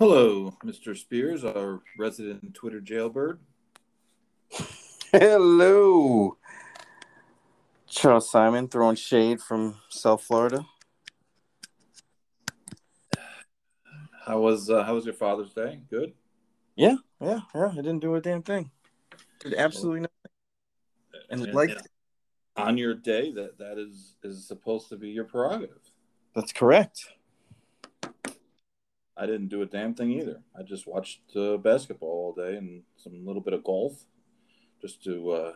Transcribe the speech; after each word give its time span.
Hello, 0.00 0.50
Mr. 0.64 0.96
Spears, 0.96 1.44
our 1.44 1.82
resident 1.98 2.54
Twitter 2.54 2.80
jailbird. 2.80 3.38
Hello. 5.12 6.38
Charles 7.86 8.30
Simon 8.30 8.66
throwing 8.68 8.96
shade 8.96 9.42
from 9.42 9.76
South 9.90 10.22
Florida. 10.22 10.64
How 14.24 14.40
was 14.40 14.70
uh, 14.70 14.84
how 14.84 14.94
was 14.94 15.04
your 15.04 15.12
Father's 15.12 15.52
Day? 15.52 15.80
Good. 15.90 16.14
Yeah, 16.76 16.94
yeah, 17.20 17.40
yeah. 17.54 17.68
I 17.72 17.76
didn't 17.76 17.98
do 17.98 18.14
a 18.14 18.22
damn 18.22 18.42
thing. 18.42 18.70
Did 19.40 19.52
absolutely 19.52 20.00
nothing. 20.00 21.28
And 21.28 21.42
And- 21.42 21.54
like 21.54 21.76
on 22.56 22.78
your 22.78 22.94
day, 22.94 23.32
that 23.34 23.58
that 23.58 23.76
is 23.76 24.14
is 24.22 24.48
supposed 24.48 24.88
to 24.88 24.96
be 24.96 25.10
your 25.10 25.24
prerogative. 25.24 25.82
that's 26.34 26.52
correct. 26.52 27.04
I 29.20 29.26
didn't 29.26 29.48
do 29.48 29.60
a 29.60 29.66
damn 29.66 29.94
thing 29.94 30.12
either. 30.12 30.40
I 30.58 30.62
just 30.62 30.86
watched 30.86 31.20
uh, 31.36 31.58
basketball 31.58 32.08
all 32.08 32.32
day 32.32 32.56
and 32.56 32.82
some 32.96 33.26
little 33.26 33.42
bit 33.42 33.52
of 33.52 33.62
golf, 33.62 34.06
just 34.80 35.04
to 35.04 35.30
uh, 35.32 35.52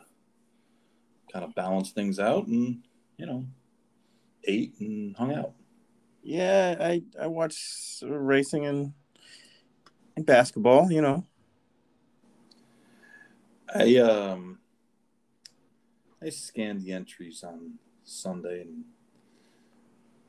kind 1.32 1.46
of 1.46 1.54
balance 1.54 1.90
things 1.90 2.18
out, 2.18 2.46
and 2.46 2.82
you 3.16 3.24
know, 3.24 3.46
ate 4.46 4.74
and 4.80 5.16
hung 5.16 5.34
out. 5.34 5.52
Yeah, 6.22 6.76
I 6.78 7.04
I 7.18 7.26
watched 7.26 8.02
racing 8.06 8.66
and, 8.66 8.92
and 10.14 10.26
basketball. 10.26 10.92
You 10.92 11.00
know, 11.00 11.24
I 13.74 13.96
um 13.96 14.58
I 16.22 16.28
scanned 16.28 16.82
the 16.82 16.92
entries 16.92 17.42
on 17.42 17.78
Sunday 18.04 18.60
and 18.60 18.84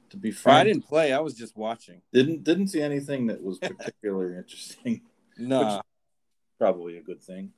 to 0.09 0.17
be 0.17 0.31
fair. 0.31 0.53
I 0.53 0.63
didn't 0.63 0.83
play. 0.83 1.13
I 1.13 1.19
was 1.19 1.33
just 1.33 1.55
watching. 1.55 2.01
didn't 2.13 2.43
didn't 2.43 2.67
see 2.67 2.81
anything 2.81 3.27
that 3.27 3.41
was 3.41 3.59
particularly 3.59 4.37
interesting. 4.37 5.01
Nah, 5.37 5.81
Probably 6.57 6.97
a 6.97 7.01
good 7.01 7.21
thing. 7.21 7.51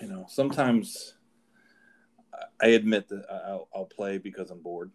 You 0.00 0.08
know, 0.08 0.26
sometimes 0.28 1.14
I- 2.60 2.68
admit 2.68 3.08
that 3.08 3.24
I'll, 3.30 3.68
I'll 3.74 3.86
play 3.86 4.18
because 4.18 4.50
I'm 4.50 4.62
bored, 4.62 4.90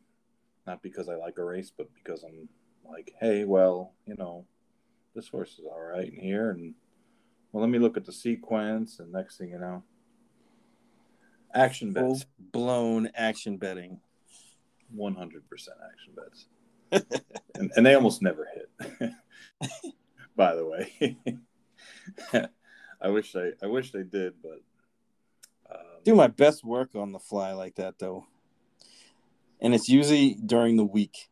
not 0.65 0.81
because 0.81 1.09
I 1.09 1.15
like 1.15 1.37
a 1.37 1.43
race, 1.43 1.71
but 1.75 1.93
because 1.93 2.23
I'm 2.23 2.49
like, 2.89 3.13
hey, 3.19 3.43
well, 3.45 3.93
you 4.05 4.15
know, 4.15 4.45
this 5.13 5.27
horse 5.27 5.59
is 5.59 5.65
all 5.65 5.79
right 5.79 6.11
in 6.11 6.19
here, 6.19 6.51
and 6.51 6.73
well, 7.51 7.61
let 7.61 7.69
me 7.69 7.79
look 7.79 7.97
at 7.97 8.05
the 8.05 8.11
sequence, 8.11 8.99
and 8.99 9.11
next 9.11 9.37
thing 9.37 9.49
you 9.49 9.59
know, 9.59 9.83
action 11.53 11.93
full 11.93 12.13
bets, 12.13 12.25
blown 12.51 13.09
action 13.15 13.57
betting. 13.57 13.99
One 14.91 15.15
hundred 15.15 15.47
percent 15.49 15.77
action 15.91 16.13
bets, 16.15 17.19
and, 17.55 17.71
and 17.75 17.85
they 17.85 17.93
almost 17.93 18.21
never 18.21 18.47
hit. 18.53 19.11
By 20.35 20.55
the 20.55 20.65
way, 20.65 21.17
I 23.01 23.07
wish 23.09 23.31
they, 23.31 23.53
I 23.63 23.67
wish 23.67 23.91
they 23.91 24.03
did, 24.03 24.33
but 24.41 24.61
um, 25.73 25.85
do 26.03 26.13
my 26.15 26.27
best 26.27 26.63
work 26.63 26.95
on 26.95 27.11
the 27.11 27.19
fly 27.19 27.53
like 27.53 27.75
that 27.75 27.99
though. 27.99 28.25
And 29.61 29.73
it's 29.73 29.87
usually 29.87 30.35
during 30.45 30.75
the 30.75 30.83
week. 30.83 31.29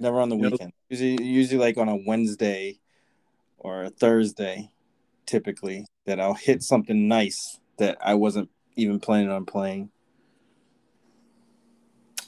Never 0.00 0.20
on 0.20 0.28
the 0.30 0.36
You 0.36 0.42
know- 0.42 0.50
weekend. 0.50 0.72
Usually 0.88 1.22
usually 1.22 1.58
like 1.58 1.76
on 1.76 1.88
a 1.88 1.96
Wednesday 2.06 2.78
or 3.58 3.84
a 3.84 3.90
Thursday, 3.90 4.70
typically, 5.26 5.86
that 6.06 6.20
I'll 6.20 6.34
hit 6.34 6.62
something 6.62 7.08
nice 7.08 7.58
that 7.78 7.98
I 8.00 8.14
wasn't 8.14 8.50
even 8.76 9.00
planning 9.00 9.30
on 9.30 9.44
playing. 9.46 9.90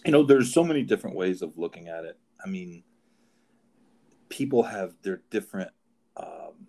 You 0.07 0.13
know 0.13 0.23
there's 0.23 0.53
so 0.53 0.65
many 0.65 0.83
different 0.83 1.17
ways 1.17 1.43
of 1.43 1.59
looking 1.59 1.89
at 1.89 2.05
it. 2.05 2.19
I 2.45 2.49
mean 2.49 2.85
people 4.29 4.63
have 4.63 4.95
their 5.03 5.23
different 5.31 5.71
um, 6.17 6.67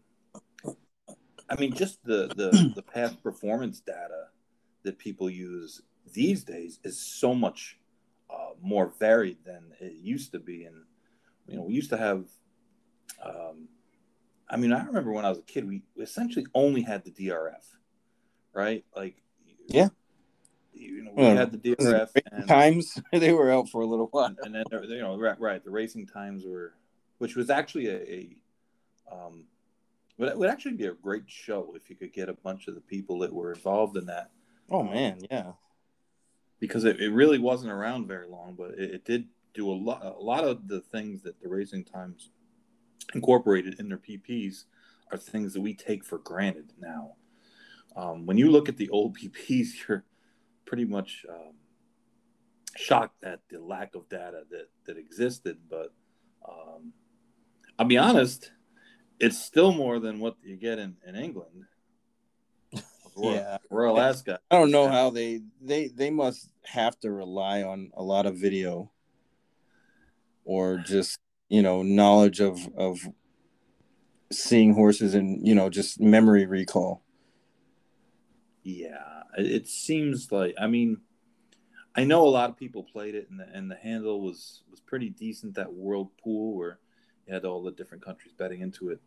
i 1.49 1.55
mean 1.59 1.73
just 1.73 2.03
the, 2.03 2.27
the 2.35 2.71
the 2.75 2.83
past 2.83 3.21
performance 3.23 3.79
data 3.79 4.25
that 4.83 4.99
people 4.99 5.27
use 5.27 5.81
these 6.13 6.43
days 6.43 6.79
is 6.83 6.99
so 6.99 7.33
much 7.33 7.79
uh, 8.29 8.51
more 8.61 8.93
varied 8.99 9.37
than 9.43 9.73
it 9.79 9.93
used 9.93 10.31
to 10.31 10.39
be. 10.39 10.65
And 10.65 10.83
you 11.47 11.57
know 11.57 11.63
we 11.63 11.73
used 11.73 11.89
to 11.89 11.97
have 11.97 12.25
um, 13.23 13.67
i 14.49 14.57
mean 14.57 14.71
i 14.71 14.83
remember 14.85 15.11
when 15.11 15.25
i 15.25 15.29
was 15.29 15.39
a 15.39 15.43
kid 15.43 15.67
we 15.67 15.81
essentially 15.99 16.45
only 16.53 16.81
had 16.81 17.03
the 17.03 17.11
drf 17.11 17.77
right? 18.57 18.83
Like 18.95 19.15
Yeah. 19.67 19.89
You 20.79 21.03
know 21.03 21.11
we 21.15 21.23
Yeah. 21.23 21.33
had 21.33 21.51
the 21.51 21.57
drf 21.75 22.09
and 22.31 22.47
Times 22.47 22.99
they 23.11 23.33
were 23.33 23.51
out 23.51 23.69
for 23.69 23.81
a 23.81 23.85
little 23.85 24.07
while. 24.07 24.35
and 24.43 24.53
then 24.55 24.63
you 24.89 24.99
know 24.99 25.17
right, 25.17 25.39
right 25.39 25.63
the 25.63 25.71
racing 25.71 26.05
times 26.07 26.45
were 26.45 26.73
which 27.17 27.35
was 27.35 27.49
actually 27.49 27.87
a, 27.87 27.97
a 28.13 28.35
um 29.11 29.45
but 30.19 30.29
it 30.29 30.37
would 30.37 30.49
actually 30.49 30.73
be 30.75 30.85
a 30.87 30.93
great 30.93 31.23
show 31.27 31.73
if 31.75 31.89
you 31.89 31.95
could 31.95 32.11
get 32.13 32.27
a 32.29 32.33
bunch 32.33 32.67
of 32.67 32.75
the 32.75 32.81
people 32.81 33.19
that 33.19 33.31
were 33.33 33.53
involved 33.53 33.97
in 33.97 34.05
that 34.07 34.31
Oh 34.69 34.83
man, 34.83 35.19
yeah. 35.31 35.53
because 36.59 36.83
it, 36.83 36.99
it 36.99 37.09
really 37.11 37.37
wasn't 37.39 37.71
around 37.71 38.07
very 38.07 38.27
long 38.27 38.53
but 38.57 38.71
it, 38.71 38.91
it 38.95 39.05
did 39.05 39.27
do 39.53 39.71
a 39.71 39.73
lot 39.73 40.03
a 40.03 40.21
lot 40.21 40.43
of 40.43 40.67
the 40.67 40.81
things 40.81 41.21
that 41.23 41.39
the 41.41 41.47
racing 41.49 41.83
times 41.83 42.29
incorporated 43.15 43.79
in 43.79 43.87
their 43.89 43.97
pps 43.97 44.65
are 45.11 45.17
things 45.17 45.53
that 45.53 45.61
we 45.61 45.73
take 45.73 46.03
for 46.03 46.17
granted 46.19 46.73
now 46.79 47.13
um, 47.95 48.25
when 48.25 48.37
you 48.37 48.51
look 48.51 48.67
at 48.69 48.75
the 48.77 48.89
old 48.89 49.17
pps 49.19 49.87
you're 49.87 50.03
pretty 50.67 50.85
much 50.85 51.25
um, 51.29 51.53
shocked 52.75 53.23
at 53.23 53.39
the 53.49 53.59
lack 53.59 53.95
of 53.95 54.07
data 54.09 54.43
that 54.51 54.67
that 54.85 54.97
existed 54.97 55.57
but 55.67 55.91
um, 56.47 56.93
i'll 57.79 57.87
be 57.87 57.97
honest 57.97 58.51
it's 59.19 59.41
still 59.43 59.73
more 59.73 59.99
than 59.99 60.19
what 60.19 60.35
you 60.43 60.55
get 60.55 60.77
in, 60.77 60.95
in 61.07 61.15
england. 61.15 61.65
Royal, 63.15 63.33
Yeah. 63.33 63.57
Royal 63.71 63.99
Ascot. 63.99 64.41
I 64.51 64.59
don't 64.59 64.69
know 64.69 64.87
how 64.87 65.09
they 65.09 65.41
they 65.59 65.87
they 65.87 66.11
must 66.11 66.51
have 66.65 66.99
to 66.99 67.09
rely 67.09 67.63
on 67.63 67.89
a 67.95 68.03
lot 68.03 68.27
of 68.27 68.35
video 68.37 68.91
or 70.45 70.77
just 70.77 71.17
you 71.49 71.63
know 71.63 71.81
knowledge 71.81 72.39
of 72.41 72.59
of 72.77 72.99
seeing 74.31 74.75
horses 74.75 75.15
and 75.15 75.47
you 75.47 75.55
know 75.55 75.69
just 75.69 75.99
memory 75.99 76.45
recall. 76.45 77.01
Yeah, 78.63 79.16
it, 79.45 79.67
seems 79.67 80.31
like. 80.31 80.55
I 80.59 80.67
mean, 80.67 80.97
I 81.95 82.03
know 82.03 82.25
a 82.25 82.29
lot 82.29 82.49
of 82.49 82.57
people 82.57 82.83
played 82.83 83.15
it, 83.15 83.29
and 83.29 83.39
the, 83.39 83.47
and 83.53 83.69
the 83.69 83.75
handle 83.75 84.21
was 84.21 84.63
was 84.69 84.79
pretty 84.79 85.09
decent. 85.09 85.55
That 85.55 85.73
World 85.73 86.09
Pool 86.23 86.57
where 86.57 86.79
you 87.27 87.33
had 87.33 87.45
all 87.45 87.63
the 87.63 87.71
different 87.71 88.03
countries 88.03 88.33
betting 88.33 88.61
into 88.61 88.89
it. 88.89 88.99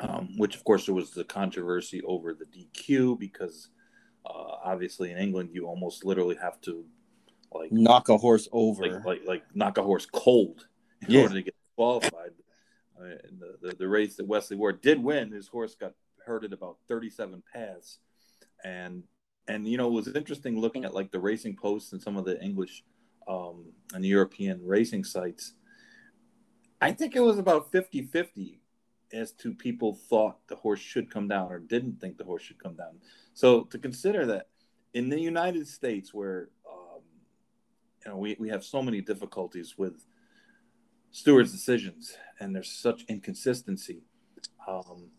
Um, 0.00 0.30
which, 0.38 0.56
of 0.56 0.64
course, 0.64 0.86
there 0.86 0.94
was 0.94 1.12
the 1.12 1.22
controversy 1.22 2.02
over 2.02 2.34
the 2.34 2.46
DQ 2.46 3.16
because 3.18 3.68
uh, 4.26 4.56
obviously 4.64 5.12
in 5.12 5.18
England 5.18 5.50
you 5.52 5.66
almost 5.66 6.04
literally 6.04 6.36
have 6.42 6.60
to 6.62 6.84
like 7.52 7.70
knock 7.70 8.08
a 8.08 8.18
horse 8.18 8.48
over 8.50 8.82
like, 8.82 9.04
like 9.04 9.20
like 9.24 9.42
knock 9.54 9.78
a 9.78 9.82
horse 9.84 10.06
cold 10.06 10.66
in 11.06 11.12
Yeah. 11.12 11.22
order 11.22 11.34
to 11.34 11.42
get 11.42 11.54
qualified. 11.76 12.30
Uh, 13.00 13.04
and 13.04 13.40
the, 13.40 13.68
the 13.68 13.76
the 13.76 13.88
race 13.88 14.16
that 14.16 14.26
Wesley 14.26 14.56
Ward 14.56 14.80
did 14.80 15.00
win, 15.00 15.30
his 15.30 15.46
horse 15.46 15.76
got 15.76 15.92
hurt 16.26 16.42
at 16.44 16.52
about 16.52 16.78
37 16.88 17.42
paths, 17.52 17.98
and 18.64 19.04
and 19.46 19.68
you 19.68 19.76
know 19.76 19.86
it 19.88 19.92
was 19.92 20.08
interesting 20.08 20.58
looking 20.58 20.84
at 20.84 20.94
like 20.94 21.12
the 21.12 21.20
Racing 21.20 21.56
posts 21.56 21.92
and 21.92 22.02
some 22.02 22.16
of 22.16 22.24
the 22.24 22.42
English 22.42 22.82
um, 23.28 23.66
and 23.92 24.04
European 24.04 24.60
racing 24.64 25.04
sites. 25.04 25.52
I 26.80 26.92
think 26.92 27.16
it 27.16 27.20
was 27.20 27.38
about 27.38 27.72
50-50 27.72 28.58
as 29.12 29.32
to 29.32 29.54
people 29.54 29.94
thought 29.94 30.38
the 30.48 30.56
horse 30.56 30.80
should 30.80 31.10
come 31.10 31.28
down 31.28 31.50
or 31.50 31.58
didn't 31.58 32.00
think 32.00 32.18
the 32.18 32.24
horse 32.24 32.42
should 32.42 32.62
come 32.62 32.74
down. 32.74 32.98
So 33.32 33.62
to 33.64 33.78
consider 33.78 34.26
that 34.26 34.48
in 34.92 35.08
the 35.08 35.20
United 35.20 35.66
States, 35.68 36.12
where 36.12 36.48
um, 36.70 37.00
you 38.04 38.10
know 38.10 38.18
we, 38.18 38.36
we 38.38 38.48
have 38.48 38.64
so 38.64 38.82
many 38.82 39.00
difficulties 39.00 39.76
with 39.78 40.04
stewards' 41.10 41.52
decisions 41.52 42.16
and 42.40 42.54
there's 42.54 42.70
such 42.70 43.04
inconsistency, 43.08 44.02
um, 44.66 45.10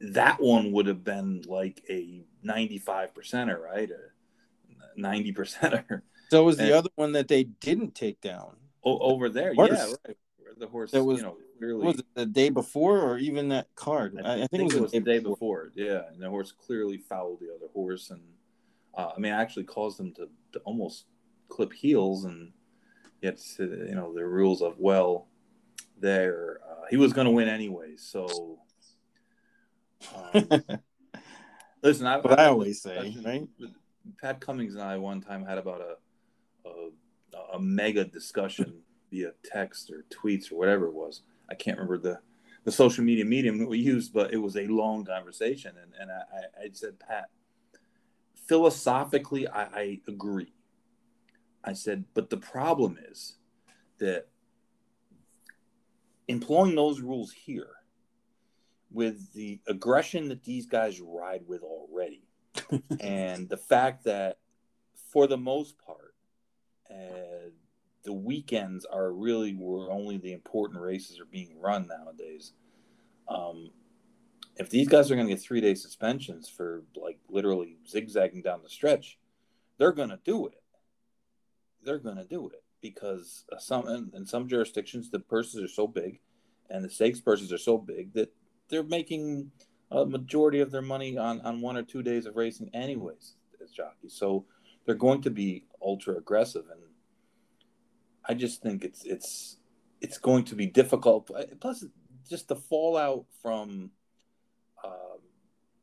that 0.00 0.40
one 0.40 0.72
would 0.72 0.86
have 0.86 1.04
been 1.04 1.42
like 1.46 1.82
a 1.88 2.22
95 2.42 3.14
percenter, 3.14 3.60
right? 3.60 3.90
A 3.90 5.00
90 5.00 5.32
percenter 5.32 6.02
so 6.30 6.44
was 6.44 6.56
the 6.58 6.76
other 6.76 6.90
one 6.96 7.12
that 7.12 7.28
they 7.28 7.44
didn't 7.44 7.94
take 7.94 8.20
down 8.20 8.56
o- 8.84 8.98
over 8.98 9.28
there. 9.28 9.54
Horse. 9.54 9.70
Yeah, 9.72 9.84
right. 10.06 10.16
Where 10.36 10.54
the 10.56 10.66
horse, 10.66 10.90
That 10.92 11.04
was- 11.04 11.18
you 11.18 11.24
know, 11.24 11.36
clearly. 11.58 11.86
was 11.86 11.98
it 11.98 12.06
the 12.14 12.26
day 12.26 12.50
before 12.50 13.00
or 13.00 13.18
even 13.18 13.48
that 13.48 13.68
card 13.74 14.20
I, 14.22 14.28
i, 14.28 14.42
I 14.42 14.46
think, 14.46 14.72
it 14.72 14.80
was, 14.80 14.92
the 14.92 15.00
day 15.00 15.18
before. 15.18 15.72
Yeah, 15.74 16.02
and 16.12 16.22
the 16.22 16.28
horse 16.28 16.52
clearly 16.52 16.98
fouled 16.98 17.40
the 17.40 17.54
other 17.54 17.68
horse, 17.72 18.10
and 18.10 18.22
uh, 18.94 19.10
I 19.16 19.18
mean, 19.18 19.32
actually 19.32 19.64
caused 19.64 19.98
them 19.98 20.12
to, 20.14 20.28
to 20.52 20.58
almost 20.60 21.06
clip 21.48 21.72
heels, 21.72 22.24
and 22.24 22.52
yet 23.22 23.40
you 23.58 23.94
know 23.94 24.12
the 24.12 24.24
rules 24.26 24.60
of 24.62 24.78
well, 24.78 25.28
there 25.98 26.60
uh, 26.68 26.86
he 26.90 26.96
was 26.96 27.12
going 27.12 27.26
to 27.26 27.30
win 27.30 27.48
anyway. 27.48 27.96
So, 27.96 28.58
listen, 31.82 32.06
I, 32.06 32.20
But 32.20 32.38
I 32.38 32.42
had 32.42 32.50
always 32.50 32.82
say, 32.82 33.16
right? 33.24 33.48
Pat 34.20 34.40
Cummings 34.40 34.74
and 34.74 34.82
I 34.82 34.96
one 34.96 35.20
time 35.20 35.44
had 35.44 35.58
about 35.58 35.80
a 35.80 35.96
a, 36.68 37.56
a 37.56 37.60
mega 37.60 38.04
discussion 38.04 38.82
via 39.10 39.32
text 39.44 39.90
or 39.90 40.04
tweets 40.10 40.52
or 40.52 40.56
whatever 40.56 40.86
it 40.86 40.94
was. 40.94 41.22
I 41.50 41.54
can't 41.54 41.78
remember 41.78 41.98
the 41.98 42.20
the 42.64 42.72
social 42.72 43.04
media 43.04 43.24
medium 43.24 43.58
that 43.58 43.68
we 43.68 43.78
used, 43.78 44.12
but 44.12 44.32
it 44.32 44.36
was 44.36 44.56
a 44.56 44.66
long 44.66 45.04
conversation. 45.04 45.74
And, 45.80 45.92
and 45.98 46.10
I, 46.10 46.64
I 46.64 46.70
said, 46.72 46.98
Pat, 46.98 47.30
philosophically, 48.46 49.48
I, 49.48 49.62
I 49.62 50.00
agree. 50.06 50.52
I 51.64 51.72
said, 51.72 52.04
but 52.12 52.28
the 52.28 52.36
problem 52.36 52.98
is 53.10 53.36
that 54.00 54.26
employing 56.26 56.74
those 56.74 57.00
rules 57.00 57.32
here 57.32 57.70
with 58.90 59.32
the 59.32 59.60
aggression 59.66 60.28
that 60.28 60.44
these 60.44 60.66
guys 60.66 61.00
ride 61.00 61.42
with 61.46 61.62
already. 61.62 62.22
And 63.00 63.48
the 63.48 63.56
fact 63.56 64.04
that 64.04 64.38
for 65.12 65.26
the 65.26 65.36
most 65.36 65.76
part 65.78 66.14
uh, 66.90 67.50
the 68.02 68.12
weekends 68.12 68.84
are 68.84 69.12
really 69.12 69.52
where 69.52 69.90
only 69.90 70.16
the 70.18 70.32
important 70.32 70.80
races 70.80 71.20
are 71.20 71.26
being 71.26 71.60
run 71.60 71.86
nowadays. 71.86 72.52
Um, 73.28 73.70
if 74.56 74.70
these 74.70 74.88
guys 74.88 75.10
are 75.10 75.14
going 75.14 75.28
to 75.28 75.32
get 75.32 75.42
three 75.42 75.60
day 75.60 75.74
suspensions 75.74 76.48
for 76.48 76.82
like 76.96 77.18
literally 77.28 77.76
zigzagging 77.86 78.42
down 78.42 78.62
the 78.62 78.70
stretch 78.70 79.18
they're 79.78 79.92
going 79.92 80.10
to 80.10 80.20
do 80.24 80.46
it. 80.46 80.60
They're 81.82 81.98
going 81.98 82.16
to 82.16 82.24
do 82.24 82.48
it 82.48 82.62
because 82.82 83.44
some 83.58 84.10
in 84.12 84.26
some 84.26 84.48
jurisdictions 84.48 85.10
the 85.10 85.20
purses 85.20 85.62
are 85.62 85.72
so 85.72 85.86
big 85.86 86.20
and 86.68 86.84
the 86.84 86.90
stakes 86.90 87.20
purses 87.20 87.52
are 87.52 87.58
so 87.58 87.78
big 87.78 88.12
that 88.12 88.32
they're 88.68 88.82
making 88.82 89.50
a 89.90 90.04
majority 90.04 90.60
of 90.60 90.70
their 90.70 90.82
money 90.82 91.16
on, 91.16 91.40
on 91.40 91.60
one 91.60 91.76
or 91.76 91.82
two 91.82 92.02
days 92.02 92.26
of 92.26 92.36
racing 92.36 92.70
anyways 92.74 93.34
as 93.62 93.70
jockeys. 93.70 94.12
So 94.12 94.44
they're 94.84 94.94
going 94.94 95.22
to 95.22 95.30
be 95.30 95.64
ultra 95.82 96.16
aggressive 96.16 96.64
and 96.70 96.80
I 98.28 98.34
just 98.34 98.60
think 98.62 98.84
it's 98.84 99.04
it's 99.04 99.56
it's 100.00 100.18
going 100.18 100.44
to 100.44 100.54
be 100.54 100.66
difficult. 100.66 101.30
Plus, 101.60 101.84
just 102.28 102.48
the 102.48 102.56
fallout 102.56 103.24
from, 103.42 103.90
um, 104.84 105.18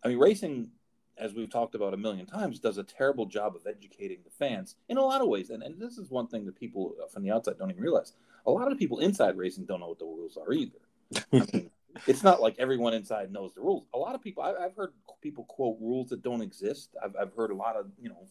I 0.03 0.09
mean, 0.09 0.19
racing, 0.19 0.69
as 1.17 1.33
we've 1.33 1.49
talked 1.49 1.75
about 1.75 1.93
a 1.93 1.97
million 1.97 2.25
times, 2.25 2.59
does 2.59 2.77
a 2.77 2.83
terrible 2.83 3.25
job 3.25 3.55
of 3.55 3.67
educating 3.67 4.19
the 4.23 4.29
fans 4.29 4.75
in 4.87 4.97
a 4.97 5.01
lot 5.01 5.21
of 5.21 5.27
ways. 5.27 5.49
And, 5.49 5.63
and 5.63 5.81
this 5.81 5.97
is 5.97 6.11
one 6.11 6.27
thing 6.27 6.45
that 6.45 6.55
people 6.55 6.93
from 7.11 7.23
the 7.23 7.31
outside 7.31 7.57
don't 7.57 7.71
even 7.71 7.81
realize. 7.81 8.13
A 8.45 8.51
lot 8.51 8.71
of 8.71 8.77
people 8.77 8.99
inside 8.99 9.35
racing 9.37 9.65
don't 9.65 9.79
know 9.79 9.89
what 9.89 9.99
the 9.99 10.05
rules 10.05 10.37
are 10.37 10.53
either. 10.53 10.79
I 11.15 11.21
mean, 11.53 11.71
it's 12.07 12.23
not 12.23 12.41
like 12.41 12.55
everyone 12.59 12.93
inside 12.93 13.31
knows 13.31 13.53
the 13.53 13.61
rules. 13.61 13.85
A 13.93 13.97
lot 13.97 14.15
of 14.15 14.21
people, 14.21 14.43
I, 14.43 14.61
have 14.61 14.75
heard 14.75 14.93
people 15.21 15.45
quote 15.45 15.77
rules 15.79 16.09
that 16.09 16.21
don't 16.21 16.41
exist. 16.41 16.95
I've, 17.03 17.15
I've 17.19 17.33
heard 17.33 17.51
a 17.51 17.55
lot 17.55 17.75
of 17.75 17.87
you 17.99 18.09
know 18.09 18.27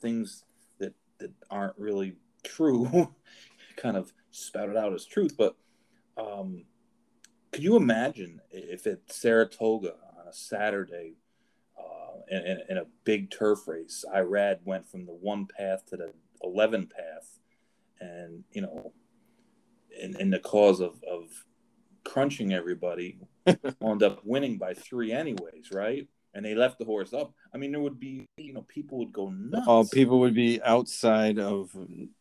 things 0.00 0.44
that 0.78 0.94
that 1.18 1.32
aren't 1.50 1.78
really 1.78 2.16
true, 2.44 3.14
kind 3.76 3.96
of 3.96 4.12
spouted 4.30 4.76
out 4.76 4.92
as 4.92 5.04
truth. 5.04 5.36
But 5.36 5.56
um, 6.16 6.64
could 7.52 7.62
you 7.62 7.76
imagine 7.76 8.40
if 8.50 8.86
at 8.86 9.00
Saratoga 9.10 9.94
on 10.18 10.28
a 10.28 10.32
Saturday 10.32 11.14
uh, 11.78 12.20
in, 12.30 12.60
in, 12.68 12.78
a 12.78 12.86
big 13.04 13.30
turf 13.30 13.66
race, 13.66 14.04
Irad 14.14 14.58
went 14.64 14.88
from 14.88 15.06
the 15.06 15.12
one 15.12 15.46
path 15.46 15.86
to 15.86 15.96
the 15.96 16.12
eleven 16.42 16.86
path, 16.86 17.38
and 18.00 18.44
you 18.52 18.62
know, 18.62 18.92
in, 20.00 20.16
in 20.20 20.30
the 20.30 20.38
cause 20.38 20.80
of, 20.80 21.02
of 21.10 21.44
crunching 22.08 22.54
everybody, 22.54 23.18
wound 23.80 24.02
up 24.02 24.20
winning 24.24 24.56
by 24.56 24.72
three 24.72 25.12
anyways, 25.12 25.70
right? 25.70 26.08
And 26.34 26.44
they 26.44 26.54
left 26.54 26.78
the 26.78 26.84
horse 26.84 27.12
up. 27.12 27.34
I 27.54 27.58
mean, 27.58 27.72
there 27.72 27.80
would 27.80 28.00
be, 28.00 28.26
you 28.36 28.52
know, 28.54 28.64
people 28.68 28.98
would 28.98 29.12
go 29.12 29.30
nuts. 29.30 29.66
Oh, 29.68 29.86
people 29.92 30.20
would 30.20 30.34
be 30.34 30.62
outside 30.62 31.38
of 31.38 31.76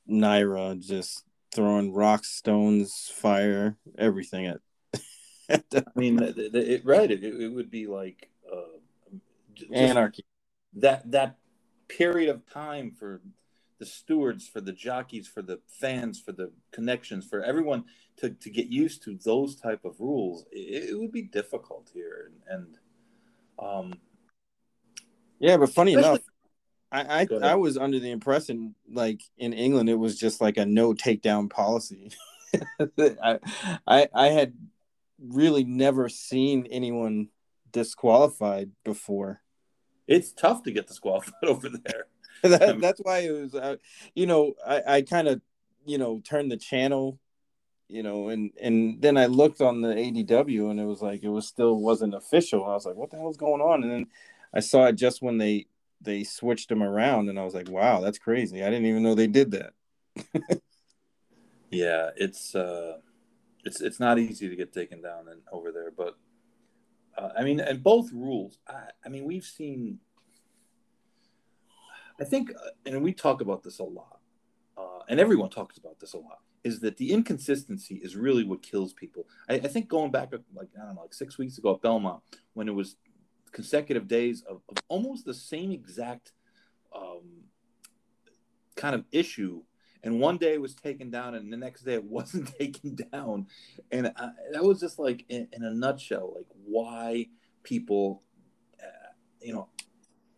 NYRA 0.09 0.79
just 0.79 1.23
throwing 1.53 1.93
rocks, 1.93 2.29
stones, 2.29 3.11
fire, 3.13 3.77
everything 3.97 4.47
at. 4.47 4.59
at 5.49 5.63
I 5.75 5.83
mean, 5.95 6.21
it, 6.21 6.37
it, 6.37 6.85
right? 6.85 7.09
It, 7.09 7.23
it 7.23 7.47
would 7.49 7.71
be 7.71 7.87
like 7.87 8.29
uh, 8.51 9.15
anarchy. 9.73 10.25
That 10.73 11.09
that 11.11 11.37
period 11.87 12.29
of 12.29 12.45
time 12.51 12.91
for 12.91 13.21
the 13.79 13.85
stewards, 13.85 14.47
for 14.47 14.61
the 14.61 14.71
jockeys, 14.71 15.27
for 15.27 15.41
the 15.41 15.59
fans, 15.67 16.19
for 16.19 16.31
the 16.31 16.51
connections, 16.71 17.25
for 17.25 17.43
everyone 17.43 17.85
to, 18.17 18.31
to 18.31 18.49
get 18.49 18.67
used 18.67 19.03
to 19.03 19.17
those 19.23 19.55
type 19.55 19.85
of 19.85 19.99
rules, 19.99 20.45
it, 20.51 20.89
it 20.89 20.99
would 20.99 21.11
be 21.11 21.21
difficult 21.21 21.89
here. 21.93 22.31
And, 22.49 22.59
and 22.59 22.77
um, 23.59 23.93
yeah, 25.39 25.57
but 25.57 25.69
funny 25.69 25.93
enough, 25.93 26.19
I 26.91 27.21
I, 27.21 27.27
I, 27.43 27.55
was 27.55 27.77
under 27.77 27.99
the 27.99 28.11
impression 28.11 28.73
like 28.89 29.21
in 29.37 29.53
England 29.53 29.89
it 29.89 29.95
was 29.95 30.17
just 30.17 30.39
like 30.39 30.57
a 30.57 30.65
no 30.65 30.93
takedown 30.93 31.49
policy. 31.49 32.11
I, 32.89 33.39
I 33.85 34.07
I 34.13 34.27
had 34.27 34.53
really 35.19 35.63
never 35.63 36.09
seen 36.09 36.67
anyone 36.71 37.29
disqualified 37.71 38.71
before. 38.83 39.41
It's 40.07 40.31
tough 40.31 40.63
to 40.63 40.71
get 40.71 40.87
disqualified 40.87 41.33
over 41.43 41.69
there. 41.69 42.05
that, 42.43 42.79
that's 42.79 42.99
why 43.01 43.19
it 43.19 43.31
was, 43.31 43.55
uh, 43.55 43.77
you 44.15 44.25
know, 44.25 44.53
I, 44.65 44.83
I 44.87 45.01
kind 45.01 45.27
of, 45.27 45.41
you 45.85 45.97
know, 45.97 46.21
turned 46.23 46.51
the 46.51 46.57
channel, 46.57 47.19
you 47.87 48.03
know, 48.03 48.29
and 48.29 48.51
and 48.61 49.01
then 49.01 49.17
I 49.17 49.27
looked 49.27 49.61
on 49.61 49.81
the 49.81 49.89
ADW 49.89 50.69
and 50.69 50.79
it 50.79 50.85
was 50.85 51.01
like 51.01 51.23
it 51.23 51.29
was 51.29 51.47
still 51.47 51.79
wasn't 51.79 52.13
official. 52.13 52.65
I 52.65 52.73
was 52.73 52.85
like, 52.85 52.95
what 52.95 53.11
the 53.11 53.17
hell's 53.17 53.37
going 53.37 53.61
on? 53.61 53.83
And 53.83 53.91
then 53.91 54.07
I 54.53 54.59
saw 54.59 54.85
it 54.85 54.93
just 54.93 55.21
when 55.21 55.37
they 55.37 55.67
they 56.01 56.23
switched 56.23 56.69
them 56.69 56.83
around, 56.83 57.29
and 57.29 57.39
I 57.39 57.43
was 57.43 57.55
like, 57.55 57.69
wow, 57.69 58.01
that's 58.01 58.19
crazy. 58.19 58.63
I 58.63 58.69
didn't 58.69 58.85
even 58.85 59.03
know 59.03 59.15
they 59.15 59.27
did 59.27 59.51
that. 59.51 59.73
yeah, 61.71 62.11
it's 62.15 62.53
uh, 62.53 62.97
it's 63.63 63.81
it's 63.81 63.99
not 63.99 64.19
easy 64.19 64.49
to 64.49 64.55
get 64.55 64.73
taken 64.73 65.01
down 65.01 65.27
and 65.29 65.41
over 65.51 65.71
there, 65.71 65.91
but. 65.91 66.15
Uh, 67.17 67.31
I 67.35 67.43
mean, 67.43 67.59
and 67.59 67.81
both 67.81 68.11
rules. 68.13 68.59
I, 68.67 68.91
I 69.03 69.09
mean, 69.09 69.25
we've 69.25 69.43
seen 69.43 69.97
I 72.19 72.23
think, 72.23 72.51
uh, 72.51 72.69
and 72.85 73.03
we 73.03 73.13
talk 73.13 73.41
about 73.41 73.63
this 73.63 73.79
a 73.79 73.83
lot, 73.83 74.19
uh, 74.77 74.99
and 75.09 75.19
everyone 75.19 75.49
talks 75.49 75.77
about 75.77 75.99
this 75.99 76.13
a 76.13 76.17
lot, 76.17 76.39
is 76.63 76.79
that 76.81 76.97
the 76.97 77.11
inconsistency 77.11 77.95
is 77.95 78.15
really 78.15 78.43
what 78.43 78.61
kills 78.61 78.93
people. 78.93 79.27
I, 79.49 79.55
I, 79.55 79.67
think 79.67 79.87
going 79.87 80.11
back, 80.11 80.31
like, 80.55 80.69
I 80.75 80.85
don't 80.85 80.95
know, 80.95 81.01
like 81.01 81.13
six 81.13 81.37
weeks 81.37 81.57
ago 81.57 81.75
at 81.75 81.81
Belmont, 81.81 82.23
when 82.53 82.67
it 82.67 82.73
was 82.73 82.97
consecutive 83.51 84.07
days 84.07 84.43
of, 84.43 84.61
of 84.69 84.77
almost 84.87 85.25
the 85.25 85.33
same 85.33 85.71
exact 85.71 86.33
um, 86.95 87.43
kind 88.75 88.95
of 88.95 89.05
issue. 89.11 89.63
And 90.03 90.19
one 90.19 90.37
day 90.37 90.53
it 90.53 90.61
was 90.61 90.75
taken 90.75 91.09
down, 91.09 91.35
and 91.35 91.51
the 91.51 91.57
next 91.57 91.83
day 91.83 91.95
it 91.95 92.03
wasn't 92.17 92.55
taken 92.57 92.95
down. 93.11 93.47
And 93.91 94.11
I, 94.15 94.29
that 94.53 94.63
was 94.63 94.79
just 94.79 94.97
like, 94.97 95.25
in, 95.29 95.47
in 95.53 95.63
a 95.63 95.71
nutshell, 95.71 96.33
like 96.35 96.47
why 96.65 97.27
people, 97.63 98.23
uh, 98.81 99.11
you 99.41 99.53
know, 99.53 99.69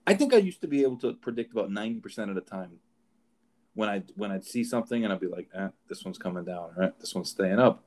I 0.10 0.16
think 0.16 0.34
I 0.34 0.38
used 0.38 0.62
to 0.62 0.68
be 0.68 0.82
able 0.82 0.98
to 0.98 1.13
predict 1.13 1.54
about 1.54 1.72
ninety 1.72 2.00
percent 2.00 2.30
of 2.32 2.36
the 2.36 2.42
time 2.42 2.80
when 3.75 3.89
I 3.89 4.01
when 4.16 4.32
I'd 4.32 4.44
see 4.44 4.63
something 4.63 5.04
and 5.04 5.13
I'd 5.13 5.20
be 5.20 5.28
like, 5.28 5.50
eh, 5.54 5.68
this 5.88 6.04
one's 6.04 6.18
coming 6.18 6.44
down, 6.44 6.72
right? 6.75 7.00
This 7.00 7.13
one's 7.13 7.30
staying 7.30 7.60
up. 7.60 7.84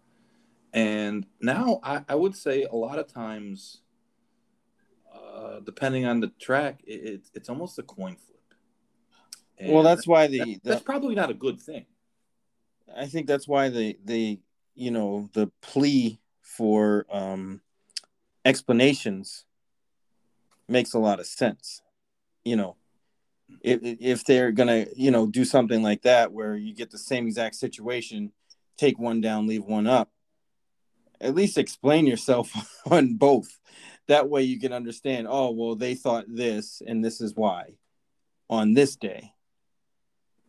And 0.72 1.26
now 1.40 1.80
I, 1.82 2.04
I 2.08 2.14
would 2.14 2.36
say 2.36 2.62
a 2.62 2.76
lot 2.76 3.00
of 3.00 3.12
times, 3.12 3.82
uh, 5.12 5.58
depending 5.66 6.06
on 6.06 6.20
the 6.20 6.28
track, 6.38 6.80
it, 6.86 6.92
it, 6.92 7.20
it's 7.34 7.48
almost 7.48 7.80
a 7.80 7.82
coin 7.82 8.14
flip. 8.14 8.54
And 9.58 9.72
well, 9.72 9.82
that's 9.82 10.06
why 10.06 10.28
the, 10.28 10.38
that, 10.38 10.46
the 10.62 10.70
that's 10.70 10.82
probably 10.82 11.16
not 11.16 11.28
a 11.28 11.34
good 11.34 11.60
thing. 11.60 11.86
I 12.96 13.06
think 13.06 13.26
that's 13.26 13.48
why 13.48 13.68
the 13.68 13.98
the 14.04 14.38
you 14.76 14.92
know 14.92 15.28
the 15.32 15.50
plea 15.60 16.20
for 16.40 17.04
um, 17.10 17.62
explanations 18.44 19.44
makes 20.68 20.94
a 20.94 21.00
lot 21.00 21.18
of 21.18 21.26
sense 21.26 21.82
you 22.44 22.56
know, 22.56 22.76
if 23.60 23.80
if 23.82 24.24
they're 24.24 24.52
gonna 24.52 24.86
you 24.96 25.10
know 25.10 25.26
do 25.26 25.44
something 25.44 25.82
like 25.82 26.02
that 26.02 26.32
where 26.32 26.56
you 26.56 26.74
get 26.74 26.90
the 26.90 26.98
same 26.98 27.26
exact 27.26 27.56
situation, 27.56 28.32
take 28.76 28.98
one 28.98 29.20
down, 29.20 29.46
leave 29.46 29.64
one 29.64 29.86
up. 29.86 30.10
At 31.20 31.34
least 31.34 31.58
explain 31.58 32.06
yourself 32.06 32.52
on 32.90 33.14
both. 33.14 33.58
That 34.08 34.28
way 34.28 34.42
you 34.42 34.58
can 34.58 34.72
understand. 34.72 35.26
Oh 35.30 35.50
well, 35.50 35.76
they 35.76 35.94
thought 35.94 36.24
this, 36.28 36.82
and 36.86 37.04
this 37.04 37.20
is 37.20 37.34
why, 37.34 37.74
on 38.50 38.74
this 38.74 38.96
day. 38.96 39.32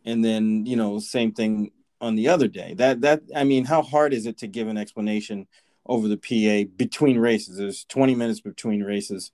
And 0.04 0.24
then 0.24 0.66
you 0.66 0.76
know, 0.76 0.98
same 0.98 1.32
thing 1.32 1.70
on 2.00 2.14
the 2.16 2.28
other 2.28 2.48
day. 2.48 2.74
That 2.74 3.00
that 3.02 3.22
I 3.34 3.44
mean, 3.44 3.64
how 3.64 3.82
hard 3.82 4.12
is 4.12 4.26
it 4.26 4.38
to 4.38 4.46
give 4.46 4.68
an 4.68 4.76
explanation 4.76 5.46
over 5.86 6.08
the 6.08 6.16
PA 6.16 6.70
between 6.76 7.18
races? 7.18 7.58
There's 7.58 7.84
20 7.84 8.14
minutes 8.14 8.40
between 8.40 8.82
races. 8.82 9.30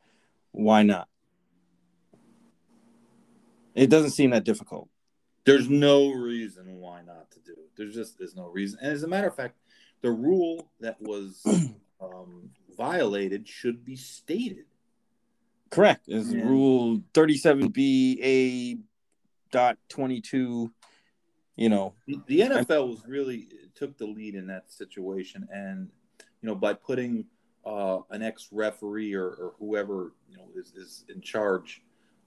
Why 0.52 0.83
not? 0.83 1.09
It 3.74 3.90
doesn't 3.90 4.10
seem 4.10 4.30
that 4.30 4.44
difficult. 4.44 4.88
There's 5.44 5.68
no 5.68 6.10
reason 6.10 6.76
why 6.76 7.02
not 7.02 7.30
to 7.32 7.40
do 7.40 7.52
it. 7.52 7.70
There's 7.76 7.94
just 7.94 8.18
there's 8.18 8.36
no 8.36 8.46
reason. 8.46 8.78
And 8.82 8.92
as 8.92 9.02
a 9.02 9.08
matter 9.08 9.28
of 9.28 9.34
fact, 9.34 9.56
the 10.02 10.10
rule 10.10 10.70
that 10.80 11.00
was 11.00 11.42
um, 12.00 12.50
violated 12.76 13.48
should 13.48 13.84
be 13.84 13.96
stated. 13.96 14.66
Correct. 15.70 16.08
Is 16.08 16.34
rule 16.34 17.00
37B 17.14 18.18
A 18.22 18.78
dot 19.52 19.78
22. 19.88 20.70
you 21.56 21.68
know, 21.68 21.94
the, 22.06 22.20
the 22.26 22.40
NFL 22.40 22.88
was 22.88 23.06
really 23.06 23.48
took 23.74 23.96
the 23.96 24.06
lead 24.06 24.34
in 24.34 24.46
that 24.48 24.70
situation, 24.70 25.48
and 25.52 25.88
you 26.42 26.48
know 26.48 26.54
by 26.54 26.74
putting 26.74 27.24
uh, 27.64 27.98
an 28.10 28.22
ex 28.22 28.48
referee 28.50 29.14
or, 29.14 29.28
or 29.28 29.52
whoever 29.58 30.12
you 30.28 30.36
know 30.36 30.48
is, 30.56 30.72
is 30.74 31.04
in 31.08 31.20
charge 31.20 31.82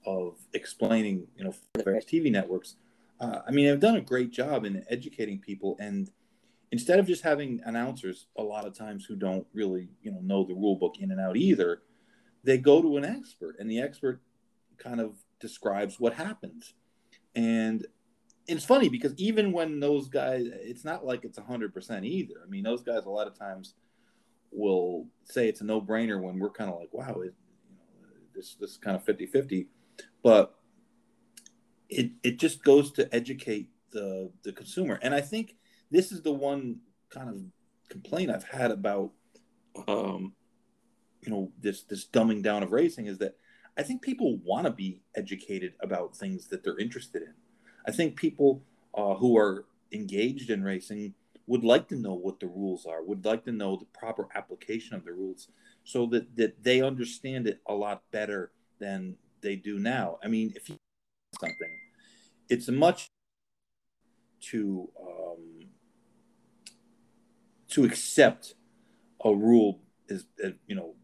of 0.05 0.38
explaining 0.53 1.27
you 1.38 1.43
know 1.43 1.53
TV 1.77 2.31
networks. 2.31 2.75
Uh, 3.19 3.39
I 3.48 3.51
mean, 3.51 3.67
they've 3.67 3.79
done 3.79 3.95
a 3.95 4.01
great 4.01 4.31
job 4.31 4.65
in 4.65 4.83
educating 4.89 5.39
people, 5.39 5.77
and 5.79 6.10
instead 6.72 7.00
of 7.00 7.07
just 7.07 7.24
having 7.24 7.62
announcers 7.65 8.27
a 8.38 8.43
lot 8.43 8.65
of 8.65 8.77
times 8.77 9.05
who 9.05 9.15
don't 9.15 9.45
really 9.53 9.89
you 10.01 10.12
know 10.12 10.19
know 10.22 10.43
the 10.43 10.53
rule 10.53 10.75
book 10.75 10.95
in 11.00 11.12
and 11.12 11.22
out 11.22 11.38
either, 11.38 11.81
they 12.43 12.57
go 12.57 12.81
to 12.81 12.98
an 12.98 13.05
expert, 13.05 13.55
and 13.60 13.69
the 13.69 13.79
expert 13.79 14.22
kind 14.77 15.00
of 15.00 15.15
describes 15.39 16.00
what 16.00 16.13
happens. 16.13 16.74
And 17.36 17.86
it's 18.48 18.65
funny 18.65 18.89
because 18.89 19.13
even 19.17 19.51
when 19.51 19.79
those 19.79 20.07
guys, 20.07 20.45
it's 20.48 20.83
not 20.83 21.05
like 21.05 21.24
it's 21.24 21.39
100% 21.39 22.05
either. 22.05 22.36
I 22.45 22.50
mean, 22.50 22.63
those 22.63 22.83
guys 22.83 23.05
a 23.05 23.10
lot 23.10 23.27
of 23.27 23.38
times 23.38 23.75
will 24.51 25.07
say 25.24 25.48
it's 25.48 25.62
a 25.62 25.65
no 25.65 25.81
brainer 25.81 26.22
when 26.22 26.39
we're 26.39 26.50
kind 26.50 26.69
of 26.69 26.79
like, 26.79 26.93
wow, 26.93 27.22
it, 27.22 27.33
you 27.69 27.75
know, 27.75 28.10
this, 28.36 28.55
this 28.60 28.72
is 28.72 28.77
kind 28.77 28.95
of 28.95 29.03
50 29.03 29.27
50. 29.27 29.67
But 30.23 30.55
it, 31.89 32.12
it 32.23 32.39
just 32.39 32.63
goes 32.63 32.91
to 32.93 33.13
educate 33.13 33.69
the, 33.91 34.31
the 34.43 34.51
consumer. 34.51 35.00
And 35.01 35.13
I 35.13 35.21
think 35.21 35.55
this 35.91 36.12
is 36.12 36.21
the 36.21 36.31
one 36.31 36.79
kind 37.09 37.29
of 37.29 37.41
complaint 37.89 38.31
I've 38.31 38.43
had 38.43 38.71
about, 38.71 39.12
um, 39.88 40.33
you 41.21 41.31
know, 41.31 41.51
this, 41.59 41.83
this 41.83 42.05
dumbing 42.05 42.41
down 42.41 42.63
of 42.63 42.71
racing 42.71 43.07
is 43.07 43.17
that 43.19 43.35
I 43.77 43.83
think 43.83 44.01
people 44.01 44.38
want 44.43 44.65
to 44.65 44.71
be 44.71 45.01
educated 45.15 45.73
about 45.81 46.15
things 46.15 46.47
that 46.47 46.63
they're 46.63 46.77
interested 46.77 47.21
in. 47.23 47.33
I 47.88 47.91
think 47.91 48.15
people 48.15 48.63
uh, 48.93 49.15
who 49.15 49.38
are 49.38 49.65
engaged 49.91 50.50
in 50.50 50.63
racing 50.63 51.13
would 51.47 51.63
like 51.63 51.88
to 51.89 51.95
know 51.95 52.13
what 52.13 52.39
the 52.39 52.47
rules 52.47 52.85
are, 52.85 53.03
would 53.03 53.25
like 53.25 53.43
to 53.45 53.51
know 53.51 53.75
the 53.75 53.85
proper 53.97 54.27
application 54.35 54.95
of 54.95 55.03
the 55.05 55.12
rules 55.12 55.50
so 55.83 56.05
that, 56.07 56.35
that 56.38 56.63
they 56.63 56.81
understand 56.81 57.47
it 57.47 57.59
a 57.67 57.73
lot 57.73 58.03
better 58.12 58.51
than 58.79 59.15
they 59.43 59.55
do 59.55 59.77
now. 59.77 60.17
I 60.23 60.27
mean, 60.27 60.53
if 60.55 60.69
you 60.69 60.77
something, 61.39 61.79
it's 62.50 62.69
much 62.69 63.09
to 64.50 64.89
um, 65.00 65.67
to 67.69 67.85
accept 67.85 68.55
a 69.23 69.33
rule 69.33 69.81
is 70.07 70.25
you 70.67 70.75
know 70.75 70.95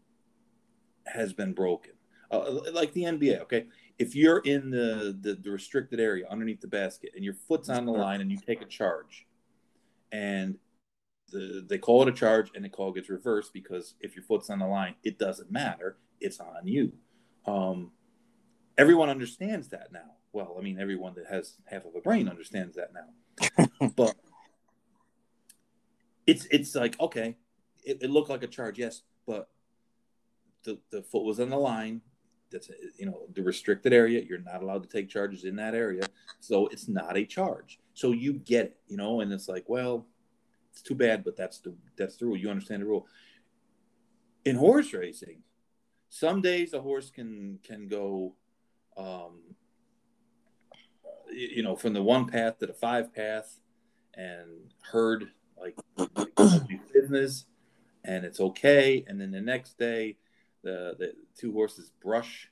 has 1.06 1.32
been 1.32 1.52
broken 1.52 1.92
uh, 2.30 2.60
like 2.72 2.92
the 2.92 3.04
NBA. 3.04 3.40
Okay, 3.42 3.66
if 3.98 4.14
you're 4.14 4.38
in 4.38 4.70
the, 4.70 5.16
the, 5.20 5.34
the 5.34 5.50
restricted 5.50 6.00
area 6.00 6.26
underneath 6.30 6.60
the 6.60 6.68
basket 6.68 7.10
and 7.14 7.24
your 7.24 7.34
foot's 7.34 7.68
on 7.68 7.84
the 7.84 7.92
line 7.92 8.20
and 8.20 8.30
you 8.30 8.38
take 8.38 8.62
a 8.62 8.66
charge, 8.66 9.26
and 10.12 10.56
the, 11.30 11.64
they 11.68 11.78
call 11.78 12.02
it 12.02 12.08
a 12.08 12.12
charge 12.12 12.50
and 12.54 12.64
the 12.64 12.68
call 12.68 12.92
gets 12.92 13.08
reversed 13.08 13.52
because 13.52 13.94
if 14.00 14.14
your 14.14 14.24
foot's 14.24 14.50
on 14.50 14.58
the 14.60 14.66
line, 14.66 14.94
it 15.02 15.18
doesn't 15.18 15.50
matter. 15.50 15.96
It's 16.20 16.40
on 16.40 16.66
you. 16.66 16.92
Um, 17.46 17.90
everyone 18.80 19.10
understands 19.10 19.68
that 19.68 19.92
now. 19.92 20.16
Well, 20.32 20.56
I 20.58 20.62
mean, 20.62 20.80
everyone 20.80 21.14
that 21.14 21.26
has 21.26 21.56
half 21.66 21.84
of 21.84 21.94
a 21.94 22.00
brain 22.00 22.28
understands 22.28 22.76
that 22.76 22.92
now. 22.94 23.88
but 23.96 24.16
it's 26.26 26.46
it's 26.50 26.74
like 26.74 26.98
okay, 26.98 27.36
it, 27.84 28.02
it 28.02 28.10
looked 28.10 28.30
like 28.30 28.42
a 28.42 28.46
charge, 28.46 28.78
yes, 28.78 29.02
but 29.26 29.50
the 30.64 30.78
the 30.90 31.02
foot 31.02 31.24
was 31.24 31.40
on 31.40 31.50
the 31.50 31.58
line. 31.58 32.00
That's 32.50 32.70
you 32.98 33.06
know 33.06 33.26
the 33.34 33.42
restricted 33.42 33.92
area. 33.92 34.22
You're 34.26 34.38
not 34.38 34.62
allowed 34.62 34.82
to 34.82 34.88
take 34.88 35.10
charges 35.10 35.44
in 35.44 35.56
that 35.56 35.74
area. 35.74 36.02
So 36.40 36.66
it's 36.68 36.88
not 36.88 37.16
a 37.16 37.24
charge. 37.24 37.78
So 37.94 38.12
you 38.12 38.32
get 38.32 38.66
it 38.66 38.76
you 38.88 38.96
know 38.96 39.20
and 39.20 39.32
it's 39.32 39.48
like 39.48 39.68
well 39.68 40.06
it's 40.72 40.82
too 40.82 40.94
bad 40.94 41.22
but 41.22 41.36
that's 41.36 41.60
the 41.60 41.74
that's 41.96 42.16
the 42.16 42.26
rule. 42.26 42.36
You 42.36 42.50
understand 42.50 42.82
the 42.82 42.86
rule. 42.86 43.06
In 44.44 44.56
horse 44.56 44.92
racing 44.94 45.42
some 46.10 46.42
days 46.42 46.74
a 46.74 46.80
horse 46.80 47.08
can 47.10 47.58
can 47.62 47.86
go 47.86 48.34
um 48.96 49.40
you 51.32 51.62
know 51.62 51.76
from 51.76 51.92
the 51.92 52.02
one 52.02 52.26
path 52.26 52.58
to 52.58 52.66
the 52.66 52.72
five 52.72 53.14
path 53.14 53.58
and 54.14 54.72
heard 54.90 55.30
like 55.58 55.76
business 56.92 57.46
and 58.04 58.24
it's 58.24 58.40
okay. 58.40 59.04
And 59.06 59.20
then 59.20 59.30
the 59.30 59.40
next 59.40 59.78
day 59.78 60.16
the 60.62 60.94
the 60.98 61.12
two 61.38 61.52
horses 61.52 61.92
brush 62.02 62.50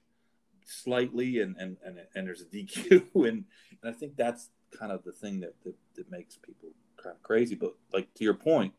slightly 0.64 1.40
and 1.40 1.57
and 1.57 1.76
and, 1.85 1.99
and 2.14 2.26
there's 2.26 2.42
a 2.42 2.45
DQ 2.57 3.02
and, 3.14 3.45
and 3.83 3.85
I 3.85 3.92
think 3.92 4.16
that's 4.16 4.50
kind 4.78 4.92
of 4.92 5.04
the 5.04 5.12
thing 5.12 5.40
that, 5.40 5.54
that 5.64 5.75
that 5.97 6.11
makes 6.11 6.37
people 6.37 6.71
kind 7.02 7.14
of 7.16 7.23
crazy. 7.23 7.54
But 7.54 7.75
like 7.92 8.12
to 8.14 8.25
your 8.25 8.35
point, 8.35 8.75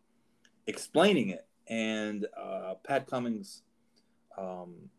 explaining 0.67 1.29
it. 1.29 1.45
And 1.67 2.25
uh, 2.35 2.75
Pat 2.83 3.05
Cummings 3.05 3.61
um, 4.37 4.89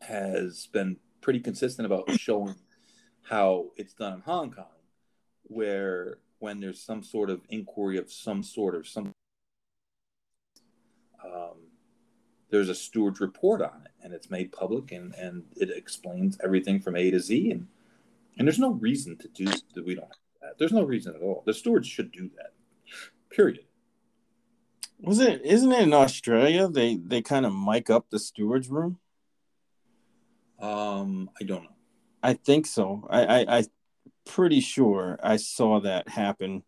has 0.00 0.66
been 0.66 0.98
pretty 1.20 1.40
consistent 1.40 1.86
about 1.86 2.10
showing 2.18 2.54
how 3.22 3.66
it's 3.76 3.94
done 3.94 4.14
in 4.14 4.20
Hong 4.20 4.50
Kong, 4.50 4.66
where 5.44 6.18
when 6.38 6.60
there's 6.60 6.80
some 6.80 7.02
sort 7.02 7.30
of 7.30 7.40
inquiry 7.48 7.98
of 7.98 8.10
some 8.10 8.42
sort 8.42 8.74
or 8.74 8.84
some 8.84 9.12
um, 11.24 11.56
there's 12.50 12.68
a 12.68 12.74
steward's 12.74 13.20
report 13.20 13.60
on 13.60 13.82
it 13.84 13.90
and 14.02 14.14
it's 14.14 14.30
made 14.30 14.52
public 14.52 14.92
and, 14.92 15.14
and 15.14 15.44
it 15.56 15.70
explains 15.70 16.38
everything 16.42 16.80
from 16.80 16.96
A 16.96 17.10
to 17.10 17.20
Z 17.20 17.50
and 17.50 17.66
and 18.38 18.46
there's 18.46 18.58
no 18.58 18.70
reason 18.70 19.16
to 19.16 19.28
do 19.28 19.46
that 19.46 19.84
we 19.84 19.96
don't 19.96 20.04
have 20.04 20.12
that. 20.40 20.58
There's 20.58 20.72
no 20.72 20.84
reason 20.84 21.14
at 21.14 21.22
all. 21.22 21.42
The 21.44 21.52
stewards 21.52 21.88
should 21.88 22.12
do 22.12 22.30
that. 22.36 22.52
Period. 23.30 23.60
Was 25.00 25.18
it 25.20 25.42
isn't 25.44 25.72
it 25.72 25.82
in 25.82 25.92
Australia 25.92 26.68
they 26.68 26.96
they 26.96 27.22
kind 27.22 27.46
of 27.46 27.54
mic 27.54 27.90
up 27.90 28.06
the 28.10 28.18
stewards 28.18 28.68
room? 28.68 28.98
Um 30.58 31.30
I 31.40 31.44
don't 31.44 31.64
know. 31.64 31.76
I 32.22 32.34
think 32.34 32.66
so. 32.66 33.06
I, 33.10 33.24
I 33.24 33.58
I 33.58 33.64
pretty 34.26 34.60
sure 34.60 35.18
I 35.22 35.36
saw 35.36 35.80
that 35.80 36.08
happen. 36.08 36.64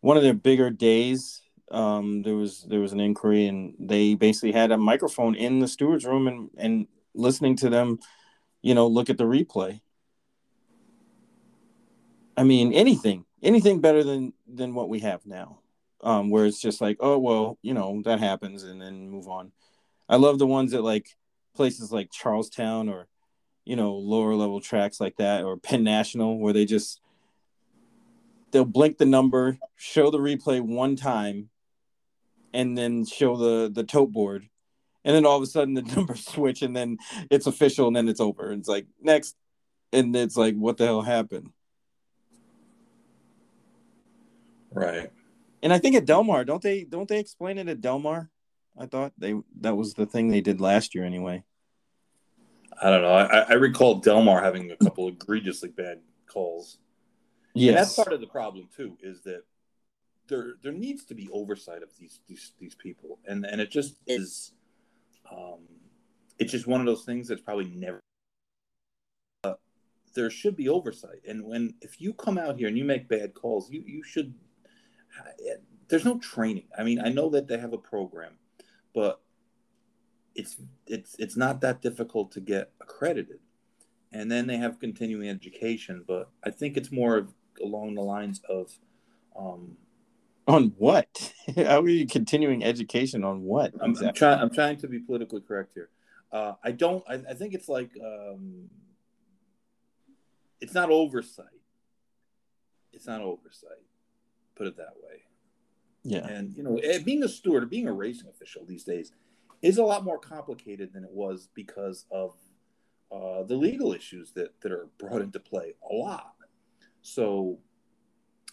One 0.00 0.16
of 0.16 0.22
their 0.22 0.34
bigger 0.34 0.70
days 0.70 1.42
um, 1.72 2.22
there 2.22 2.36
was 2.36 2.64
there 2.68 2.80
was 2.80 2.92
an 2.92 3.00
inquiry, 3.00 3.46
and 3.46 3.74
they 3.80 4.14
basically 4.14 4.52
had 4.52 4.70
a 4.70 4.76
microphone 4.76 5.34
in 5.34 5.58
the 5.58 5.66
stewards 5.66 6.04
room 6.04 6.28
and 6.28 6.50
and 6.58 6.86
listening 7.14 7.56
to 7.56 7.70
them, 7.70 7.98
you 8.60 8.74
know, 8.74 8.86
look 8.86 9.10
at 9.10 9.18
the 9.18 9.24
replay. 9.24 9.80
I 12.36 12.44
mean, 12.44 12.72
anything 12.74 13.24
anything 13.42 13.80
better 13.80 14.04
than 14.04 14.34
than 14.46 14.74
what 14.74 14.90
we 14.90 15.00
have 15.00 15.24
now, 15.24 15.60
um, 16.02 16.28
where 16.30 16.44
it's 16.44 16.60
just 16.60 16.82
like, 16.82 16.98
oh 17.00 17.18
well, 17.18 17.58
you 17.62 17.72
know, 17.72 18.02
that 18.04 18.20
happens, 18.20 18.64
and 18.64 18.80
then 18.80 19.08
move 19.08 19.26
on. 19.26 19.52
I 20.08 20.16
love 20.16 20.38
the 20.38 20.46
ones 20.46 20.72
that 20.72 20.82
like 20.82 21.08
places 21.56 21.90
like 21.90 22.10
Charles 22.12 22.50
Town 22.50 22.90
or 22.90 23.08
you 23.64 23.76
know 23.76 23.94
lower 23.94 24.34
level 24.34 24.60
tracks 24.60 25.00
like 25.00 25.16
that 25.16 25.44
or 25.44 25.56
Penn 25.56 25.84
National 25.84 26.38
where 26.38 26.52
they 26.52 26.64
just 26.64 27.00
they'll 28.50 28.64
blink 28.64 28.98
the 28.98 29.06
number, 29.06 29.58
show 29.76 30.10
the 30.10 30.18
replay 30.18 30.60
one 30.60 30.96
time, 30.96 31.48
and 32.52 32.76
then 32.76 33.04
show 33.04 33.36
the 33.36 33.70
the 33.72 33.84
tote 33.84 34.12
board. 34.12 34.48
And 35.04 35.16
then 35.16 35.26
all 35.26 35.36
of 35.36 35.42
a 35.42 35.46
sudden 35.46 35.74
the 35.74 35.82
numbers 35.96 36.24
switch 36.24 36.62
and 36.62 36.76
then 36.76 36.98
it's 37.30 37.46
official 37.46 37.88
and 37.88 37.96
then 37.96 38.08
it's 38.08 38.20
over. 38.20 38.50
And 38.50 38.60
it's 38.60 38.68
like 38.68 38.86
next. 39.00 39.36
And 39.92 40.14
it's 40.14 40.36
like 40.36 40.54
what 40.54 40.76
the 40.76 40.86
hell 40.86 41.02
happened? 41.02 41.50
Right. 44.70 45.10
And 45.62 45.72
i 45.72 45.78
think 45.78 45.94
at 45.94 46.06
Del 46.06 46.24
Mar, 46.24 46.44
don't 46.44 46.62
they 46.62 46.84
don't 46.84 47.08
they 47.08 47.18
explain 47.18 47.58
it 47.58 47.68
at 47.68 47.80
Del 47.80 47.98
Mar? 47.98 48.30
i 48.78 48.86
thought 48.86 49.12
they 49.18 49.34
that 49.60 49.76
was 49.76 49.94
the 49.94 50.06
thing 50.06 50.28
they 50.28 50.40
did 50.40 50.60
last 50.60 50.94
year 50.94 51.04
anyway 51.04 51.44
i 52.80 52.90
don't 52.90 53.02
know 53.02 53.12
i, 53.12 53.40
I 53.40 53.54
recall 53.54 53.96
Del 53.96 54.22
Mar 54.22 54.42
having 54.42 54.70
a 54.70 54.76
couple 54.76 55.08
egregiously 55.08 55.70
bad 55.70 56.00
calls 56.26 56.78
yeah 57.54 57.72
that's 57.72 57.94
part 57.94 58.12
of 58.12 58.20
the 58.20 58.26
problem 58.26 58.68
too 58.76 58.96
is 59.02 59.22
that 59.22 59.42
there 60.28 60.54
there 60.62 60.72
needs 60.72 61.04
to 61.04 61.14
be 61.14 61.28
oversight 61.32 61.82
of 61.82 61.90
these 61.98 62.20
these, 62.26 62.52
these 62.58 62.74
people, 62.74 63.18
and 63.26 63.44
and 63.44 63.60
it 63.60 63.70
just 63.70 63.96
is. 64.06 64.52
Um, 65.30 65.60
it's 66.38 66.52
just 66.52 66.66
one 66.66 66.80
of 66.80 66.86
those 66.86 67.04
things 67.04 67.28
that's 67.28 67.40
probably 67.40 67.66
never. 67.66 68.00
Uh, 69.44 69.54
there 70.14 70.30
should 70.30 70.56
be 70.56 70.68
oversight, 70.68 71.20
and 71.28 71.44
when 71.44 71.74
if 71.80 72.00
you 72.00 72.12
come 72.14 72.38
out 72.38 72.56
here 72.56 72.68
and 72.68 72.78
you 72.78 72.84
make 72.84 73.08
bad 73.08 73.34
calls, 73.34 73.70
you 73.70 73.82
you 73.86 74.02
should. 74.02 74.34
There's 75.88 76.04
no 76.06 76.18
training. 76.18 76.64
I 76.76 76.84
mean, 76.84 77.00
I 77.00 77.10
know 77.10 77.28
that 77.30 77.46
they 77.46 77.58
have 77.58 77.74
a 77.74 77.78
program, 77.78 78.32
but 78.94 79.20
it's 80.34 80.56
it's 80.86 81.16
it's 81.18 81.36
not 81.36 81.60
that 81.60 81.82
difficult 81.82 82.32
to 82.32 82.40
get 82.40 82.70
accredited, 82.80 83.40
and 84.12 84.30
then 84.30 84.46
they 84.46 84.56
have 84.56 84.80
continuing 84.80 85.28
education. 85.28 86.04
But 86.06 86.30
I 86.44 86.50
think 86.50 86.76
it's 86.76 86.92
more 86.92 87.28
along 87.62 87.94
the 87.94 88.02
lines 88.02 88.40
of 88.48 88.72
um, 89.36 89.76
on 90.46 90.72
what? 90.78 91.32
How 91.56 91.80
are 91.80 91.88
you 91.88 92.06
continuing 92.06 92.64
education 92.64 93.24
on 93.24 93.42
what? 93.42 93.72
I'm, 93.80 93.90
exactly? 93.90 94.08
I'm 94.08 94.14
trying. 94.14 94.40
I'm 94.40 94.50
trying 94.50 94.76
to 94.78 94.88
be 94.88 94.98
politically 94.98 95.40
correct 95.40 95.72
here. 95.74 95.90
Uh, 96.30 96.54
I 96.64 96.72
don't. 96.72 97.04
I, 97.08 97.14
I, 97.14 97.34
think 97.34 97.54
it's 97.54 97.68
like 97.68 97.90
um, 98.02 98.70
it's 100.60 100.74
not 100.74 100.90
oversight. 100.90 101.46
it's 102.92 103.06
not 103.06 103.20
oversight. 103.20 103.84
Put 104.54 104.66
it 104.66 104.76
that 104.76 104.94
way. 105.02 105.22
Yeah. 106.04 106.26
And 106.26 106.56
you 106.56 106.62
know, 106.62 106.76
eh, 106.78 106.98
being 106.98 107.22
a 107.22 107.28
steward 107.28 107.62
or 107.62 107.66
being 107.66 107.86
a 107.86 107.92
racing 107.92 108.28
official 108.28 108.64
these 108.66 108.84
days 108.84 109.12
is 109.62 109.78
a 109.78 109.84
lot 109.84 110.04
more 110.04 110.18
complicated 110.18 110.92
than 110.92 111.04
it 111.04 111.10
was 111.12 111.48
because 111.54 112.04
of 112.10 112.34
uh, 113.12 113.44
the 113.44 113.54
legal 113.54 113.92
issues 113.92 114.32
that 114.32 114.60
that 114.60 114.72
are 114.72 114.88
brought 114.98 115.22
into 115.22 115.38
play 115.38 115.74
a 115.90 115.94
lot. 115.94 116.34
So, 117.02 117.58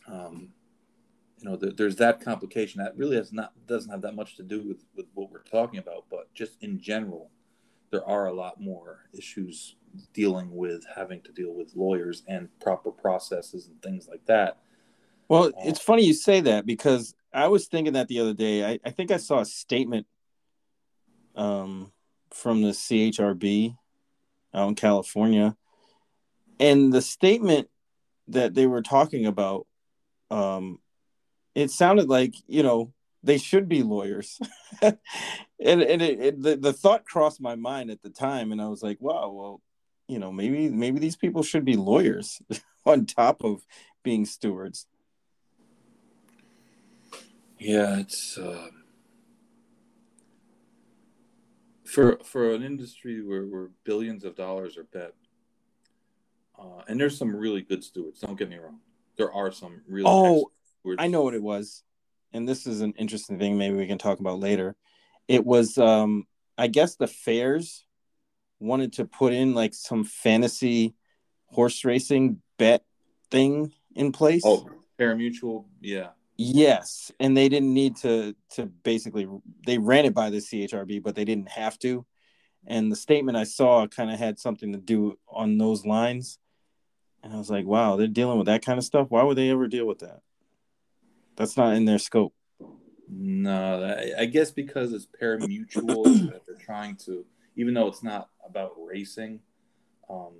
um, 0.07 0.49
you 1.37 1.49
know, 1.49 1.55
there, 1.55 1.71
there's 1.71 1.95
that 1.97 2.21
complication 2.21 2.83
that 2.83 2.97
really 2.97 3.15
has 3.15 3.33
not 3.33 3.53
doesn't 3.67 3.89
have 3.89 4.01
that 4.03 4.15
much 4.15 4.35
to 4.37 4.43
do 4.43 4.61
with 4.61 4.85
with 4.95 5.07
what 5.13 5.31
we're 5.31 5.43
talking 5.43 5.79
about, 5.79 6.05
but 6.09 6.33
just 6.33 6.61
in 6.61 6.79
general, 6.79 7.31
there 7.91 8.05
are 8.05 8.27
a 8.27 8.33
lot 8.33 8.61
more 8.61 9.05
issues 9.13 9.75
dealing 10.13 10.51
with 10.51 10.85
having 10.95 11.21
to 11.21 11.31
deal 11.31 11.53
with 11.53 11.75
lawyers 11.75 12.23
and 12.27 12.47
proper 12.59 12.91
processes 12.91 13.67
and 13.67 13.81
things 13.81 14.07
like 14.07 14.23
that. 14.25 14.59
Well, 15.27 15.45
uh, 15.45 15.51
it's 15.65 15.79
funny 15.79 16.03
you 16.03 16.13
say 16.13 16.41
that 16.41 16.65
because 16.65 17.15
I 17.33 17.47
was 17.47 17.67
thinking 17.67 17.93
that 17.93 18.07
the 18.07 18.19
other 18.19 18.33
day. 18.33 18.65
I, 18.65 18.79
I 18.85 18.91
think 18.91 19.11
I 19.11 19.17
saw 19.17 19.39
a 19.39 19.45
statement 19.45 20.05
um, 21.35 21.91
from 22.31 22.61
the 22.61 22.69
CHRB 22.69 23.75
out 24.53 24.69
in 24.69 24.75
California, 24.75 25.55
and 26.59 26.91
the 26.91 27.01
statement 27.01 27.69
that 28.27 28.53
they 28.53 28.67
were 28.67 28.81
talking 28.81 29.25
about, 29.25 29.65
um, 30.29 30.79
it 31.55 31.71
sounded 31.71 32.09
like 32.09 32.35
you 32.47 32.63
know 32.63 32.93
they 33.23 33.37
should 33.37 33.67
be 33.67 33.83
lawyers, 33.83 34.39
and 34.81 34.97
and 35.59 36.01
it, 36.01 36.19
it, 36.19 36.41
the 36.41 36.55
the 36.55 36.73
thought 36.73 37.05
crossed 37.05 37.41
my 37.41 37.55
mind 37.55 37.91
at 37.91 38.01
the 38.01 38.09
time, 38.09 38.51
and 38.51 38.61
I 38.61 38.67
was 38.67 38.83
like, 38.83 38.97
wow, 38.99 39.29
well, 39.29 39.61
you 40.07 40.19
know, 40.19 40.31
maybe 40.31 40.69
maybe 40.69 40.99
these 40.99 41.15
people 41.15 41.43
should 41.43 41.65
be 41.65 41.75
lawyers 41.75 42.41
on 42.85 43.05
top 43.05 43.43
of 43.43 43.65
being 44.03 44.25
stewards. 44.25 44.87
Yeah, 47.59 47.99
it's 47.99 48.37
uh, 48.37 48.67
for 51.89 52.19
for 52.23 52.53
an 52.53 52.63
industry 52.63 53.21
where, 53.21 53.45
where 53.45 53.69
billions 53.83 54.23
of 54.23 54.35
dollars 54.35 54.77
are 54.77 54.83
bet, 54.83 55.13
uh, 56.57 56.83
and 56.87 56.99
there's 56.99 57.17
some 57.17 57.35
really 57.35 57.61
good 57.61 57.83
stewards. 57.83 58.19
Don't 58.19 58.37
get 58.37 58.49
me 58.49 58.57
wrong. 58.57 58.79
There 59.17 59.33
are 59.33 59.51
some 59.51 59.81
really. 59.87 60.05
Oh, 60.07 60.51
I 60.97 61.07
know 61.07 61.23
what 61.23 61.33
it 61.33 61.43
was, 61.43 61.83
and 62.31 62.47
this 62.47 62.65
is 62.65 62.81
an 62.81 62.93
interesting 62.97 63.39
thing. 63.39 63.57
Maybe 63.57 63.75
we 63.75 63.87
can 63.87 63.97
talk 63.97 64.19
about 64.19 64.39
later. 64.39 64.75
It 65.27 65.45
was, 65.45 65.77
um, 65.77 66.25
I 66.57 66.67
guess, 66.67 66.95
the 66.95 67.07
fairs 67.07 67.85
wanted 68.59 68.93
to 68.93 69.05
put 69.05 69.33
in 69.33 69.53
like 69.53 69.73
some 69.73 70.03
fantasy 70.03 70.95
horse 71.47 71.85
racing 71.85 72.41
bet 72.57 72.83
thing 73.31 73.71
in 73.95 74.11
place. 74.11 74.43
Oh, 74.45 74.69
pari-mutuel, 74.97 75.65
yeah. 75.81 76.09
Yes, 76.41 77.11
and 77.19 77.35
they 77.35 77.49
didn't 77.49 77.73
need 77.73 77.97
to 77.97 78.33
to 78.51 78.67
basically 78.67 79.27
they 79.65 79.77
ran 79.77 80.05
it 80.05 80.13
by 80.13 80.29
the 80.29 80.37
CHRB, 80.37 81.03
but 81.03 81.13
they 81.13 81.25
didn't 81.25 81.49
have 81.49 81.77
to. 81.79 82.05
And 82.65 82.89
the 82.89 82.95
statement 82.95 83.37
I 83.37 83.43
saw 83.43 83.87
kind 83.87 84.09
of 84.09 84.17
had 84.17 84.39
something 84.39 84.71
to 84.71 84.77
do 84.77 85.19
on 85.27 85.57
those 85.57 85.85
lines. 85.85 86.39
And 87.21 87.33
I 87.33 87.35
was 87.35 87.49
like, 87.49 87.65
wow, 87.65 87.97
they're 87.97 88.07
dealing 88.07 88.37
with 88.37 88.47
that 88.47 88.63
kind 88.63 88.77
of 88.77 88.85
stuff. 88.85 89.07
Why 89.09 89.21
would 89.21 89.37
they 89.37 89.49
ever 89.49 89.67
deal 89.67 89.85
with 89.85 89.99
that? 89.99 90.21
That's 91.35 91.57
not 91.57 91.75
in 91.75 91.83
their 91.83 91.99
scope. 91.99 92.33
No, 93.09 93.97
I 94.17 94.23
guess 94.23 94.51
because 94.51 94.93
it's 94.93 95.07
pari-mutuel 95.19 96.31
that 96.31 96.43
they're 96.47 96.55
trying 96.55 96.95
to, 97.05 97.25
even 97.57 97.73
though 97.73 97.87
it's 97.87 98.03
not 98.03 98.29
about 98.47 98.75
racing. 98.77 99.41
Um, 100.09 100.35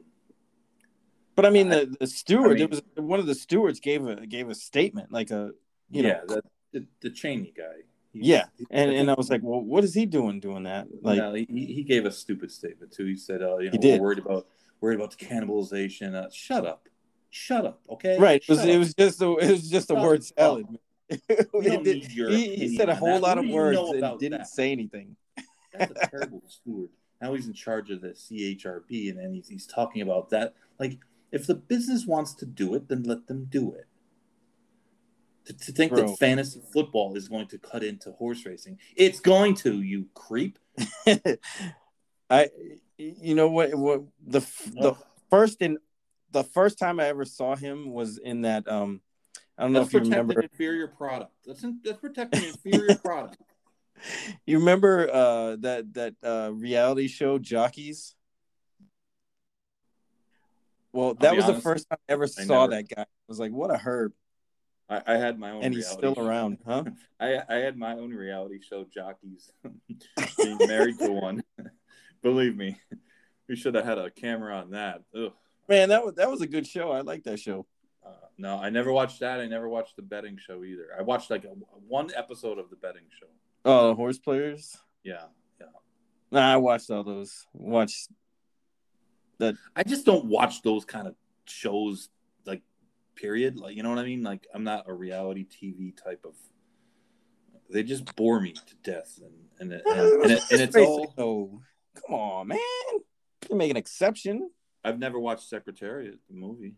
but 1.36 1.46
I 1.46 1.50
mean, 1.50 1.68
the, 1.68 1.94
the 2.00 2.08
steward, 2.08 2.52
I 2.52 2.60
mean, 2.62 2.70
was 2.70 2.82
one 2.96 3.20
of 3.20 3.26
the 3.26 3.36
stewards 3.36 3.82
gave 3.82 4.06
a 4.08 4.26
gave 4.26 4.48
a 4.48 4.56
statement, 4.56 5.12
like 5.12 5.32
a 5.32 5.52
you 5.90 6.04
yeah, 6.04 6.22
know, 6.28 6.36
the, 6.36 6.44
the, 6.74 6.86
the 7.02 7.10
Chaney 7.10 7.54
guy. 7.56 7.84
He, 8.14 8.22
yeah, 8.24 8.46
and 8.72 8.92
and 8.92 9.10
I 9.12 9.14
was 9.14 9.30
like, 9.30 9.42
well, 9.44 9.62
what 9.62 9.84
is 9.84 9.94
he 9.94 10.06
doing 10.06 10.40
doing 10.40 10.64
that? 10.64 10.88
Like, 11.02 11.18
no, 11.18 11.34
he, 11.34 11.46
he 11.48 11.84
gave 11.84 12.06
a 12.06 12.12
stupid 12.12 12.52
statement 12.52 12.92
too. 12.92 13.06
He 13.06 13.16
said, 13.16 13.42
uh, 13.44 13.58
you 13.58 13.66
know, 13.66 13.72
he 13.72 13.78
did. 13.78 14.02
worried 14.02 14.20
about 14.20 14.48
worried 14.82 14.96
about 14.96 15.18
the 15.18 15.24
cannibalization. 15.24 16.16
Uh, 16.16 16.30
shut 16.32 16.66
up, 16.66 16.88
shut 17.30 17.66
up, 17.66 17.82
okay? 17.90 18.18
Right. 18.18 18.42
It 18.42 18.50
was, 18.50 18.66
it 18.66 18.78
was 18.78 18.94
just 18.96 19.22
a 19.22 19.38
it 19.38 19.52
was 19.52 19.70
just 19.70 19.92
a 19.92 19.96
word 19.96 20.24
salad. 20.24 20.66
did, 21.28 22.06
he, 22.06 22.56
he, 22.56 22.78
said 22.78 22.88
a 22.88 22.96
whole 22.96 23.20
lot 23.20 23.40
of 23.40 23.50
words 23.50 23.80
and 23.80 24.20
didn't 24.20 24.40
that? 24.40 24.48
say 24.48 24.72
anything. 24.72 25.16
That's 25.74 25.92
a 25.92 26.08
terrible 26.12 26.44
steward. 26.48 26.90
Now 27.22 27.34
he's 27.34 27.48
in 27.48 27.54
charge 27.54 27.90
of 27.90 28.02
the 28.02 28.10
CHRB, 28.10 29.10
and 29.10 29.18
then 29.18 29.34
he's, 29.34 29.48
he's 29.48 29.66
talking 29.66 30.02
about 30.04 30.30
that. 30.30 30.54
Like, 30.80 31.00
if 31.32 31.48
the 31.48 31.56
business 31.56 32.06
wants 32.06 32.34
to 32.36 32.46
do 32.46 32.76
it, 32.76 32.88
then 32.88 33.04
let 33.04 33.28
them 33.28 33.48
do 33.50 33.74
it. 33.74 33.88
To, 35.50 35.58
to 35.58 35.72
think 35.72 35.94
Bro. 35.94 36.10
that 36.10 36.20
fantasy 36.20 36.62
football 36.72 37.16
is 37.16 37.28
going 37.28 37.48
to 37.48 37.58
cut 37.58 37.84
into 37.84 38.12
horse 38.12 38.46
racing, 38.46 38.78
it's 38.96 39.20
going 39.20 39.56
to. 39.56 39.82
You 39.82 40.06
creep. 40.14 40.60
I, 42.30 42.50
you 42.98 43.34
know 43.34 43.50
what? 43.50 43.74
What 43.74 44.04
the 44.28 44.42
the 44.80 44.94
first 45.32 45.64
in 45.64 45.80
the 46.32 46.44
first 46.44 46.78
time 46.78 47.00
I 47.00 47.08
ever 47.08 47.26
saw 47.26 47.56
him 47.56 47.92
was 47.92 48.20
in 48.20 48.42
that. 48.42 48.72
Um, 48.72 49.02
I 49.58 49.64
don't 49.64 49.74
that's 49.74 49.92
know 49.92 49.98
if 49.98 50.06
you 50.06 50.12
remember. 50.12 50.40
Inferior 50.40 50.88
product. 50.88 51.32
That's 51.48 51.64
in, 51.64 51.80
that's 51.84 51.98
protecting 51.98 52.44
inferior 52.44 52.96
product. 53.04 53.38
You 54.46 54.60
remember 54.60 55.10
uh, 55.12 55.56
that 55.62 55.92
that 55.96 56.14
uh, 56.24 56.52
reality 56.54 57.08
show 57.08 57.40
Jockeys? 57.40 58.14
Well, 60.94 61.16
that 61.16 61.36
was 61.36 61.46
honest, 61.46 61.58
the 61.58 61.62
first 61.64 61.90
time 61.90 61.98
I 62.08 62.12
ever 62.12 62.28
saw 62.28 62.66
I 62.66 62.68
that 62.68 62.84
guy. 62.96 63.02
I 63.02 63.06
was 63.28 63.40
like, 63.40 63.52
what 63.52 63.72
a 63.72 63.78
herb. 63.78 64.14
I, 64.90 65.02
I 65.06 65.18
had 65.18 65.40
my 65.40 65.52
own, 65.52 65.64
and 65.64 65.74
he's 65.74 65.88
still 65.88 66.16
show. 66.16 66.26
around, 66.26 66.58
huh? 66.66 66.84
I 67.20 67.42
I 67.48 67.56
had 67.56 67.78
my 67.78 67.94
own 67.94 68.12
reality 68.12 68.60
show, 68.62 68.86
jockeys, 68.92 69.52
being 70.38 70.58
married 70.68 70.98
to 71.00 71.12
one. 71.12 71.44
Believe 72.24 72.58
me, 72.58 72.78
we 73.48 73.56
should 73.56 73.76
have 73.76 73.86
had 73.86 73.98
a 73.98 74.10
camera 74.10 74.58
on 74.58 74.72
that. 74.72 75.04
Ugh. 75.16 75.32
Man, 75.68 75.90
that 75.90 76.04
was 76.04 76.16
that 76.16 76.30
was 76.30 76.42
a 76.42 76.48
good 76.48 76.66
show. 76.66 76.92
I 76.92 77.02
like 77.02 77.24
that 77.26 77.40
show. 77.40 77.68
Uh, 78.06 78.12
no, 78.38 78.58
I 78.58 78.70
never 78.70 78.92
watched 78.92 79.20
that. 79.20 79.40
I 79.40 79.46
never 79.46 79.70
watched 79.70 79.96
the 79.96 80.02
betting 80.02 80.38
show 80.38 80.64
either. 80.64 80.88
I 80.98 81.04
watched 81.04 81.30
like 81.30 81.44
a, 81.44 81.50
one 81.88 82.10
episode 82.16 82.58
of 82.58 82.70
the 82.70 82.76
betting 82.76 83.06
show. 83.20 83.28
Oh, 83.66 83.94
horse 83.94 84.18
players. 84.18 84.76
Yeah, 85.04 85.26
yeah. 85.62 85.68
Nah, 86.32 86.54
I 86.54 86.58
watched 86.58 86.90
all 86.90 87.04
those. 87.04 87.46
Watched 87.54 88.10
that. 89.38 89.56
I 89.76 89.84
just 89.84 90.06
don't 90.06 90.26
watch 90.26 90.64
those 90.64 90.84
kind 90.84 91.08
of 91.08 91.16
shows 91.46 92.10
period. 93.20 93.58
Like, 93.58 93.76
you 93.76 93.84
know 93.84 93.90
what 93.90 94.00
I 94.00 94.04
mean? 94.04 94.24
Like, 94.24 94.48
I'm 94.54 94.64
not 94.64 94.86
a 94.88 94.94
reality 94.94 95.46
TV 95.46 95.96
type 95.96 96.26
of. 96.26 96.36
They 97.72 97.84
just 97.84 98.16
bore 98.16 98.40
me 98.40 98.54
to 98.54 98.76
death, 98.84 99.20
and 99.22 99.34
and 99.60 99.82
and, 99.86 100.24
and, 100.24 100.32
it, 100.32 100.44
and 100.52 100.62
it's 100.62 100.76
all. 100.76 101.14
Oh, 101.18 101.62
come 101.96 102.16
on, 102.16 102.48
man! 102.48 102.60
You 103.50 103.56
make 103.56 103.72
an 103.72 103.78
exception. 103.78 104.50
I've 104.84 105.00
never 105.00 105.20
watched 105.20 105.48
Secretariat, 105.48 106.18
the 106.30 106.36
movie. 106.36 106.76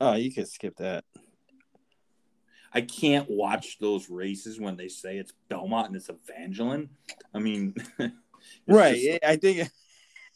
Oh, 0.00 0.14
you 0.14 0.32
could 0.32 0.48
skip 0.48 0.76
that. 0.78 1.04
I 2.74 2.80
can't 2.80 3.30
watch 3.30 3.78
those 3.78 4.08
races 4.08 4.58
when 4.58 4.76
they 4.76 4.88
say 4.88 5.18
it's 5.18 5.32
Belmont 5.48 5.88
and 5.88 5.96
it's 5.96 6.08
Evangeline. 6.08 6.88
I 7.34 7.38
mean, 7.38 7.74
right? 8.66 8.96
Just, 8.96 9.24
I 9.24 9.36
think 9.36 9.68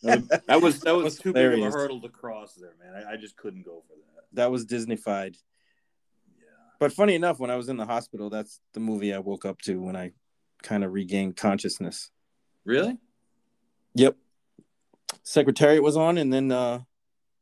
that 0.02 0.60
was 0.60 0.80
that 0.80 0.94
was, 0.94 1.18
too 1.18 1.30
hilarious. 1.30 1.58
big 1.58 1.66
of 1.66 1.74
a 1.74 1.76
hurdle 1.76 2.00
to 2.02 2.08
cross 2.08 2.54
there, 2.54 2.74
man. 2.78 3.04
I, 3.04 3.14
I 3.14 3.16
just 3.16 3.36
couldn't 3.36 3.64
go 3.64 3.82
for 3.88 3.94
that 3.96 4.15
that 4.36 4.50
was 4.50 4.64
Disneyfied. 4.64 5.36
Yeah. 6.38 6.44
But 6.78 6.92
funny 6.92 7.14
enough, 7.14 7.38
when 7.38 7.50
I 7.50 7.56
was 7.56 7.68
in 7.68 7.76
the 7.76 7.86
hospital, 7.86 8.30
that's 8.30 8.60
the 8.72 8.80
movie 8.80 9.12
I 9.12 9.18
woke 9.18 9.44
up 9.44 9.60
to 9.62 9.80
when 9.80 9.96
I 9.96 10.12
kind 10.62 10.84
of 10.84 10.92
regained 10.92 11.36
consciousness. 11.36 12.10
Really? 12.64 12.98
Yep. 13.94 14.16
Secretariat 15.22 15.82
was 15.82 15.96
on, 15.96 16.18
and 16.18 16.32
then 16.32 16.52
uh, 16.52 16.80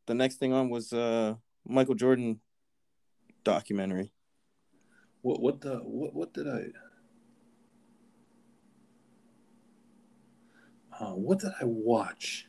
the 0.07 0.15
next 0.15 0.37
thing 0.37 0.53
on 0.53 0.71
was 0.71 0.93
uh, 0.93 1.35
Michael 1.67 1.95
Jordan 1.95 2.41
documentary. 3.43 4.13
What 5.23 5.41
what 5.41 5.61
the 5.61 5.77
what 5.79 6.15
what 6.15 6.33
did 6.35 6.49
I? 6.49 6.67
Uh, 10.99 11.15
what 11.15 11.41
did 11.41 11.51
I 11.61 11.65
watch? 11.65 12.47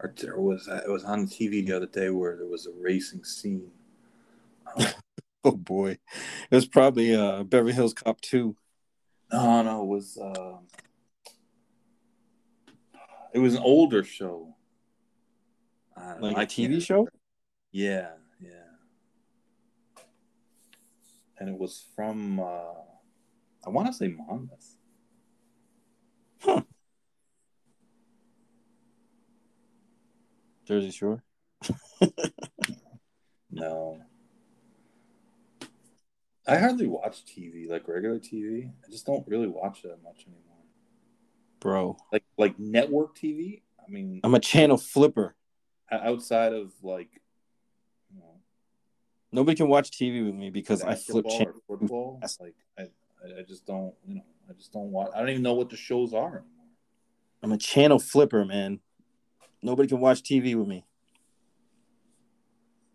Or, 0.00 0.14
or 0.28 0.40
was 0.40 0.68
it 0.68 0.90
was 0.90 1.04
on 1.04 1.26
TV 1.26 1.64
the 1.66 1.76
other 1.76 1.86
day 1.86 2.10
where 2.10 2.36
there 2.36 2.46
was 2.46 2.66
a 2.66 2.72
racing 2.72 3.24
scene. 3.24 3.70
Um, 4.76 4.86
oh 5.44 5.52
boy, 5.52 5.98
it 6.50 6.54
was 6.54 6.66
probably 6.66 7.14
uh, 7.14 7.42
Beverly 7.44 7.72
Hills 7.72 7.94
Cop 7.94 8.20
two. 8.20 8.56
No, 9.32 9.62
no, 9.62 9.82
it 9.82 9.86
was 9.86 10.16
uh, 10.16 10.58
it 13.32 13.38
was 13.38 13.54
an 13.54 13.62
older 13.62 14.04
show. 14.04 14.54
Like 16.20 16.36
a 16.36 16.40
TV 16.46 16.80
show. 16.80 17.08
Yeah, 17.72 18.10
yeah. 18.40 18.50
And 21.38 21.48
it 21.48 21.58
was 21.58 21.84
from 21.94 22.40
uh, 22.40 22.74
I 23.66 23.70
want 23.70 23.88
to 23.88 23.92
say 23.92 24.08
Monmouth. 24.08 24.76
Huh. 26.40 26.62
Jersey 30.68 30.90
Shore? 30.90 31.22
no. 33.50 33.98
I 36.46 36.58
hardly 36.58 36.86
watch 36.86 37.24
TV, 37.24 37.66
like 37.70 37.88
regular 37.88 38.18
TV. 38.18 38.70
I 38.86 38.90
just 38.90 39.06
don't 39.06 39.26
really 39.26 39.48
watch 39.48 39.80
that 39.82 40.02
much 40.04 40.26
anymore. 40.26 40.42
Bro, 41.60 41.96
Like 42.12 42.24
like 42.36 42.58
network 42.58 43.16
TV. 43.16 43.62
I 43.84 43.90
mean, 43.90 44.20
I'm 44.22 44.34
a 44.34 44.40
channel 44.40 44.76
flipper. 44.76 45.34
outside 45.90 46.52
of 46.52 46.72
like, 46.82 47.08
you 48.12 48.20
know, 48.20 48.34
Nobody 49.32 49.56
can 49.56 49.68
watch 49.68 49.90
TV 49.90 50.22
with 50.22 50.34
me 50.34 50.50
because 50.50 50.82
I 50.82 50.96
flip 50.96 51.26
channel. 51.30 51.54
football. 51.66 52.20
Like 52.38 52.54
I, 52.78 52.82
I, 52.82 53.40
I 53.40 53.42
just 53.42 53.64
don't, 53.64 53.94
you 54.06 54.16
know, 54.16 54.24
I 54.50 54.52
just 54.52 54.70
don't 54.74 54.92
watch. 54.92 55.08
I 55.14 55.20
don't 55.20 55.30
even 55.30 55.42
know 55.42 55.54
what 55.54 55.70
the 55.70 55.76
shows 55.76 56.12
are 56.12 56.28
anymore. 56.28 56.44
I'm 57.42 57.52
a 57.52 57.58
channel 57.58 57.98
flipper, 57.98 58.44
man. 58.44 58.80
Nobody 59.62 59.88
can 59.88 60.00
watch 60.00 60.22
TV 60.22 60.54
with 60.54 60.68
me. 60.68 60.84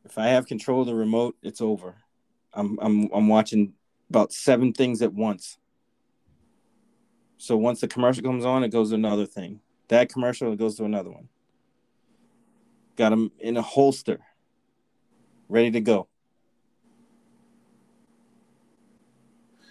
If 0.05 0.17
I 0.17 0.27
have 0.27 0.47
control 0.47 0.81
of 0.81 0.87
the 0.87 0.95
remote, 0.95 1.35
it's 1.41 1.61
over. 1.61 1.95
I'm 2.53 2.77
I'm 2.81 3.09
I'm 3.13 3.27
watching 3.27 3.73
about 4.09 4.31
seven 4.31 4.73
things 4.73 5.01
at 5.01 5.13
once. 5.13 5.57
So 7.37 7.57
once 7.57 7.81
the 7.81 7.87
commercial 7.87 8.23
comes 8.23 8.45
on, 8.45 8.63
it 8.63 8.69
goes 8.69 8.89
to 8.89 8.95
another 8.95 9.25
thing. 9.25 9.59
That 9.89 10.11
commercial 10.11 10.53
it 10.53 10.59
goes 10.59 10.75
to 10.77 10.85
another 10.85 11.11
one. 11.11 11.29
Got 12.95 13.09
them 13.09 13.31
in 13.39 13.57
a 13.57 13.61
holster, 13.61 14.19
ready 15.49 15.71
to 15.71 15.81
go. 15.81 16.07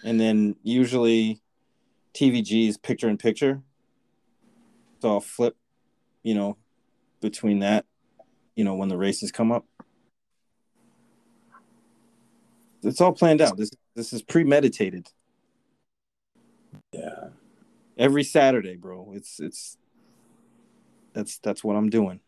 And 0.03 0.19
then 0.19 0.55
usually 0.61 1.41
TVG 2.13 2.67
is 2.67 2.77
picture 2.77 3.07
in 3.07 3.17
picture. 3.17 3.61
So 5.01 5.09
I'll 5.09 5.21
flip, 5.21 5.55
you 6.21 6.35
know, 6.35 6.57
between 7.23 7.59
that, 7.59 7.85
you 8.55 8.63
know, 8.63 8.75
when 8.75 8.89
the 8.89 8.97
races 8.97 9.31
come 9.31 9.51
up. 9.51 9.65
It's 12.83 13.01
all 13.01 13.13
planned 13.13 13.41
out. 13.41 13.57
This 13.57 13.71
this 13.95 14.13
is 14.13 14.21
premeditated. 14.21 15.07
Yeah. 16.91 17.29
Every 17.97 18.23
Saturday, 18.23 18.75
bro. 18.75 19.13
It's 19.15 19.39
it's 19.39 19.77
that's 21.13 21.39
that's 21.39 21.63
what 21.63 21.75
I'm 21.75 21.89
doing. 21.89 22.19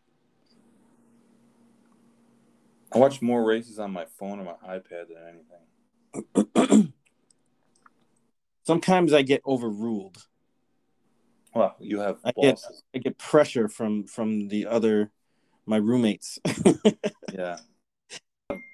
I 2.92 2.98
watch 2.98 3.20
more 3.20 3.44
races 3.44 3.78
on 3.78 3.92
my 3.92 4.06
phone 4.18 4.40
or 4.40 4.44
my 4.44 4.78
iPad 4.78 5.08
than 5.08 6.24
anything. 6.54 6.92
Sometimes 8.66 9.12
I 9.12 9.22
get 9.22 9.42
overruled. 9.46 10.26
Well, 11.56 11.74
you 11.80 12.00
have 12.00 12.18
I 12.22 12.32
get- 12.40 12.60
I 12.94 12.98
get 12.98 13.16
pressure 13.16 13.66
from 13.68 14.04
from 14.04 14.48
the 14.48 14.66
other 14.66 15.10
my 15.64 15.78
roommates. 15.78 16.38
Yeah. 17.32 17.58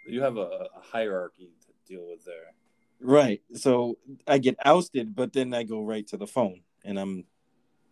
You 0.06 0.20
have 0.22 0.36
a, 0.36 0.68
a 0.76 0.80
hierarchy 0.82 1.50
to 1.66 1.72
deal 1.90 2.06
with 2.10 2.24
there. 2.24 2.52
right. 3.00 3.40
So 3.54 3.96
I 4.26 4.38
get 4.38 4.56
ousted, 4.64 5.14
but 5.16 5.32
then 5.32 5.54
I 5.54 5.62
go 5.62 5.80
right 5.82 6.06
to 6.08 6.16
the 6.18 6.26
phone 6.26 6.60
and 6.84 6.98
I'm 6.98 7.24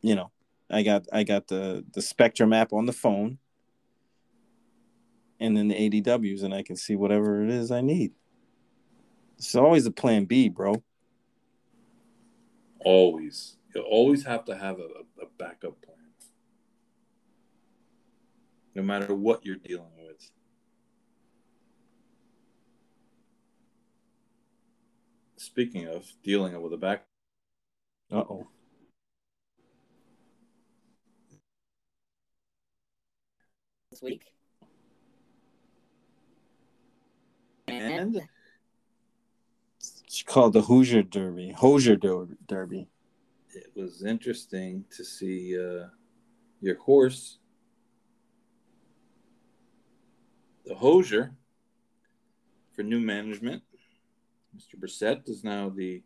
you 0.02 0.14
know, 0.14 0.30
I 0.68 0.82
got 0.82 1.06
I 1.12 1.22
got 1.24 1.46
the 1.48 1.84
the 1.94 2.02
Spectrum 2.02 2.52
app 2.52 2.72
on 2.72 2.86
the 2.86 2.92
phone 2.92 3.38
and 5.40 5.56
then 5.56 5.68
the 5.68 5.74
ADWs 5.90 6.42
and 6.42 6.52
I 6.52 6.62
can 6.62 6.76
see 6.76 6.96
whatever 6.96 7.42
it 7.42 7.50
is 7.50 7.70
I 7.70 7.80
need. 7.80 8.12
It's 9.38 9.54
always 9.54 9.86
a 9.86 9.90
plan 9.90 10.26
B, 10.26 10.48
bro. 10.50 10.82
Always. 12.80 13.56
You 13.74 13.82
always 13.82 14.24
have 14.24 14.44
to 14.46 14.56
have 14.56 14.78
a, 14.80 14.88
a 15.22 15.26
backup 15.38 15.80
plan. 15.82 15.96
No 18.74 18.82
matter 18.82 19.14
what 19.14 19.44
you're 19.44 19.56
dealing 19.56 19.92
with. 19.98 20.30
Speaking 25.36 25.86
of 25.88 26.12
dealing 26.22 26.60
with 26.60 26.72
a 26.72 26.76
back, 26.76 27.04
Uh-oh. 28.12 28.46
this 33.90 34.02
week. 34.02 34.22
and 37.68 38.20
It's 39.78 40.22
called 40.22 40.52
the 40.52 40.62
Hoosier 40.62 41.02
Derby. 41.02 41.54
Hoosier 41.58 41.96
Derby. 41.96 42.89
It 43.80 43.84
was 43.84 44.04
interesting 44.04 44.84
to 44.94 45.02
see 45.02 45.56
uh, 45.58 45.86
your 46.60 46.76
horse, 46.78 47.38
the 50.66 50.74
Hosier, 50.74 51.34
for 52.74 52.82
new 52.82 53.00
management. 53.00 53.62
Mr. 54.54 54.78
Brissett 54.78 55.28
is 55.28 55.44
now 55.44 55.70
the 55.70 56.02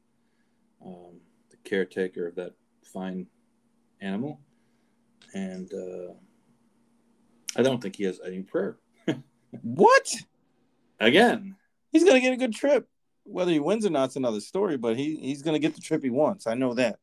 um, 0.85 1.21
the 1.51 1.57
caretaker 1.65 2.29
of 2.29 2.37
that 2.37 2.53
fine 2.85 3.27
animal, 4.01 4.39
and 5.35 5.73
uh, 5.75 6.13
I 7.57 7.63
don't 7.63 7.83
think 7.83 7.97
he 7.97 8.05
has 8.05 8.21
any 8.25 8.43
prayer. 8.43 8.77
What? 9.63 10.13
Again, 10.99 11.55
He's 11.93 12.03
gonna 12.03 12.21
get 12.21 12.33
a 12.33 12.37
good 12.37 12.53
trip. 12.53 12.89
Whether 13.23 13.53
he 13.53 13.61
wins 13.61 13.87
or 13.87 13.91
not 13.91 14.01
not's 14.01 14.17
another 14.17 14.41
story, 14.41 14.77
but 14.77 14.97
he, 14.97 15.17
he's 15.17 15.43
gonna 15.43 15.61
get 15.61 15.77
the 15.77 15.81
trip 15.81 16.03
he 16.03 16.11
wants. 16.11 16.49
I 16.49 16.55
know 16.55 16.75
that. 16.75 16.99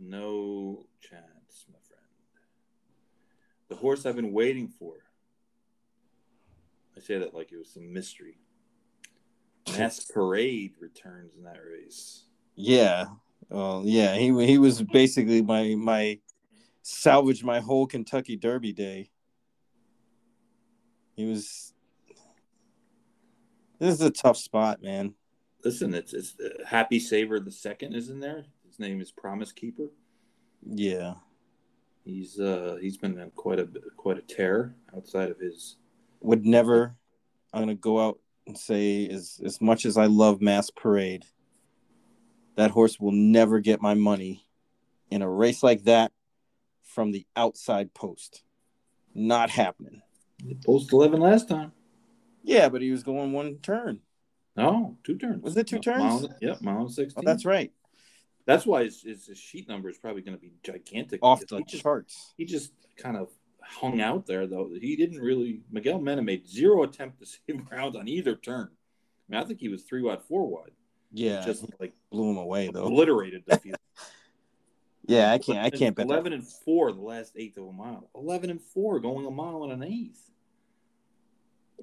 No 0.00 0.86
chance, 1.00 1.66
my 1.68 1.78
friend. 1.86 2.02
The 3.68 3.76
horse 3.76 4.06
I've 4.06 4.16
been 4.16 4.32
waiting 4.32 4.68
for. 4.68 4.94
I 6.96 7.00
say 7.00 7.18
that 7.18 7.34
like 7.34 7.52
it 7.52 7.58
was 7.58 7.72
some 7.72 7.92
mystery. 7.92 8.38
Mass 9.76 10.04
Parade 10.14 10.74
returns 10.80 11.34
in 11.36 11.44
that 11.44 11.60
race. 11.64 12.24
Yeah. 12.54 13.06
Well, 13.48 13.82
yeah, 13.84 14.16
he 14.16 14.46
he 14.46 14.58
was 14.58 14.82
basically 14.82 15.42
my 15.42 15.74
my 15.76 16.18
salvage 16.82 17.44
my 17.44 17.60
whole 17.60 17.86
Kentucky 17.86 18.36
Derby 18.36 18.72
day. 18.72 19.10
He 21.14 21.26
was. 21.26 21.72
This 23.78 23.94
is 23.94 24.00
a 24.00 24.10
tough 24.10 24.38
spot, 24.38 24.82
man. 24.82 25.14
Listen, 25.64 25.94
it's 25.94 26.12
it's 26.12 26.34
uh, 26.40 26.64
Happy 26.64 26.98
Saver 26.98 27.38
the 27.38 27.52
second 27.52 27.94
is 27.94 28.08
in 28.08 28.20
there. 28.20 28.46
His 28.76 28.80
name 28.86 29.00
is 29.00 29.10
Promise 29.10 29.52
Keeper. 29.52 29.88
Yeah, 30.68 31.14
He's 32.04 32.38
uh 32.38 32.76
he's 32.78 32.98
been 32.98 33.18
on 33.18 33.30
quite 33.30 33.58
a 33.58 33.66
quite 33.96 34.18
a 34.18 34.22
tear 34.22 34.74
outside 34.94 35.30
of 35.30 35.38
his. 35.40 35.76
would 36.20 36.44
never. 36.44 36.94
I'm 37.54 37.62
gonna 37.62 37.74
go 37.74 37.98
out 38.06 38.18
and 38.46 38.56
say 38.58 39.08
as 39.08 39.40
as 39.42 39.62
much 39.62 39.86
as 39.86 39.96
I 39.96 40.06
love 40.06 40.42
Mass 40.42 40.68
Parade, 40.68 41.24
that 42.56 42.70
horse 42.70 43.00
will 43.00 43.12
never 43.12 43.60
get 43.60 43.80
my 43.80 43.94
money 43.94 44.46
in 45.10 45.22
a 45.22 45.30
race 45.30 45.62
like 45.62 45.84
that 45.84 46.12
from 46.82 47.12
the 47.12 47.24
outside 47.34 47.94
post. 47.94 48.42
Not 49.14 49.48
happening. 49.48 50.02
Post 50.66 50.92
eleven 50.92 51.20
last 51.20 51.48
time. 51.48 51.72
Yeah, 52.42 52.68
but 52.68 52.82
he 52.82 52.90
was 52.90 53.02
going 53.02 53.32
one 53.32 53.56
turn. 53.62 54.00
No, 54.54 54.96
two 55.02 55.16
turns. 55.16 55.42
Was 55.42 55.56
it 55.56 55.66
two 55.66 55.78
turns? 55.78 56.22
Mile, 56.22 56.28
yep, 56.42 56.60
mile 56.60 56.76
and 56.82 56.86
Oh, 56.86 56.88
sixteen. 56.90 57.24
that's 57.24 57.44
right. 57.46 57.72
That's 58.46 58.64
why 58.64 58.84
his, 58.84 59.02
his, 59.02 59.26
his 59.26 59.38
sheet 59.38 59.68
number 59.68 59.90
is 59.90 59.98
probably 59.98 60.22
going 60.22 60.36
to 60.36 60.40
be 60.40 60.52
gigantic. 60.62 61.18
Off 61.22 61.44
the 61.46 61.58
he 61.58 61.64
just, 61.64 61.82
charts. 61.82 62.34
he 62.36 62.44
just 62.44 62.72
kind 62.96 63.16
of 63.16 63.28
hung 63.60 64.00
out 64.00 64.26
there, 64.26 64.46
though. 64.46 64.70
He 64.80 64.94
didn't 64.94 65.20
really. 65.20 65.60
Miguel 65.70 66.00
Mena 66.00 66.22
made 66.22 66.48
zero 66.48 66.84
attempt 66.84 67.18
to 67.18 67.26
save 67.48 67.60
rounds 67.70 67.96
on 67.96 68.08
either 68.08 68.36
turn. 68.36 68.70
I 68.70 69.32
mean, 69.32 69.42
I 69.42 69.44
think 69.44 69.58
he 69.58 69.68
was 69.68 69.82
three 69.82 70.02
wide, 70.02 70.22
four 70.22 70.46
wide. 70.46 70.70
Yeah, 71.12 71.44
Just 71.44 71.64
like 71.80 71.94
blew 72.10 72.30
him 72.30 72.36
away 72.36 72.68
though. 72.72 72.86
obliterated 72.86 73.44
the 73.46 73.58
field. 73.58 73.76
Yeah, 75.08 75.30
I 75.30 75.38
can't. 75.38 75.58
I 75.60 75.70
can't 75.70 75.94
bet. 75.94 76.08
that. 76.08 76.12
Eleven 76.12 76.32
and 76.32 76.44
four 76.44 76.90
the 76.90 77.00
last 77.00 77.34
eighth 77.36 77.58
of 77.58 77.68
a 77.68 77.72
mile. 77.72 78.10
Eleven 78.16 78.50
and 78.50 78.60
four 78.60 78.98
going 78.98 79.24
a 79.24 79.30
mile 79.30 79.62
and 79.62 79.72
an 79.72 79.84
eighth. 79.84 80.20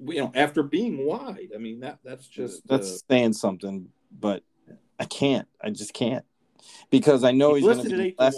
You 0.06 0.20
know, 0.20 0.32
after 0.34 0.62
being 0.62 1.06
wide, 1.06 1.48
I 1.54 1.58
mean 1.58 1.80
that 1.80 2.00
that's 2.04 2.26
just 2.28 2.68
That's 2.68 2.96
uh, 2.96 2.98
saying 3.08 3.32
something, 3.32 3.88
but 4.12 4.42
I 5.00 5.06
can't. 5.06 5.48
I 5.58 5.70
just 5.70 5.94
can't 5.94 6.22
because 6.90 7.24
I 7.24 7.32
know 7.32 7.54
he's 7.54 7.64
he's, 7.64 7.76
going 7.76 7.88
to 7.88 7.96
be 7.96 8.14
less 8.18 8.36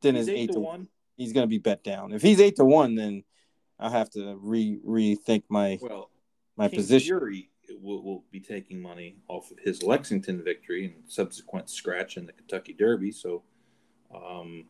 than 0.00 0.14
his 0.14 0.28
eight 0.28 0.36
eight 0.36 0.46
to 0.48 0.52
to 0.54 0.60
one. 0.60 0.88
He's 1.16 1.32
going 1.32 1.44
to 1.44 1.48
be 1.48 1.58
bet 1.58 1.84
down. 1.84 2.12
If 2.12 2.22
he's 2.22 2.40
eight 2.40 2.56
to 2.56 2.64
one, 2.64 2.94
then 2.94 3.24
I'll 3.78 3.90
have 3.90 4.10
to 4.10 4.38
re 4.40 4.78
rethink 4.86 5.44
my 5.48 5.78
Well, 5.80 6.10
my 6.56 6.68
King 6.68 6.78
position. 6.78 7.18
Fury 7.18 7.50
will, 7.80 8.02
will 8.02 8.24
be 8.30 8.40
taking 8.40 8.80
money 8.80 9.16
off 9.28 9.50
of 9.50 9.58
his 9.58 9.82
Lexington 9.82 10.42
victory 10.42 10.86
and 10.86 10.94
subsequent 11.06 11.70
scratch 11.70 12.16
in 12.16 12.26
the 12.26 12.32
Kentucky 12.32 12.72
Derby. 12.72 13.12
So, 13.12 13.42
um, 14.14 14.64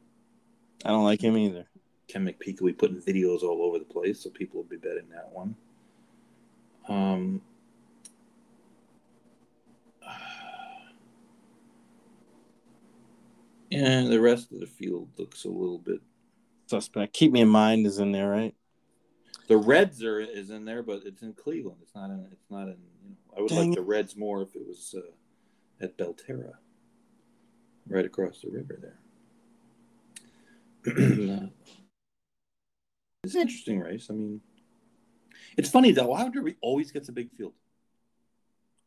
I 0.85 0.91
don't 0.91 1.05
like 1.05 1.23
him 1.23 1.37
either. 1.37 1.67
Ken 2.09 2.27
McPeek 2.27 2.61
will 2.61 2.69
be 2.69 2.73
putting 2.73 3.01
videos 3.01 3.43
all 3.43 3.63
over 3.63 3.79
the 3.79 3.85
place, 3.85 4.21
so 4.21 4.31
people 4.31 4.59
will 4.61 4.69
be 4.69 4.77
betting 4.77 5.09
that 5.11 5.31
one. 5.33 5.55
Um, 6.89 7.41
and 13.73 14.11
the 14.13 14.21
rest 14.21 14.53
of 14.53 14.61
the 14.61 14.67
field 14.67 15.09
looks 15.19 15.45
a 15.45 15.49
little 15.49 15.79
bit. 15.79 16.01
Suspect. 16.67 17.13
Keep 17.13 17.33
me 17.33 17.41
in 17.41 17.49
mind 17.49 17.87
is 17.87 17.99
in 17.99 18.13
there, 18.13 18.29
right? 18.29 18.55
The 19.49 19.57
Reds 19.57 20.05
are 20.05 20.21
is 20.21 20.51
in 20.51 20.65
there, 20.65 20.83
but 20.83 21.03
it's 21.05 21.23
in 21.23 21.33
Cleveland. 21.33 21.79
It's 21.83 21.95
not 21.95 22.11
in. 22.11 22.29
It's 22.31 22.51
not 22.51 22.69
in. 22.69 22.77
You 23.03 23.11
know, 23.11 23.17
I 23.37 23.41
would 23.41 23.49
Dang 23.49 23.59
like 23.59 23.69
it. 23.73 23.75
the 23.77 23.83
Reds 23.83 24.17
more 24.17 24.43
if 24.43 24.55
it 24.55 24.67
was 24.67 24.95
uh, 24.97 25.85
at 25.85 25.97
Belterra, 25.99 26.53
right 27.89 28.05
across 28.05 28.41
the 28.41 28.51
river 28.51 28.79
there. 30.85 31.49
It's 33.23 33.35
an 33.35 33.43
interesting 33.43 33.81
race. 33.81 34.07
I 34.09 34.15
mean, 34.15 34.41
it's 35.57 35.69
funny 35.69 35.93
though. 35.93 36.13
Audrey 36.13 36.57
always 36.63 36.91
gets 36.91 37.09
a 37.11 37.13
big 37.13 37.31
field. 37.33 37.53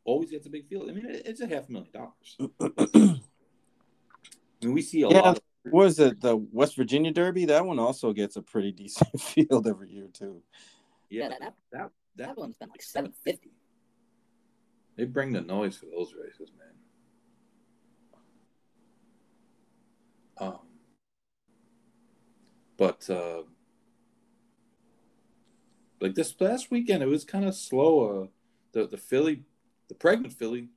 Always 0.04 0.30
gets 0.30 0.46
a 0.46 0.50
big 0.50 0.66
field. 0.66 0.90
I 0.90 0.92
mean, 0.92 1.06
it's 1.08 1.40
a 1.40 1.46
half 1.46 1.68
million 1.68 1.92
dollars. 1.92 3.20
I 4.64 4.66
mean, 4.66 4.74
we 4.74 4.82
see 4.82 5.02
a 5.02 5.08
Yeah. 5.08 5.20
lot. 5.20 5.36
Of, 5.36 5.42
What 5.70 5.86
is 5.86 5.98
it? 5.98 6.20
The 6.20 6.36
West 6.36 6.76
Virginia 6.76 7.10
Derby? 7.12 7.44
That 7.46 7.64
one 7.66 7.78
also 7.78 8.12
gets 8.12 8.36
a 8.36 8.42
pretty 8.42 8.72
decent 8.82 9.20
field 9.20 9.66
every 9.66 9.90
year 9.90 10.08
too. 10.12 10.42
yeah, 11.10 11.22
Yeah, 11.22 11.28
that- 11.28 11.40
that 11.40 11.54
that 11.72 11.90
That 12.16 12.36
one's 12.38 12.56
been 12.56 12.68
like 12.70 12.82
seven 12.82 13.12
fifty. 13.24 13.50
they 14.96 15.04
bring 15.04 15.32
the 15.32 15.40
noise 15.40 15.76
for 15.76 15.86
those 15.86 16.14
races, 16.14 16.50
man. 16.58 16.68
Um, 20.38 20.58
but 22.76 23.08
uh, 23.10 23.42
like 26.00 26.14
this 26.14 26.34
last 26.40 26.70
weekend, 26.70 27.02
it 27.02 27.06
was 27.06 27.24
kind 27.24 27.44
of 27.44 27.54
slow. 27.54 28.22
Uh, 28.22 28.26
the 28.72 28.86
the 28.88 28.96
filly, 28.96 29.44
the 29.88 29.94
pregnant 29.94 30.32
filly, 30.34 30.68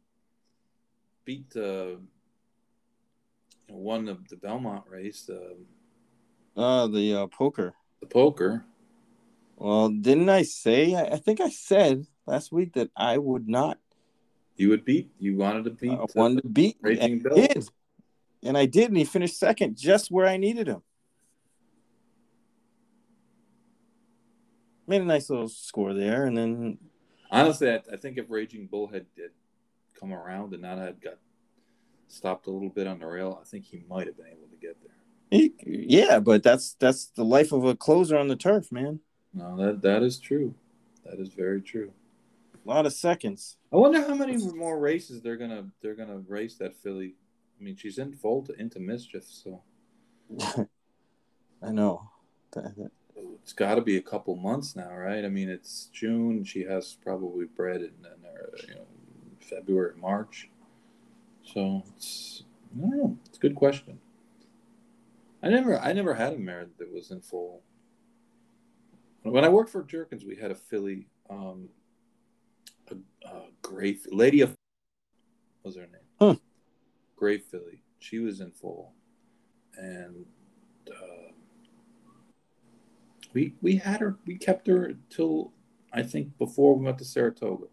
beat 1.25 1.51
uh, 1.55 1.59
you 1.61 1.99
know, 1.99 1.99
won 3.69 4.05
the, 4.05 4.17
the 4.29 4.35
Belmont 4.37 4.83
race, 4.89 5.29
um, 5.29 5.65
Uh 6.55 6.87
the 6.87 7.13
uh, 7.13 7.27
poker. 7.27 7.73
the 8.01 8.07
poker. 8.07 8.65
Well, 9.57 9.89
didn't 9.89 10.29
I 10.29 10.43
say? 10.43 10.93
I, 10.95 11.03
I 11.15 11.17
think 11.17 11.41
I 11.41 11.49
said 11.49 12.05
last 12.25 12.51
week 12.51 12.73
that 12.73 12.89
I 12.95 13.17
would 13.17 13.47
not 13.47 13.79
You 14.55 14.69
would 14.69 14.85
beat. 14.85 15.11
You 15.19 15.35
wanted 15.35 15.65
to 15.65 15.71
beat. 15.71 15.91
uh, 15.91 16.03
uh, 16.03 16.07
want 16.15 16.41
to 16.41 16.47
beat, 16.47 16.77
Raging 16.81 17.13
and 17.13 17.23
Bill. 17.23 17.37
I 17.37 17.47
did, 17.47 17.69
and 18.43 18.57
I 18.57 18.65
did, 18.65 18.89
and 18.89 18.97
he 18.97 19.03
finished 19.03 19.37
second, 19.39 19.77
just 19.77 20.11
where 20.11 20.27
I 20.27 20.37
needed 20.37 20.67
him. 20.67 20.81
Made 24.87 25.01
a 25.01 25.05
nice 25.05 25.29
little 25.29 25.49
score 25.49 25.93
there, 25.93 26.25
and 26.25 26.37
then 26.37 26.77
Honestly, 27.29 27.69
I, 27.69 27.81
I 27.91 27.97
think 27.97 28.17
if 28.17 28.29
Raging 28.29 28.67
Bull 28.67 28.87
had, 28.87 29.05
had 29.17 29.31
come 29.99 30.13
around 30.13 30.53
and 30.53 30.61
not 30.61 30.77
had 30.77 31.01
got 31.01 31.17
stopped 32.07 32.47
a 32.47 32.51
little 32.51 32.69
bit 32.69 32.87
on 32.87 32.99
the 32.99 33.07
rail, 33.07 33.39
I 33.41 33.45
think 33.45 33.65
he 33.65 33.83
might 33.89 34.07
have 34.07 34.17
been 34.17 34.27
able 34.27 34.47
to 34.47 34.57
get 34.61 34.77
there. 34.81 34.95
he, 35.29 35.53
yeah, 35.65 36.19
but 36.19 36.43
that's 36.43 36.73
that's 36.79 37.05
the 37.07 37.25
life 37.25 37.51
of 37.51 37.65
a 37.65 37.75
closer 37.75 38.17
on 38.17 38.27
the 38.27 38.35
turf, 38.35 38.71
man. 38.71 38.99
No, 39.33 39.55
that 39.57 39.81
that 39.81 40.03
is 40.03 40.19
true. 40.19 40.55
That 41.05 41.19
is 41.19 41.29
very 41.29 41.61
true. 41.61 41.91
A 42.65 42.69
lot 42.69 42.85
of 42.85 42.93
seconds. 42.93 43.57
I 43.71 43.77
wonder 43.77 44.01
how 44.01 44.13
many 44.13 44.37
more 44.37 44.79
races 44.79 45.21
they're 45.21 45.37
gonna 45.37 45.67
they're 45.81 45.95
gonna 45.95 46.19
race 46.27 46.55
that 46.55 46.75
filly. 46.75 47.15
I 47.59 47.63
mean, 47.63 47.75
she's 47.75 47.97
in 47.97 48.13
foal 48.13 48.43
to, 48.43 48.53
into 48.53 48.79
mischief, 48.79 49.23
so 49.25 49.61
I 51.61 51.71
know. 51.71 52.09
It's 53.41 53.53
got 53.53 53.75
to 53.75 53.81
be 53.81 53.97
a 53.97 54.01
couple 54.01 54.35
months 54.35 54.75
now, 54.75 54.93
right? 54.93 55.23
I 55.23 55.29
mean, 55.29 55.49
it's 55.49 55.89
June. 55.93 56.43
She 56.43 56.63
has 56.63 56.97
probably 57.01 57.45
bred 57.45 57.77
in, 57.77 57.93
in 58.01 58.25
uh, 58.25 58.57
you 58.67 58.75
know 58.75 58.85
February, 59.39 59.93
March. 59.99 60.49
So 61.53 61.83
it's 61.95 62.43
I 62.75 62.81
don't 62.81 62.97
know. 62.97 63.17
It's 63.25 63.37
a 63.37 63.41
good 63.41 63.55
question. 63.55 63.99
I 65.41 65.49
never 65.49 65.79
I 65.79 65.93
never 65.93 66.13
had 66.13 66.33
a 66.33 66.37
mare 66.37 66.67
that 66.77 66.93
was 66.93 67.11
in 67.11 67.21
foal. 67.21 67.63
When 69.23 69.43
I 69.43 69.49
worked 69.49 69.69
for 69.69 69.83
Jerkens, 69.83 70.25
we 70.25 70.35
had 70.37 70.51
a 70.51 70.55
filly, 70.55 71.07
um, 71.29 71.67
a, 72.89 72.95
a 73.27 73.41
gray 73.61 73.97
lady 74.09 74.39
of 74.39 74.49
what 75.61 75.69
was 75.69 75.75
her 75.75 75.81
name? 75.81 76.07
Huh. 76.19 76.35
Gray 77.17 77.39
filly. 77.39 77.83
She 77.99 78.19
was 78.19 78.39
in 78.41 78.51
foal, 78.51 78.93
and. 79.77 80.25
Uh, 80.89 81.17
we 83.33 83.53
we 83.61 83.75
had 83.75 83.99
her 83.99 84.17
we 84.25 84.35
kept 84.35 84.67
her 84.67 84.93
till 85.09 85.51
I 85.93 86.01
think 86.01 86.37
before 86.37 86.75
we 86.75 86.85
went 86.85 86.97
to 86.99 87.05
Saratoga, 87.05 87.67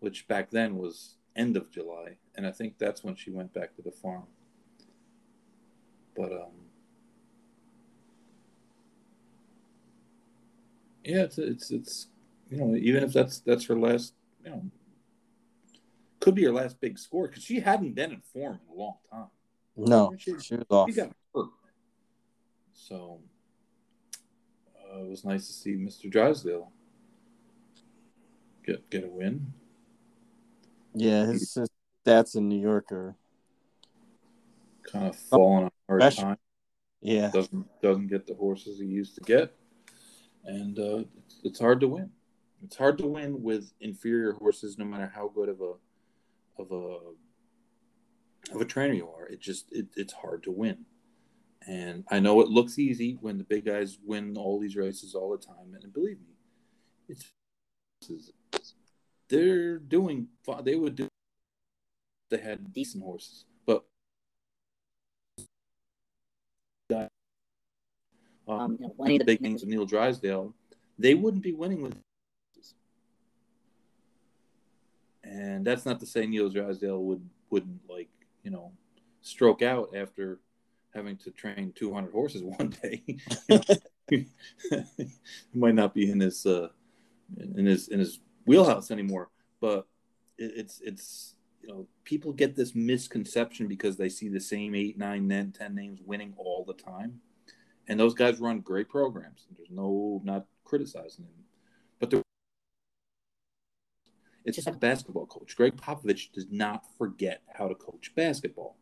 which 0.00 0.28
back 0.28 0.50
then 0.50 0.76
was 0.76 1.16
end 1.34 1.56
of 1.56 1.70
July, 1.70 2.18
and 2.36 2.46
I 2.46 2.52
think 2.52 2.78
that's 2.78 3.02
when 3.02 3.14
she 3.16 3.30
went 3.30 3.52
back 3.52 3.74
to 3.76 3.82
the 3.82 3.90
farm. 3.90 4.24
But 6.16 6.32
um, 6.32 6.52
yeah, 11.04 11.22
it's 11.22 11.38
it's 11.38 11.70
it's 11.70 12.08
you 12.50 12.58
know 12.58 12.74
even 12.76 13.02
if 13.02 13.12
that's 13.12 13.40
that's 13.40 13.66
her 13.66 13.78
last 13.78 14.14
you 14.44 14.50
know 14.50 14.62
could 16.20 16.34
be 16.34 16.44
her 16.44 16.52
last 16.52 16.80
big 16.80 16.98
score 16.98 17.28
because 17.28 17.42
she 17.44 17.60
hadn't 17.60 17.94
been 17.94 18.12
in 18.12 18.20
form 18.20 18.58
in 18.68 18.74
a 18.76 18.78
long 18.78 18.96
time. 19.10 19.26
No, 19.76 20.12
She- 20.18 20.38
she 20.40 20.56
was 20.56 20.64
off. 20.70 20.88
He 20.88 20.94
got 20.94 21.12
hurt. 21.34 21.48
So 22.72 23.20
uh, 24.92 25.00
it 25.04 25.08
was 25.10 25.24
nice 25.24 25.46
to 25.46 25.52
see 25.52 25.74
Mr. 25.74 26.10
Drysdale 26.10 26.72
get 28.64 28.88
get 28.90 29.04
a 29.04 29.08
win. 29.08 29.52
Yeah, 30.94 31.26
his, 31.26 31.52
his 31.54 31.68
stats 32.06 32.36
in 32.36 32.48
New 32.48 32.60
Yorker. 32.60 33.16
Kind 34.90 35.06
of 35.06 35.16
falling 35.16 35.64
on 35.64 35.70
hard 35.88 36.12
time. 36.14 36.36
yeah. 37.00 37.30
Doesn't 37.30 37.66
doesn't 37.82 38.06
get 38.08 38.26
the 38.26 38.34
horses 38.34 38.78
he 38.78 38.86
used 38.86 39.16
to 39.16 39.20
get, 39.22 39.54
and 40.44 40.78
uh, 40.78 40.98
it's, 40.98 41.40
it's 41.42 41.60
hard 41.60 41.80
to 41.80 41.88
win. 41.88 42.10
It's 42.62 42.76
hard 42.76 42.98
to 42.98 43.06
win 43.06 43.42
with 43.42 43.72
inferior 43.80 44.32
horses, 44.32 44.78
no 44.78 44.84
matter 44.84 45.10
how 45.12 45.28
good 45.28 45.48
of 45.48 45.60
a 45.60 45.72
of 46.62 46.70
a 46.70 48.54
of 48.54 48.60
a 48.60 48.64
trainer 48.64 48.94
you 48.94 49.08
are. 49.08 49.26
It 49.26 49.40
just 49.40 49.66
it, 49.72 49.86
it's 49.96 50.12
hard 50.12 50.44
to 50.44 50.52
win. 50.52 50.84
And 51.66 52.04
I 52.12 52.20
know 52.20 52.40
it 52.40 52.48
looks 52.48 52.78
easy 52.78 53.18
when 53.20 53.38
the 53.38 53.44
big 53.44 53.64
guys 53.64 53.98
win 54.04 54.36
all 54.36 54.60
these 54.60 54.76
races 54.76 55.16
all 55.16 55.32
the 55.32 55.44
time, 55.44 55.74
and 55.82 55.92
believe 55.92 56.18
me, 56.20 56.36
it's 57.08 57.32
they're 59.28 59.78
doing. 59.78 60.28
They 60.62 60.76
would 60.76 60.94
do. 60.94 61.08
They 62.28 62.38
had 62.38 62.72
decent 62.72 63.04
horses, 63.04 63.44
but 63.66 63.84
um, 66.90 67.08
Um, 68.48 68.76
you 68.78 68.86
know, 68.86 68.94
winning 68.96 69.18
the 69.18 69.24
the 69.24 69.32
big 69.32 69.40
names 69.40 69.62
of 69.62 69.68
Neil 69.68 69.86
Drysdale, 69.86 70.54
they 70.98 71.14
wouldn't 71.14 71.42
be 71.42 71.52
winning 71.52 71.82
with. 71.82 71.96
And 75.24 75.64
that's 75.66 75.84
not 75.84 75.98
to 76.00 76.06
say 76.06 76.26
Neil 76.26 76.48
Drysdale 76.48 77.02
would 77.02 77.28
wouldn't 77.50 77.80
like 77.88 78.08
you 78.42 78.50
know 78.50 78.72
stroke 79.22 79.62
out 79.62 79.94
after 79.94 80.40
having 80.94 81.16
to 81.18 81.30
train 81.30 81.72
200 81.74 82.12
horses 82.12 82.42
one 82.58 82.74
day. 82.82 83.02
he 84.08 84.26
might 85.54 85.74
not 85.74 85.94
be 85.94 86.10
in 86.10 86.20
his 86.20 86.46
uh, 86.46 86.68
in 87.56 87.66
his 87.66 87.88
in 87.88 87.98
his 87.98 88.20
wheelhouse 88.46 88.90
anymore, 88.90 89.28
but 89.60 89.86
it, 90.38 90.52
it's 90.56 90.80
it's 90.84 91.35
you 91.66 91.72
know 91.72 91.86
people 92.04 92.32
get 92.32 92.54
this 92.54 92.74
misconception 92.74 93.66
because 93.66 93.96
they 93.96 94.08
see 94.08 94.28
the 94.28 94.40
same 94.40 94.74
eight, 94.74 94.96
nine, 94.96 95.28
ten, 95.28 95.52
ten 95.52 95.74
names 95.74 96.00
winning 96.04 96.32
all 96.36 96.64
the 96.64 96.74
time 96.74 97.20
and 97.88 97.98
those 97.98 98.14
guys 98.14 98.38
run 98.38 98.60
great 98.60 98.88
programs. 98.88 99.46
There's 99.56 99.70
no 99.70 100.20
not 100.24 100.46
criticizing 100.64 101.24
them, 101.24 101.44
but 101.98 102.10
they're, 102.10 102.22
it's 104.44 104.56
just 104.56 104.68
a 104.68 104.72
basketball 104.72 105.26
coach. 105.26 105.56
Gregg 105.56 105.76
Popovich 105.76 106.32
does 106.32 106.46
not 106.50 106.84
forget 106.98 107.42
how 107.54 107.68
to 107.68 107.74
coach 107.74 108.12
basketball, 108.14 108.76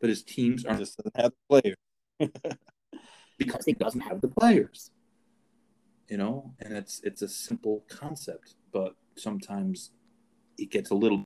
but 0.00 0.08
his 0.08 0.22
teams 0.22 0.64
aren't 0.64 0.80
Just 0.80 0.96
doesn't 0.98 1.16
have 1.16 1.32
the 1.32 1.60
players 1.60 1.76
because 3.38 3.64
he 3.64 3.72
doesn't 3.72 4.00
have 4.00 4.20
the 4.20 4.28
players. 4.28 4.90
You 6.08 6.18
know, 6.18 6.52
and 6.60 6.76
it's 6.76 7.00
it's 7.02 7.22
a 7.22 7.28
simple 7.28 7.84
concept, 7.88 8.54
but 8.72 8.94
sometimes 9.16 9.90
it 10.58 10.70
gets 10.70 10.90
a 10.90 10.94
little 10.94 11.24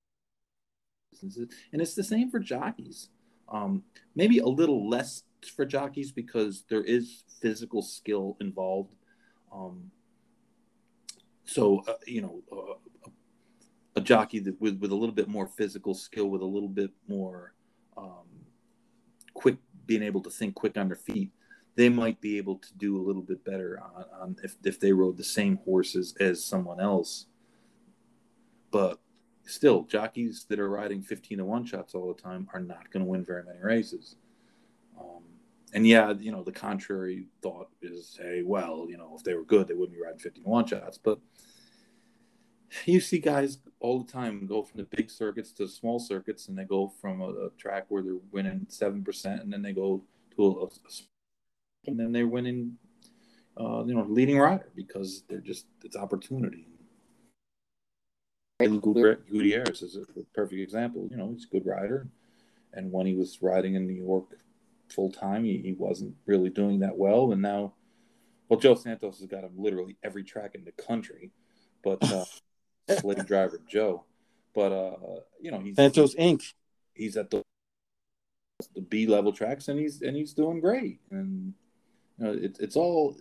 and 1.23 1.83
it's 1.83 1.95
the 1.95 2.05
same 2.05 2.31
for 2.31 2.39
jockeys. 2.39 3.09
Um, 3.49 3.83
maybe 4.15 4.39
a 4.39 4.47
little 4.47 4.89
less 4.89 5.23
for 5.57 5.65
jockeys 5.65 6.13
because 6.13 6.65
there 6.69 6.83
is 6.83 7.25
physical 7.41 7.83
skill 7.83 8.37
involved. 8.41 8.95
Um, 9.53 9.91
so 11.45 11.83
uh, 11.89 11.95
you 12.07 12.21
know, 12.21 12.43
uh, 12.53 13.11
a 13.97 14.01
jockey 14.01 14.39
that 14.41 14.61
with 14.61 14.79
with 14.79 14.93
a 14.93 14.95
little 14.95 15.15
bit 15.15 15.29
more 15.29 15.47
physical 15.47 15.95
skill, 15.95 16.29
with 16.29 16.43
a 16.43 16.47
little 16.47 16.69
bit 16.69 16.91
more 17.09 17.55
um, 17.97 18.29
quick, 19.35 19.57
being 19.87 20.03
able 20.03 20.23
to 20.23 20.31
think 20.31 20.55
quick 20.55 20.77
on 20.77 20.89
their 20.89 20.97
feet, 20.97 21.31
they 21.75 21.89
might 21.89 22.21
be 22.21 22.37
able 22.37 22.57
to 22.57 22.75
do 22.77 23.01
a 23.01 23.03
little 23.03 23.23
bit 23.23 23.45
better 23.45 23.81
on, 23.81 24.05
on 24.21 24.37
if 24.43 24.57
if 24.65 24.79
they 24.79 24.93
rode 24.93 25.17
the 25.17 25.25
same 25.25 25.59
horses 25.65 26.15
as 26.21 26.45
someone 26.45 26.81
else. 26.81 27.27
But 28.71 29.01
still, 29.49 29.85
jockeys 29.85 30.47
that 30.49 30.61
are 30.61 30.69
riding 30.69 31.03
fifteen 31.03 31.39
to 31.39 31.45
one 31.45 31.65
shots 31.65 31.95
all 31.95 32.13
the 32.13 32.23
time 32.23 32.49
are 32.55 32.61
not 32.61 32.91
going 32.91 33.05
to 33.05 33.11
win 33.11 33.25
very 33.25 33.43
many 33.45 33.61
races. 33.61 34.17
Um, 34.99 35.23
and 35.73 35.87
yeah, 35.87 36.13
you 36.19 36.33
know, 36.33 36.43
the 36.43 36.53
contrary 36.53 37.27
thought 37.43 37.69
is, 37.83 38.19
hey, 38.21 38.43
well, 38.45 38.87
you 38.89 38.97
know, 38.97 39.15
if 39.17 39.25
they 39.25 39.35
were 39.35 39.45
good, 39.45 39.69
they 39.69 39.75
wouldn't 39.75 39.97
be 39.97 40.03
riding 40.03 40.19
15 40.19 40.45
to 40.45 40.49
one 40.49 40.67
shots. 40.67 40.99
But 40.99 41.19
you 42.85 43.01
see 43.01 43.19
guys 43.19 43.59
all 43.81 44.03
the 44.03 44.13
time 44.13 44.47
go 44.47 44.63
from 44.63 44.79
the 44.79 44.97
big 44.97 45.11
circuits 45.11 45.53
to 45.53 45.69
small 45.69 45.99
circuits, 45.99 46.49
and 46.49 46.59
they 46.59 46.65
go 46.65 46.93
from 47.01 47.21
a, 47.21 47.29
a 47.29 47.51
track 47.59 47.87
where 47.89 48.03
they're 48.03 48.19
winning 48.33 48.67
seven 48.69 49.03
percent, 49.03 49.43
and 49.43 49.53
then 49.53 49.63
they 49.63 49.73
go 49.73 50.03
to 50.37 50.45
a, 50.45 50.65
a, 50.65 50.69
and 51.87 51.99
then 51.99 52.13
they're 52.13 52.29
winning, 52.29 52.77
uh, 53.59 53.85
you 53.85 53.95
know, 53.95 54.05
leading 54.09 54.39
rider 54.39 54.71
because 54.75 55.23
they're 55.29 55.41
just 55.41 55.67
it's 55.85 55.97
opportunity. 55.97 56.67
Gutierrez 58.59 59.83
is 59.83 59.97
a 59.97 60.25
perfect 60.35 60.61
example. 60.61 61.07
You 61.11 61.17
know, 61.17 61.31
he's 61.31 61.45
a 61.45 61.49
good 61.49 61.67
rider, 61.67 62.09
and 62.73 62.91
when 62.93 63.07
he 63.07 63.15
was 63.15 63.39
riding 63.41 63.75
in 63.75 63.87
New 63.87 63.95
York 63.95 64.39
full 64.89 65.13
time, 65.13 65.45
he, 65.45 65.59
he 65.59 65.73
wasn't 65.73 66.15
really 66.27 66.51
doing 66.51 66.81
that 66.81 66.97
well, 66.97 67.33
and 67.33 67.43
now, 67.43 67.75
well, 68.49 68.59
Joe 68.59 68.75
Santos 68.75 69.21
has 69.21 69.29
got 69.29 69.45
him 69.45 69.53
literally 69.57 69.97
every 70.03 70.25
track 70.25 70.55
in 70.55 70.65
the 70.65 70.73
country, 70.73 71.31
but. 71.83 72.03
Uh, 72.11 72.25
slave 72.97 73.27
driver 73.27 73.61
Joe. 73.69 74.05
But 74.55 74.73
uh, 74.73 75.21
you 75.41 75.51
know, 75.51 75.61
he's 75.61 75.77
Santos 75.77 76.15
Inc. 76.15 76.55
He's 76.95 77.17
at 77.17 77.31
the 77.31 77.43
the 78.75 78.81
B 78.81 79.07
level 79.07 79.33
tracks, 79.33 79.69
and 79.69 79.79
he's 79.79 80.03
and 80.03 80.17
he's 80.17 80.33
doing 80.33 80.61
great. 80.61 81.01
And 81.11 81.55
you 82.19 82.25
know, 82.25 82.33
it, 82.33 82.57
it's 82.61 82.77
all 82.77 83.17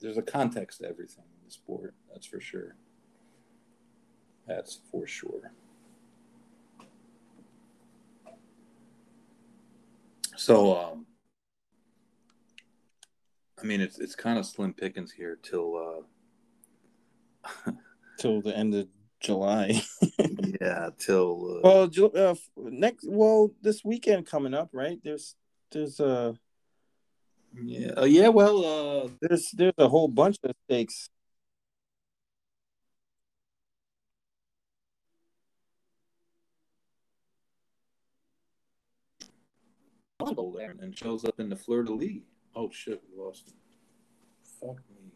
there's 0.00 0.18
a 0.18 0.22
context 0.22 0.80
to 0.80 0.88
everything 0.88 1.24
in 1.24 1.44
the 1.44 1.52
sport. 1.52 1.94
That's 2.10 2.26
for 2.26 2.40
sure. 2.40 2.76
That's 4.46 4.80
for 4.90 5.06
sure. 5.06 5.52
So, 10.36 10.76
um, 10.76 11.06
I 13.60 13.64
mean, 13.64 13.80
it's 13.80 13.98
it's 13.98 14.14
kind 14.14 14.38
of 14.38 14.46
slim 14.46 14.74
pickings 14.74 15.12
here 15.12 15.38
till 15.40 16.04
uh, 17.46 17.70
till 18.18 18.40
the 18.40 18.56
end 18.56 18.74
of 18.74 18.88
July. 19.20 19.80
yeah, 20.60 20.90
till 20.98 21.60
uh... 21.64 21.88
well, 21.88 22.10
uh, 22.16 22.34
next 22.56 23.06
well 23.08 23.52
this 23.62 23.84
weekend 23.84 24.26
coming 24.26 24.54
up, 24.54 24.70
right? 24.72 24.98
There's 25.04 25.36
there's 25.70 26.00
a 26.00 26.06
uh... 26.06 26.32
yeah 27.62 27.92
uh, 27.96 28.04
yeah 28.04 28.28
well 28.28 28.64
uh 28.64 29.08
there's 29.20 29.50
there's 29.52 29.74
a 29.78 29.88
whole 29.88 30.08
bunch 30.08 30.38
of 30.42 30.54
stakes. 30.64 31.08
And 40.80 40.96
shows 40.96 41.24
up 41.24 41.40
in 41.40 41.48
the 41.48 41.56
Fleur 41.56 41.82
de 41.82 41.92
Lis. 41.92 42.22
Oh 42.54 42.70
shit, 42.70 43.02
we 43.10 43.22
lost 43.22 43.48
him. 43.48 43.54
Fuck 44.60 44.80
me. 44.90 45.12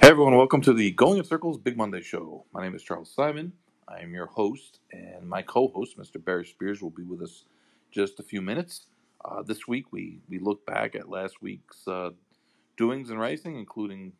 Hey 0.00 0.01
everyone, 0.12 0.36
welcome 0.36 0.60
to 0.60 0.74
the 0.74 0.90
Going 0.90 1.16
in 1.16 1.24
Circles 1.24 1.56
Big 1.56 1.74
Monday 1.74 2.02
Show. 2.02 2.44
My 2.52 2.62
name 2.62 2.74
is 2.74 2.82
Charles 2.82 3.10
Simon. 3.10 3.54
I 3.88 4.00
am 4.02 4.12
your 4.12 4.26
host, 4.26 4.80
and 4.92 5.26
my 5.26 5.40
co-host, 5.40 5.96
Mr. 5.96 6.22
Barry 6.22 6.44
Spears, 6.44 6.82
will 6.82 6.90
be 6.90 7.02
with 7.02 7.22
us 7.22 7.46
just 7.90 8.20
a 8.20 8.22
few 8.22 8.42
minutes. 8.42 8.88
Uh, 9.24 9.42
this 9.42 9.66
week, 9.66 9.86
we 9.90 10.18
we 10.28 10.38
look 10.38 10.66
back 10.66 10.94
at 10.94 11.08
last 11.08 11.40
week's 11.40 11.88
uh, 11.88 12.10
doings 12.76 13.08
in 13.08 13.16
racing, 13.16 13.56
including 13.58 14.12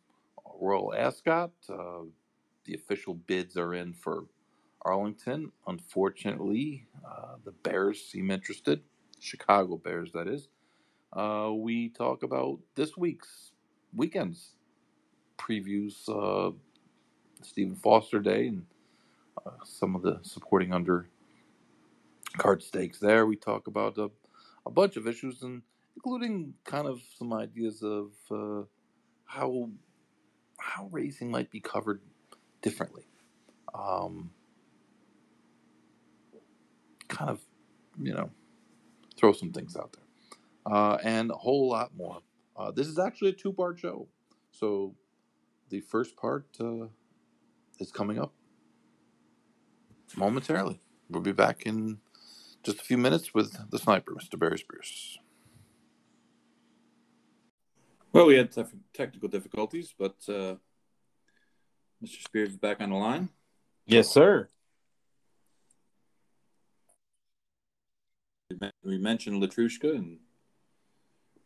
Royal 0.59 0.95
Ascot. 0.95 1.51
Uh, 1.69 2.05
the 2.65 2.73
official 2.73 3.13
bids 3.13 3.55
are 3.55 3.75
in 3.75 3.93
for 3.93 4.25
Arlington. 4.81 5.51
Unfortunately, 5.67 6.87
uh, 7.05 7.35
the 7.45 7.51
Bears 7.51 8.01
seem 8.03 8.31
interested. 8.31 8.81
Chicago 9.19 9.77
Bears, 9.77 10.11
that 10.13 10.27
is. 10.27 10.47
Uh, 11.15 11.51
we 11.55 11.89
talk 11.89 12.23
about 12.23 12.57
this 12.73 12.97
week's 12.97 13.51
weekends 13.95 14.55
previews 15.37 16.07
uh, 16.09 16.51
Stephen 17.41 17.75
Foster 17.75 18.19
Day 18.19 18.47
and 18.47 18.65
uh, 19.45 19.51
some 19.63 19.95
of 19.95 20.01
the 20.01 20.19
supporting 20.21 20.73
under 20.73 21.07
card 22.37 22.63
stakes 22.63 22.99
there. 22.99 23.25
We 23.25 23.35
talk 23.35 23.67
about 23.67 23.97
a, 23.97 24.09
a 24.65 24.71
bunch 24.71 24.97
of 24.97 25.07
issues, 25.07 25.43
and 25.43 25.61
including 25.95 26.53
kind 26.63 26.87
of 26.87 27.01
some 27.17 27.33
ideas 27.33 27.83
of 27.83 28.11
uh, 28.31 28.63
how 29.25 29.69
how 30.59 30.87
racing 30.91 31.29
might 31.29 31.51
be 31.51 31.59
covered 31.59 32.01
differently. 32.61 33.03
Um, 33.73 34.31
kind 37.07 37.29
of, 37.29 37.41
you 38.01 38.13
know, 38.13 38.29
throw 39.17 39.33
some 39.33 39.51
things 39.51 39.75
out 39.75 39.93
there, 39.93 40.73
uh, 40.73 40.97
and 41.03 41.31
a 41.31 41.35
whole 41.35 41.69
lot 41.69 41.95
more. 41.95 42.19
Uh, 42.55 42.71
this 42.71 42.87
is 42.87 42.99
actually 42.99 43.29
a 43.29 43.33
two-part 43.33 43.79
show, 43.79 44.07
so 44.51 44.93
the 45.73 45.81
first 45.81 46.15
part 46.15 46.45
uh, 46.59 46.85
is 47.79 47.91
coming 47.91 48.19
up 48.19 48.31
momentarily. 50.15 50.79
We'll 51.09 51.23
be 51.23 51.31
back 51.31 51.63
in 51.65 51.97
just 52.61 52.79
a 52.79 52.83
few 52.83 52.99
minutes 52.99 53.33
with 53.33 53.57
the 53.71 53.79
sniper, 53.79 54.11
Mr. 54.11 54.37
Barry 54.37 54.59
Spears. 54.59 55.17
Well, 58.11 58.27
we 58.27 58.35
had 58.35 58.51
technical 58.93 59.27
difficulties, 59.29 59.95
but 59.97 60.15
uh, 60.29 60.57
Mr. 62.03 62.23
Spears 62.23 62.49
is 62.49 62.57
back 62.57 62.79
on 62.79 62.91
the 62.91 62.95
line. 62.95 63.29
Yes, 63.87 64.11
sir. 64.11 64.49
We 68.83 68.99
mentioned 68.99 69.41
Letruska, 69.41 69.95
and 69.95 70.19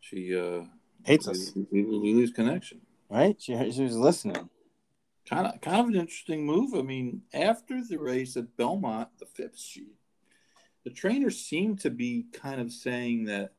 she 0.01 0.37
uh, 0.37 0.65
hates 1.05 1.29
us. 1.29 1.53
We, 1.55 1.83
we, 1.83 1.99
we 1.99 2.13
lose 2.13 2.31
connection. 2.31 2.81
Right? 3.09 3.35
She, 3.39 3.53
she 3.71 3.83
was 3.83 3.95
listening. 3.95 4.49
Kind 5.29 5.47
of, 5.47 5.59
kind 5.61 5.81
of 5.81 5.87
an 5.87 5.95
interesting 5.95 6.45
move. 6.45 6.73
I 6.73 6.81
mean, 6.81 7.21
after 7.33 7.83
the 7.83 7.97
race 7.97 8.37
at 8.37 8.55
Belmont, 8.55 9.09
the 9.19 9.25
fifth 9.25 9.59
sheet, 9.59 9.95
the 10.85 10.89
trainer 10.89 11.29
seemed 11.29 11.79
to 11.81 11.89
be 11.89 12.27
kind 12.31 12.61
of 12.61 12.71
saying 12.71 13.25
that 13.25 13.51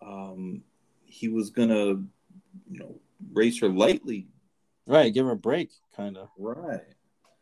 um, 0.00 0.62
he 1.04 1.28
was 1.28 1.50
gonna, 1.50 1.74
you 1.74 2.78
know, 2.78 3.00
race 3.32 3.60
her 3.60 3.68
lightly. 3.68 4.28
Right, 4.86 5.12
give 5.12 5.26
her 5.26 5.32
a 5.32 5.36
break, 5.36 5.70
kind 5.96 6.16
of. 6.16 6.28
Right. 6.38 6.82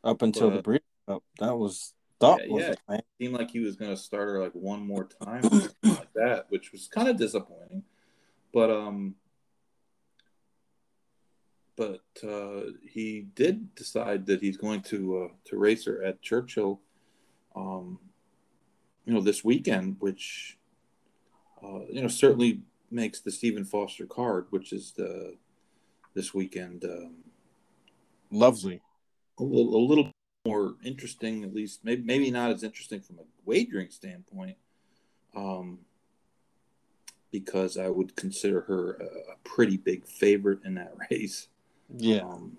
Up 0.03 0.23
until 0.23 0.49
but, 0.49 0.57
the 0.57 0.63
break 0.63 0.83
up, 1.07 1.23
that 1.39 1.55
was 1.55 1.93
thought. 2.19 2.41
Yeah, 2.47 2.53
was 2.53 2.63
yeah. 2.89 2.97
It 2.97 3.05
seemed 3.21 3.35
like 3.35 3.51
he 3.51 3.61
was 3.61 3.77
gonna 3.77 3.97
start 3.97 4.29
her 4.29 4.43
like 4.43 4.53
one 4.53 4.87
more 4.87 5.07
time, 5.23 5.43
like 5.83 6.13
that, 6.15 6.47
which 6.49 6.73
was 6.73 6.89
kind 6.89 7.09
of 7.09 7.19
disappointing. 7.19 7.83
But 8.55 8.71
um, 8.71 9.17
but 11.81 12.29
uh, 12.29 12.73
he 12.87 13.23
did 13.35 13.75
decide 13.75 14.27
that 14.27 14.43
he's 14.43 14.59
going 14.59 14.83
to 14.83 15.23
uh, 15.23 15.29
to 15.47 15.57
race 15.57 15.87
her 15.87 16.05
at 16.05 16.21
Churchill, 16.21 16.79
um, 17.57 17.99
you 19.07 19.15
know, 19.15 19.23
this 19.23 19.43
weekend, 19.43 19.97
which 19.99 20.59
uh, 21.65 21.81
you 21.89 22.03
know 22.03 22.09
certainly 22.09 22.61
makes 22.91 23.21
the 23.21 23.31
Stephen 23.31 23.65
Foster 23.65 24.05
card, 24.05 24.49
which 24.51 24.75
is 24.75 24.93
the 24.93 25.39
this 26.13 26.35
weekend, 26.35 26.85
um, 26.85 27.15
lovely, 28.31 28.83
a 29.39 29.43
little, 29.43 29.75
a 29.75 29.83
little 29.83 30.13
more 30.45 30.75
interesting, 30.85 31.45
at 31.45 31.55
least 31.55 31.81
maybe 31.83 32.03
maybe 32.03 32.31
not 32.31 32.51
as 32.51 32.63
interesting 32.63 33.01
from 33.01 33.21
a 33.21 33.25
wagering 33.47 33.89
standpoint. 33.89 34.59
Um, 35.35 35.79
because 37.33 37.79
I 37.79 37.89
would 37.89 38.17
consider 38.17 38.63
her 38.63 38.95
a, 38.97 39.05
a 39.05 39.37
pretty 39.45 39.79
big 39.79 40.05
favorite 40.05 40.59
in 40.65 40.75
that 40.75 40.93
race. 41.11 41.49
Yeah. 41.97 42.23
Um, 42.23 42.57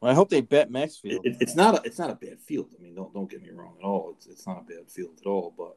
well, 0.00 0.10
I 0.10 0.14
hope 0.14 0.30
they 0.30 0.40
bet 0.40 0.70
Maxfield. 0.70 1.26
It, 1.26 1.36
it's 1.40 1.54
not 1.54 1.74
a 1.74 1.82
it's 1.86 1.98
not 1.98 2.10
a 2.10 2.14
bad 2.14 2.40
field. 2.40 2.70
I 2.78 2.82
mean, 2.82 2.94
don't 2.94 3.12
don't 3.12 3.30
get 3.30 3.42
me 3.42 3.50
wrong 3.50 3.74
at 3.78 3.84
all. 3.84 4.14
It's 4.16 4.26
it's 4.26 4.46
not 4.46 4.60
a 4.60 4.64
bad 4.64 4.90
field 4.90 5.18
at 5.20 5.26
all. 5.26 5.52
But 5.56 5.76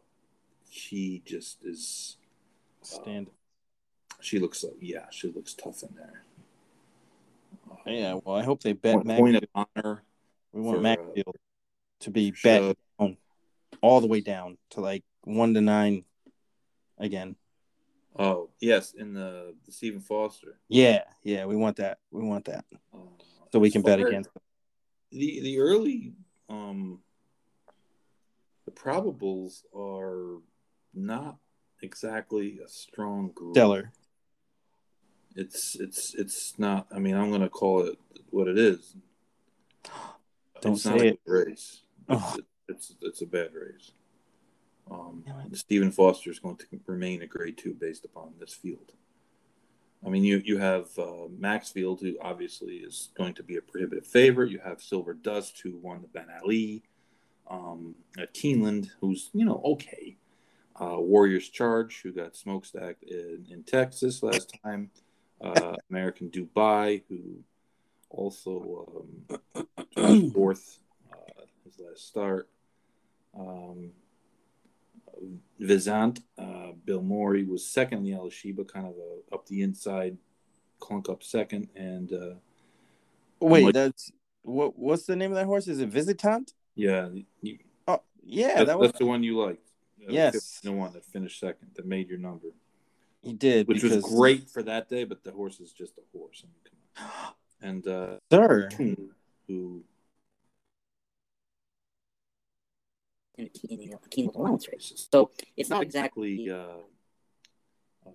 she 0.69 1.21
just 1.25 1.63
is 1.63 2.17
uh, 2.81 2.85
stand. 2.85 3.27
Uh, 3.27 4.15
she 4.21 4.39
looks 4.39 4.63
like 4.63 4.73
yeah, 4.79 5.05
she 5.11 5.27
looks 5.27 5.53
tough 5.53 5.83
in 5.83 5.95
there. 5.95 6.23
Uh, 7.69 7.91
yeah, 7.91 8.19
well, 8.23 8.35
I 8.35 8.43
hope 8.43 8.63
they 8.63 8.73
bet 8.73 8.95
point, 8.95 9.07
Maxfield. 9.07 9.33
Point 9.33 9.43
of 9.43 9.67
honor. 9.75 10.03
We 10.53 10.61
want 10.61 10.77
for, 10.77 10.81
Maxfield 10.81 11.27
uh, 11.27 11.31
to 12.01 12.11
be 12.11 12.33
bet 12.43 12.77
all 13.81 13.99
the 13.99 14.07
way 14.07 14.21
down 14.21 14.57
to 14.71 14.81
like 14.81 15.03
one 15.23 15.53
to 15.53 15.61
nine 15.61 16.05
again. 16.97 17.35
Oh 18.17 18.49
yes, 18.59 18.93
in 18.93 19.13
the, 19.13 19.55
the 19.65 19.71
Stephen 19.71 19.99
Foster. 19.99 20.59
Yeah, 20.69 21.03
yeah, 21.23 21.45
we 21.45 21.55
want 21.55 21.77
that. 21.77 21.97
We 22.11 22.23
want 22.23 22.45
that, 22.45 22.65
uh, 22.93 22.97
so 23.51 23.59
we 23.59 23.71
can 23.71 23.81
bet 23.81 23.99
against 23.99 24.33
them. 24.33 24.41
The 25.11 25.41
the 25.41 25.59
early 25.59 26.13
um 26.49 26.99
the 28.65 28.71
probables 28.71 29.63
are 29.75 30.41
not 30.93 31.37
exactly 31.81 32.59
a 32.63 32.67
strong 32.67 33.31
group. 33.33 33.55
Stellar. 33.55 33.91
It's 35.35 35.75
it's 35.79 36.13
it's 36.13 36.53
not. 36.59 36.87
I 36.93 36.99
mean, 36.99 37.15
I'm 37.15 37.29
going 37.29 37.41
to 37.41 37.49
call 37.49 37.81
it 37.87 37.97
what 38.29 38.47
it 38.47 38.57
is. 38.57 38.95
Don't 40.61 40.73
it's 40.73 40.83
say 40.83 40.89
not 40.91 40.99
a 40.99 41.07
it. 41.07 41.19
race. 41.25 41.81
It's, 42.07 42.39
it's 42.69 42.95
it's 43.01 43.21
a 43.21 43.25
bad 43.25 43.49
race. 43.53 43.91
Um. 44.89 45.23
Stephen 45.53 45.91
Foster 45.91 46.31
is 46.31 46.39
going 46.39 46.57
to 46.57 46.65
remain 46.87 47.21
a 47.21 47.27
grade 47.27 47.57
two 47.57 47.73
based 47.73 48.05
upon 48.05 48.33
this 48.39 48.53
field. 48.53 48.91
I 50.05 50.09
mean, 50.09 50.23
you 50.23 50.41
you 50.43 50.57
have 50.57 50.87
uh, 50.97 51.27
Maxfield, 51.37 52.01
who 52.01 52.15
obviously 52.21 52.77
is 52.77 53.09
going 53.15 53.33
to 53.35 53.43
be 53.43 53.57
a 53.57 53.61
prohibitive 53.61 54.05
favorite. 54.05 54.51
You 54.51 54.59
have 54.59 54.81
Silver 54.81 55.13
Dust, 55.13 55.61
who 55.63 55.77
won 55.77 56.01
the 56.01 56.07
Ben 56.07 56.27
Ali. 56.43 56.83
Um, 57.49 57.95
Keeneland, 58.33 58.89
who's 58.99 59.29
you 59.33 59.45
know 59.45 59.61
okay. 59.63 60.17
Uh, 60.81 60.99
Warriors 60.99 61.49
Charge, 61.49 62.01
who 62.01 62.11
got 62.11 62.33
smokestacked 62.33 63.03
in, 63.03 63.45
in 63.49 63.63
Texas 63.63 64.23
last 64.23 64.57
time. 64.63 64.89
Uh, 65.39 65.75
American 65.89 66.29
Dubai, 66.29 67.03
who 67.07 67.43
also 68.09 69.13
um, 69.97 70.31
fourth 70.33 70.79
uh, 71.11 71.43
his 71.63 71.79
last 71.79 72.07
start. 72.07 72.49
Um, 73.37 73.91
Vizant, 75.59 76.21
uh, 76.37 76.71
Bill 76.85 77.01
Morey 77.01 77.43
was 77.45 77.65
second 77.67 77.99
in 77.99 78.03
the 78.03 78.11
Alysheba, 78.13 78.65
kind 78.65 78.87
of 78.87 78.93
a, 78.93 79.35
up 79.35 79.45
the 79.47 79.61
inside, 79.61 80.17
clunk 80.79 81.09
up 81.09 81.23
second, 81.23 81.69
and 81.75 82.11
uh, 82.11 82.33
Wait, 83.39 83.65
Like- 83.65 83.73
that's 83.73 84.11
what? 84.43 84.77
What's 84.77 85.05
the 85.05 85.15
name 85.15 85.31
of 85.31 85.35
that 85.35 85.45
horse? 85.45 85.67
Is 85.67 85.79
it 85.79 85.89
Visitant? 85.89 86.53
yeah, 86.75 87.09
you, 87.41 87.59
Oh, 87.87 88.01
yeah, 88.23 88.55
that's, 88.55 88.67
that 88.67 88.79
was 88.79 88.87
that's 88.89 88.99
the 88.99 89.05
one 89.05 89.23
you 89.23 89.39
liked. 89.39 89.69
Yes. 89.97 90.59
the 90.61 90.71
one 90.71 90.91
that 90.93 91.05
finished 91.05 91.39
second, 91.39 91.69
that 91.75 91.85
made 91.85 92.09
your 92.09 92.17
number, 92.17 92.47
he 93.21 93.33
did, 93.33 93.67
which 93.67 93.81
because, 93.81 94.03
was 94.03 94.13
great 94.13 94.49
for 94.49 94.61
that 94.63 94.89
day. 94.89 95.05
But 95.05 95.23
the 95.23 95.31
horse 95.31 95.59
is 95.59 95.71
just 95.71 95.93
a 95.97 96.17
horse. 96.17 96.43
I 96.43 96.47
mean. 96.47 97.33
And 97.61 97.87
uh, 97.87 98.17
sir. 98.29 98.69
Who 99.47 99.83
in 103.37 103.45
a 103.45 103.49
key, 103.49 103.67
in 103.73 103.93
a 103.93 104.09
key 104.09 104.29
allowance 104.33 104.67
races. 104.67 105.07
So 105.11 105.31
it's 105.57 105.69
not 105.69 105.81
exactly 105.83 106.43
exactly. 106.43 106.51
uh, 106.51 108.07
um, 108.07 108.13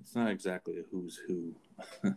it's 0.00 0.14
not 0.14 0.30
exactly 0.30 0.78
a 0.78 0.82
who's 0.90 1.16
who. 1.26 1.54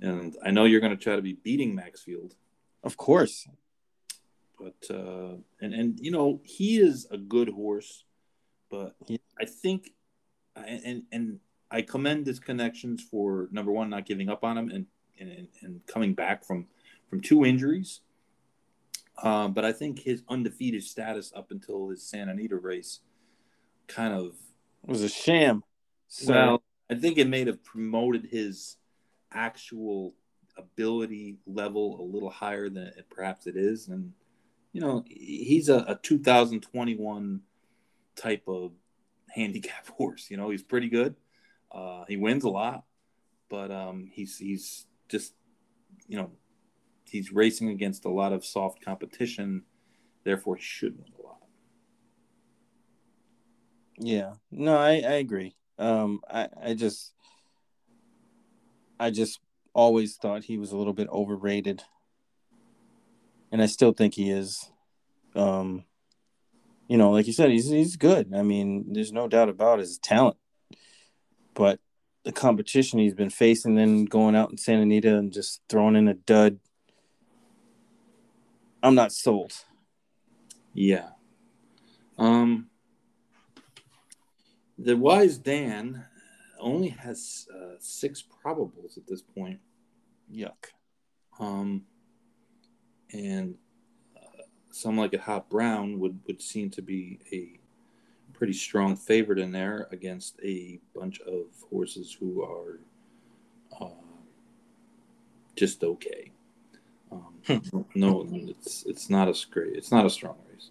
and 0.00 0.36
I 0.44 0.50
know 0.50 0.64
you're 0.64 0.80
going 0.80 0.96
to 0.96 1.02
try 1.02 1.16
to 1.16 1.22
be 1.22 1.34
beating 1.34 1.74
Maxfield, 1.74 2.34
Of 2.82 2.96
course. 2.96 3.48
but 4.58 4.76
uh, 4.94 5.36
and 5.60 5.72
and 5.74 5.98
you 6.00 6.10
know 6.10 6.40
he 6.44 6.78
is 6.78 7.06
a 7.10 7.16
good 7.18 7.48
horse, 7.48 8.04
but 8.70 8.94
Yeah. 9.06 9.18
I 9.40 9.44
think 9.46 9.92
and 10.56 10.82
and, 10.84 11.02
and 11.12 11.40
I 11.70 11.82
commend 11.82 12.26
his 12.26 12.40
connections 12.40 13.02
for 13.02 13.48
number 13.52 13.72
one 13.72 13.90
not 13.90 14.06
giving 14.06 14.28
up 14.28 14.44
on 14.44 14.58
him 14.58 14.68
and 14.70 14.86
and, 15.20 15.48
and 15.62 15.86
coming 15.86 16.14
back 16.14 16.44
from 16.44 16.66
from 17.08 17.20
two 17.20 17.44
injuries. 17.44 18.00
Um, 19.22 19.52
but 19.52 19.64
I 19.64 19.72
think 19.72 20.00
his 20.00 20.22
undefeated 20.28 20.82
status 20.84 21.32
up 21.34 21.50
until 21.50 21.88
his 21.88 22.08
Santa 22.08 22.32
Anita 22.32 22.56
race 22.56 23.00
kind 23.88 24.14
of 24.14 24.36
was 24.86 25.02
a 25.02 25.08
sham. 25.08 25.64
So 26.06 26.32
well, 26.32 26.62
I 26.90 26.94
think 26.94 27.18
it 27.18 27.28
may 27.28 27.44
have 27.44 27.62
promoted 27.64 28.26
his 28.30 28.76
actual 29.32 30.14
ability 30.56 31.38
level 31.46 32.00
a 32.00 32.04
little 32.04 32.30
higher 32.30 32.68
than 32.68 32.84
it, 32.84 33.06
perhaps 33.10 33.46
it 33.46 33.56
is. 33.56 33.88
And, 33.88 34.12
you 34.72 34.80
know, 34.80 35.04
he's 35.06 35.68
a, 35.68 35.84
a 35.88 35.98
2021 36.02 37.40
type 38.16 38.42
of 38.46 38.72
handicap 39.30 39.88
horse. 39.96 40.28
You 40.30 40.36
know, 40.36 40.50
he's 40.50 40.62
pretty 40.62 40.88
good. 40.88 41.14
Uh, 41.70 42.04
he 42.08 42.16
wins 42.16 42.44
a 42.44 42.48
lot, 42.48 42.84
but 43.48 43.70
um, 43.70 44.08
he's, 44.12 44.38
he's 44.38 44.86
just, 45.08 45.34
you 46.06 46.16
know, 46.16 46.30
he's 47.08 47.32
racing 47.32 47.68
against 47.70 48.04
a 48.04 48.10
lot 48.10 48.32
of 48.32 48.44
soft 48.44 48.84
competition. 48.84 49.62
Therefore, 50.24 50.56
he 50.56 50.62
should 50.62 50.98
win 50.98 51.12
a 51.18 51.22
lot. 51.26 51.38
yeah. 53.98 54.34
No, 54.50 54.76
I, 54.76 54.92
I 54.94 55.14
agree. 55.14 55.54
Um 55.78 56.20
I, 56.30 56.48
I 56.62 56.74
just 56.74 57.12
I 58.98 59.10
just 59.10 59.40
always 59.72 60.16
thought 60.16 60.44
he 60.44 60.58
was 60.58 60.72
a 60.72 60.76
little 60.76 60.92
bit 60.92 61.08
overrated. 61.08 61.82
And 63.52 63.62
I 63.62 63.66
still 63.66 63.92
think 63.92 64.14
he 64.14 64.30
is. 64.30 64.70
Um 65.34 65.84
you 66.88 66.96
know, 66.96 67.10
like 67.10 67.26
you 67.26 67.32
said, 67.32 67.50
he's 67.50 67.68
he's 67.68 67.96
good. 67.96 68.32
I 68.34 68.42
mean, 68.42 68.92
there's 68.92 69.12
no 69.12 69.28
doubt 69.28 69.48
about 69.48 69.78
his 69.78 69.98
talent. 69.98 70.36
But 71.54 71.80
the 72.24 72.32
competition 72.32 72.98
he's 72.98 73.14
been 73.14 73.30
facing, 73.30 73.74
then 73.74 74.04
going 74.04 74.36
out 74.36 74.50
in 74.50 74.58
Santa 74.58 74.82
Anita 74.82 75.16
and 75.16 75.32
just 75.32 75.62
throwing 75.68 75.96
in 75.96 76.08
a 76.08 76.14
dud. 76.14 76.60
I'm 78.82 78.94
not 78.94 79.12
sold. 79.12 79.52
Yeah. 80.72 81.10
Um, 82.16 82.68
the 84.78 84.96
wise 84.96 85.38
Dan 85.38 86.04
only 86.60 86.88
has 86.88 87.46
uh, 87.54 87.74
six 87.80 88.22
probables 88.22 88.96
at 88.96 89.06
this 89.06 89.22
point. 89.22 89.58
Yuck. 90.32 90.72
Um, 91.40 91.84
and 93.12 93.54
uh, 94.16 94.42
Somelikeithotbrown 94.72 95.98
would, 95.98 96.20
would 96.26 96.42
seem 96.42 96.70
to 96.70 96.82
be 96.82 97.20
a 97.32 97.58
pretty 98.32 98.52
strong 98.52 98.94
favorite 98.94 99.38
in 99.38 99.50
there 99.50 99.88
against 99.90 100.38
a 100.44 100.78
bunch 100.94 101.20
of 101.22 101.46
horses 101.70 102.16
who 102.18 102.42
are 102.42 102.78
uh, 103.80 103.88
just 105.56 105.82
okay. 105.82 106.30
Um, 107.10 107.84
no, 107.94 108.26
it's 108.30 108.84
it's 108.86 109.08
not 109.08 109.28
a 109.28 109.34
great. 109.50 109.76
It's 109.76 109.90
not 109.90 110.06
a 110.06 110.10
strong 110.10 110.36
race. 110.50 110.70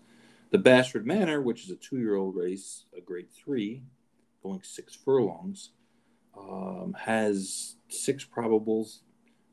The 0.52 0.60
Bashford 0.60 1.06
Manor, 1.06 1.42
which 1.42 1.64
is 1.64 1.72
a 1.72 1.76
two-year-old 1.76 2.36
race, 2.36 2.86
a 2.96 3.02
grade 3.02 3.32
three, 3.32 3.84
going 4.44 4.62
six 4.64 4.96
furlongs, 4.96 5.72
um, 6.38 6.96
has 6.98 7.76
six 7.90 8.26
probables, 8.26 9.00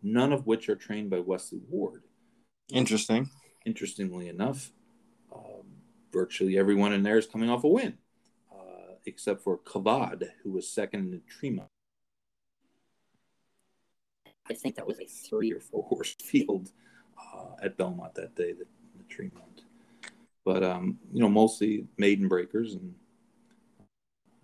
none 0.03 0.33
of 0.33 0.47
which 0.47 0.69
are 0.69 0.77
trained 0.77 1.11
by 1.11 1.21
Wesley 1.21 1.61
Ward. 1.69 2.05
Interesting. 2.73 3.31
Interestingly 3.65 4.29
enough, 4.29 4.71
um, 5.35 5.65
virtually 6.13 6.59
everyone 6.59 6.93
in 6.93 7.03
there 7.03 7.19
is 7.19 7.27
coming 7.27 7.49
off 7.51 7.65
a 7.65 7.69
win, 7.69 7.99
uh, 8.53 8.97
except 9.07 9.43
for 9.43 9.59
Kavad, 9.59 10.29
who 10.43 10.53
was 10.53 10.69
second 10.69 11.01
in 11.01 11.11
the 11.11 11.23
Tremont. 11.29 11.69
I 14.49 14.55
think 14.55 14.77
that 14.77 14.87
was 14.87 15.01
a 15.01 15.07
three 15.07 15.53
or 15.53 15.61
four 15.61 15.85
horse 15.85 16.15
field 16.23 16.71
uh, 17.19 17.57
at 17.63 17.77
Belmont 17.77 18.15
that 18.15 18.35
day, 18.35 18.53
the, 18.53 18.67
the 18.97 19.05
Tremont. 19.09 19.63
But 20.45 20.63
um, 20.63 20.99
you 21.13 21.21
know, 21.21 21.29
mostly 21.29 21.87
maiden 21.97 22.29
breakers, 22.29 22.75
and 22.75 22.95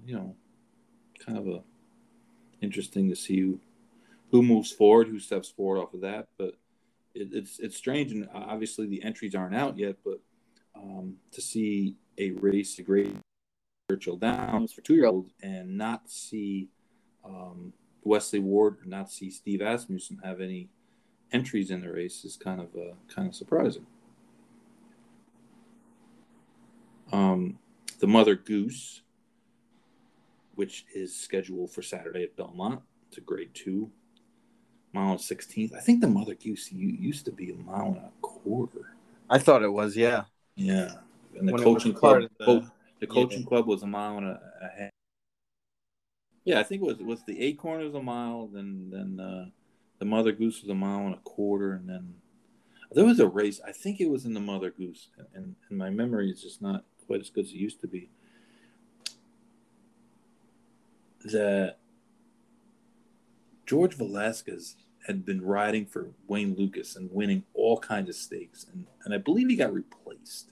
you 0.04 0.14
know, 0.14 0.34
kind 1.24 1.36
of 1.36 1.46
a 1.46 1.62
interesting 2.62 3.08
to 3.08 3.16
see 3.16 3.40
who, 3.40 3.60
who 4.30 4.42
moves 4.42 4.72
forward, 4.72 5.08
who 5.08 5.18
steps 5.18 5.48
forward 5.48 5.80
off 5.80 5.94
of 5.94 6.00
that. 6.00 6.28
But 6.38 6.54
it, 7.14 7.28
it's 7.32 7.58
it's 7.58 7.76
strange, 7.76 8.12
and 8.12 8.28
obviously 8.32 8.86
the 8.86 9.02
entries 9.02 9.34
aren't 9.34 9.54
out 9.54 9.78
yet. 9.78 9.96
But 10.02 10.20
um, 10.74 11.16
to 11.32 11.42
see 11.42 11.96
a 12.16 12.30
race, 12.32 12.78
a 12.78 12.82
great 12.82 13.14
Churchill 13.90 14.16
Downs 14.16 14.72
for 14.72 14.80
two 14.80 14.94
year 14.94 15.06
old, 15.06 15.30
and 15.42 15.76
not 15.76 16.08
see 16.08 16.68
um, 17.24 17.74
Wesley 18.02 18.38
Ward 18.38 18.78
or 18.82 18.88
not 18.88 19.10
see 19.10 19.30
Steve 19.30 19.60
Asmussen 19.60 20.18
have 20.24 20.40
any 20.40 20.68
entries 21.32 21.70
in 21.70 21.80
the 21.80 21.92
race 21.92 22.24
is 22.24 22.36
kind 22.36 22.60
of 22.60 22.68
uh, 22.74 22.94
kind 23.08 23.28
of 23.28 23.34
surprising. 23.34 23.86
Um, 27.12 27.58
the 27.98 28.06
Mother 28.06 28.34
Goose, 28.34 29.02
which 30.54 30.86
is 30.94 31.14
scheduled 31.14 31.70
for 31.72 31.82
Saturday 31.82 32.22
at 32.22 32.36
Belmont, 32.36 32.82
it's 33.08 33.18
a 33.18 33.20
grade 33.20 33.50
two, 33.52 33.90
mile 34.92 35.12
and 35.12 35.20
sixteenth. 35.20 35.72
I 35.74 35.80
think 35.80 36.00
the 36.00 36.08
Mother 36.08 36.34
Goose 36.34 36.70
used 36.72 37.24
to 37.24 37.32
be 37.32 37.50
a 37.50 37.56
mile 37.56 37.86
and 37.86 37.96
a 37.96 38.10
quarter. 38.22 38.94
I 39.28 39.38
thought 39.38 39.62
it 39.62 39.72
was, 39.72 39.96
yeah. 39.96 40.24
Yeah, 40.56 40.92
and 41.38 41.48
the 41.48 41.52
When 41.52 41.62
coaching 41.62 41.94
club, 41.94 42.22
the- 42.38 42.70
the 43.00 43.06
coaching 43.06 43.44
club 43.44 43.66
was 43.66 43.82
a 43.82 43.86
mile 43.86 44.18
and 44.18 44.26
a, 44.26 44.40
a 44.60 44.68
half. 44.78 44.90
Yeah, 46.50 46.58
I 46.58 46.64
think 46.64 46.82
it 46.82 46.84
was 46.84 46.98
was 46.98 47.22
the 47.22 47.40
Acorn 47.42 47.84
was 47.84 47.94
a 47.94 48.02
mile, 48.02 48.48
then 48.48 48.90
then 48.90 49.20
uh, 49.24 49.50
the 50.00 50.04
Mother 50.04 50.32
Goose 50.32 50.62
was 50.62 50.68
a 50.68 50.74
mile 50.74 51.06
and 51.06 51.14
a 51.14 51.18
quarter, 51.18 51.74
and 51.74 51.88
then 51.88 52.14
there 52.90 53.04
was 53.04 53.20
a 53.20 53.28
race. 53.28 53.60
I 53.64 53.70
think 53.70 54.00
it 54.00 54.10
was 54.10 54.24
in 54.24 54.34
the 54.34 54.40
Mother 54.40 54.72
Goose, 54.72 55.10
and, 55.32 55.54
and 55.68 55.78
my 55.78 55.90
memory 55.90 56.28
is 56.28 56.42
just 56.42 56.60
not 56.60 56.82
quite 57.06 57.20
as 57.20 57.30
good 57.30 57.44
as 57.44 57.52
it 57.52 57.58
used 57.58 57.80
to 57.82 57.86
be. 57.86 58.10
That 61.26 61.76
George 63.64 63.94
Velasquez 63.94 64.74
had 65.06 65.24
been 65.24 65.42
riding 65.42 65.86
for 65.86 66.10
Wayne 66.26 66.56
Lukas 66.58 66.96
and 66.96 67.12
winning 67.12 67.44
all 67.54 67.78
kinds 67.78 68.08
of 68.08 68.16
stakes, 68.16 68.66
and, 68.72 68.86
and 69.04 69.14
I 69.14 69.18
believe 69.18 69.48
he 69.48 69.54
got 69.54 69.72
replaced. 69.72 70.50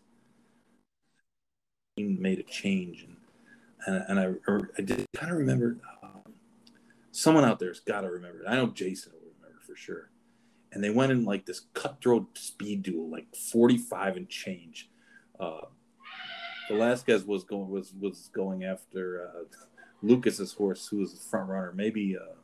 He 1.97 2.05
made 2.05 2.39
a 2.39 2.45
change, 2.45 3.03
and 3.03 3.17
and, 3.87 4.05
and 4.09 4.21
I, 4.21 4.53
I 4.79 4.83
did 4.83 5.07
kind 5.15 5.33
of 5.33 5.39
remember 5.39 5.79
um, 6.03 6.33
someone 7.11 7.45
out 7.45 7.59
there's 7.59 7.81
got 7.81 8.03
to 8.03 8.11
remember. 8.11 8.43
It. 8.43 8.49
I 8.49 8.57
know 8.57 8.69
Jason 8.69 9.13
will 9.13 9.33
remember 9.39 9.61
for 9.67 9.77
sure. 9.77 10.11
And 10.73 10.85
they 10.85 10.91
went 10.91 11.13
in 11.13 11.25
like 11.25 11.47
this 11.47 11.63
cutthroat 11.73 12.37
speed 12.37 12.83
duel, 12.83 13.11
like 13.11 13.35
45 13.35 14.17
and 14.17 14.29
change. 14.29 14.91
Uh, 15.41 15.63
Velasquez 16.69 17.25
was 17.25 17.45
going 17.45 17.71
was 17.71 17.95
was 17.99 18.29
going 18.35 18.65
after 18.65 19.27
uh, 19.27 19.45
Lukas's 20.05 20.53
horse, 20.53 20.87
who 20.87 20.99
was 20.99 21.15
the 21.15 21.21
front 21.21 21.49
runner. 21.49 21.73
Maybe 21.75 22.17
uh, 22.17 22.35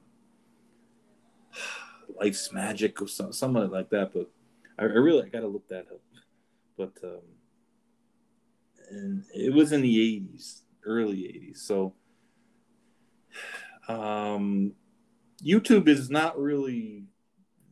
Life's 2.19 2.51
Magic 2.51 3.03
or 3.03 3.09
some, 3.09 3.33
something 3.33 3.71
like 3.71 3.91
that. 3.91 4.15
But 4.15 4.31
I, 4.79 4.85
I 4.85 4.87
really 4.87 5.25
I 5.25 5.29
got 5.29 5.41
to 5.41 5.49
look 5.49 5.69
that 5.69 5.87
up. 5.93 6.01
But 6.79 6.93
um, 7.05 7.21
and 8.91 9.25
it 9.35 9.53
was 9.53 9.73
in 9.73 9.83
the 9.83 10.23
80s, 10.35 10.61
early 10.87 11.19
80s. 11.19 11.59
So 11.59 11.95
um, 13.89 14.73
YouTube 15.43 15.89
is 15.89 16.11
not 16.11 16.39
really 16.39 17.05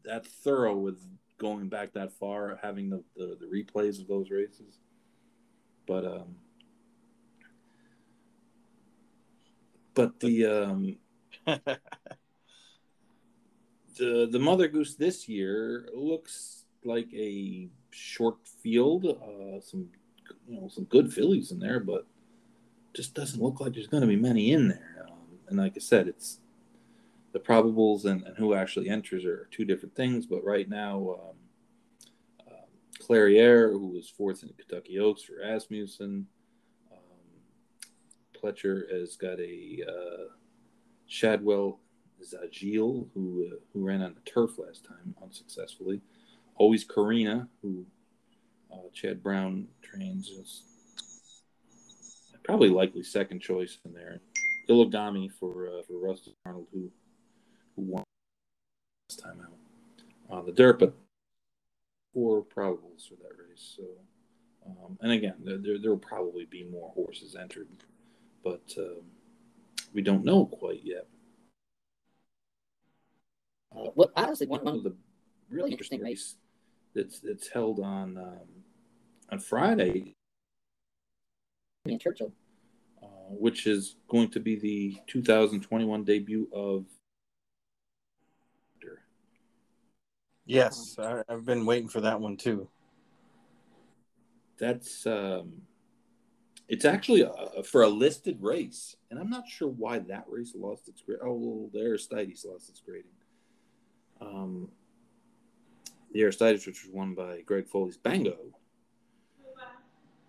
that 0.04 0.26
thorough 0.26 0.76
with 0.76 1.00
going 1.38 1.68
back 1.68 1.92
that 1.94 2.12
far, 2.12 2.58
having 2.62 2.90
the, 2.90 3.02
the, 3.16 3.36
the 3.40 3.46
replays 3.46 4.00
of 4.00 4.08
those 4.08 4.30
races. 4.30 4.78
But 5.86 6.04
um, 6.04 6.36
but 9.94 10.20
the 10.20 10.46
um, 10.46 10.96
the 13.98 14.28
the 14.30 14.38
Mother 14.38 14.68
Goose 14.68 14.94
this 14.94 15.28
year 15.28 15.88
looks 15.94 16.64
like 16.84 17.12
a 17.12 17.68
short 17.90 18.36
field. 18.62 19.06
Uh, 19.06 19.60
some 19.60 19.88
you 20.48 20.60
know 20.60 20.68
some 20.68 20.84
good 20.84 21.12
fillies 21.12 21.50
in 21.50 21.58
there, 21.58 21.80
but 21.80 22.06
just 22.94 23.14
doesn't 23.14 23.42
look 23.42 23.60
like 23.60 23.74
there's 23.74 23.86
going 23.86 24.02
to 24.02 24.06
be 24.06 24.16
many 24.16 24.52
in 24.52 24.68
there. 24.68 25.06
Um, 25.08 25.38
and 25.48 25.58
like 25.58 25.74
I 25.76 25.80
said, 25.80 26.08
it's 26.08 26.40
the 27.32 27.40
probables 27.40 28.04
and, 28.04 28.22
and 28.24 28.36
who 28.36 28.54
actually 28.54 28.88
enters 28.88 29.24
are 29.24 29.48
two 29.50 29.64
different 29.64 29.94
things. 29.94 30.26
But 30.26 30.44
right 30.44 30.68
now, 30.68 31.16
um, 31.20 32.46
uh, 32.48 33.04
Clairiere, 33.04 33.70
who 33.72 33.88
was 33.88 34.08
fourth 34.08 34.42
in 34.42 34.48
the 34.48 34.54
Kentucky 34.54 34.98
Oaks 34.98 35.22
for 35.22 35.40
Asmussen, 35.42 36.26
um, 36.92 36.98
Pletcher 38.36 38.92
has 38.92 39.16
got 39.16 39.40
a 39.40 39.82
uh, 39.88 40.24
Shadwell 41.06 41.80
Zagil, 42.22 43.08
who 43.14 43.48
uh, 43.50 43.56
who 43.72 43.84
ran 43.84 44.02
on 44.02 44.14
the 44.14 44.30
turf 44.30 44.58
last 44.58 44.84
time 44.84 45.14
unsuccessfully. 45.22 46.00
Always 46.56 46.84
Karina, 46.84 47.48
who 47.62 47.86
uh, 48.72 48.88
Chad 48.92 49.22
Brown 49.22 49.66
trains, 49.82 50.28
is 50.28 50.62
probably 52.44 52.68
likely 52.68 53.02
second 53.02 53.40
choice 53.40 53.78
in 53.84 53.92
there. 53.92 54.20
Illigami 54.68 55.30
for 55.30 55.68
uh, 55.68 55.82
for 55.86 55.98
Rusty 55.98 56.34
Arnold, 56.46 56.66
who 56.72 56.90
who 57.76 57.82
won 57.82 58.04
last 59.10 59.20
time 59.20 59.40
out 59.40 60.36
on 60.38 60.46
the 60.46 60.52
dirt, 60.52 60.78
but 60.78 60.94
four 62.14 62.42
probables 62.42 63.08
for 63.08 63.16
that 63.16 63.36
race. 63.38 63.76
So, 63.76 63.82
um, 64.66 64.98
and 65.00 65.12
again, 65.12 65.34
there 65.40 65.78
there 65.78 65.90
will 65.90 65.98
probably 65.98 66.44
be 66.44 66.64
more 66.64 66.90
horses 66.94 67.34
entered, 67.34 67.68
but 68.44 68.62
um, 68.78 69.02
we 69.92 70.02
don't 70.02 70.24
know 70.24 70.46
quite 70.46 70.80
yet. 70.84 71.06
Uh, 73.76 73.90
what 73.94 74.12
honestly 74.16 74.46
one, 74.46 74.64
one 74.64 74.76
of 74.76 74.84
the 74.84 74.94
really 75.50 75.70
interesting 75.70 76.00
race 76.00 76.36
that's 76.94 77.18
that's 77.18 77.48
held 77.48 77.80
on 77.80 78.16
um, 78.16 78.48
on 79.30 79.38
Friday 79.38 80.14
in 81.84 81.98
Churchill, 81.98 82.32
uh, 83.02 83.06
which 83.30 83.66
is 83.66 83.96
going 84.08 84.28
to 84.30 84.40
be 84.40 84.56
the 84.56 84.96
2021 85.06 86.04
debut 86.04 86.48
of. 86.52 86.86
Yes, 90.44 90.96
I, 90.98 91.22
I've 91.28 91.46
been 91.46 91.64
waiting 91.64 91.88
for 91.88 92.00
that 92.00 92.20
one 92.20 92.36
too. 92.36 92.68
That's 94.58 95.06
um, 95.06 95.62
it's 96.68 96.84
actually 96.84 97.22
a, 97.22 97.62
for 97.62 97.82
a 97.82 97.88
listed 97.88 98.38
race, 98.40 98.96
and 99.10 99.18
I'm 99.18 99.30
not 99.30 99.48
sure 99.48 99.68
why 99.68 100.00
that 100.00 100.24
race 100.28 100.52
lost 100.56 100.88
its 100.88 101.00
grade. 101.02 101.18
Oh, 101.22 101.34
well, 101.34 101.70
the 101.72 101.80
Aristides 101.80 102.44
lost 102.44 102.68
its 102.68 102.80
grading. 102.80 103.10
Um, 104.20 104.68
the 106.12 106.22
Aristides, 106.22 106.66
which 106.66 106.84
was 106.84 106.92
won 106.92 107.14
by 107.14 107.40
Greg 107.42 107.68
Foley's 107.68 107.96
Bango, 107.96 108.36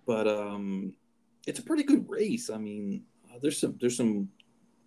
but 0.06 0.28
um, 0.28 0.94
it's 1.48 1.60
a 1.60 1.64
pretty 1.64 1.84
good 1.84 2.06
race. 2.10 2.50
I 2.50 2.58
mean, 2.58 3.04
uh, 3.30 3.40
there's 3.42 3.58
some 3.60 3.78
there's 3.80 3.98
some 3.98 4.30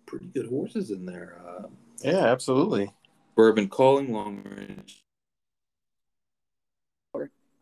pretty 0.05 0.27
good 0.27 0.47
horses 0.47 0.91
in 0.91 1.05
there. 1.05 1.41
Uh, 1.47 1.67
yeah, 2.03 2.25
absolutely. 2.25 2.91
Bourbon 3.35 3.69
Calling, 3.69 4.11
Long 4.11 4.43
Range. 4.43 5.03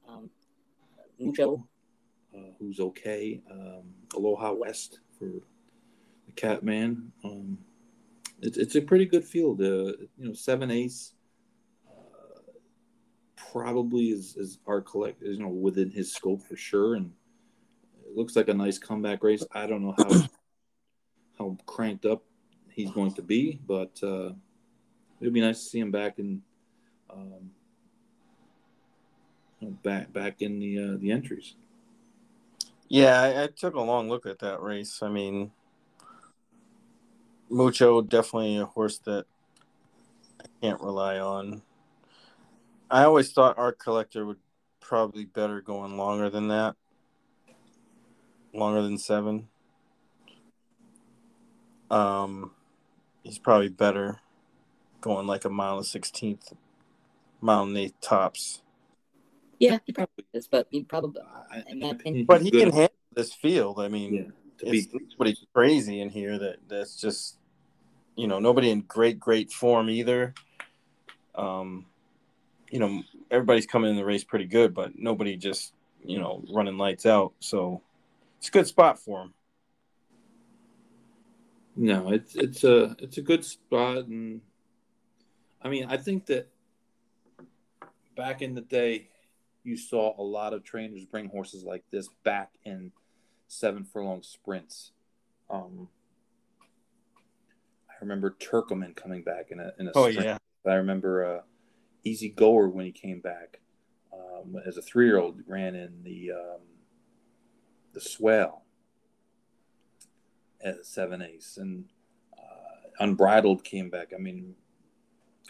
Um, 0.07 0.29
Mucho. 1.19 1.67
Uh, 2.33 2.51
who's 2.59 2.79
okay. 2.79 3.41
Um, 3.49 3.83
Aloha 4.15 4.53
West 4.53 4.99
for 5.17 5.25
the 5.25 6.31
Catman. 6.35 7.11
Um, 7.23 7.57
it's 8.41 8.57
it's 8.57 8.75
a 8.75 8.81
pretty 8.81 9.05
good 9.05 9.23
field. 9.23 9.61
Uh, 9.61 9.93
you 10.17 10.27
know, 10.27 10.33
seven 10.33 10.71
ace 10.71 11.13
uh, 11.87 12.39
probably 13.51 14.07
is, 14.07 14.35
is 14.37 14.59
our 14.67 14.81
collect 14.81 15.23
is 15.23 15.37
you 15.37 15.43
know 15.43 15.49
within 15.49 15.89
his 15.89 16.13
scope 16.13 16.41
for 16.41 16.57
sure, 16.57 16.95
and 16.95 17.07
it 17.07 17.11
looks 18.15 18.35
like 18.35 18.47
a 18.47 18.53
nice 18.53 18.77
comeback 18.77 19.23
race. 19.23 19.45
I 19.51 19.67
don't 19.67 19.83
know 19.83 19.95
how 19.97 20.27
how 21.39 21.57
cranked 21.65 22.05
up 22.05 22.23
he's 22.69 22.91
going 22.91 23.13
to 23.13 23.21
be, 23.21 23.59
but 23.65 23.99
uh, 24.03 24.31
it'd 25.19 25.33
be 25.33 25.41
nice 25.41 25.63
to 25.63 25.69
see 25.69 25.79
him 25.79 25.91
back 25.91 26.19
in 26.19 26.41
um, 27.09 27.51
back 29.83 30.11
back 30.11 30.41
in 30.41 30.59
the 30.59 30.79
uh, 30.79 30.97
the 30.99 31.11
entries. 31.11 31.55
Yeah, 32.87 33.19
I, 33.19 33.43
I, 33.43 33.47
took 33.47 33.73
a 33.73 33.81
long 33.81 34.09
look 34.09 34.27
at 34.27 34.39
that 34.39 34.61
race. 34.61 35.01
I 35.01 35.09
mean, 35.09 35.51
Mucho 37.49 38.01
definitely 38.01 38.57
a 38.57 38.65
horse 38.65 38.99
that 38.99 39.25
I 40.39 40.45
can't 40.61 40.79
rely 40.81 41.17
on. 41.17 41.63
I 42.91 43.03
always 43.05 43.31
thought 43.31 43.57
Art 43.57 43.79
Collector 43.79 44.25
would 44.25 44.37
probably 44.79 45.25
better 45.25 45.61
going 45.61 45.97
longer 45.97 46.29
than 46.29 46.49
that, 46.49 46.75
longer 48.55 48.81
than 48.81 48.97
seven. 48.97 49.47
Um, 51.91 52.51
he's 53.23 53.37
probably 53.37 53.69
better 53.69 54.19
going 55.01 55.27
like 55.27 55.45
a 55.45 55.49
mile 55.49 55.77
and 55.77 55.85
sixteenth, 55.85 56.53
mile 57.41 57.63
and 57.63 57.77
eighth 57.77 57.99
tops. 58.01 58.61
Yeah, 59.59 59.77
he 59.85 59.93
probably 59.93 60.25
is, 60.33 60.47
but 60.47 60.67
he 60.69 60.83
probably, 60.83 61.21
in 61.69 61.79
my 61.79 61.89
opinion, 61.89 62.25
but 62.25 62.41
he 62.41 62.51
can 62.51 62.71
handle 62.71 62.91
this 63.13 63.33
field. 63.33 63.79
I 63.79 63.87
mean, 63.87 64.33
yeah, 64.61 64.71
it's 64.71 65.15
pretty 65.15 65.37
crazy 65.53 66.01
in 66.01 66.09
here 66.09 66.37
that 66.37 66.57
that's 66.67 66.99
just, 66.99 67.37
you 68.15 68.27
know, 68.27 68.39
nobody 68.39 68.69
in 68.71 68.81
great 68.81 69.19
great 69.19 69.51
form 69.51 69.89
either. 69.89 70.33
Um, 71.35 71.85
you 72.69 72.79
know, 72.79 73.03
everybody's 73.31 73.65
coming 73.65 73.91
in 73.91 73.95
the 73.95 74.03
race 74.03 74.23
pretty 74.23 74.45
good, 74.45 74.73
but 74.73 74.97
nobody 74.97 75.37
just, 75.37 75.73
you 76.03 76.19
know, 76.19 76.43
running 76.51 76.77
lights 76.77 77.05
out. 77.05 77.33
So 77.39 77.81
it's 78.45 78.49
a 78.49 78.51
good 78.51 78.67
spot 78.67 78.99
for 78.99 79.21
him. 79.23 79.33
No, 81.75 82.11
it's 82.11 82.35
it's 82.35 82.63
a 82.63 82.95
it's 82.99 83.17
a 83.17 83.21
good 83.21 83.43
spot, 83.43 84.05
and 84.05 84.41
I 85.61 85.69
mean, 85.69 85.87
I 85.89 85.97
think 85.97 86.27
that 86.27 86.47
back 88.15 88.43
in 88.43 88.53
the 88.53 88.61
day, 88.61 89.09
you 89.63 89.75
saw 89.75 90.13
a 90.19 90.23
lot 90.23 90.53
of 90.53 90.63
trainers 90.63 91.05
bring 91.05 91.27
horses 91.27 91.63
like 91.63 91.83
this 91.91 92.07
back 92.23 92.51
in 92.63 92.91
seven 93.47 93.83
furlong 93.83 94.21
sprints. 94.21 94.91
Um, 95.49 95.89
I 97.89 97.93
remember 97.99 98.35
Turkoman 98.39 98.95
coming 98.95 99.23
back 99.23 99.47
in 99.49 99.59
a 99.59 99.71
in 99.79 99.87
a 99.87 99.91
oh 99.95 100.11
sprint. 100.11 100.25
yeah. 100.27 100.37
I 100.71 100.75
remember 100.75 101.25
uh, 101.25 101.41
Easy 102.03 102.29
Goer 102.29 102.69
when 102.69 102.85
he 102.85 102.91
came 102.91 103.21
back 103.21 103.59
um, 104.13 104.55
as 104.65 104.77
a 104.77 104.81
three 104.83 105.07
year 105.07 105.17
old 105.17 105.41
ran 105.47 105.73
in 105.73 106.03
the 106.03 106.31
um, 106.31 106.61
the 107.95 108.01
Swale 108.01 108.61
at 110.63 110.85
seven 110.85 111.21
ace 111.21 111.57
and 111.57 111.85
uh, 112.37 112.89
Unbridled 112.99 113.63
came 113.63 113.89
back. 113.89 114.11
I 114.13 114.19
mean, 114.21 114.53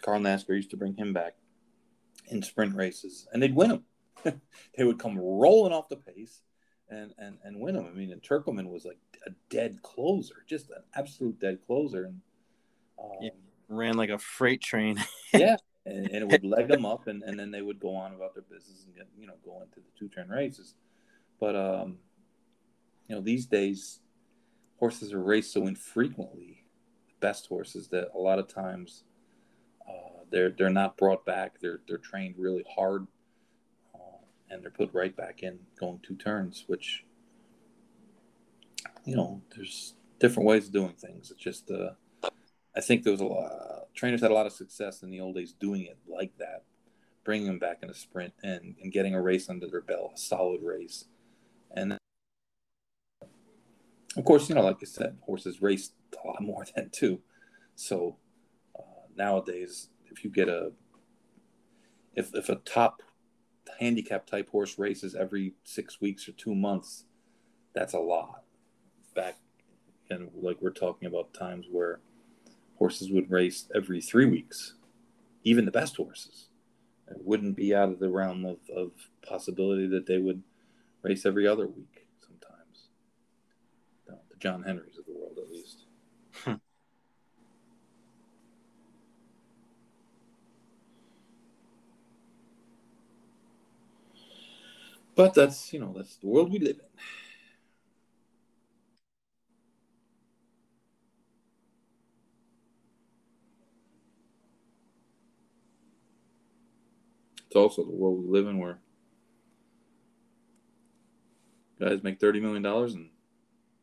Carl 0.00 0.20
Nafzger 0.20 0.54
used 0.54 0.70
to 0.70 0.76
bring 0.76 0.94
him 0.94 1.12
back 1.12 1.34
in 2.28 2.42
sprint 2.42 2.74
races, 2.74 3.28
and 3.32 3.42
they'd 3.42 3.54
win 3.54 3.68
them. 3.68 4.40
they 4.76 4.84
would 4.84 4.98
come 4.98 5.18
rolling 5.18 5.72
off 5.72 5.88
the 5.88 5.96
pace 5.96 6.42
and 6.88 7.12
and 7.18 7.38
and 7.42 7.60
win 7.60 7.74
them. 7.74 7.86
I 7.86 7.94
mean, 7.94 8.12
and 8.12 8.22
Turkoman 8.22 8.70
was 8.70 8.84
like 8.84 8.98
a 9.26 9.30
dead 9.50 9.82
closer, 9.82 10.44
just 10.46 10.70
an 10.70 10.82
absolute 10.94 11.38
dead 11.40 11.58
closer, 11.66 12.04
and 12.04 12.20
um, 13.02 13.10
yeah, 13.20 13.30
ran 13.68 13.96
like 13.96 14.10
a 14.10 14.18
freight 14.18 14.62
train. 14.62 15.02
yeah, 15.34 15.56
and, 15.84 16.06
and 16.06 16.16
it 16.16 16.28
would 16.28 16.44
leg 16.44 16.68
them 16.68 16.86
up, 16.86 17.08
and, 17.08 17.22
and 17.24 17.38
then 17.38 17.50
they 17.50 17.62
would 17.62 17.80
go 17.80 17.96
on 17.96 18.14
about 18.14 18.34
their 18.34 18.44
business 18.44 18.84
and 18.86 18.94
get 18.94 19.08
you 19.18 19.26
know 19.26 19.34
go 19.44 19.60
into 19.62 19.80
the 19.80 19.98
two 19.98 20.08
turn 20.08 20.28
races. 20.28 20.74
But 21.40 21.56
um, 21.56 21.98
you 23.08 23.14
know 23.14 23.20
these 23.20 23.46
days 23.46 24.00
horses 24.78 25.12
are 25.12 25.22
raced 25.22 25.52
so 25.52 25.66
infrequently, 25.66 26.64
The 27.08 27.14
best 27.20 27.46
horses 27.46 27.88
that 27.88 28.10
a 28.14 28.18
lot 28.18 28.38
of 28.38 28.48
times 28.48 29.04
uh, 29.88 30.24
they're 30.30 30.50
they're 30.50 30.70
not 30.70 30.96
brought 30.96 31.24
back. 31.24 31.60
They're 31.60 31.80
they're 31.88 31.98
trained 31.98 32.34
really 32.38 32.64
hard, 32.74 33.06
uh, 33.94 34.18
and 34.50 34.62
they're 34.62 34.70
put 34.70 34.92
right 34.92 35.16
back 35.16 35.42
in 35.42 35.58
going 35.78 36.00
two 36.02 36.16
turns, 36.16 36.64
which 36.66 37.04
you 39.04 39.16
know 39.16 39.42
there's 39.54 39.94
different 40.18 40.48
ways 40.48 40.66
of 40.66 40.72
doing 40.72 40.94
things. 40.94 41.30
It's 41.30 41.42
just 41.42 41.70
uh, 41.70 41.90
I 42.76 42.80
think 42.80 43.02
there 43.02 43.12
was 43.12 43.20
a 43.20 43.24
lot 43.24 43.76
trainers 43.96 44.20
had 44.20 44.30
a 44.30 44.34
lot 44.34 44.46
of 44.46 44.52
success 44.52 45.02
in 45.02 45.10
the 45.10 45.20
old 45.20 45.34
days 45.34 45.52
doing 45.52 45.82
it 45.82 45.98
like 46.06 46.36
that, 46.38 46.64
bringing 47.24 47.46
them 47.46 47.58
back 47.58 47.78
in 47.82 47.90
a 47.90 47.94
sprint 47.94 48.34
and, 48.42 48.76
and 48.80 48.92
getting 48.92 49.14
a 49.14 49.20
race 49.20 49.48
under 49.48 49.66
their 49.66 49.80
belt, 49.80 50.12
a 50.14 50.18
solid 50.18 50.62
race, 50.62 51.06
and 51.74 51.98
of 54.16 54.24
course, 54.24 54.48
you 54.48 54.54
know, 54.54 54.62
like 54.62 54.78
I 54.82 54.86
said, 54.86 55.16
horses 55.22 55.60
race 55.60 55.90
a 56.22 56.26
lot 56.26 56.42
more 56.42 56.64
than 56.74 56.90
two. 56.90 57.20
So 57.74 58.16
uh, 58.78 58.82
nowadays, 59.16 59.88
if 60.10 60.24
you 60.24 60.30
get 60.30 60.48
a 60.48 60.72
if 62.14 62.34
if 62.34 62.48
a 62.48 62.56
top 62.56 63.02
handicap 63.78 64.26
type 64.26 64.48
horse 64.48 64.78
races 64.78 65.14
every 65.14 65.54
six 65.64 66.00
weeks 66.00 66.28
or 66.28 66.32
two 66.32 66.54
months, 66.54 67.04
that's 67.74 67.92
a 67.92 67.98
lot. 67.98 68.42
Back 69.14 69.36
and 70.10 70.30
like 70.34 70.58
we're 70.60 70.70
talking 70.70 71.08
about 71.08 71.34
times 71.34 71.66
where 71.70 72.00
horses 72.76 73.10
would 73.10 73.30
race 73.30 73.68
every 73.74 74.00
three 74.00 74.26
weeks, 74.26 74.74
even 75.44 75.64
the 75.64 75.70
best 75.70 75.96
horses. 75.96 76.48
It 77.08 77.18
wouldn't 77.20 77.56
be 77.56 77.74
out 77.74 77.90
of 77.90 78.00
the 78.00 78.10
realm 78.10 78.44
of, 78.44 78.58
of 78.74 78.90
possibility 79.26 79.86
that 79.88 80.06
they 80.06 80.18
would 80.18 80.42
race 81.02 81.24
every 81.24 81.46
other 81.46 81.66
week 81.66 81.95
the 84.36 84.48
John 84.48 84.62
Henrys 84.62 84.98
of 84.98 85.06
the 85.06 85.12
world, 85.12 85.38
at 85.38 85.50
least. 85.50 85.84
Hmm. 86.44 86.54
but 95.14 95.34
that's, 95.34 95.72
you 95.72 95.80
know, 95.80 95.92
that's 95.96 96.16
the 96.16 96.26
world 96.26 96.52
we 96.52 96.58
live 96.58 96.76
in. 96.78 97.00
It's 107.46 107.56
also 107.56 107.84
the 107.84 107.92
world 107.92 108.22
we 108.22 108.30
live 108.30 108.48
in 108.48 108.58
where 108.58 108.78
guys 111.80 112.02
make 112.02 112.18
$30 112.20 112.42
million 112.42 112.64
and 112.66 113.10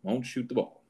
won't 0.03 0.25
shoot 0.25 0.47
the 0.47 0.55
ball. 0.55 0.83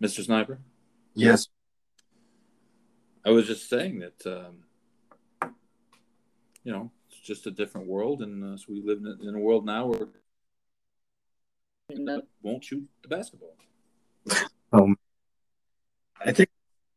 Mr. 0.00 0.22
Sniper? 0.22 0.60
Yes. 1.14 1.48
I 3.24 3.30
was 3.30 3.46
just 3.46 3.70
saying 3.70 4.00
that, 4.00 4.26
um, 4.26 5.50
you 6.62 6.72
know, 6.72 6.90
it's 7.08 7.20
just 7.20 7.46
a 7.46 7.50
different 7.50 7.86
world, 7.86 8.20
and 8.20 8.44
uh, 8.44 8.56
so 8.58 8.66
we 8.68 8.82
live 8.84 8.98
in, 8.98 9.26
in 9.26 9.34
a 9.34 9.38
world 9.38 9.64
now 9.64 9.86
where 9.86 10.08
won't 12.42 12.64
shoot 12.64 12.86
the 13.02 13.08
basketball. 13.08 13.56
Um, 14.72 14.96
I 16.20 16.32
think 16.32 16.50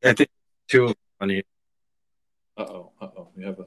I 0.03 0.13
think 0.13 0.29
too 0.67 0.93
funny. 1.19 1.43
Uh 2.57 2.63
oh, 2.63 2.91
uh 3.01 3.07
oh, 3.17 3.27
we 3.35 3.43
have 3.43 3.59
a. 3.59 3.65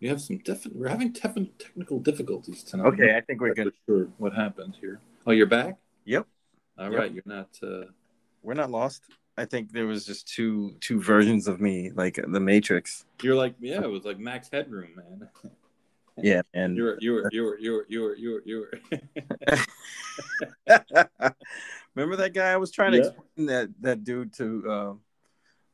We 0.00 0.08
have 0.08 0.20
some 0.20 0.38
definite. 0.38 0.76
We're 0.76 0.88
having 0.88 1.12
tef- 1.14 1.50
technical 1.58 1.98
difficulties 1.98 2.62
tonight. 2.62 2.86
Okay, 2.88 3.16
I 3.16 3.22
think 3.22 3.40
we're 3.40 3.54
good. 3.54 3.72
Sure, 3.88 4.08
what 4.18 4.34
happened 4.34 4.76
here? 4.80 5.00
Oh, 5.26 5.32
you're 5.32 5.46
back. 5.46 5.78
Yep, 6.04 6.26
All 6.78 6.90
Yep. 6.90 7.00
right, 7.00 7.12
you're 7.12 7.22
not. 7.24 7.48
Uh, 7.62 7.86
we're 8.42 8.54
not 8.54 8.70
lost. 8.70 9.02
I 9.38 9.44
think 9.46 9.72
there 9.72 9.86
was 9.86 10.04
just 10.04 10.28
two 10.28 10.76
two 10.80 11.00
versions 11.00 11.48
of 11.48 11.60
me, 11.60 11.90
like 11.94 12.16
the 12.28 12.40
Matrix. 12.40 13.06
you're 13.22 13.34
like, 13.34 13.54
yeah, 13.60 13.82
it 13.82 13.90
was 13.90 14.04
like 14.04 14.18
Max 14.18 14.48
Headroom, 14.52 14.90
man. 14.96 15.28
Yeah, 16.22 16.40
and 16.54 16.78
You 16.78 16.82
were, 16.84 16.96
you 16.98 17.12
were, 17.12 17.28
you 17.30 17.42
were, 17.44 17.58
you 17.60 17.72
were, 17.72 17.86
you 17.90 18.00
were, 18.02 18.16
you 18.16 18.30
were, 18.32 18.42
you 18.46 18.66
were. 19.50 19.58
remember 21.94 22.16
that 22.16 22.32
guy? 22.32 22.52
I 22.52 22.56
was 22.56 22.70
trying 22.70 22.92
to 22.92 22.98
explain 23.00 23.46
that 23.48 23.68
that 23.82 24.02
dude 24.02 24.32
to 24.38 24.64
uh, 24.66 24.92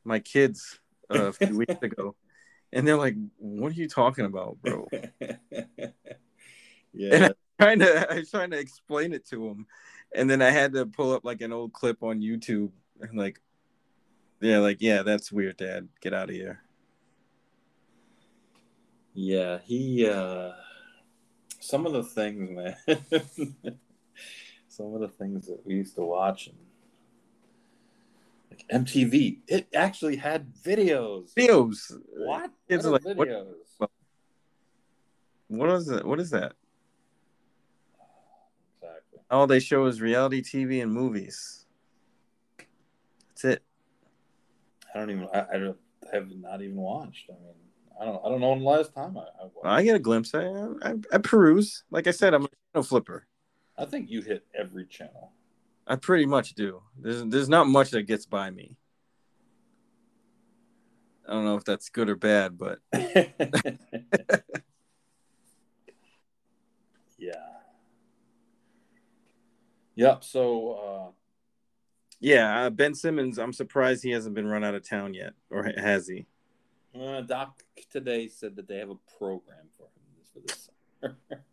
my 0.03 0.19
kids 0.19 0.79
uh, 1.09 1.27
a 1.27 1.33
few 1.33 1.57
weeks 1.57 1.75
ago, 1.81 2.15
and 2.71 2.87
they're 2.87 2.97
like, 2.97 3.15
"What 3.37 3.71
are 3.71 3.75
you 3.75 3.87
talking 3.87 4.25
about, 4.25 4.57
bro?" 4.61 4.87
yeah, 6.93 7.29
trying 7.59 7.79
to 7.79 8.11
I 8.11 8.19
was 8.19 8.31
trying 8.31 8.51
to 8.51 8.59
explain 8.59 9.13
it 9.13 9.27
to 9.29 9.47
them, 9.47 9.67
and 10.15 10.29
then 10.29 10.41
I 10.41 10.51
had 10.51 10.73
to 10.73 10.85
pull 10.85 11.13
up 11.13 11.25
like 11.25 11.41
an 11.41 11.53
old 11.53 11.73
clip 11.73 12.03
on 12.03 12.21
YouTube, 12.21 12.71
and 13.01 13.17
like, 13.17 13.39
yeah, 14.41 14.59
like 14.59 14.77
yeah, 14.81 15.03
that's 15.03 15.31
weird, 15.31 15.57
Dad. 15.57 15.87
Get 16.01 16.13
out 16.13 16.29
of 16.29 16.35
here. 16.35 16.61
yeah. 19.13 19.59
He. 19.63 20.07
uh 20.09 20.51
Some 21.59 21.85
of 21.85 21.93
the 21.93 22.03
things, 22.03 22.49
man. 22.49 22.75
some 24.67 24.93
of 24.95 25.01
the 25.01 25.07
things 25.07 25.47
that 25.47 25.65
we 25.65 25.75
used 25.75 25.95
to 25.95 26.01
watch 26.01 26.47
and 26.47 26.57
MTV, 28.71 29.39
it 29.47 29.67
actually 29.73 30.15
had 30.15 30.53
videos. 30.55 31.33
Videos. 31.33 31.91
What? 32.15 32.51
Kids 32.69 32.85
What 32.87 33.03
are 33.05 33.09
are 33.11 33.15
like, 33.15 33.49
what- 33.77 33.91
What 35.47 35.69
is 35.71 35.89
it? 35.89 36.05
What 36.05 36.19
is 36.19 36.29
that? 36.31 36.53
Exactly. 38.81 39.19
All 39.29 39.47
they 39.47 39.59
show 39.59 39.85
is 39.85 40.01
reality 40.01 40.41
TV 40.41 40.81
and 40.81 40.91
movies. 40.91 41.65
That's 43.29 43.45
it. 43.45 43.63
I 44.93 44.99
don't 44.99 45.09
even. 45.11 45.27
I, 45.33 45.45
I 45.53 45.57
don't- 45.57 45.77
have 46.11 46.29
not 46.35 46.61
even 46.61 46.75
watched. 46.75 47.29
I 47.29 47.33
mean, 47.41 47.53
I 47.99 48.05
don't. 48.05 48.21
I 48.23 48.29
don't 48.29 48.39
know 48.41 48.49
when 48.51 48.59
the 48.59 48.65
last 48.65 48.93
time 48.93 49.17
I. 49.17 49.21
I, 49.21 49.43
watched. 49.45 49.65
I 49.65 49.83
get 49.83 49.95
a 49.95 49.99
glimpse. 49.99 50.35
I, 50.35 50.43
I, 50.83 50.93
I 51.11 51.17
peruse. 51.17 51.83
Like 51.89 52.05
I 52.07 52.11
said, 52.11 52.33
I'm 52.33 52.43
a 52.45 52.49
channel 52.73 52.83
flipper. 52.83 53.25
I 53.77 53.85
think 53.85 54.09
you 54.11 54.21
hit 54.21 54.45
every 54.53 54.85
channel. 54.85 55.31
I 55.85 55.95
pretty 55.97 56.25
much 56.25 56.53
do. 56.55 56.81
There's 56.97 57.23
there's 57.25 57.49
not 57.49 57.67
much 57.67 57.91
that 57.91 58.03
gets 58.03 58.25
by 58.25 58.49
me. 58.49 58.77
I 61.27 61.33
don't 61.33 61.45
know 61.45 61.55
if 61.55 61.63
that's 61.63 61.89
good 61.89 62.09
or 62.09 62.15
bad, 62.15 62.57
but 62.57 62.79
yeah. 67.17 67.33
Yep. 69.95 70.23
So 70.23 70.71
uh, 70.71 71.11
yeah, 72.19 72.65
uh, 72.65 72.69
Ben 72.69 72.93
Simmons. 72.95 73.37
I'm 73.37 73.53
surprised 73.53 74.03
he 74.03 74.11
hasn't 74.11 74.35
been 74.35 74.47
run 74.47 74.63
out 74.63 74.75
of 74.75 74.87
town 74.87 75.13
yet, 75.13 75.33
or 75.49 75.63
has 75.77 76.07
he? 76.07 76.25
uh, 76.99 77.21
Doc 77.21 77.61
today 77.91 78.27
said 78.27 78.55
that 78.55 78.67
they 78.67 78.77
have 78.77 78.89
a 78.89 78.97
program 79.17 79.67
for 79.77 79.83
him 79.83 80.23
for 80.31 80.39
this 80.39 80.69
summer. 81.01 81.17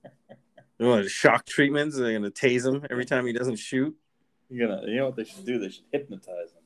What, 0.78 1.10
shock 1.10 1.44
treatments? 1.44 1.94
They're 1.94 2.14
gonna 2.14 2.30
tase 2.30 2.64
him 2.66 2.86
every 2.90 3.04
time 3.04 3.26
he 3.26 3.34
doesn't 3.34 3.58
shoot. 3.58 3.94
You're 4.50 4.68
gonna, 4.68 4.82
you 4.88 4.96
know 4.96 5.06
what 5.06 5.16
they 5.16 5.24
should 5.24 5.46
do? 5.46 5.58
They 5.58 5.68
should 5.68 5.84
hypnotize 5.92 6.52
him. 6.52 6.62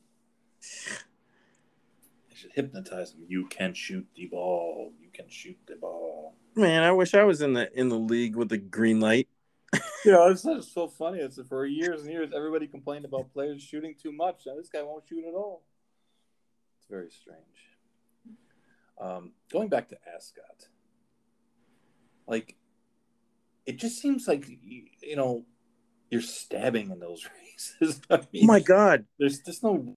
They 2.29 2.35
should 2.35 2.51
hypnotize 2.51 3.13
him. 3.13 3.25
You 3.27 3.45
can 3.45 3.75
shoot 3.75 4.07
the 4.15 4.25
ball. 4.25 4.91
You 4.99 5.09
can 5.13 5.29
shoot 5.29 5.57
the 5.67 5.75
ball. 5.75 6.35
Man, 6.55 6.81
I 6.83 6.91
wish 6.91 7.13
I 7.13 7.23
was 7.23 7.41
in 7.41 7.53
the 7.53 7.71
in 7.77 7.89
the 7.89 7.99
league 7.99 8.35
with 8.35 8.49
the 8.49 8.57
green 8.57 8.99
light. 8.99 9.27
You 10.03 10.11
know, 10.11 10.27
it's 10.27 10.43
just 10.43 10.73
so 10.73 10.87
funny. 10.87 11.19
It's 11.19 11.39
for 11.47 11.65
years 11.65 12.01
and 12.01 12.11
years, 12.11 12.29
everybody 12.35 12.67
complained 12.67 13.05
about 13.05 13.33
players 13.33 13.61
shooting 13.61 13.95
too 14.01 14.11
much. 14.11 14.43
Now 14.45 14.55
this 14.55 14.69
guy 14.69 14.81
won't 14.81 15.07
shoot 15.07 15.25
at 15.27 15.33
all. 15.33 15.63
It's 16.77 16.87
very 16.89 17.09
strange. 17.09 17.39
Um, 18.99 19.31
going 19.51 19.67
back 19.67 19.89
to 19.89 19.97
Ascot, 20.15 20.69
like 22.27 22.55
it 23.65 23.77
just 23.77 23.99
seems 23.99 24.27
like 24.27 24.47
you, 24.47 24.83
you 25.01 25.15
know 25.15 25.45
you're 26.15 26.21
stabbing 26.21 26.91
in 26.91 26.99
those 26.99 27.27
races. 27.81 28.01
I 28.09 28.15
Oh 28.15 28.25
my 28.33 28.61
god! 28.61 29.05
there's 29.19 29.39
just 29.39 29.63
no 29.63 29.93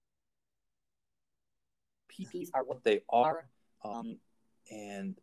PPs 2.11 2.49
are 2.53 2.63
what 2.65 2.83
they 2.83 3.01
are, 3.09 3.47
um, 3.85 4.17
and 4.69 5.15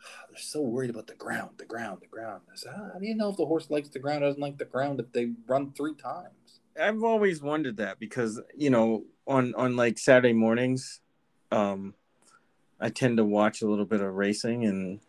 they're 0.30 0.38
so 0.40 0.62
worried 0.62 0.88
about 0.88 1.06
the 1.06 1.14
ground, 1.14 1.50
the 1.58 1.66
ground, 1.66 1.98
the 2.00 2.06
ground. 2.06 2.40
I 2.50 2.56
said, 2.56 2.72
how 2.74 2.98
do 2.98 3.06
you 3.06 3.14
know 3.14 3.28
if 3.28 3.36
the 3.36 3.44
horse 3.44 3.68
likes 3.68 3.90
the 3.90 3.98
ground, 3.98 4.22
doesn't 4.22 4.40
like 4.40 4.56
the 4.56 4.64
ground 4.64 4.98
if 4.98 5.12
they 5.12 5.32
run 5.46 5.72
three 5.72 5.94
times? 5.94 6.60
I've 6.80 7.04
always 7.04 7.42
wondered 7.42 7.76
that 7.76 7.98
because 7.98 8.40
you 8.56 8.70
know 8.70 9.04
on 9.26 9.54
on 9.56 9.76
like 9.76 9.98
Saturday 9.98 10.32
mornings, 10.32 11.00
um, 11.50 11.94
I 12.80 12.88
tend 12.88 13.18
to 13.18 13.24
watch 13.24 13.60
a 13.60 13.66
little 13.66 13.84
bit 13.84 14.00
of 14.00 14.14
racing 14.14 14.64
and 14.64 15.00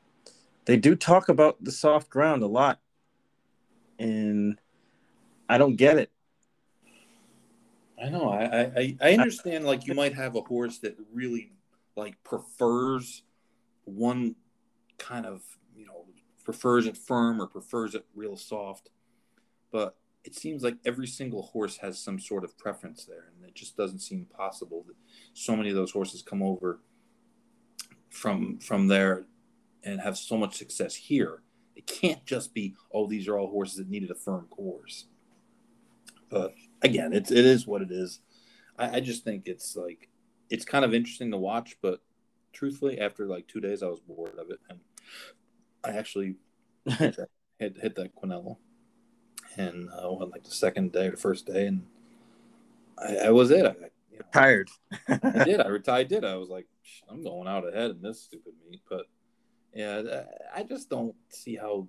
they 0.66 0.76
do 0.76 0.96
talk 0.96 1.30
about 1.30 1.64
the 1.64 1.72
soft 1.72 2.10
ground 2.10 2.44
a 2.44 2.48
lot, 2.48 2.80
and 3.98 4.60
I 5.50 5.58
don't 5.58 5.76
get 5.76 5.98
it. 5.98 6.12
I 8.02 8.10
know. 8.10 8.30
I, 8.30 8.72
I 8.78 8.98
I 9.02 9.14
understand. 9.14 9.66
Like 9.66 9.88
you 9.88 9.94
might 9.94 10.14
have 10.14 10.36
a 10.36 10.42
horse 10.42 10.80
that 10.80 10.98
really 11.14 11.54
like 11.96 12.22
prefers 12.24 13.24
one 13.86 14.36
kind 14.98 15.26
of 15.26 15.42
you 15.76 15.86
know 15.86 16.06
prefers 16.44 16.86
it 16.86 16.98
firm 16.98 17.42
or 17.42 17.48
prefers 17.48 17.96
it 17.96 18.06
real 18.14 18.36
soft, 18.36 18.90
but 19.72 19.96
it 20.24 20.36
seems 20.36 20.64
like 20.64 20.76
every 20.86 21.08
single 21.08 21.44
horse 21.44 21.78
has 21.78 22.00
some 22.00 22.20
sort 22.20 22.44
of 22.44 22.58
preference 22.58 23.06
there, 23.06 23.32
and 23.36 23.46
it 23.48 23.56
just 23.56 23.78
doesn't 23.78 24.00
seem 24.00 24.26
possible 24.26 24.84
that 24.88 24.96
so 25.34 25.56
many 25.56 25.70
of 25.70 25.76
those 25.76 25.92
horses 25.92 26.22
come 26.22 26.42
over 26.42 26.80
from 28.10 28.60
from 28.60 28.88
there 28.88 29.26
and 29.84 30.00
have 30.02 30.18
so 30.18 30.38
much 30.38 30.56
success 30.58 30.96
here. 30.96 31.42
It 31.76 31.88
can't 31.88 32.26
just 32.26 32.54
be 32.54 32.76
oh 32.94 33.08
these 33.08 33.28
are 33.28 33.38
all 33.38 33.50
horses 33.50 33.78
that 33.78 33.90
needed 33.90 34.12
a 34.12 34.16
firm 34.16 34.48
course. 34.50 35.06
But 36.34 36.56
again, 36.82 37.14
it's 37.14 37.32
it 37.32 37.46
is 37.46 37.68
what 37.68 37.82
it 37.82 37.92
is. 37.92 38.20
I, 38.78 38.98
I 38.98 39.00
just 39.00 39.24
think 39.24 39.44
it's 39.46 39.76
like 39.76 40.10
it's 40.50 40.66
kind 40.66 40.84
of 40.84 40.94
interesting 40.94 41.32
to 41.32 41.38
watch, 41.38 41.78
but 41.82 42.02
truthfully, 42.52 43.00
after 43.00 43.28
like 43.28 43.48
two 43.48 43.62
days, 43.62 43.84
I 43.84 43.88
was 43.88 44.00
bored 44.00 44.38
of 44.38 44.50
it, 44.50 44.60
and 44.70 44.80
I 45.84 45.92
actually 45.92 46.36
hit, 46.86 47.16
that, 47.18 47.30
hit, 47.60 47.78
hit 47.82 47.96
that 47.96 48.16
Quinella, 48.16 48.58
and 49.58 49.90
uh, 49.90 50.10
on 50.10 50.30
like 50.32 50.44
the 50.44 50.52
second 50.52 50.92
day 50.92 51.08
or 51.08 51.12
the 51.12 51.18
first 51.18 51.46
day, 51.46 51.68
and 51.68 51.86
I, 52.98 53.28
I 53.28 53.30
was 53.32 53.52
it. 53.52 53.66
I, 53.66 53.76
you 54.12 54.20
know, 54.20 54.26
Tired. 54.34 54.70
I 55.08 55.44
did. 55.44 55.60
I 55.60 55.68
retired. 55.70 56.08
Did 56.08 56.26
I 56.26 56.36
was 56.36 56.50
like, 56.50 56.68
I'm 57.10 57.24
going 57.24 57.48
out 57.48 57.68
ahead 57.68 57.92
in 57.92 58.02
this 58.02 58.22
stupid 58.22 58.54
meet, 58.70 58.82
but 58.90 59.06
yeah, 59.74 60.24
I 60.56 60.64
just 60.64 60.90
don't 60.90 61.16
see 61.30 61.56
how 61.56 61.88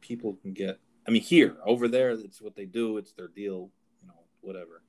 people 0.00 0.36
can 0.42 0.52
get. 0.52 0.78
I 1.06 1.10
mean, 1.10 1.22
here, 1.22 1.56
over 1.64 1.88
there, 1.88 2.10
it's 2.10 2.40
what 2.40 2.54
they 2.56 2.66
do. 2.66 2.98
It's 2.98 3.12
their 3.12 3.28
deal. 3.28 3.70
You 4.02 4.08
know, 4.08 4.20
whatever. 4.40 4.82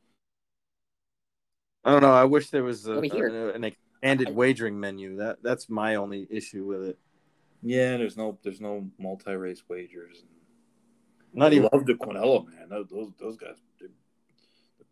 I 1.84 1.92
don't 1.92 2.02
know. 2.02 2.14
I 2.14 2.26
wish 2.26 2.50
there 2.50 2.64
was 2.64 2.88
a, 2.88 2.94
Over 2.94 3.06
here. 3.06 3.50
a- 3.50 3.54
an 3.54 3.64
expanded 3.64 4.36
wagering 4.36 4.80
menu. 4.80 5.18
That 5.18 5.42
that's 5.42 5.70
my 5.70 5.96
only 5.96 6.28
issue 6.30 6.66
with 6.66 6.84
it. 6.84 7.00
Yeah, 7.64 7.98
there's 7.98 8.18
no 8.18 8.38
there's 8.44 8.62
no 8.62 8.90
multi 9.00 9.34
race 9.34 9.64
wagers. 9.68 10.24
Not 11.34 11.54
I 11.54 11.56
even 11.56 11.70
love 11.72 11.86
the 11.86 11.94
Quinella 11.94 12.46
man. 12.48 12.70
Those 12.70 12.88
those, 12.90 13.12
those 13.20 13.38
guys, 13.38 13.56
the, 13.80 13.88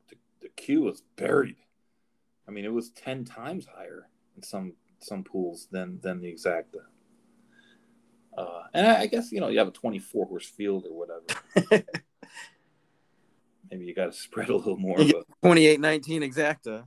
the, 0.09 0.15
the 0.41 0.49
queue 0.49 0.83
was 0.83 1.01
buried. 1.15 1.57
I 2.47 2.51
mean, 2.51 2.65
it 2.65 2.73
was 2.73 2.89
ten 2.91 3.25
times 3.25 3.65
higher 3.65 4.07
in 4.35 4.43
some 4.43 4.73
some 4.99 5.23
pools 5.23 5.67
than 5.71 5.99
than 6.01 6.21
the 6.21 6.31
exacta. 6.31 6.85
Uh, 8.39 8.63
and 8.73 8.87
I, 8.87 9.01
I 9.01 9.05
guess 9.07 9.31
you 9.31 9.41
know 9.41 9.49
you 9.49 9.59
have 9.59 9.67
a 9.67 9.71
24 9.71 10.25
horse 10.27 10.47
field 10.47 10.85
or 10.89 10.97
whatever. 10.97 11.83
Maybe 13.69 13.85
you 13.85 13.93
got 13.93 14.05
to 14.05 14.13
spread 14.13 14.49
a 14.49 14.55
little 14.55 14.77
more. 14.77 14.97
But 14.97 15.25
28-19 15.43 16.21
exacta. 16.23 16.85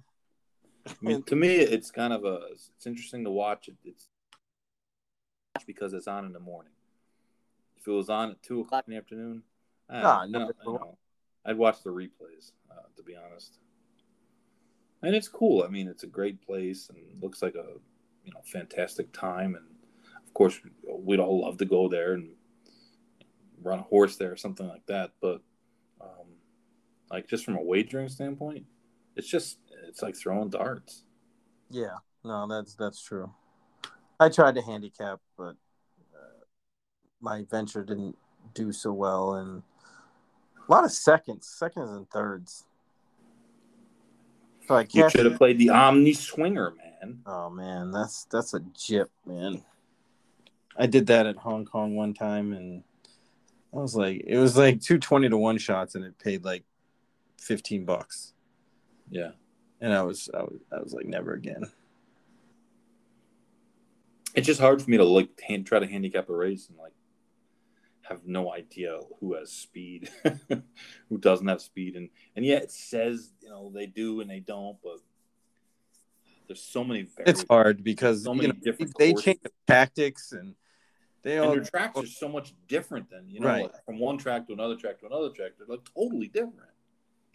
I 0.88 0.92
mean, 1.00 1.22
to 1.24 1.36
me, 1.36 1.55
it's 1.57 1.90
kind 1.92 2.12
of 2.12 2.24
a 2.24 2.40
it's 2.50 2.86
interesting 2.86 3.22
to 3.24 3.30
watch. 3.30 3.68
It, 3.68 3.76
it's 3.84 4.09
because 5.66 5.92
it's 5.92 6.09
on 6.09 6.24
in 6.24 6.32
the 6.32 6.40
morning. 6.40 6.72
If 7.78 7.86
it 7.86 7.90
was 7.90 8.09
on 8.09 8.30
at 8.30 8.42
two 8.42 8.61
o'clock 8.61 8.84
in 8.88 8.92
the 8.94 8.98
afternoon, 8.98 9.42
I, 9.88 10.03
Nah, 10.03 10.26
no, 10.26 10.38
don't- 10.40 10.57
I 10.61 10.64
know. 10.64 10.98
I'd 11.44 11.59
watch 11.59 11.82
the 11.82 11.90
replays. 11.90 12.53
Uh, 12.70 12.74
to 12.96 13.03
be 13.03 13.14
honest, 13.16 13.59
and 15.03 15.14
it's 15.14 15.28
cool. 15.28 15.62
I 15.64 15.68
mean, 15.68 15.86
it's 15.88 16.05
a 16.05 16.09
great 16.09 16.40
place 16.44 16.88
and 16.88 16.98
looks 17.22 17.42
like 17.42 17.55
a 17.55 17.66
you 18.24 18.32
know 18.32 18.40
fantastic 18.44 19.12
time. 19.12 19.55
And 19.55 19.66
of 20.33 20.35
course, 20.35 20.59
we'd 20.89 21.20
all 21.20 21.43
love 21.43 21.59
to 21.59 21.66
go 21.66 21.89
there 21.89 22.14
and 22.14 22.30
run 23.62 23.80
a 23.80 23.83
horse 23.83 24.16
there 24.16 24.33
or 24.33 24.37
something 24.39 24.66
like 24.66 24.87
that. 24.87 25.11
But 25.20 25.43
um, 26.01 26.26
like 27.11 27.28
just 27.28 27.45
from 27.45 27.59
a 27.59 27.62
wagering 27.62 28.09
standpoint, 28.09 28.64
it's 29.14 29.28
just 29.28 29.59
it's 29.87 30.01
like 30.01 30.16
throwing 30.16 30.49
darts. 30.49 31.05
Yeah, 31.68 31.97
no, 32.24 32.47
that's 32.49 32.74
that's 32.76 33.03
true. 33.03 33.30
I 34.18 34.30
tried 34.30 34.55
to 34.55 34.62
handicap, 34.62 35.20
but 35.37 35.55
uh, 36.14 36.45
my 37.20 37.45
venture 37.51 37.85
didn't 37.85 38.16
do 38.55 38.72
so 38.72 38.91
well, 38.91 39.35
and 39.35 39.62
a 40.66 40.72
lot 40.72 40.85
of 40.85 40.93
seconds, 40.93 41.47
seconds 41.47 41.91
and 41.91 42.09
thirds. 42.09 42.64
So 44.66 44.76
I 44.76 44.87
You 44.91 45.11
should 45.11 45.26
have 45.26 45.37
played 45.37 45.59
the 45.59 45.68
Omni 45.68 46.14
Swinger, 46.14 46.70
man. 46.70 47.20
Oh 47.26 47.51
man, 47.51 47.91
that's 47.91 48.24
that's 48.30 48.55
a 48.55 48.61
jip, 48.61 49.11
man. 49.26 49.62
I 50.77 50.87
did 50.87 51.07
that 51.09 51.27
at 51.27 51.37
Hong 51.37 51.64
Kong 51.64 51.95
one 51.97 52.14
time, 52.14 52.53
and 52.53 52.83
I 53.75 53.77
was 53.79 53.95
like, 53.95 54.23
it 54.27 54.39
was 54.39 54.57
like 54.57 54.81
two 54.81 54.99
twenty 54.99 55.29
to 55.29 55.37
one 55.37 55.59
shots, 55.59 55.95
and 55.95 56.05
it 56.05 56.18
paid 56.18 56.45
like 56.45 56.64
fifteen 57.39 57.85
bucks, 57.85 58.33
Yeah. 59.11 59.33
and 59.81 59.93
I 59.93 60.03
was 60.03 60.29
I 60.33 60.43
was 60.43 60.61
I 60.73 60.81
was 60.83 60.93
like, 60.93 61.07
never 61.07 61.33
again. 61.35 61.64
It's 64.35 64.47
just 64.47 64.61
hard 64.61 64.81
for 64.81 64.91
me 64.91 64.97
to 64.97 65.05
like 65.05 65.29
hand, 65.47 65.66
try 65.66 65.79
to 65.79 65.87
handicap 65.87 66.29
a 66.31 66.35
race 66.35 66.68
and 66.68 66.79
like 66.79 66.95
have 68.03 68.27
no 68.27 68.53
idea 68.53 68.99
who 69.20 69.35
has 69.35 69.53
speed, 69.53 70.09
who 71.09 71.18
doesn't 71.18 71.47
have 71.49 71.61
speed, 71.61 71.97
and 71.97 72.09
and 72.35 72.45
yeah, 72.47 72.57
it 72.57 72.70
says 72.73 73.31
you 73.43 73.51
know 73.51 73.70
they 73.75 73.87
do 73.87 74.20
and 74.23 74.31
they 74.31 74.41
don't, 74.41 74.79
but 74.83 74.99
there's 76.47 76.62
so 76.62 76.83
many. 76.83 77.07
It's 77.27 77.45
hard 77.49 77.85
because 77.85 78.25
So 78.25 78.33
you 78.33 78.43
many 78.43 78.49
know, 78.49 78.55
they 78.99 79.12
courses. 79.12 79.23
change 79.25 79.41
the 79.43 79.51
tactics 79.66 80.33
and 80.33 80.55
they 81.23 81.37
and 81.37 81.47
all 81.47 81.53
their 81.53 81.62
tracks 81.64 81.99
are 81.99 82.07
so 82.07 82.29
much 82.29 82.55
different 82.68 83.09
than 83.11 83.29
you 83.29 83.41
know 83.41 83.47
Right. 83.47 83.62
like, 83.62 83.85
from 83.85 83.99
one 83.99 84.18
track 84.18 84.47
to 84.49 84.53
another 84.53 84.77
track 84.77 85.01
to 85.01 85.07
another 85.07 85.31
track. 85.31 85.53
They're 85.59 85.66
like 85.66 85.85
totally 85.95 86.29
different. 86.29 86.70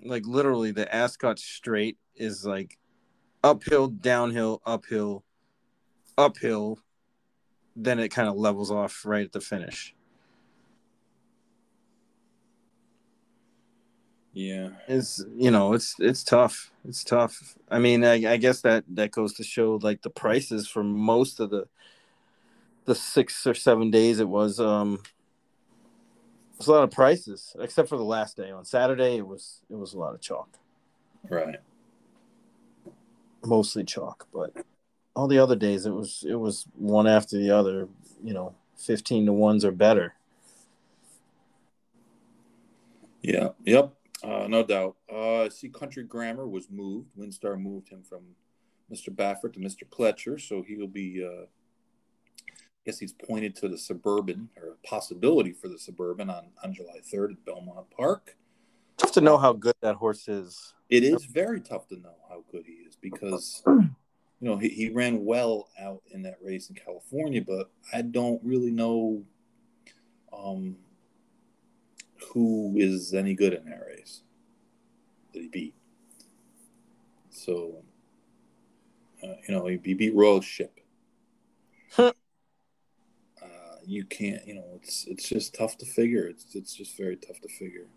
like 0.04 0.26
literally 0.26 0.72
the 0.72 0.94
Ascot 0.94 1.40
straight 1.40 1.98
is 2.16 2.46
like 2.46 2.78
uphill, 3.44 3.88
downhill, 3.88 4.62
uphill, 4.66 5.24
uphill. 6.18 6.80
Then 7.76 8.00
it 8.00 8.10
kind 8.10 8.28
of 8.28 8.36
levels 8.36 8.72
off 8.72 9.06
right 9.06 9.26
at 9.26 9.32
the 9.32 9.42
finish. 9.42 9.96
Yeah. 14.34 14.70
It's 14.88 15.24
you 15.36 15.50
know 15.50 15.74
it's 15.74 15.96
it's 16.00 16.24
tough. 16.24 16.72
It's 16.88 17.04
tough. 17.04 17.58
I 17.70 17.80
mean, 17.80 18.04
I, 18.04 18.34
I 18.34 18.38
guess 18.38 18.62
that 18.62 18.84
that 18.94 19.12
goes 19.12 19.34
to 19.34 19.44
show 19.44 19.80
like 19.82 20.02
the 20.04 20.10
prices 20.12 20.68
for 20.68 20.84
most 20.84 21.40
of 21.40 21.50
the 21.50 21.68
the 22.88 22.96
six 22.96 23.46
or 23.46 23.54
seven 23.54 23.92
days 23.92 24.20
it 24.20 24.28
was. 24.28 24.60
Um, 24.60 25.04
it's 26.58 26.68
a 26.68 26.72
lot 26.72 26.84
of 26.84 26.90
prices, 26.90 27.56
except 27.60 27.90
for 27.90 27.98
the 27.98 28.04
last 28.04 28.36
day. 28.36 28.50
On 28.50 28.66
Saturday, 28.66 29.18
it 29.18 29.28
was 29.28 29.62
it 29.70 29.76
was 29.76 29.94
a 29.94 30.00
lot 30.00 30.16
of 30.16 30.22
chalk. 30.22 30.58
Right. 31.30 31.58
mostly 33.46 33.84
chalk, 33.84 34.28
but 34.34 34.54
all 35.16 35.28
the 35.28 35.40
other 35.40 35.56
days 35.56 35.86
it 35.86 35.92
was 35.92 36.26
it 36.28 36.36
was 36.36 36.66
one 36.74 37.06
after 37.06 37.38
the 37.38 37.52
other. 37.52 37.88
You 38.24 38.34
know, 38.34 38.56
fifteen 38.78 39.26
to 39.28 39.34
ones 39.34 39.64
or 39.64 39.72
better. 39.72 40.16
Yeah. 43.22 43.50
Yep. 43.66 43.94
Uh, 44.24 44.48
no 44.48 44.64
doubt. 44.64 44.96
Uh, 45.12 45.44
I 45.44 45.50
see 45.50 45.70
Country 45.70 46.04
Grammar 46.04 46.48
was 46.48 46.70
moved. 46.72 47.12
WinStar 47.20 47.60
moved 47.62 47.90
him 47.90 48.02
from 48.02 48.22
Mr. 48.92 49.10
Baffert 49.14 49.54
to 49.54 49.60
Mr. 49.60 49.84
Pletcher, 49.88 50.40
so 50.40 50.64
he'll 50.64 50.88
be. 50.88 51.24
Uh, 51.24 51.46
I 52.88 52.90
guess 52.90 53.00
he's 53.00 53.12
pointed 53.12 53.54
to 53.58 53.68
the 53.68 53.78
suburban 53.78 54.48
or 54.56 54.78
possibility 54.86 55.52
for 55.52 55.68
the 55.68 55.78
suburban 55.78 56.30
on, 56.30 56.46
on 56.64 56.74
July 56.74 57.02
3rd 57.14 57.32
at 57.32 57.46
Belmont 57.46 57.86
Park. 57.92 58.38
Tough 58.96 59.12
to 59.12 59.20
know 59.20 59.38
how 59.38 59.52
good 59.52 59.76
that 59.82 59.96
horse 59.96 60.30
is. 60.30 60.74
It 60.90 61.04
is 61.04 61.26
very 61.26 61.60
tough 61.60 61.90
to 61.90 61.98
know 61.98 62.16
how 62.30 62.46
good 62.50 62.64
he 62.66 62.76
is 62.88 62.96
because 62.96 63.62
you 63.66 63.90
know 64.40 64.56
he, 64.56 64.70
he 64.70 64.90
ran 64.90 65.26
well 65.26 65.68
out 65.78 66.02
in 66.12 66.22
that 66.22 66.38
race 66.42 66.70
in 66.70 66.78
California, 66.78 67.42
but 67.42 67.70
I 67.92 68.04
don't 68.04 68.42
really 68.42 68.72
know 68.72 69.22
um, 70.32 70.78
who 72.32 72.74
is 72.78 73.14
any 73.14 73.34
good 73.34 73.52
in 73.52 73.66
that 73.66 73.82
race 73.86 74.22
that 75.34 75.42
he 75.42 75.50
beat. 75.50 75.76
So 77.32 77.84
uh, 79.22 79.36
you 79.46 79.54
know 79.54 79.68
he, 79.68 79.78
he 79.84 79.94
beat 79.94 80.16
Royal 80.16 80.40
Ship. 80.40 80.80
You 83.90 84.04
can't, 84.04 84.46
you 84.46 84.54
know, 84.54 84.66
it's 84.76 85.06
it's 85.08 85.30
just 85.30 85.56
tough 85.56 85.78
to 85.78 85.86
figure. 85.86 86.28
It's 86.28 86.54
it's 86.56 86.76
just 86.76 86.98
very 86.98 87.16
tough 87.16 87.40
to 87.42 87.48
figure 87.48 87.88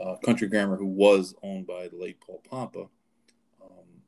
uh, 0.00 0.16
Country 0.24 0.48
Grammar, 0.48 0.76
who 0.76 0.86
was 0.86 1.34
owned 1.42 1.66
by 1.66 1.88
the 1.88 1.96
late 1.96 2.20
Paul 2.20 2.42
Pompa, 2.50 2.88
um, 3.62 4.02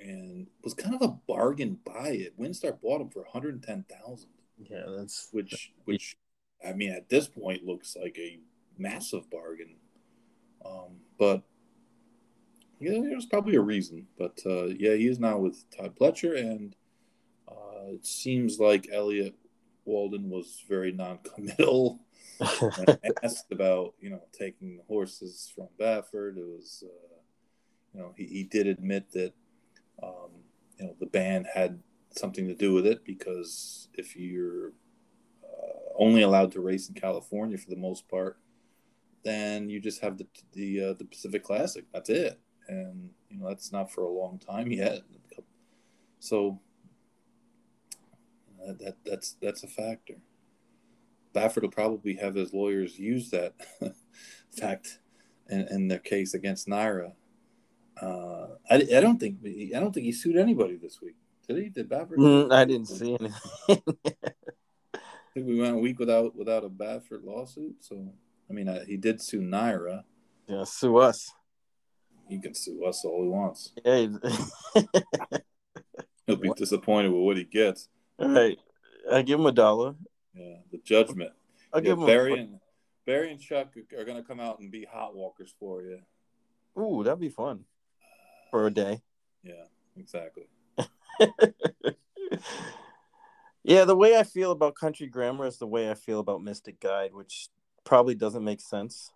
and 0.00 0.46
was 0.62 0.74
kind 0.74 0.94
of 0.94 1.02
a 1.02 1.16
bargain 1.28 1.78
buy. 1.84 2.08
It 2.08 2.38
WinStar 2.38 2.80
bought 2.80 3.00
him 3.00 3.10
for 3.10 3.20
one 3.20 3.30
hundred 3.32 3.62
ten 3.62 3.84
thousand, 3.84 4.30
Yeah, 4.58 4.84
that's 4.96 5.28
which 5.32 5.72
which 5.84 6.16
I 6.66 6.72
mean 6.72 6.92
at 6.92 7.08
this 7.08 7.28
point 7.28 7.64
looks 7.64 7.96
like 8.00 8.16
a 8.18 8.38
massive 8.78 9.30
bargain. 9.30 9.76
Um, 10.64 10.96
but 11.18 11.42
yeah, 12.80 13.00
there's 13.02 13.26
probably 13.26 13.56
a 13.56 13.60
reason. 13.60 14.06
But 14.18 14.40
uh, 14.44 14.66
yeah, 14.66 14.94
he 14.94 15.06
is 15.06 15.20
now 15.20 15.38
with 15.38 15.64
Todd 15.70 15.94
Pletcher, 15.98 16.38
and 16.38 16.74
uh, 17.48 17.92
it 17.92 18.04
seems 18.04 18.58
like 18.58 18.88
Elliot 18.92 19.34
Walden 19.86 20.28
was 20.28 20.62
very 20.68 20.92
non-committal. 20.92 22.00
asked 23.22 23.50
about 23.50 23.94
you 24.00 24.10
know 24.10 24.20
taking 24.32 24.76
the 24.76 24.82
horses 24.88 25.50
from 25.54 25.68
Baffert. 25.80 26.36
It 26.36 26.46
was 26.46 26.84
uh, 26.86 27.16
you 27.94 28.00
know 28.00 28.12
he, 28.16 28.24
he 28.24 28.42
did 28.44 28.66
admit 28.66 29.10
that 29.12 29.32
um, 30.02 30.30
you 30.78 30.86
know 30.86 30.96
the 31.00 31.06
ban 31.06 31.46
had 31.52 31.80
something 32.10 32.46
to 32.48 32.54
do 32.54 32.74
with 32.74 32.86
it 32.86 33.04
because 33.04 33.88
if 33.94 34.16
you're 34.16 34.72
uh, 35.44 35.92
only 35.98 36.22
allowed 36.22 36.52
to 36.52 36.60
race 36.60 36.88
in 36.88 36.94
California 36.94 37.56
for 37.56 37.70
the 37.70 37.76
most 37.76 38.08
part, 38.08 38.38
then 39.24 39.70
you 39.70 39.80
just 39.80 40.02
have 40.02 40.18
the 40.18 40.26
the 40.52 40.82
uh, 40.82 40.92
the 40.94 41.04
Pacific 41.04 41.42
Classic. 41.42 41.84
That's 41.92 42.10
it, 42.10 42.38
and 42.68 43.10
you 43.30 43.38
know 43.38 43.48
that's 43.48 43.72
not 43.72 43.90
for 43.90 44.02
a 44.02 44.12
long 44.12 44.38
time 44.38 44.70
yet. 44.70 45.00
So 46.18 46.60
that, 48.66 48.78
that 48.78 48.96
that's 49.04 49.36
that's 49.40 49.62
a 49.62 49.68
factor. 49.68 50.14
Baffert 51.34 51.62
will 51.62 51.70
probably 51.70 52.14
have 52.14 52.34
his 52.34 52.52
lawyers 52.52 52.98
use 52.98 53.30
that 53.30 53.54
fact 54.58 55.00
in, 55.48 55.66
in 55.70 55.88
their 55.88 55.98
case 55.98 56.34
against 56.34 56.66
NYRA. 56.66 57.12
Uh, 58.00 58.46
I, 58.70 58.74
I 58.96 59.00
don't 59.00 59.18
think 59.18 59.38
I 59.44 59.78
don't 59.80 59.92
think 59.92 60.06
he 60.06 60.12
sued 60.12 60.36
anybody 60.36 60.76
this 60.76 61.00
week. 61.00 61.16
Did 61.46 61.58
he? 61.58 61.68
Did 61.68 61.88
Baffert? 61.88 62.16
Mm, 62.16 62.52
I 62.52 62.64
didn't 62.64 62.88
see 62.88 63.16
anything. 63.18 63.82
I 64.94 65.34
think 65.34 65.46
we 65.46 65.60
went 65.60 65.76
a 65.76 65.78
week 65.78 65.98
without 65.98 66.34
without 66.36 66.64
a 66.64 66.68
Baffert 66.68 67.24
lawsuit. 67.24 67.76
So 67.80 68.12
I 68.50 68.52
mean, 68.52 68.68
I, 68.68 68.84
he 68.84 68.96
did 68.96 69.22
sue 69.22 69.40
NYRA. 69.40 70.02
Yeah, 70.48 70.64
sue 70.64 70.96
us. 70.98 71.32
He 72.28 72.40
can 72.40 72.54
sue 72.54 72.84
us 72.84 73.04
all 73.04 73.22
he 73.22 73.28
wants. 73.28 73.72
Yeah. 73.84 74.08
He'll 76.26 76.36
be 76.36 76.50
disappointed 76.56 77.12
with 77.12 77.22
what 77.22 77.36
he 77.36 77.44
gets. 77.44 77.88
All 78.18 78.28
right. 78.28 78.58
I 79.10 79.22
give 79.22 79.38
him 79.38 79.46
a 79.46 79.52
dollar. 79.52 79.94
Yeah, 80.34 80.56
the 80.70 80.78
judgment. 80.78 81.32
I'll 81.72 81.80
yeah, 81.80 81.90
give 81.90 81.98
him 81.98 82.06
Barry 82.06 82.32
a, 82.32 82.36
and 82.36 82.60
Barry 83.06 83.30
and 83.30 83.40
Chuck 83.40 83.74
are 83.96 84.04
going 84.04 84.16
to 84.16 84.26
come 84.26 84.40
out 84.40 84.58
and 84.58 84.70
be 84.70 84.84
hot 84.84 85.14
walkers 85.14 85.54
for 85.58 85.82
you. 85.82 86.00
Ooh, 86.78 87.02
that'd 87.04 87.20
be 87.20 87.28
fun 87.28 87.64
for 88.50 88.66
a 88.66 88.70
day. 88.70 89.02
Yeah, 89.42 89.64
exactly. 89.96 90.48
yeah, 93.62 93.84
the 93.84 93.96
way 93.96 94.16
I 94.16 94.24
feel 94.24 94.50
about 94.50 94.74
country 94.74 95.06
grammar 95.06 95.46
is 95.46 95.58
the 95.58 95.66
way 95.66 95.90
I 95.90 95.94
feel 95.94 96.20
about 96.20 96.42
Mystic 96.42 96.80
Guide, 96.80 97.14
which 97.14 97.48
probably 97.84 98.14
doesn't 98.14 98.44
make 98.44 98.60
sense. 98.60 99.10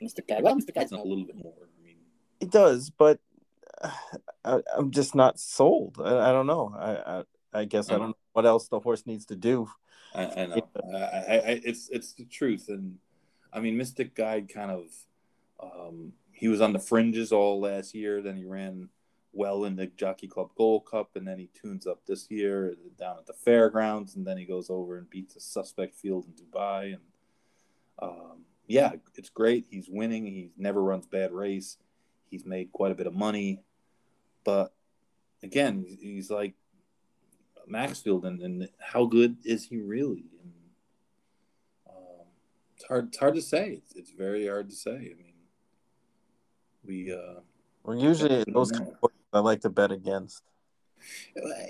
Mystic 0.00 0.28
Guide. 0.28 0.42
Well, 0.42 0.54
Mystic 0.54 0.74
Guide's 0.74 0.92
It's 0.92 1.00
a 1.00 1.04
little 1.04 1.24
bit 1.24 1.36
more. 1.36 1.54
I 1.62 1.84
mean, 1.84 1.96
It 2.40 2.50
does, 2.50 2.90
but 2.90 3.18
I, 4.44 4.60
I'm 4.76 4.90
just 4.90 5.14
not 5.14 5.40
sold. 5.40 5.96
I, 6.02 6.30
I 6.30 6.32
don't 6.32 6.46
know. 6.46 6.74
I, 6.78 7.18
I 7.18 7.24
I 7.52 7.64
guess 7.64 7.90
I 7.90 7.98
don't 7.98 8.10
know 8.10 8.16
what 8.32 8.46
else 8.46 8.68
the 8.68 8.80
horse 8.80 9.06
needs 9.06 9.26
to 9.26 9.36
do. 9.36 9.68
I, 10.14 10.24
I 10.24 10.46
know. 10.46 10.68
I, 10.94 10.98
I, 10.98 11.34
I, 11.34 11.60
it's 11.64 11.88
it's 11.90 12.12
the 12.12 12.24
truth, 12.24 12.68
and 12.68 12.98
I 13.52 13.60
mean, 13.60 13.76
Mystic 13.76 14.14
Guide 14.14 14.48
kind 14.52 14.70
of. 14.70 14.86
Um, 15.58 16.12
he 16.32 16.48
was 16.48 16.60
on 16.60 16.74
the 16.74 16.78
fringes 16.78 17.32
all 17.32 17.60
last 17.60 17.94
year. 17.94 18.20
Then 18.20 18.36
he 18.36 18.44
ran 18.44 18.90
well 19.32 19.64
in 19.64 19.76
the 19.76 19.86
Jockey 19.86 20.28
Club 20.28 20.50
Gold 20.56 20.84
Cup, 20.84 21.16
and 21.16 21.26
then 21.26 21.38
he 21.38 21.48
tunes 21.60 21.86
up 21.86 22.04
this 22.06 22.30
year 22.30 22.74
down 22.98 23.16
at 23.18 23.26
the 23.26 23.32
fairgrounds, 23.32 24.16
and 24.16 24.26
then 24.26 24.36
he 24.36 24.44
goes 24.44 24.68
over 24.68 24.98
and 24.98 25.08
beats 25.08 25.36
a 25.36 25.40
suspect 25.40 25.94
field 25.94 26.26
in 26.26 26.32
Dubai. 26.32 26.94
And 26.94 27.02
um, 27.98 28.44
yeah, 28.66 28.92
it's 29.14 29.30
great. 29.30 29.66
He's 29.70 29.88
winning. 29.88 30.26
He 30.26 30.50
never 30.58 30.82
runs 30.82 31.06
bad 31.06 31.32
race. 31.32 31.78
He's 32.36 32.44
made 32.44 32.70
quite 32.70 32.92
a 32.92 32.94
bit 32.94 33.06
of 33.06 33.14
money, 33.14 33.62
but 34.44 34.74
again, 35.42 35.86
he's 35.88 36.30
like 36.30 36.52
Maxfield, 37.66 38.26
and, 38.26 38.42
and 38.42 38.68
how 38.78 39.06
good 39.06 39.38
is 39.42 39.64
he 39.64 39.78
really? 39.78 40.26
And, 40.42 40.52
um, 41.88 42.26
it's 42.74 42.84
hard. 42.84 43.06
It's 43.08 43.16
hard 43.16 43.36
to 43.36 43.40
say. 43.40 43.70
It's, 43.70 43.96
it's 43.96 44.10
very 44.10 44.46
hard 44.46 44.68
to 44.68 44.76
say. 44.76 44.90
I 44.90 45.14
mean, 45.16 45.32
we. 46.84 47.10
Uh, 47.10 47.40
Well, 47.84 47.96
usually 47.96 48.44
those 48.52 48.70
kind 48.70 48.88
of 49.02 49.10
I 49.32 49.38
like 49.38 49.62
to 49.62 49.70
bet 49.70 49.92
against. 49.92 50.42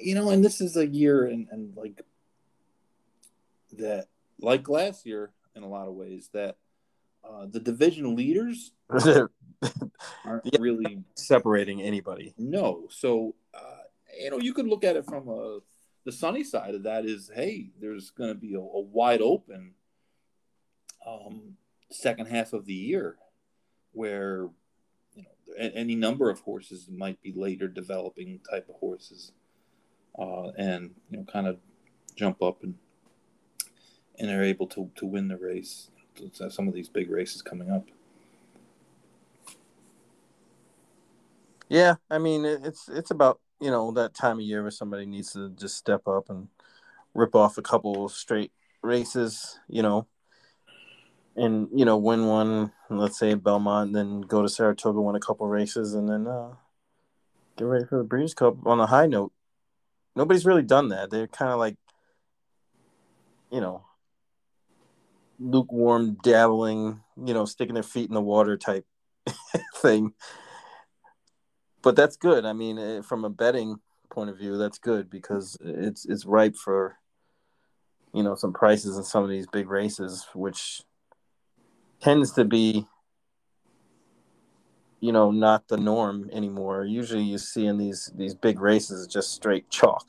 you 0.02 0.16
know, 0.16 0.30
and 0.30 0.44
this 0.44 0.60
is 0.60 0.76
a 0.76 0.86
year, 0.86 1.26
and, 1.26 1.46
and 1.52 1.76
like 1.76 2.02
that, 3.78 4.08
like 4.40 4.68
last 4.68 5.06
year, 5.06 5.30
in 5.54 5.62
a 5.62 5.68
lot 5.68 5.86
of 5.86 5.94
ways, 5.94 6.28
that 6.32 6.56
uh, 7.29 7.47
the 7.51 7.61
division 7.61 8.14
leaders 8.16 8.72
aren't 8.91 9.31
Yeah. 10.45 10.59
really 10.61 11.03
separating 11.14 11.83
anybody. 11.83 12.35
no. 12.39 12.87
So 12.91 13.35
uh, 13.55 13.83
you 14.20 14.31
know, 14.31 14.39
you 14.39 14.55
could 14.55 14.66
look 14.66 14.85
at 14.85 14.97
it 14.97 15.05
from 15.05 15.29
a 15.29 15.59
the 16.05 16.12
sunny 16.12 16.45
side 16.45 16.74
of 16.77 16.85
that 16.85 17.05
is, 17.05 17.31
hey, 17.35 17.70
there's 17.81 18.11
going 18.11 18.31
to 18.31 18.35
be 18.39 18.55
a, 18.55 18.61
a 18.61 18.81
wide 18.81 19.20
open 19.20 19.74
um, 21.07 21.57
second 21.91 22.27
half 22.27 22.53
of 22.53 22.64
the 22.66 22.74
year 22.74 23.16
where 23.93 24.49
you 25.14 25.22
know 25.22 25.55
any 25.74 25.95
number 25.97 26.31
of 26.31 26.41
horses 26.41 26.89
might 26.91 27.20
be 27.22 27.33
later 27.33 27.66
developing 27.66 28.41
type 28.49 28.68
of 28.68 28.77
horses, 28.77 29.33
uh, 30.18 30.49
and 30.57 30.95
you 31.11 31.18
know, 31.18 31.24
kind 31.24 31.47
of 31.49 31.59
jump 32.14 32.41
up 32.43 32.62
and 32.62 32.74
and 34.18 34.31
are 34.31 34.43
able 34.45 34.66
to 34.68 34.91
to 34.97 35.07
win 35.07 35.29
the 35.29 35.37
race. 35.37 35.91
Some 36.50 36.68
of 36.68 36.74
these 36.74 36.88
big 36.88 37.10
races 37.10 37.42
coming 37.42 37.70
up. 37.70 37.84
Yeah, 41.68 41.96
I 42.10 42.18
mean 42.18 42.44
it's 42.44 42.88
it's 42.88 43.10
about 43.10 43.40
you 43.60 43.70
know 43.70 43.90
that 43.92 44.14
time 44.14 44.38
of 44.38 44.44
year 44.44 44.62
where 44.62 44.70
somebody 44.70 45.06
needs 45.06 45.32
to 45.32 45.50
just 45.50 45.76
step 45.76 46.06
up 46.06 46.30
and 46.30 46.48
rip 47.14 47.34
off 47.34 47.58
a 47.58 47.62
couple 47.62 48.08
straight 48.08 48.52
races, 48.82 49.58
you 49.68 49.82
know, 49.82 50.06
and 51.34 51.68
you 51.74 51.84
know 51.84 51.96
win 51.96 52.26
one. 52.26 52.72
Let's 52.88 53.18
say 53.18 53.34
Belmont, 53.34 53.92
then 53.92 54.20
go 54.20 54.42
to 54.42 54.48
Saratoga, 54.48 55.00
win 55.00 55.16
a 55.16 55.20
couple 55.20 55.48
races, 55.48 55.94
and 55.94 56.08
then 56.08 56.26
uh, 56.28 56.50
get 57.56 57.64
ready 57.64 57.84
for 57.84 57.98
the 57.98 58.04
Breeders' 58.04 58.34
Cup 58.34 58.64
on 58.64 58.78
a 58.78 58.86
high 58.86 59.06
note. 59.06 59.32
Nobody's 60.14 60.46
really 60.46 60.62
done 60.62 60.88
that. 60.88 61.10
They're 61.10 61.26
kind 61.26 61.50
of 61.50 61.58
like, 61.58 61.76
you 63.50 63.60
know, 63.60 63.86
lukewarm, 65.39 66.16
dabbling, 66.22 67.01
you 67.24 67.34
know, 67.34 67.45
sticking 67.45 67.74
their 67.74 67.82
feet 67.82 68.09
in 68.09 68.14
the 68.14 68.20
water 68.20 68.57
type 68.57 68.87
thing 69.76 70.12
but 71.87 71.95
that's 71.95 72.16
good. 72.16 72.45
I 72.45 72.53
mean, 72.53 72.78
eh, 72.80 73.01
from 73.01 73.24
a 73.24 73.30
betting 73.30 73.76
point 74.11 74.28
of 74.28 74.37
view, 74.37 74.59
that's 74.59 74.76
good 74.76 75.09
because 75.09 75.57
it's 75.61 76.05
it's 76.05 76.26
ripe 76.26 76.57
for 76.57 76.97
you 78.12 78.24
know 78.24 78.34
some 78.34 78.53
prices 78.53 78.97
in 78.97 79.05
some 79.05 79.22
of 79.22 79.30
these 79.30 79.47
big 79.47 79.70
races, 79.70 80.26
which 80.34 80.82
tends 82.01 82.32
to 82.32 82.45
be 82.45 82.89
you 84.99 85.12
know 85.12 85.30
not 85.30 85.68
the 85.68 85.76
norm 85.76 86.28
anymore. 86.32 86.84
Usually, 86.84 87.22
you 87.22 87.39
see 87.39 87.66
in 87.66 87.78
these 87.78 88.11
these 88.16 88.34
big 88.34 88.61
races 88.61 89.07
just 89.07 89.32
straight 89.32 89.70
chalk. 89.70 90.09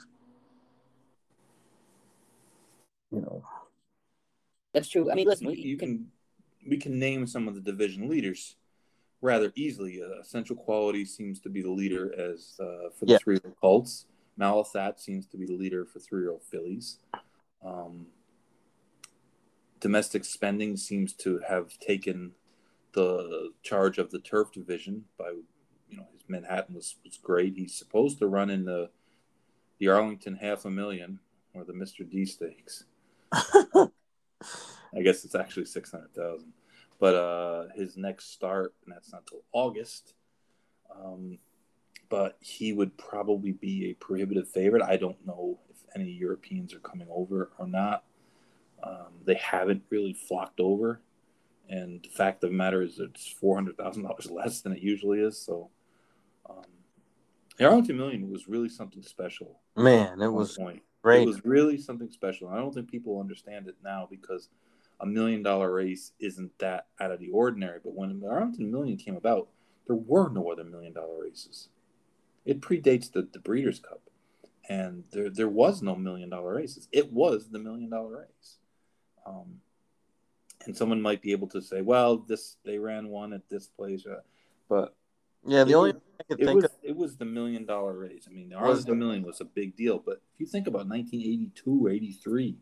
You 3.12 3.22
know, 3.22 3.44
That's 4.78 4.90
true. 4.90 5.12
I 5.12 5.16
mean, 5.16 5.28
listen, 5.28 5.46
you, 5.48 5.52
we, 5.52 5.58
you 5.58 5.78
can 5.78 6.08
we 6.68 6.78
can 6.78 7.00
name 7.00 7.26
some 7.26 7.48
of 7.48 7.56
the 7.56 7.62
division 7.62 8.08
leaders 8.08 8.56
rather 9.22 9.52
easily. 9.56 10.02
Uh, 10.02 10.20
Essential 10.22 10.56
Quality 10.56 11.04
seems 11.06 11.40
to 11.42 11.50
be 11.50 11.62
the 11.62 11.72
leader 11.72 12.14
as 12.20 12.56
uh, 12.60 12.90
for 12.98 13.06
the 13.06 13.14
Yeah. 13.14 13.18
three-year 13.18 13.54
Colts. 13.60 14.06
Malathaat 14.40 15.00
seems 15.00 15.26
to 15.28 15.38
be 15.38 15.46
the 15.46 15.54
leader 15.56 15.84
for 15.86 16.00
three-year-old 16.00 16.44
fillies. 16.44 17.00
Um, 17.66 18.08
domestic 19.80 20.24
spending 20.26 20.78
seems 20.78 21.14
to 21.14 21.40
have 21.48 21.80
taken 21.80 22.34
the 22.94 23.52
charge 23.64 23.98
of 23.98 24.12
the 24.12 24.20
turf 24.20 24.52
division 24.52 25.06
by 25.18 25.30
you 25.90 25.98
know 25.98 26.06
his 26.14 26.22
Manhattan 26.28 26.76
was, 26.76 26.96
was 27.04 27.18
great. 27.18 27.56
He's 27.56 27.74
supposed 27.74 28.20
to 28.20 28.28
run 28.28 28.50
in 28.52 28.66
the 28.66 28.90
the 29.80 29.88
Arlington 29.88 30.36
half 30.36 30.66
a 30.66 30.70
million 30.70 31.20
or 31.54 31.64
the 31.64 31.74
Mr. 31.74 32.08
D 32.10 32.26
stakes. 32.26 32.86
I 34.96 35.02
guess 35.02 35.26
it's 35.26 35.36
actually 35.36 35.66
six 35.66 35.92
hundred 35.92 36.14
thousand. 36.14 36.54
But 37.00 37.16
uh, 37.16 37.64
his 37.76 37.98
next 37.98 38.34
start, 38.34 38.74
and 38.86 38.94
that's 38.94 39.12
not 39.12 39.28
till 39.28 39.44
August. 39.52 40.14
Um, 40.96 41.38
but 42.10 42.38
he 42.40 42.74
would 42.74 42.98
probably 42.98 43.52
be 43.52 43.90
a 43.90 43.94
prohibitive 43.94 44.48
favorite. 44.48 44.82
I 44.82 44.98
don't 44.98 45.24
know 45.26 45.60
if 45.70 45.78
any 45.96 46.10
Europeans 46.10 46.74
are 46.74 46.80
coming 46.80 47.08
over 47.12 47.52
or 47.58 47.68
not. 47.68 48.04
Um, 48.82 49.14
they 49.26 49.36
haven't 49.36 49.84
really 49.90 50.14
flocked 50.14 50.60
over, 50.60 51.02
and 51.70 52.02
the 52.04 52.10
fact 52.10 52.44
of 52.44 52.52
the 52.52 52.56
matter 52.56 52.82
is, 52.82 53.00
it's 53.00 53.28
four 53.28 53.56
hundred 53.56 53.78
thousand 53.78 54.04
dollars 54.04 54.30
less 54.32 54.62
than 54.62 54.72
it 54.72 54.80
usually 54.80 55.20
is. 55.20 55.40
So, 55.40 55.70
um, 56.50 56.64
the 57.58 57.66
Arlington 57.66 57.98
Million 57.98 58.30
was 58.30 58.48
really 58.48 58.70
something 58.70 59.02
special. 59.02 59.60
man, 59.76 60.22
it 60.22 60.32
was 60.32 60.58
point. 60.58 60.84
It 61.24 61.26
was 61.28 61.46
really 61.46 61.78
something 61.78 62.10
special. 62.10 62.50
I 62.50 62.58
don't 62.58 62.74
think 62.74 62.90
people 62.92 63.20
understand 63.20 63.68
it 63.68 63.76
now 63.84 64.08
because 64.10 64.50
a 65.00 65.06
million 65.06 65.44
dollar 65.44 65.72
race 65.74 66.12
isn't 66.20 66.58
that 66.60 66.88
out 67.00 67.12
of 67.12 67.20
the 67.20 67.30
ordinary. 67.30 67.80
But 67.84 67.94
when 67.96 68.20
the 68.20 68.28
Arlington 68.28 68.72
Million 68.72 68.98
came 68.98 69.16
about, 69.16 69.48
there 69.88 69.96
were 69.96 70.30
no 70.30 70.52
other 70.52 70.64
million 70.64 70.94
dollar 70.94 71.22
races. 71.22 71.70
It 72.46 72.62
predates 72.62 73.12
the, 73.12 73.28
the 73.32 73.40
Breeders' 73.40 73.80
Cup. 73.80 74.02
and 74.70 75.04
there 75.12 75.30
there 75.30 75.50
was 75.50 75.82
no 75.82 75.96
million 75.96 76.30
dollar 76.30 76.56
races. 76.56 76.88
It 76.92 77.12
was 77.14 77.50
the 77.50 77.60
million 77.60 77.90
dollar 77.90 78.20
race. 78.22 78.58
Um, 79.26 79.62
and 80.66 80.76
someone 80.76 81.02
might 81.02 81.22
be 81.22 81.32
able 81.32 81.48
to 81.50 81.62
say, 81.62 81.82
well, 81.82 82.18
this 82.18 82.58
they 82.66 82.78
ran 82.80 83.08
one 83.10 83.34
at 83.34 83.48
this 83.50 83.68
place, 83.68 84.06
uh, 84.06 84.22
but 84.68 84.96
Yeah, 85.46 85.64
the 85.64 85.72
it 85.72 85.76
only 85.76 85.92
thing 85.94 86.02
I 86.20 86.24
could 86.24 86.42
it 86.42 86.46
think 86.46 86.56
was 86.64 86.66
was 86.98 87.18
the 87.18 87.26
million 87.26 87.66
dollar 87.66 87.94
raise. 87.98 88.28
I 88.30 88.34
mean, 88.34 88.50
the 88.50 88.56
Arlington 88.56 88.86
the- 89.00 89.06
Million 89.06 89.24
was 89.24 89.42
a 89.42 89.46
big 89.46 89.76
deal, 89.76 90.00
but 90.00 90.22
if 90.34 90.40
you 90.40 90.46
think 90.46 90.68
about 90.68 90.88
1982 90.88 91.86
or 91.86 91.90
83, 91.90 92.58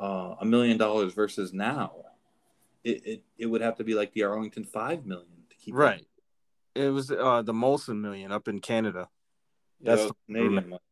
uh, 0.00 0.34
a 0.40 0.44
million 0.44 0.76
dollars 0.78 1.14
versus 1.14 1.52
now, 1.52 1.92
it, 2.84 3.06
it 3.06 3.22
it 3.38 3.46
would 3.46 3.60
have 3.60 3.76
to 3.76 3.84
be 3.84 3.94
like 3.94 4.12
the 4.12 4.24
Arlington 4.24 4.64
Five 4.64 5.06
Million 5.06 5.28
to 5.50 5.56
keep 5.56 5.74
right. 5.74 6.06
It 6.74 6.88
was 6.88 7.10
uh 7.10 7.42
the 7.42 7.52
Molson 7.52 8.00
million 8.00 8.32
up 8.32 8.48
in 8.48 8.60
Canada. 8.60 9.08
That's 9.80 10.02
That's- 10.02 10.12
Canadian 10.26 10.68
money. 10.70 10.82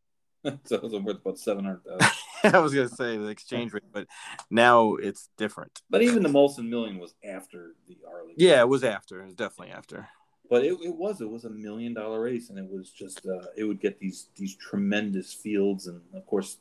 so 0.65 0.77
it 0.77 0.83
was 0.83 0.93
worth 0.95 1.17
about 1.17 1.39
seven 1.39 1.65
hundred 1.65 1.83
thousand. 1.85 2.17
I 2.55 2.59
was 2.61 2.73
gonna 2.75 2.89
say 2.89 3.17
the 3.19 3.29
exchange 3.29 3.75
rate, 3.75 3.83
but 3.93 4.07
now 4.51 4.95
it's 4.95 5.29
different. 5.37 5.83
But 5.91 6.03
even 6.03 6.23
the 6.23 6.29
Molson 6.31 6.69
Million 6.69 6.99
was 6.99 7.15
after 7.25 7.75
the 7.87 7.99
Arlington. 8.09 8.37
Yeah, 8.39 8.61
it 8.61 8.69
was 8.69 8.83
after. 8.85 9.21
It 9.21 9.27
was 9.27 9.35
definitely 9.35 9.75
after. 9.75 10.09
But 10.51 10.65
it, 10.65 10.77
it 10.83 10.95
was 10.95 11.21
it 11.21 11.31
was 11.31 11.45
a 11.45 11.51
million 11.51 11.95
dollar 11.95 12.21
race, 12.21 12.51
and 12.51 12.59
it 12.59 12.69
was 12.69 12.91
just 12.91 13.25
uh, 13.25 13.47
it 13.57 13.65
would 13.65 13.81
get 13.81 14.01
these 14.01 14.27
these 14.37 14.57
tremendous 14.57 15.33
fields, 15.33 15.87
and 15.87 16.03
of 16.13 16.27
course, 16.27 16.59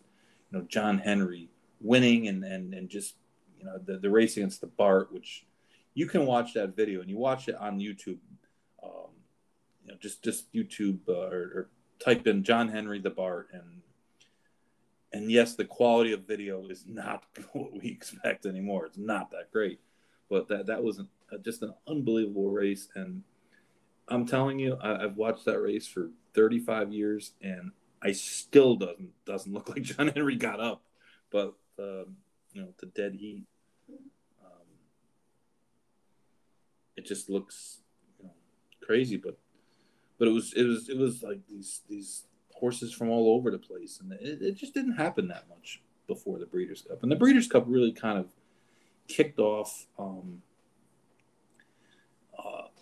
you 0.51 0.59
know 0.59 0.65
John 0.65 0.99
Henry 0.99 1.49
winning, 1.81 2.27
and 2.27 2.43
and 2.45 2.73
and 2.75 2.87
just 2.87 3.15
you 3.57 3.65
know 3.65 3.79
the 3.83 3.97
the 3.97 4.09
race 4.09 4.37
against 4.37 4.61
the 4.61 4.67
Bart, 4.67 5.11
which 5.11 5.47
you 5.95 6.05
can 6.05 6.27
watch 6.27 6.53
that 6.53 6.75
video, 6.75 7.01
and 7.01 7.09
you 7.09 7.17
watch 7.17 7.47
it 7.47 7.55
on 7.55 7.79
YouTube. 7.79 8.19
Um, 8.83 9.09
you 9.83 9.91
know, 9.91 9.97
just 9.99 10.23
just 10.23 10.53
YouTube 10.53 10.99
uh, 11.09 11.27
or, 11.27 11.41
or 11.55 11.69
type 11.97 12.27
in 12.27 12.43
John 12.43 12.69
Henry 12.69 12.99
the 12.99 13.09
Bart, 13.09 13.49
and 13.51 13.81
and 15.13 15.31
yes, 15.31 15.55
the 15.55 15.65
quality 15.65 16.13
of 16.13 16.27
video 16.27 16.63
is 16.67 16.85
not 16.87 17.23
what 17.53 17.73
we 17.73 17.89
expect 17.89 18.45
anymore. 18.45 18.85
It's 18.85 18.99
not 18.99 19.31
that 19.31 19.51
great, 19.51 19.79
but 20.29 20.47
that 20.49 20.67
that 20.67 20.83
was 20.83 20.99
an, 20.99 21.09
uh, 21.33 21.39
just 21.39 21.63
an 21.63 21.73
unbelievable 21.87 22.51
race, 22.51 22.87
and 22.93 23.23
I'm 24.09 24.25
telling 24.25 24.59
you, 24.59 24.77
I, 24.81 25.03
I've 25.03 25.17
watched 25.17 25.45
that 25.45 25.59
race 25.59 25.87
for 25.87 26.09
35 26.33 26.91
years, 26.91 27.33
and 27.41 27.71
I 28.01 28.11
still 28.11 28.75
doesn't 28.75 29.11
doesn't 29.25 29.51
look 29.51 29.69
like 29.75 29.83
John 29.83 30.07
Henry 30.09 30.35
got 30.35 30.59
up, 30.59 30.83
but 31.31 31.53
um, 31.77 32.17
you 32.53 32.61
know, 32.61 32.69
the 32.79 32.87
dead 32.87 33.15
heat. 33.15 33.45
Um, 33.89 34.67
it 36.95 37.05
just 37.05 37.29
looks 37.29 37.79
you 38.19 38.25
know, 38.25 38.33
crazy, 38.81 39.17
but 39.17 39.37
but 40.17 40.27
it 40.27 40.31
was 40.31 40.53
it 40.53 40.63
was 40.63 40.89
it 40.89 40.97
was 40.97 41.23
like 41.23 41.39
these 41.47 41.81
these 41.89 42.25
horses 42.53 42.93
from 42.93 43.09
all 43.09 43.35
over 43.35 43.51
the 43.51 43.57
place, 43.57 43.99
and 44.01 44.11
it, 44.13 44.41
it 44.41 44.55
just 44.55 44.73
didn't 44.73 44.97
happen 44.97 45.27
that 45.29 45.47
much 45.49 45.81
before 46.07 46.39
the 46.39 46.45
Breeders' 46.45 46.81
Cup, 46.81 47.03
and 47.03 47.11
the 47.11 47.15
Breeders' 47.15 47.47
Cup 47.47 47.63
really 47.67 47.91
kind 47.91 48.17
of 48.17 48.27
kicked 49.07 49.39
off. 49.39 49.87
Um, 49.97 50.41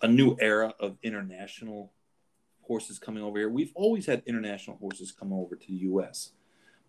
a 0.02 0.08
new 0.08 0.36
era 0.40 0.74
of 0.80 0.96
international 1.02 1.92
horses 2.62 2.98
coming 2.98 3.22
over 3.22 3.38
here. 3.38 3.48
We've 3.48 3.72
always 3.74 4.06
had 4.06 4.22
international 4.26 4.76
horses 4.76 5.12
come 5.12 5.32
over 5.32 5.56
to 5.56 5.66
the 5.66 5.74
U.S., 5.74 6.32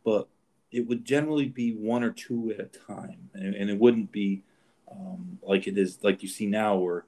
but 0.03 0.28
it 0.72 0.88
would 0.88 1.05
generally 1.05 1.47
be 1.47 1.72
one 1.74 2.03
or 2.03 2.12
two 2.12 2.51
at 2.51 2.60
a 2.60 2.66
time, 2.66 3.30
and, 3.34 3.55
and 3.55 3.70
it 3.70 3.80
wouldn't 3.80 4.12
be 4.12 4.43
um, 4.91 5.39
like 5.41 5.68
it 5.68 5.78
is 5.78 5.99
like 6.03 6.22
you 6.22 6.30
see 6.30 6.45
now, 6.45 6.76
where 6.76 7.05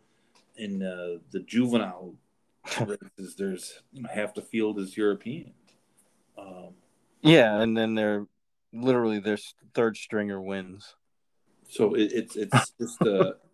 in 0.56 0.84
uh, 0.84 1.20
the 1.32 1.39
juvenile 1.39 2.16
races, 2.80 3.36
there's 3.36 3.82
you 3.91 4.04
know, 4.04 4.10
half 4.14 4.34
the 4.34 4.41
field 4.41 4.80
is 4.80 4.97
European. 4.97 5.54
Um, 6.38 6.74
Yeah, 7.22 7.62
and 7.62 7.78
then 7.78 7.95
they're 7.95 8.26
literally 8.74 9.20
their 9.20 9.38
third 9.74 9.97
stringer 9.97 10.41
wins. 10.41 10.95
so 11.68 11.93
it, 11.93 12.12
it's 12.14 12.36
it's 12.36 12.72
just 12.80 13.02
uh, 13.02 13.34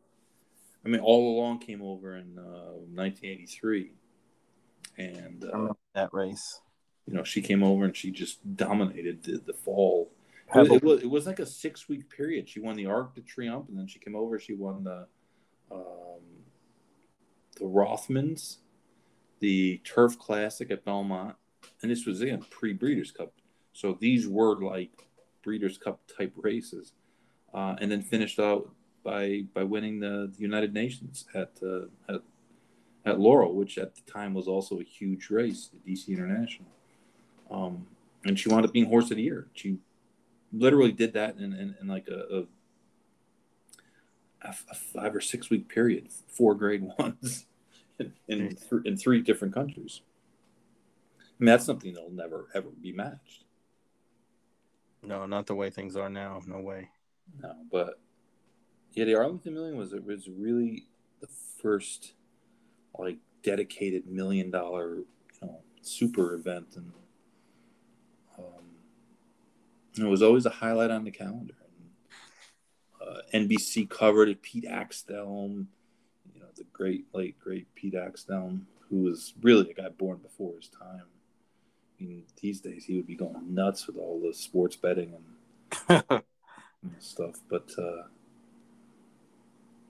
I 0.87 0.89
mean, 0.89 1.01
all 1.01 1.35
along 1.37 1.59
came 1.59 1.81
over 1.81 2.15
in 2.15 2.39
uh, 2.39 2.71
1983, 2.95 3.91
and 4.97 5.43
uh, 5.43 5.73
that 5.93 6.13
race. 6.13 6.61
you 7.05 7.13
know 7.13 7.25
she 7.25 7.41
came 7.41 7.61
over 7.61 7.83
and 7.83 7.93
she 7.93 8.09
just 8.09 8.55
dominated 8.55 9.21
the, 9.23 9.41
the 9.45 9.53
fall. 9.53 10.13
It, 10.55 10.59
was- 10.59 10.71
it 10.71 10.83
was 10.83 11.01
it 11.03 11.09
was 11.09 11.25
like 11.27 11.39
a 11.39 11.45
six 11.45 11.89
week 11.89 12.09
period. 12.09 12.47
She 12.47 12.61
won 12.61 12.77
the 12.77 12.85
Arc 12.85 13.15
de 13.15 13.21
Triomphe, 13.21 13.67
and 13.67 13.77
then 13.77 13.85
she 13.87 13.99
came 13.99 14.15
over. 14.15 14.39
She 14.39 14.53
won 14.53 14.85
the 14.85 15.07
um, 15.69 16.21
the 17.57 17.65
Rothmans, 17.65 18.59
the 19.41 19.81
Turf 19.83 20.17
Classic 20.17 20.71
at 20.71 20.85
Belmont, 20.85 21.35
and 21.81 21.91
this 21.91 22.05
was 22.05 22.21
again 22.21 22.45
pre 22.49 22.71
Breeders' 22.71 23.11
Cup. 23.11 23.33
So 23.73 23.97
these 23.99 24.25
were 24.25 24.55
like 24.63 25.05
Breeders' 25.43 25.77
Cup 25.77 25.99
type 26.17 26.31
races, 26.37 26.93
uh, 27.53 27.75
and 27.81 27.91
then 27.91 28.01
finished 28.03 28.39
out 28.39 28.71
by 29.07 29.43
by 29.53 29.63
winning 29.63 30.01
the, 30.01 30.29
the 30.35 30.41
United 30.41 30.73
Nations 30.73 31.25
at, 31.33 31.51
uh, 31.63 31.85
at 32.09 32.21
at 33.05 33.19
Laurel, 33.21 33.53
which 33.53 33.77
at 33.77 33.95
the 33.95 34.01
time 34.11 34.33
was 34.33 34.49
also 34.49 34.81
a 34.81 34.83
huge 34.83 35.29
race, 35.29 35.69
the 35.71 35.93
DC 35.93 36.09
International. 36.09 36.67
Um, 37.49 37.87
and 38.25 38.37
she 38.37 38.49
wound 38.49 38.65
up 38.65 38.73
being 38.73 38.87
Horse 38.87 39.09
of 39.09 39.15
the 39.15 39.23
Year. 39.23 39.47
She 39.53 39.77
literally 40.51 40.91
did 40.91 41.13
that 41.13 41.37
in, 41.37 41.53
in, 41.53 41.75
in 41.79 41.87
like 41.87 42.09
a, 42.09 42.45
a, 44.41 44.49
a 44.49 44.75
five 44.75 45.15
or 45.15 45.21
six 45.21 45.49
week 45.49 45.69
period, 45.69 46.09
four 46.27 46.53
grade 46.53 46.83
ones 46.99 47.45
in, 47.97 48.11
in, 48.27 48.49
th- 48.49 48.81
in 48.83 48.97
three 48.97 49.21
different 49.21 49.53
countries. 49.53 50.01
I 51.17 51.23
mean, 51.39 51.45
that's 51.45 51.65
something 51.65 51.93
that'll 51.93 52.11
never, 52.11 52.47
ever 52.53 52.67
be 52.81 52.91
matched. 52.91 53.45
No, 55.01 55.25
not 55.25 55.45
the 55.45 55.55
way 55.55 55.69
things 55.69 55.95
are 55.95 56.09
now. 56.09 56.41
No 56.45 56.59
way. 56.59 56.89
No, 57.41 57.53
but 57.71 57.99
yeah, 58.93 59.05
the 59.05 59.15
Arlington 59.15 59.53
Million 59.53 59.77
was 59.77 59.93
it 59.93 60.03
was 60.03 60.27
really 60.29 60.85
the 61.21 61.27
first 61.61 62.13
like 62.97 63.17
dedicated 63.43 64.07
million 64.07 64.49
dollar 64.49 64.95
you 64.97 65.05
know 65.41 65.59
super 65.81 66.33
event, 66.33 66.67
and 66.75 66.91
um, 68.37 68.63
it 69.97 70.09
was 70.09 70.21
always 70.21 70.45
a 70.45 70.51
highlight 70.51 70.91
on 70.91 71.03
the 71.03 71.11
calendar. 71.11 71.53
And, 73.01 73.09
uh, 73.09 73.21
NBC 73.33 73.89
covered 73.89 74.29
it. 74.29 74.41
Pete 74.41 74.65
Axthelm, 74.65 75.67
you 76.33 76.39
know 76.39 76.47
the 76.55 76.65
great 76.73 77.05
late 77.13 77.39
great 77.39 77.73
Pete 77.75 77.93
Axthelm, 77.93 78.61
who 78.89 79.03
was 79.03 79.33
really 79.41 79.69
a 79.69 79.73
guy 79.73 79.89
born 79.89 80.17
before 80.17 80.55
his 80.55 80.69
time. 80.69 81.03
I 81.99 82.03
mean, 82.03 82.23
these 82.41 82.61
days 82.61 82.85
he 82.85 82.95
would 82.95 83.07
be 83.07 83.15
going 83.15 83.53
nuts 83.53 83.87
with 83.87 83.97
all 83.97 84.19
the 84.19 84.33
sports 84.33 84.75
betting 84.75 85.13
and 85.13 86.03
and 86.09 86.23
stuff. 86.99 87.39
But 87.49 87.71
uh, 87.77 88.03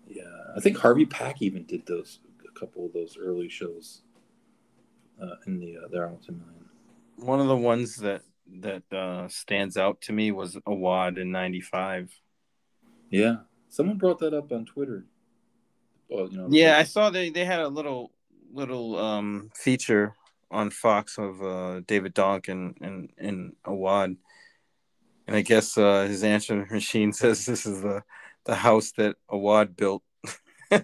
yeah, 0.10 0.24
I 0.55 0.60
think 0.60 0.78
Harvey 0.78 1.05
Pack 1.05 1.41
even 1.41 1.64
did 1.66 1.86
those 1.86 2.20
a 2.47 2.60
couple 2.60 2.86
of 2.86 2.93
those 2.93 3.18
early 3.20 3.49
shows 3.49 4.01
uh, 5.22 5.36
in 5.45 5.60
the 5.60 5.78
uh, 5.78 5.88
the 5.89 5.99
Arlington 5.99 6.39
Million. 6.39 6.66
One 7.18 7.39
of 7.39 7.47
the 7.47 7.58
ones 7.58 7.97
that 7.97 8.22
that 8.62 8.84
uh, 8.93 9.28
stands 9.28 9.78
out 9.78 10.01
to 10.01 10.14
me 10.14 10.32
was 10.32 10.58
Awad 10.66 11.18
in 11.18 11.32
'95. 11.32 12.12
Yeah, 13.10 13.38
someone 13.70 13.97
brought 13.97 14.20
that 14.20 14.34
up 14.34 14.51
on 14.51 14.66
Twitter. 14.66 15.05
Well, 16.10 16.30
you 16.30 16.38
know, 16.38 16.47
Yeah, 16.49 16.78
I 16.78 16.84
saw 16.84 17.10
they 17.10 17.30
they 17.30 17.45
had 17.45 17.60
a 17.60 17.68
little 17.68 18.12
little 18.53 18.97
um 18.97 19.51
feature 19.55 20.16
on 20.49 20.70
Fox 20.70 21.18
of 21.18 21.41
uh 21.41 21.82
David 21.82 22.14
Donk 22.14 22.47
and 22.47 22.78
and 22.82 23.10
and 23.18 23.55
Awad. 23.66 24.16
And 25.28 25.36
I 25.36 25.41
guess 25.41 25.78
uh 25.78 26.08
his 26.08 26.24
answer 26.24 26.66
machine 26.72 27.12
says 27.12 27.45
this 27.45 27.66
is 27.66 27.82
the 27.82 28.03
the 28.47 28.55
house 28.55 28.91
that 28.93 29.15
Awad 29.29 29.75
built. 29.75 30.03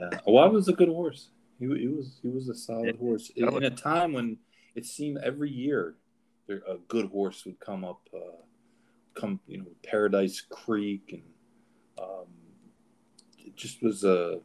Yeah. 0.00 0.18
Awad 0.26 0.54
was 0.54 0.66
a 0.66 0.72
good 0.72 0.88
horse. 0.88 1.28
He, 1.58 1.66
he 1.66 1.88
was 1.88 2.20
he 2.22 2.28
was 2.28 2.48
a 2.48 2.54
solid 2.54 2.96
horse 2.96 3.30
in, 3.36 3.54
in 3.54 3.64
a 3.64 3.70
time 3.70 4.14
when 4.14 4.38
it 4.74 4.86
seemed 4.86 5.18
every 5.18 5.50
year 5.50 5.96
there, 6.46 6.62
a 6.66 6.78
good 6.88 7.10
horse 7.10 7.44
would 7.44 7.60
come 7.60 7.84
up, 7.84 8.00
uh, 8.14 8.40
come 9.12 9.40
you 9.46 9.58
know 9.58 9.66
Paradise 9.84 10.40
Creek, 10.40 11.10
and 11.12 11.22
um, 12.00 12.28
it 13.38 13.54
just 13.56 13.82
was 13.82 14.04
a 14.04 14.40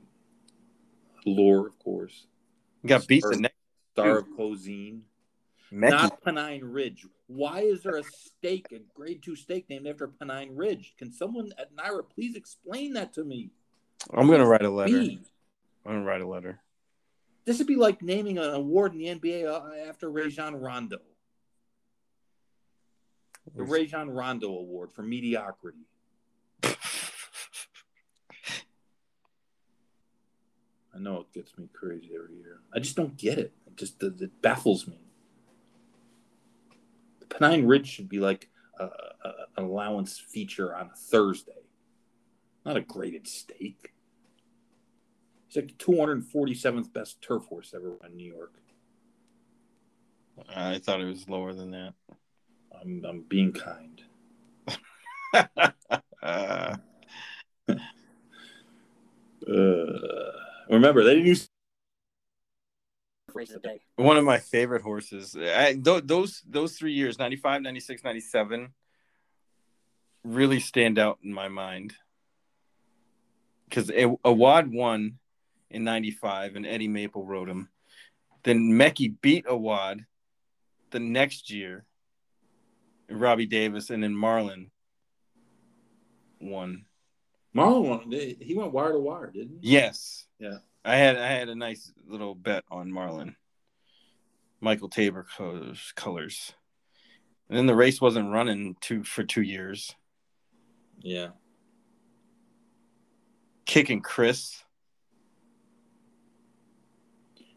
lure, 1.26 1.68
of 1.68 1.80
course. 1.80 2.28
Got 2.86 3.08
beat 3.08 3.24
the 3.24 3.38
next 3.38 3.56
Star 3.94 4.18
of 4.18 4.28
Cozzene, 4.38 5.00
Mecke. 5.72 5.92
not 5.92 6.24
Pennine 6.24 6.64
Ridge. 6.64 7.06
Why 7.28 7.62
is 7.62 7.84
there 7.84 7.98
a 7.98 8.04
stake, 8.04 8.68
a 8.72 8.80
Grade 8.94 9.22
Two 9.24 9.36
stake 9.36 9.70
named 9.70 9.88
after 9.88 10.08
Pennine 10.08 10.56
Ridge? 10.56 10.94
Can 10.98 11.12
someone 11.12 11.52
at 11.58 11.76
NYRA 11.76 12.04
please 12.14 12.36
explain 12.36 12.94
that 12.94 13.14
to 13.14 13.24
me? 13.24 13.52
I'm 14.14 14.30
gonna 14.30 14.46
write 14.46 14.64
a 14.64 14.70
letter. 14.70 14.98
I'm 14.98 15.20
gonna 15.86 16.04
write 16.04 16.22
a 16.22 16.28
letter. 16.28 16.60
This 17.46 17.60
would 17.60 17.68
be 17.68 17.76
like 17.76 18.02
naming 18.02 18.38
an 18.38 18.54
award 18.54 18.94
in 18.94 19.00
the 19.00 19.06
NBA 19.06 19.46
uh, 19.48 19.88
after 19.88 20.10
Rajon 20.10 20.56
Rondo, 20.56 20.98
the 23.56 23.64
Rajon 23.64 24.10
Rondo 24.10 24.50
Award 24.50 24.92
for 24.92 25.04
mediocrity. 25.04 25.86
I 30.96 31.00
know 31.00 31.20
it 31.20 31.34
gets 31.34 31.58
me 31.58 31.68
crazy 31.74 32.12
every 32.16 32.38
year. 32.38 32.62
I 32.74 32.80
just 32.80 32.96
don't 32.96 33.18
get 33.18 33.38
it. 33.38 33.54
It 33.68 33.76
just 33.76 34.02
it, 34.02 34.22
it 34.22 34.42
baffles 34.42 34.88
me. 34.88 35.00
Pennine 37.38 37.68
Ridge 37.68 37.88
should 37.88 38.10
be 38.10 38.20
like 38.20 38.50
a, 38.80 38.86
a, 38.86 39.32
an 39.58 39.64
allowance 39.66 40.18
feature 40.18 40.76
on 40.76 40.88
a 40.88 40.96
Thursday, 40.96 41.64
not 42.66 42.78
a 42.78 42.82
graded 42.82 43.28
stake. 43.28 43.94
He's 45.48 45.56
like 45.58 45.78
the 45.78 45.84
247th 45.86 46.94
best 46.94 47.22
turf 47.22 47.46
horse 47.46 47.74
ever 47.76 47.92
run 48.02 48.12
in 48.12 48.18
New 48.18 48.34
York. 48.34 48.54
I 50.54 50.80
thought 50.80 51.02
it 51.02 51.06
was 51.06 51.30
lower 51.30 51.54
than 51.54 51.72
that. 51.72 51.94
I'm, 52.82 53.04
I'm 53.08 53.22
being 53.22 53.54
kind. 53.54 54.02
Uh, 59.48 60.32
remember, 60.72 61.04
they 61.04 61.14
didn't 61.14 61.28
use 61.28 61.48
Race 63.36 63.52
of 63.52 63.62
the 63.62 63.68
day. 63.70 63.82
one 63.98 64.18
of 64.18 64.24
my 64.24 64.38
favorite 64.40 64.82
horses. 64.82 65.36
I, 65.38 65.74
th- 65.74 66.04
those 66.06 66.42
those 66.48 66.78
three 66.78 66.94
years, 66.94 67.20
95, 67.20 67.62
96, 67.62 68.04
97, 68.04 68.70
really 70.24 70.60
stand 70.60 70.98
out 70.98 71.20
in 71.24 71.34
my 71.34 71.48
mind. 71.50 71.94
Because 73.68 73.92
Awad 74.24 74.72
won 74.72 75.18
in 75.70 75.84
95 75.84 76.56
and 76.56 76.66
Eddie 76.66 76.88
Maple 76.88 77.26
rode 77.26 77.50
him. 77.50 77.70
Then 78.44 78.78
Mecke 78.78 79.20
beat 79.22 79.46
Awad 79.48 80.06
the 80.92 81.00
next 81.00 81.52
year. 81.52 81.86
Robbie 83.10 83.46
Davis 83.48 83.90
and 83.90 84.02
then 84.04 84.16
Marlin 84.16 84.72
won. 86.40 86.86
Marlon. 87.56 87.90
won- 87.90 88.12
He 88.12 88.54
went 88.56 88.72
wire 88.72 88.94
to 88.94 89.00
wire, 89.00 89.32
didn't 89.32 89.60
he? 89.62 89.72
Yes. 89.74 90.26
Yeah. 90.40 90.58
I 90.86 90.98
had 90.98 91.18
I 91.18 91.28
had 91.28 91.50
a 91.50 91.56
nice 91.56 91.92
little 92.08 92.36
bet 92.36 92.64
on 92.70 92.92
Marlin. 92.92 93.36
Michael 94.62 94.90
Tabor 94.90 95.26
colors. 95.96 96.54
And 97.50 97.58
then 97.58 97.66
the 97.66 97.76
race 97.76 98.00
wasn't 98.00 98.32
running 98.32 98.76
two 98.82 99.04
for 99.04 99.24
two 99.24 99.42
years. 99.42 99.94
Yeah. 101.00 101.30
Kicken 103.66 104.04
Kris. 104.04 104.64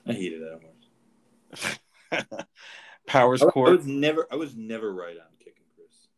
I 0.07 0.13
hated 0.13 0.43
that 0.43 0.61
horse. 1.53 1.79
Powers 3.07 3.43
I, 3.43 3.47
I 3.47 3.51
Court. 3.51 3.77
was 3.79 3.87
never, 3.87 4.27
I 4.31 4.37
was 4.37 4.55
never 4.57 4.93
right 4.93 5.17
on 5.17 5.33
Kicken 5.39 5.65
Kris. 5.77 6.09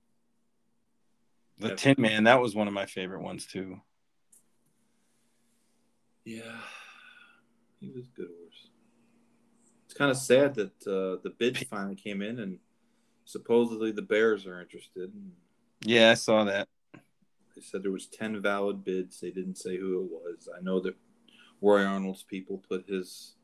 The 1.59 1.75
Tin 1.77 1.97
Man, 1.99 2.25
that 2.25 2.41
was 2.41 2.55
one 2.55 2.69
of 2.69 2.75
my 2.75 2.87
favorite 2.87 3.23
ones 3.23 3.47
too. 3.47 3.81
Yeah, 6.25 6.43
he 7.81 7.91
was 7.91 8.07
a 8.07 8.17
good 8.17 8.29
horse. 8.29 8.71
It's 9.85 9.95
kind 9.95 10.11
of 10.11 10.17
sad 10.17 10.55
that 10.55 10.87
uh, 10.87 11.21
the 11.23 11.35
bid 11.37 11.59
finally 11.71 11.97
came 11.97 12.23
in, 12.23 12.39
and 12.39 12.59
supposedly 13.25 13.91
the 13.91 14.03
Bears 14.03 14.47
are 14.47 14.61
interested. 14.61 15.13
Yeah, 15.85 16.11
I 16.11 16.15
saw 16.15 16.45
that. 16.45 16.69
they 16.93 17.63
said 17.63 17.83
there 17.83 17.91
was 17.91 18.07
ten 18.07 18.41
valid 18.41 18.85
bids. 18.85 19.21
They 19.21 19.31
didn't 19.31 19.59
say 19.59 19.77
who 19.77 20.03
it 20.03 20.11
was. 20.11 20.49
I 20.57 20.63
know 20.63 20.81
that 20.81 20.95
Roy 21.61 21.85
Arnold's 21.85 22.23
people 22.23 22.63
put 22.69 22.89
his 22.89 23.35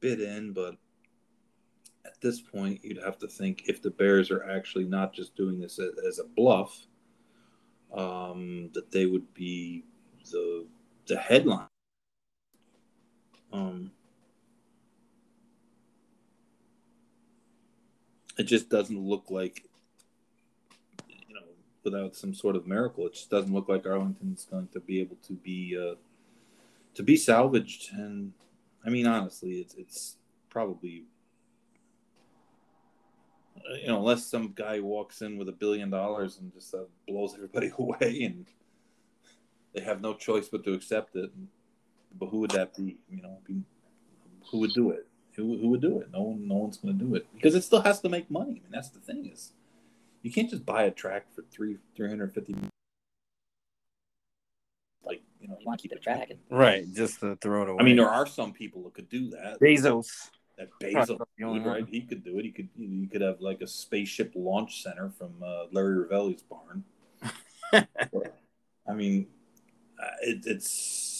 bid 0.00 0.20
in, 0.20 0.52
but 0.52 0.76
at 2.04 2.20
this 2.20 2.40
point, 2.40 2.84
you'd 2.84 3.02
have 3.02 3.18
to 3.18 3.28
think 3.28 3.64
if 3.66 3.80
the 3.80 3.90
Bears 3.90 4.30
are 4.30 4.48
actually 4.50 4.84
not 4.84 5.12
just 5.12 5.36
doing 5.36 5.60
this 5.60 5.78
as, 5.78 5.90
as 6.06 6.18
a 6.18 6.24
bluff, 6.24 6.86
um, 7.94 8.70
that 8.74 8.90
they 8.90 9.06
would 9.06 9.32
be 9.34 9.84
the 10.30 10.66
the 11.06 11.16
headline. 11.16 11.66
Um, 13.52 13.92
it 18.38 18.44
just 18.44 18.68
doesn't 18.68 18.98
look 18.98 19.30
like 19.30 19.64
you 21.08 21.34
know 21.34 21.42
without 21.84 22.16
some 22.16 22.34
sort 22.34 22.56
of 22.56 22.66
miracle 22.66 23.06
it 23.06 23.14
just 23.14 23.30
doesn't 23.30 23.52
look 23.52 23.68
like 23.68 23.86
arlington's 23.86 24.46
going 24.50 24.68
to 24.72 24.80
be 24.80 25.00
able 25.00 25.16
to 25.26 25.34
be 25.34 25.76
uh 25.78 25.94
to 26.94 27.02
be 27.02 27.16
salvaged. 27.16 27.92
And 27.92 28.32
i 28.86 28.90
mean 28.90 29.06
honestly 29.06 29.52
it's 29.52 29.74
it's 29.74 30.16
probably 30.48 31.04
you 33.80 33.86
know 33.86 33.98
unless 33.98 34.26
some 34.26 34.52
guy 34.54 34.80
walks 34.80 35.22
in 35.22 35.36
with 35.38 35.48
a 35.48 35.52
billion 35.52 35.90
dollars 35.90 36.38
and 36.38 36.52
just 36.52 36.74
uh, 36.74 36.84
blows 37.06 37.34
everybody 37.34 37.70
away 37.78 38.22
and 38.24 38.46
they 39.74 39.82
have 39.82 40.00
no 40.00 40.14
choice 40.14 40.48
but 40.48 40.64
to 40.64 40.72
accept 40.72 41.16
it 41.16 41.30
but 42.18 42.26
who 42.26 42.38
would 42.40 42.50
that 42.52 42.76
be 42.76 42.96
you 43.10 43.22
know 43.22 43.38
be, 43.46 43.62
who 44.50 44.58
would 44.58 44.72
do 44.72 44.90
it 44.90 45.06
who, 45.34 45.56
who 45.58 45.68
would 45.68 45.80
do 45.80 45.98
it? 45.98 46.08
No 46.12 46.22
one, 46.22 46.46
no 46.46 46.56
one's 46.56 46.76
going 46.76 46.98
to 46.98 47.04
do 47.04 47.14
it 47.14 47.26
because 47.34 47.54
it 47.54 47.62
still 47.62 47.80
has 47.82 48.00
to 48.00 48.08
make 48.08 48.30
money. 48.30 48.50
I 48.50 48.54
mean, 48.54 48.70
that's 48.70 48.90
the 48.90 49.00
thing 49.00 49.30
is, 49.32 49.52
you 50.22 50.30
can't 50.30 50.50
just 50.50 50.66
buy 50.66 50.84
a 50.84 50.90
track 50.90 51.26
for 51.34 51.42
three 51.50 51.78
three 51.96 52.08
hundred 52.08 52.34
fifty. 52.34 52.54
Like 55.04 55.22
you 55.40 55.48
know, 55.48 55.56
You 55.58 55.66
want 55.66 55.80
to 55.80 55.82
keep 55.82 55.92
it 55.92 55.98
attractive. 55.98 56.38
Right, 56.50 56.84
just 56.92 57.20
to 57.20 57.36
throw 57.36 57.62
it 57.62 57.68
away. 57.70 57.78
I 57.80 57.82
mean, 57.82 57.96
there 57.96 58.10
are 58.10 58.26
some 58.26 58.52
people 58.52 58.82
that 58.84 58.94
could 58.94 59.08
do 59.08 59.30
that. 59.30 59.58
Bezos. 59.60 60.30
That 60.58 60.68
Probably 60.78 60.94
Basil, 60.94 61.28
the 61.38 61.44
only 61.44 61.60
would, 61.60 61.68
right? 61.68 61.88
He 61.88 62.02
could 62.02 62.22
do 62.22 62.38
it. 62.38 62.44
He 62.44 62.50
could. 62.50 62.68
You 62.76 63.08
could 63.08 63.22
have 63.22 63.40
like 63.40 63.62
a 63.62 63.66
spaceship 63.66 64.32
launch 64.34 64.82
center 64.82 65.10
from 65.18 65.32
uh, 65.42 65.64
Larry 65.72 66.04
Rivelli's 66.04 66.42
barn. 66.42 66.84
I 68.86 68.92
mean, 68.92 69.28
uh, 69.98 70.08
it, 70.20 70.42
it's 70.44 70.82
you 70.82 70.90
know, 70.90 71.11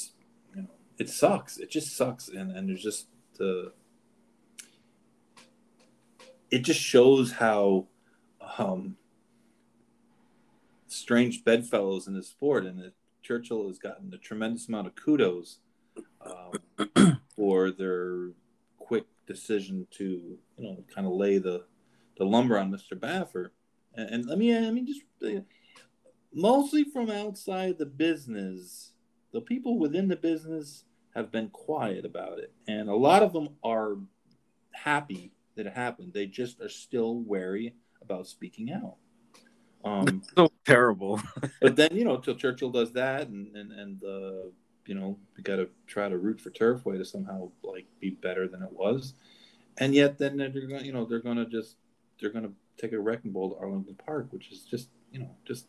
it 1.02 1.08
sucks. 1.08 1.58
It 1.58 1.68
just 1.68 1.96
sucks, 1.96 2.28
and 2.28 2.52
and 2.56 2.68
there's 2.68 2.82
just 2.82 3.08
the. 3.36 3.72
It 6.48 6.60
just 6.60 6.80
shows 6.80 7.32
how 7.32 7.86
um, 8.56 8.96
strange 10.86 11.42
bedfellows 11.44 12.06
in 12.06 12.14
this 12.14 12.28
sport, 12.28 12.66
and 12.66 12.78
that 12.78 12.92
Churchill 13.20 13.66
has 13.66 13.78
gotten 13.78 14.14
a 14.14 14.18
tremendous 14.18 14.68
amount 14.68 14.86
of 14.86 14.94
kudos 14.94 15.58
um, 16.24 17.20
for 17.36 17.72
their 17.72 18.28
quick 18.78 19.06
decision 19.26 19.88
to 19.90 20.04
you 20.04 20.38
know 20.58 20.84
kind 20.94 21.06
of 21.06 21.14
lay 21.14 21.38
the 21.38 21.64
the 22.16 22.24
lumber 22.24 22.58
on 22.58 22.70
Mr. 22.70 22.96
Baffert. 22.96 23.50
And, 23.96 24.08
and 24.10 24.26
let 24.26 24.38
me 24.38 24.54
let 24.54 24.72
me 24.72 24.84
just 24.84 25.02
uh, 25.24 25.40
mostly 26.32 26.84
from 26.84 27.10
outside 27.10 27.76
the 27.78 27.86
business, 27.86 28.92
the 29.32 29.40
people 29.40 29.80
within 29.80 30.06
the 30.06 30.16
business 30.16 30.84
have 31.14 31.30
been 31.30 31.48
quiet 31.50 32.04
about 32.04 32.38
it, 32.38 32.52
and 32.68 32.88
a 32.88 32.94
lot 32.96 33.22
of 33.22 33.32
them 33.32 33.50
are 33.62 33.96
happy 34.72 35.32
that 35.56 35.66
it 35.66 35.74
happened. 35.74 36.12
They 36.12 36.26
just 36.26 36.60
are 36.60 36.68
still 36.68 37.20
wary 37.20 37.74
about 38.00 38.26
speaking 38.26 38.72
out. 38.72 38.96
Um, 39.84 40.22
So 40.36 40.50
terrible. 40.64 41.20
but 41.60 41.76
then 41.76 41.94
you 41.96 42.04
know, 42.04 42.16
till 42.18 42.34
Churchill 42.36 42.70
does 42.70 42.92
that, 42.92 43.28
and 43.28 43.54
and 43.56 43.72
and 43.72 44.02
uh, 44.04 44.48
you 44.86 44.94
know, 44.94 45.18
we 45.36 45.42
got 45.42 45.56
to 45.56 45.68
try 45.86 46.08
to 46.08 46.18
root 46.18 46.40
for 46.40 46.50
Turfway 46.50 46.98
to 46.98 47.04
somehow 47.04 47.50
like 47.62 47.86
be 48.00 48.10
better 48.10 48.48
than 48.48 48.62
it 48.62 48.72
was, 48.72 49.14
and 49.78 49.94
yet 49.94 50.18
then 50.18 50.36
they're 50.36 50.48
going 50.50 50.80
to, 50.80 50.84
you 50.86 50.92
know, 50.92 51.04
they're 51.04 51.20
going 51.20 51.36
to 51.36 51.46
just 51.46 51.76
they're 52.20 52.30
going 52.30 52.44
to 52.44 52.52
take 52.78 52.92
a 52.92 52.98
wrecking 52.98 53.32
ball 53.32 53.50
to 53.50 53.56
Arlington 53.60 53.96
Park, 54.06 54.28
which 54.30 54.50
is 54.50 54.62
just 54.62 54.88
you 55.12 55.18
know 55.20 55.30
just 55.44 55.66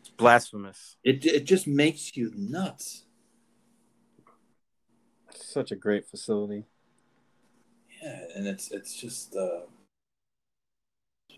It's 0.00 0.08
blasphemous. 0.10 0.96
it 1.04 1.24
it 1.26 1.44
just 1.44 1.66
makes 1.66 2.16
you 2.16 2.32
nuts. 2.36 3.04
Such 5.34 5.72
a 5.72 5.76
great 5.76 6.06
facility. 6.06 6.64
Yeah, 8.02 8.24
and 8.34 8.46
it's 8.46 8.70
it's 8.70 8.94
just. 8.94 9.36
uh 9.36 9.62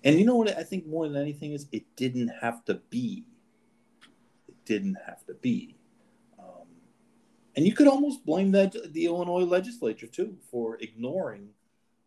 and 0.04 0.18
you 0.18 0.26
know 0.26 0.36
what 0.36 0.56
I 0.56 0.62
think 0.62 0.86
more 0.86 1.08
than 1.08 1.20
anything 1.20 1.52
is 1.52 1.66
it 1.72 1.84
didn't 1.96 2.28
have 2.40 2.64
to 2.66 2.74
be. 2.90 3.24
It 4.48 4.54
didn't 4.66 4.98
have 5.06 5.24
to 5.26 5.34
be. 5.34 5.76
Um, 6.38 6.66
and 7.56 7.66
you 7.66 7.74
could 7.74 7.88
almost 7.88 8.24
blame 8.26 8.52
that 8.52 8.76
the 8.92 9.06
Illinois 9.06 9.44
legislature 9.44 10.06
too 10.06 10.36
for 10.50 10.76
ignoring 10.80 11.48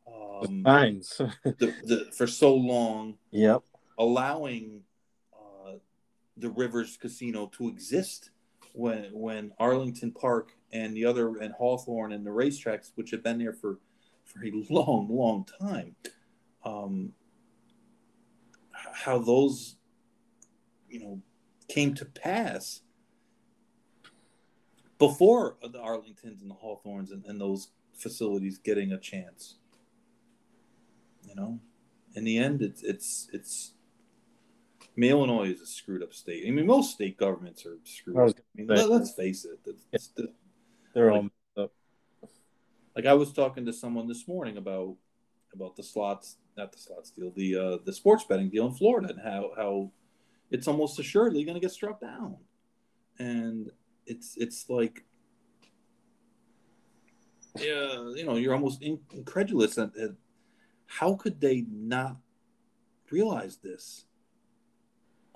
um, 0.07 0.63
Fines. 0.63 1.13
the, 1.43 1.73
the, 1.83 2.11
for 2.15 2.27
so 2.27 2.53
long, 2.55 3.15
yep. 3.31 3.63
allowing 3.97 4.81
uh, 5.33 5.73
the 6.37 6.49
Rivers 6.49 6.97
Casino 6.97 7.47
to 7.57 7.67
exist 7.67 8.29
when 8.73 9.05
when 9.11 9.51
Arlington 9.59 10.11
Park 10.11 10.51
and 10.71 10.95
the 10.95 11.05
other 11.05 11.37
and 11.37 11.53
Hawthorne 11.53 12.11
and 12.11 12.25
the 12.25 12.31
racetracks, 12.31 12.91
which 12.95 13.11
have 13.11 13.23
been 13.23 13.39
there 13.39 13.53
for 13.53 13.79
for 14.25 14.43
a 14.45 14.51
long, 14.69 15.07
long 15.09 15.45
time, 15.61 15.95
um, 16.65 17.13
how 18.71 19.17
those 19.17 19.77
you 20.89 20.99
know 20.99 21.21
came 21.67 21.93
to 21.95 22.05
pass 22.05 22.81
before 24.97 25.57
the 25.61 25.79
Arlingtons 25.79 26.41
and 26.41 26.49
the 26.49 26.55
Hawthorns 26.55 27.11
and, 27.11 27.23
and 27.25 27.39
those 27.39 27.69
facilities 27.93 28.57
getting 28.57 28.91
a 28.91 28.97
chance. 28.97 29.55
You 31.27 31.35
know, 31.35 31.59
in 32.15 32.23
the 32.23 32.37
end, 32.37 32.61
it's 32.61 32.83
it's 32.83 33.29
it's. 33.33 33.73
I 34.81 34.99
mean, 34.99 35.11
Illinois 35.11 35.51
is 35.51 35.61
a 35.61 35.67
screwed 35.67 36.01
up 36.01 36.11
state. 36.11 36.45
I 36.47 36.51
mean, 36.51 36.65
most 36.65 36.93
state 36.93 37.17
governments 37.17 37.67
are 37.67 37.77
screwed 37.83 38.17
up. 38.17 38.29
I 38.29 38.41
mean, 38.55 38.67
let, 38.67 38.89
us 38.89 39.13
face 39.13 39.45
it. 39.45 39.59
It's, 39.63 39.85
it's 39.93 40.07
the, 40.07 40.31
They're 40.97 41.11
Like- 41.11 41.31
all 41.55 41.69
like 42.95 43.05
I 43.05 43.13
was 43.13 43.31
talking 43.31 43.63
to 43.67 43.71
someone 43.73 44.07
this 44.07 44.27
morning 44.27 44.57
about 44.57 44.97
about 45.53 45.75
the 45.75 45.83
slots, 45.83 46.37
not 46.57 46.71
the 46.71 46.79
slots 46.79 47.11
deal, 47.11 47.29
the 47.29 47.55
uh, 47.55 47.77
the 47.85 47.93
sports 47.93 48.23
betting 48.23 48.49
deal 48.49 48.65
in 48.65 48.73
Florida, 48.73 49.09
and 49.09 49.19
how 49.21 49.51
how 49.55 49.91
it's 50.49 50.67
almost 50.67 50.97
assuredly 50.97 51.43
going 51.43 51.53
to 51.53 51.61
get 51.61 51.69
struck 51.69 52.01
down, 52.01 52.37
and 53.19 53.69
it's 54.07 54.35
it's 54.37 54.67
like. 54.71 55.05
Yeah, 57.59 58.09
you 58.15 58.25
know, 58.25 58.35
you're 58.35 58.53
almost 58.55 58.81
incredulous 58.81 59.77
at, 59.77 59.95
at 59.97 60.11
how 60.87 61.13
could 61.13 61.39
they 61.39 61.61
not 61.69 62.17
realize 63.11 63.57
this? 63.57 64.06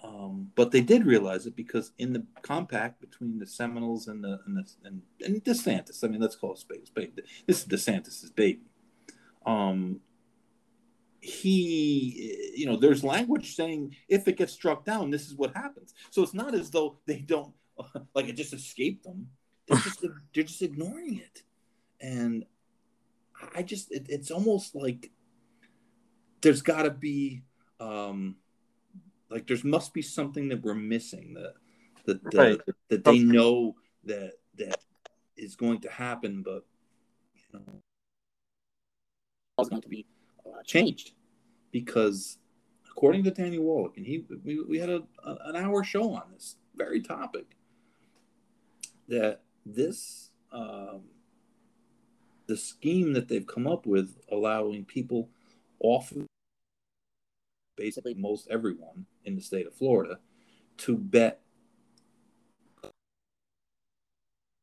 Um, 0.03 0.51
but 0.55 0.71
they 0.71 0.81
did 0.81 1.05
realize 1.05 1.45
it 1.45 1.55
because 1.55 1.91
in 1.99 2.11
the 2.11 2.25
compact 2.41 2.99
between 3.01 3.37
the 3.37 3.45
Seminoles 3.45 4.07
and 4.07 4.23
the 4.23 4.39
and 4.45 4.57
the, 4.57 4.65
and, 4.83 5.01
and 5.23 5.43
DeSantis, 5.43 6.03
I 6.03 6.07
mean, 6.07 6.19
let's 6.19 6.35
call 6.35 6.53
it 6.53 6.59
spade 6.59 6.87
spade. 6.87 7.21
This 7.45 7.61
is 7.61 7.67
DeSantis's 7.67 8.31
baby. 8.31 8.61
Um, 9.45 9.99
he, 11.19 12.53
you 12.55 12.65
know, 12.65 12.77
there's 12.77 13.03
language 13.03 13.55
saying 13.55 13.95
if 14.09 14.27
it 14.27 14.37
gets 14.37 14.53
struck 14.53 14.83
down, 14.85 15.11
this 15.11 15.27
is 15.27 15.35
what 15.35 15.55
happens. 15.55 15.93
So 16.09 16.23
it's 16.23 16.33
not 16.33 16.55
as 16.55 16.71
though 16.71 16.97
they 17.05 17.19
don't 17.19 17.53
like 18.15 18.27
it 18.27 18.35
just 18.35 18.53
escaped 18.53 19.03
them. 19.03 19.27
They're 19.67 19.77
just 19.77 20.01
they're 20.33 20.43
just 20.43 20.61
ignoring 20.63 21.19
it, 21.19 21.43
and 21.99 22.43
I 23.55 23.61
just 23.61 23.91
it, 23.91 24.07
it's 24.09 24.31
almost 24.31 24.73
like 24.73 25.11
there's 26.41 26.63
got 26.63 26.83
to 26.83 26.89
be 26.91 27.43
um, 27.79 28.37
like 29.31 29.47
there's 29.47 29.63
must 29.63 29.93
be 29.93 30.01
something 30.01 30.49
that 30.49 30.61
we're 30.61 30.75
missing 30.75 31.33
that 31.33 31.53
that 32.05 32.33
right. 32.33 32.61
that, 32.65 32.75
that 32.89 33.03
they 33.03 33.19
know 33.19 33.75
that 34.03 34.33
that 34.57 34.77
is 35.37 35.55
going 35.55 35.79
to 35.79 35.89
happen, 35.89 36.43
but 36.43 36.65
you 37.35 37.59
know, 37.59 37.81
it's 39.59 39.69
going 39.69 39.81
to 39.81 39.89
be 39.89 40.05
uh, 40.45 40.61
changed 40.65 41.13
because 41.71 42.37
according 42.89 43.23
to 43.23 43.31
Danny 43.31 43.57
Wallach, 43.57 43.97
and 43.97 44.05
he 44.05 44.25
we, 44.43 44.61
we 44.63 44.77
had 44.77 44.89
a, 44.89 45.03
a, 45.25 45.37
an 45.45 45.55
hour 45.55 45.83
show 45.83 46.13
on 46.13 46.23
this 46.33 46.57
very 46.75 47.01
topic 47.01 47.55
that 49.07 49.41
this 49.65 50.29
um, 50.51 51.01
the 52.47 52.57
scheme 52.57 53.13
that 53.13 53.27
they've 53.27 53.47
come 53.47 53.67
up 53.67 53.85
with 53.85 54.17
allowing 54.31 54.83
people 54.83 55.29
off 55.79 56.11
of 56.11 56.27
basically 57.75 58.13
most 58.13 58.47
everyone 58.49 59.05
in 59.25 59.35
the 59.35 59.41
state 59.41 59.67
of 59.67 59.73
Florida 59.73 60.19
to 60.77 60.97
bet 60.97 61.41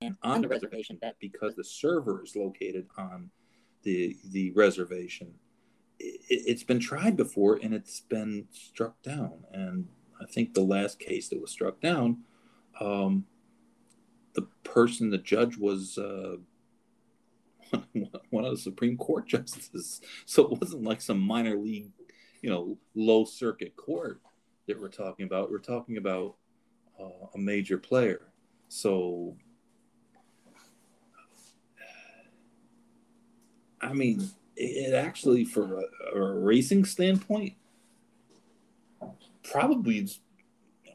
and 0.00 0.16
on 0.22 0.42
the 0.42 0.48
reservation 0.48 0.96
bet 1.00 1.16
because 1.18 1.54
the 1.56 1.64
server 1.64 2.22
is 2.22 2.36
located 2.36 2.86
on 2.96 3.30
the 3.82 4.16
the 4.30 4.50
reservation. 4.52 5.34
It, 5.98 6.48
has 6.48 6.62
been 6.62 6.78
tried 6.78 7.16
before 7.16 7.58
and 7.60 7.74
it's 7.74 8.00
been 8.00 8.46
struck 8.52 9.02
down. 9.02 9.44
And 9.52 9.88
I 10.20 10.26
think 10.26 10.54
the 10.54 10.62
last 10.62 11.00
case 11.00 11.28
that 11.28 11.40
was 11.40 11.50
struck 11.50 11.80
down, 11.80 12.18
um, 12.80 13.24
the 14.34 14.42
person, 14.62 15.10
the 15.10 15.18
judge 15.18 15.56
was 15.56 15.98
uh, 15.98 16.36
one 18.30 18.44
of 18.44 18.52
the 18.52 18.58
Supreme 18.58 18.96
Court 18.96 19.26
justices. 19.28 20.00
So 20.24 20.44
it 20.44 20.60
wasn't 20.60 20.84
like 20.84 21.00
some 21.00 21.18
minor 21.18 21.56
league 21.56 21.90
you 22.42 22.50
know 22.50 22.76
low 22.94 23.24
circuit 23.24 23.76
court 23.76 24.20
that 24.66 24.80
we're 24.80 24.88
talking 24.88 25.26
about. 25.26 25.50
We're 25.50 25.58
talking 25.58 25.96
about 25.96 26.36
uh, 27.00 27.26
a 27.34 27.38
major 27.38 27.78
player. 27.78 28.22
So, 28.68 29.36
I 33.80 33.92
mean, 33.92 34.28
it, 34.56 34.94
actually, 34.94 35.44
for 35.44 35.80
a, 35.80 36.18
a, 36.18 36.38
racing 36.38 36.84
standpoint, 36.84 37.54
probably 39.42 39.98
it's 39.98 40.20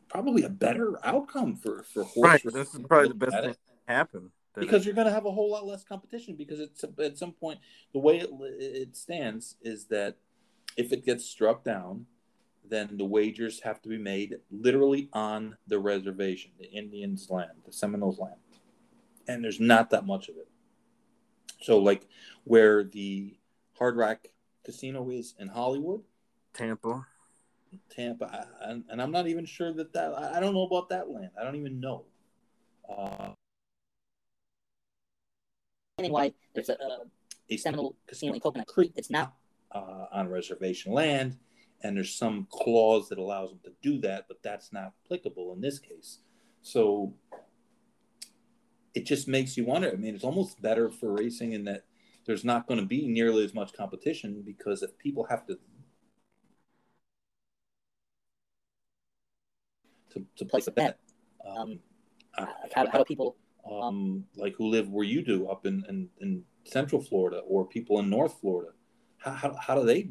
probably 0.07 0.43
a 0.43 0.49
better 0.49 0.99
outcome 1.05 1.55
for 1.55 1.83
for 1.83 2.03
horse. 2.03 2.45
Right, 2.45 2.53
this 2.53 2.75
is 2.75 2.81
probably 2.87 3.09
the 3.09 3.15
best 3.15 3.33
thing 3.33 3.53
to 3.53 3.93
happen 3.93 4.31
because 4.55 4.85
you're 4.85 4.93
going 4.93 5.07
to 5.07 5.13
have 5.13 5.25
a 5.25 5.31
whole 5.31 5.51
lot 5.51 5.65
less 5.65 5.83
competition. 5.83 6.35
Because 6.35 6.59
it's 6.59 6.85
at 6.99 7.17
some 7.17 7.31
point 7.31 7.59
the 7.93 7.99
way 7.99 8.19
it, 8.19 8.29
it 8.59 8.95
stands 8.95 9.55
is 9.61 9.85
that 9.85 10.17
if 10.77 10.91
it 10.91 11.05
gets 11.05 11.25
struck 11.25 11.63
down, 11.63 12.05
then 12.67 12.97
the 12.97 13.05
wagers 13.05 13.61
have 13.61 13.81
to 13.81 13.89
be 13.89 13.97
made 13.97 14.37
literally 14.49 15.09
on 15.13 15.57
the 15.67 15.79
reservation, 15.79 16.51
the 16.57 16.71
Indians' 16.71 17.29
land, 17.29 17.51
the 17.65 17.73
Seminoles' 17.73 18.19
land. 18.19 18.35
And 19.27 19.43
there's 19.43 19.59
not 19.59 19.89
that 19.91 20.05
much 20.05 20.29
of 20.29 20.37
it. 20.37 20.47
So, 21.61 21.77
like 21.79 22.07
where 22.43 22.83
the 22.83 23.37
Hard 23.77 23.95
Rock 23.95 24.27
Casino 24.65 25.09
is 25.09 25.33
in 25.39 25.47
Hollywood, 25.47 26.01
Tampa, 26.53 27.05
Tampa, 27.89 28.47
and, 28.61 28.83
and 28.89 29.01
I'm 29.01 29.11
not 29.11 29.27
even 29.27 29.45
sure 29.45 29.73
that 29.73 29.93
that 29.93 30.13
I 30.13 30.39
don't 30.39 30.53
know 30.53 30.63
about 30.63 30.89
that 30.89 31.09
land. 31.09 31.31
I 31.39 31.43
don't 31.43 31.55
even 31.55 31.79
know. 31.79 32.05
Uh, 32.89 33.31
anyway, 35.99 36.33
there's 36.53 36.69
a, 36.69 36.77
a 37.49 37.57
Seminole 37.57 37.95
casino 38.07 38.33
in 38.33 38.39
Coconut 38.39 38.67
Creek 38.67 38.93
that's 38.95 39.09
not 39.09 39.33
uh, 39.73 40.05
on 40.11 40.29
reservation 40.29 40.91
land, 40.93 41.37
and 41.81 41.97
there's 41.97 42.15
some 42.15 42.47
clause 42.51 43.09
that 43.09 43.17
allows 43.17 43.49
them 43.49 43.59
to 43.65 43.71
do 43.81 43.99
that, 43.99 44.25
but 44.27 44.41
that's 44.43 44.71
not 44.71 44.93
applicable 45.05 45.53
in 45.53 45.61
this 45.61 45.79
case. 45.79 46.19
So 46.61 47.13
it 48.93 49.05
just 49.05 49.27
makes 49.27 49.57
you 49.57 49.65
wonder. 49.65 49.91
I 49.91 49.95
mean, 49.95 50.15
it's 50.15 50.23
almost 50.23 50.61
better 50.61 50.89
for 50.89 51.13
racing 51.13 51.53
in 51.53 51.65
that 51.65 51.83
there's 52.25 52.45
not 52.45 52.67
going 52.67 52.79
to 52.79 52.85
be 52.85 53.07
nearly 53.07 53.43
as 53.43 53.53
much 53.53 53.73
competition 53.73 54.43
because 54.45 54.81
if 54.81 54.97
people 54.97 55.25
have 55.29 55.45
to 55.47 55.59
to, 60.11 60.23
to 60.37 60.45
place 60.45 60.67
a 60.67 60.71
bet, 60.71 60.99
um, 61.45 61.79
um, 62.37 62.47
how, 62.75 62.87
how 62.87 62.99
do 62.99 63.03
people 63.03 63.35
um, 63.69 64.25
like 64.35 64.53
who 64.55 64.67
live 64.67 64.89
where 64.89 65.05
you 65.05 65.23
do 65.23 65.47
up 65.47 65.65
in, 65.65 65.83
in, 65.89 66.07
in 66.21 66.43
Central 66.65 67.01
Florida 67.01 67.39
or 67.47 67.65
people 67.65 67.99
in 67.99 68.11
North 68.11 68.39
Florida? 68.39 68.73
How, 69.23 69.31
how, 69.31 69.55
how 69.55 69.75
do 69.75 69.85
they 69.85 70.09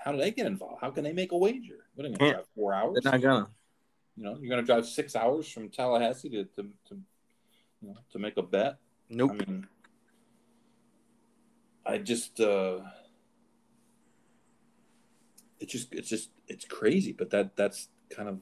how 0.00 0.12
do 0.12 0.18
they 0.18 0.30
get 0.30 0.46
involved? 0.46 0.78
How 0.80 0.90
can 0.90 1.04
they 1.04 1.12
make 1.12 1.32
a 1.32 1.36
wager? 1.36 1.86
What 1.94 2.06
are 2.06 2.08
going 2.08 2.18
to 2.18 2.30
drive 2.32 2.46
four 2.54 2.74
hours? 2.74 2.98
They're 3.02 3.12
not 3.12 3.20
gonna. 3.20 3.48
You 4.16 4.24
know, 4.24 4.36
you're 4.40 4.50
going 4.50 4.60
to 4.60 4.66
drive 4.66 4.86
six 4.86 5.14
hours 5.14 5.48
from 5.48 5.68
Tallahassee 5.68 6.30
to 6.30 6.44
to, 6.44 6.62
to 6.88 6.98
you 7.80 7.88
know 7.88 7.96
to 8.12 8.18
make 8.18 8.36
a 8.36 8.42
bet. 8.42 8.78
Nope. 9.08 9.32
I 9.32 9.34
mean, 9.34 9.66
I 11.86 11.98
just 11.98 12.40
uh, 12.40 12.80
it's 15.60 15.72
just 15.72 15.92
it's 15.92 16.08
just 16.08 16.30
it's 16.48 16.64
crazy, 16.64 17.12
but 17.12 17.30
that 17.30 17.56
that's 17.56 17.88
kind 18.10 18.28
of 18.28 18.40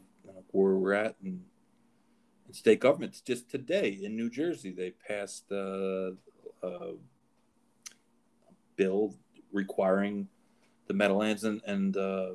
where 0.53 0.75
we're 0.75 0.95
at 0.95 1.17
and 1.23 1.43
in 2.47 2.55
state 2.55 2.81
governments. 2.81 3.21
Just 3.21 3.51
today 3.51 3.99
in 4.03 4.17
New 4.17 4.31
Jersey, 4.31 4.73
they 4.73 4.91
passed 4.91 5.45
uh, 5.53 6.13
a 6.63 6.95
bill 8.77 9.15
requiring 9.53 10.29
the 10.87 10.95
Meadowlands 10.95 11.45
and, 11.45 11.61
and 11.67 11.97
uh, 11.97 12.31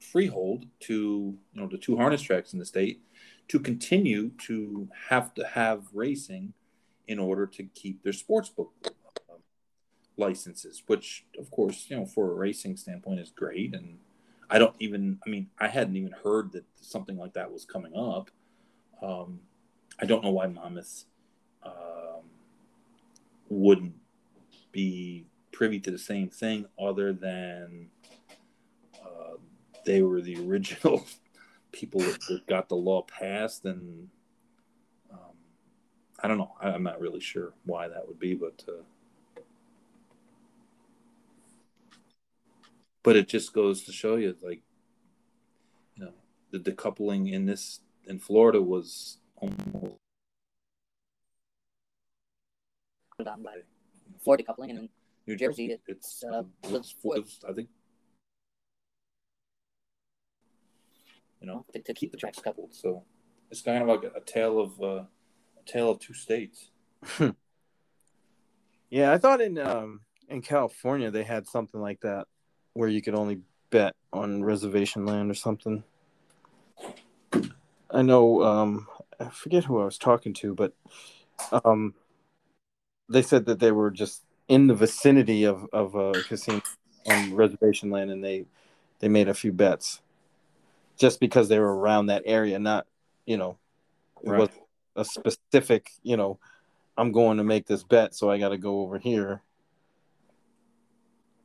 Freehold 0.00 0.66
to, 0.80 0.94
you 1.52 1.60
know, 1.60 1.66
the 1.66 1.78
two 1.78 1.96
harness 1.96 2.22
tracks 2.22 2.52
in 2.52 2.58
the 2.58 2.66
state 2.66 3.00
to 3.48 3.58
continue 3.58 4.30
to 4.46 4.88
have 5.08 5.34
to 5.34 5.46
have 5.46 5.84
racing 5.92 6.52
in 7.08 7.18
order 7.18 7.46
to 7.46 7.64
keep 7.74 8.02
their 8.02 8.12
sports 8.12 8.48
book 8.48 8.72
uh, 8.84 9.34
licenses, 10.16 10.82
which, 10.86 11.24
of 11.38 11.50
course, 11.50 11.86
you 11.88 11.96
know, 11.96 12.06
for 12.06 12.30
a 12.30 12.34
racing 12.34 12.76
standpoint 12.76 13.20
is 13.20 13.30
great. 13.30 13.74
And 13.74 13.98
I 14.50 14.58
don't 14.58 14.74
even, 14.78 15.18
I 15.26 15.30
mean, 15.30 15.48
I 15.58 15.68
hadn't 15.68 15.96
even 15.96 16.12
heard 16.12 16.52
that 16.52 16.64
something 16.80 17.16
like 17.16 17.34
that 17.34 17.52
was 17.52 17.64
coming 17.64 17.94
up. 17.96 18.30
Um, 19.02 19.40
I 20.00 20.06
don't 20.06 20.22
know 20.22 20.30
why 20.30 20.46
Monmouth 20.46 21.04
um, 21.62 22.24
wouldn't 23.48 23.94
be 24.72 25.26
privy 25.56 25.80
to 25.80 25.90
the 25.90 25.98
same 25.98 26.28
thing 26.28 26.66
other 26.78 27.14
than 27.14 27.88
uh, 29.02 29.36
they 29.86 30.02
were 30.02 30.20
the 30.20 30.36
original 30.46 31.02
people 31.72 31.98
that, 31.98 32.20
that, 32.28 32.46
got 32.46 32.68
the 32.68 32.74
law 32.74 33.00
passed 33.00 33.64
and 33.64 34.08
um, 35.10 35.32
i 36.22 36.28
don't 36.28 36.36
know. 36.36 36.52
I, 36.60 36.74
am 36.74 36.82
not 36.82 37.00
really 37.00 37.20
sure 37.20 37.54
why 37.64 37.88
that 37.88 38.06
would 38.06 38.18
be 38.18 38.34
but 38.34 38.62
uh, 38.68 39.40
but 43.02 43.16
it 43.16 43.26
just 43.26 43.54
goes 43.54 43.82
to 43.84 43.92
show 43.92 44.16
you 44.16 44.36
like 44.42 44.60
you 45.96 46.04
know 46.04 46.12
the 46.50 46.58
decoupling 46.58 47.32
in 47.32 47.46
this 47.46 47.80
in 48.06 48.18
florida 48.18 48.60
was 48.60 49.16
almost 49.36 49.96
Florida 54.22 54.44
decoupling 54.44 54.70
and 54.70 54.88
New 55.26 55.36
Jersey, 55.36 55.76
it's 55.86 56.22
uh, 56.24 56.44
it's, 56.64 56.94
it's, 57.04 57.40
I 57.48 57.52
think 57.52 57.68
you 61.40 61.48
know 61.48 61.64
to, 61.72 61.82
to, 61.82 61.94
keep 61.94 62.12
the 62.12 62.16
tracks 62.18 62.38
coupled. 62.38 62.74
So 62.74 63.02
it's 63.50 63.62
kind 63.62 63.82
of 63.82 63.88
like 63.88 64.04
a, 64.04 64.18
a 64.18 64.20
tale 64.20 64.60
of 64.60 64.80
uh, 64.80 65.04
a 65.58 65.64
tale 65.66 65.90
of 65.90 65.98
two 65.98 66.14
states. 66.14 66.70
yeah, 68.90 69.12
I 69.12 69.18
thought 69.18 69.40
in 69.40 69.58
um, 69.58 70.02
in 70.28 70.42
California 70.42 71.10
they 71.10 71.24
had 71.24 71.48
something 71.48 71.80
like 71.80 72.00
that 72.02 72.26
where 72.74 72.88
you 72.88 73.02
could 73.02 73.14
only 73.14 73.40
bet 73.70 73.94
on 74.12 74.44
reservation 74.44 75.06
land 75.06 75.30
or 75.30 75.34
something. 75.34 75.82
I 77.90 78.02
know 78.02 78.42
um 78.42 78.86
I 79.18 79.28
forget 79.30 79.64
who 79.64 79.80
I 79.80 79.84
was 79.84 79.98
talking 79.98 80.34
to, 80.34 80.54
but 80.54 80.72
um 81.64 81.94
they 83.08 83.22
said 83.22 83.46
that 83.46 83.60
they 83.60 83.72
were 83.72 83.90
just 83.90 84.25
in 84.48 84.66
the 84.66 84.74
vicinity 84.74 85.44
of 85.44 85.66
of 85.72 85.94
a 85.94 86.22
casino 86.22 86.60
on 87.06 87.32
reservation 87.34 87.90
land 87.90 88.10
and 88.10 88.22
they 88.22 88.44
they 89.00 89.08
made 89.08 89.28
a 89.28 89.34
few 89.34 89.52
bets 89.52 90.00
just 90.96 91.20
because 91.20 91.48
they 91.48 91.58
were 91.58 91.76
around 91.76 92.06
that 92.06 92.22
area 92.24 92.58
not 92.58 92.86
you 93.26 93.36
know 93.36 93.56
it 94.22 94.30
Right. 94.30 94.40
was 94.40 94.48
a 94.96 95.04
specific 95.04 95.90
you 96.02 96.16
know 96.16 96.38
i'm 96.96 97.12
going 97.12 97.36
to 97.36 97.44
make 97.44 97.66
this 97.66 97.82
bet 97.82 98.14
so 98.14 98.30
i 98.30 98.38
got 98.38 98.48
to 98.50 98.58
go 98.58 98.80
over 98.80 98.98
here. 98.98 99.42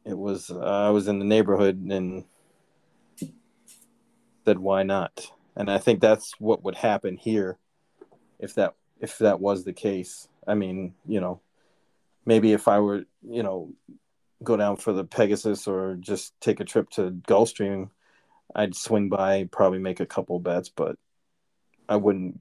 It 0.06 0.18
was 0.18 0.50
uh, 0.50 0.60
i 0.60 0.90
was 0.90 1.08
in 1.08 1.20
the 1.20 1.26
neighborhood 1.26 1.78
and 1.78 2.26
said 4.46 4.60
why 4.60 4.84
not? 4.84 5.32
And 5.56 5.70
i 5.70 5.78
think 5.78 6.00
that's 6.00 6.34
what 6.40 6.64
would 6.64 6.76
happen 6.76 7.18
here 7.18 7.58
if 8.40 8.56
that 8.56 8.74
if 9.00 9.18
that 9.20 9.40
was 9.40 9.64
the 9.64 9.74
case. 9.74 10.28
I 10.48 10.56
mean 10.56 10.94
you 11.06 11.20
know 11.20 11.40
maybe 12.26 12.54
if 12.54 12.68
i 12.68 12.80
were 12.80 13.04
you 13.22 13.44
know 13.44 13.72
go 14.44 14.58
down 14.58 14.76
for 14.76 14.94
the 14.94 15.04
pegasus 15.04 15.68
or 15.68 15.96
just 16.00 16.34
take 16.42 16.60
a 16.60 16.66
trip 16.66 16.90
to 16.90 17.12
gulfstream 17.28 17.90
i'd 18.56 18.76
swing 18.76 19.10
by 19.10 19.48
probably 19.52 19.80
make 19.80 20.00
a 20.00 20.06
couple 20.06 20.40
bets 20.40 20.70
but 20.70 20.96
i 21.88 21.96
wouldn't 21.96 22.40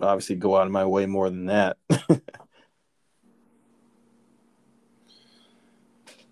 obviously 0.00 0.36
go 0.36 0.56
out 0.56 0.66
of 0.66 0.72
my 0.72 0.84
way 0.84 1.06
more 1.06 1.28
than 1.28 1.46
that 1.46 1.76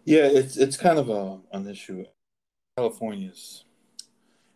Yeah, 0.08 0.24
it's 0.24 0.56
it's 0.56 0.78
kind 0.78 0.98
of 0.98 1.10
a 1.10 1.38
an 1.52 1.68
issue. 1.68 2.02
California's, 2.78 3.64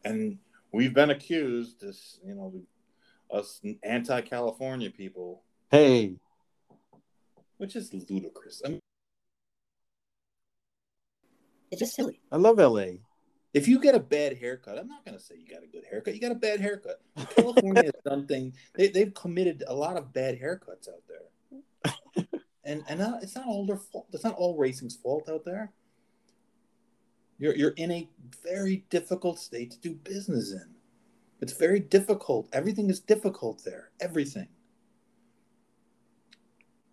and 0.02 0.38
we've 0.72 0.94
been 0.94 1.10
accused, 1.10 1.82
this 1.82 2.18
you 2.24 2.34
know, 2.34 2.54
us 3.30 3.60
anti-California 3.82 4.88
people, 4.88 5.42
hey 5.70 6.14
which 7.58 7.76
is 7.76 7.92
ludicrous. 7.92 8.62
I 8.64 8.68
mean, 8.70 8.80
It's 11.70 11.80
just 11.80 11.94
silly. 11.94 12.20
i 12.30 12.36
love 12.36 12.58
la 12.58 12.84
if 13.54 13.68
you 13.68 13.80
get 13.80 13.94
a 13.94 14.00
bad 14.00 14.38
haircut, 14.38 14.78
I'm 14.78 14.88
not 14.88 15.04
going 15.04 15.16
to 15.16 15.22
say 15.22 15.34
you 15.38 15.46
got 15.46 15.62
a 15.62 15.66
good 15.66 15.84
haircut. 15.88 16.14
You 16.14 16.20
got 16.20 16.32
a 16.32 16.36
bad 16.36 16.60
haircut. 16.60 17.00
California 17.36 17.84
has 17.84 17.92
done 18.04 18.26
things. 18.28 18.54
They, 18.74 18.88
they've 18.88 19.12
committed 19.12 19.62
a 19.66 19.74
lot 19.74 19.96
of 19.96 20.12
bad 20.12 20.40
haircuts 20.40 20.88
out 20.88 21.02
there, 21.06 22.24
and 22.64 22.82
and 22.88 23.00
not, 23.00 23.22
it's 23.22 23.34
not 23.34 23.46
all 23.46 23.66
their 23.66 23.76
fault. 23.76 24.06
It's 24.12 24.24
not 24.24 24.36
all 24.36 24.56
racing's 24.56 24.96
fault 24.96 25.28
out 25.28 25.44
there. 25.44 25.72
You're 27.38 27.54
you're 27.54 27.74
in 27.76 27.90
a 27.90 28.08
very 28.42 28.84
difficult 28.88 29.38
state 29.38 29.72
to 29.72 29.80
do 29.80 29.94
business 29.94 30.52
in. 30.52 30.74
It's 31.42 31.52
very 31.52 31.80
difficult. 31.80 32.48
Everything 32.52 32.88
is 32.88 33.00
difficult 33.00 33.62
there. 33.64 33.90
Everything. 34.00 34.48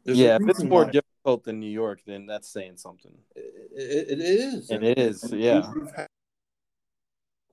There's 0.10 0.20
yeah 0.20 0.38
if 0.42 0.50
it's 0.50 0.64
more 0.64 0.86
why- 0.86 0.92
difficult 0.92 1.44
than 1.44 1.60
new 1.60 1.70
york 1.70 2.02
then 2.06 2.26
that's 2.26 2.50
saying 2.50 2.78
something 2.78 3.14
it, 3.36 4.10
it, 4.10 4.20
it 4.20 4.22
is. 4.22 4.72
It 4.72 4.84
is, 4.98 5.24
And 5.24 5.40
yeah. 5.40 5.72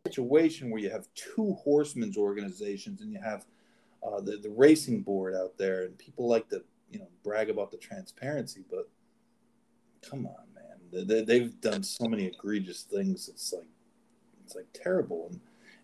situation 0.07 0.71
where 0.71 0.81
you 0.81 0.91
have 0.91 1.07
two 1.15 1.57
horsemen's 1.63 2.17
organizations 2.17 3.01
and 3.01 3.13
you 3.13 3.21
have 3.21 3.45
uh, 4.07 4.21
the, 4.21 4.37
the 4.37 4.51
racing 4.51 5.03
board 5.03 5.35
out 5.35 5.57
there, 5.59 5.85
and 5.85 5.99
people 5.99 6.29
like 6.29 6.49
to, 6.49 6.63
you 6.91 6.99
know, 6.99 7.09
brag 7.25 7.51
about 7.51 7.71
the 7.71 7.77
transparency, 7.77 8.65
but 8.71 8.89
come 10.09 10.27
on, 10.27 10.45
man. 10.55 10.79
They, 10.93 11.03
they, 11.03 11.25
they've 11.25 11.61
done 11.61 11.83
so 11.83 12.07
many 12.07 12.27
egregious 12.27 12.83
things. 12.83 13.29
It's 13.29 13.53
like, 13.53 13.67
it's 14.45 14.55
like 14.55 14.67
terrible. 14.73 15.29
And, 15.31 15.41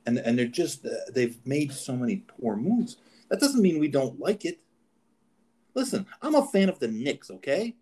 and, 0.07 0.19
and 0.27 0.39
they're 0.39 0.47
just, 0.47 0.87
uh, 0.87 0.91
they've 1.13 1.37
made 1.45 1.73
so 1.73 1.97
many 1.97 2.17
poor 2.17 2.55
moves. 2.57 2.97
That 3.29 3.41
doesn't 3.41 3.63
mean 3.63 3.81
we 3.81 3.89
don't 3.89 4.21
like 4.21 4.45
it. 4.45 4.61
Listen, 5.75 6.07
I'm 6.21 6.35
a 6.35 6.47
fan 6.47 6.69
of 6.69 6.79
the 6.79 6.89
Knicks, 6.89 7.31
okay? 7.31 7.77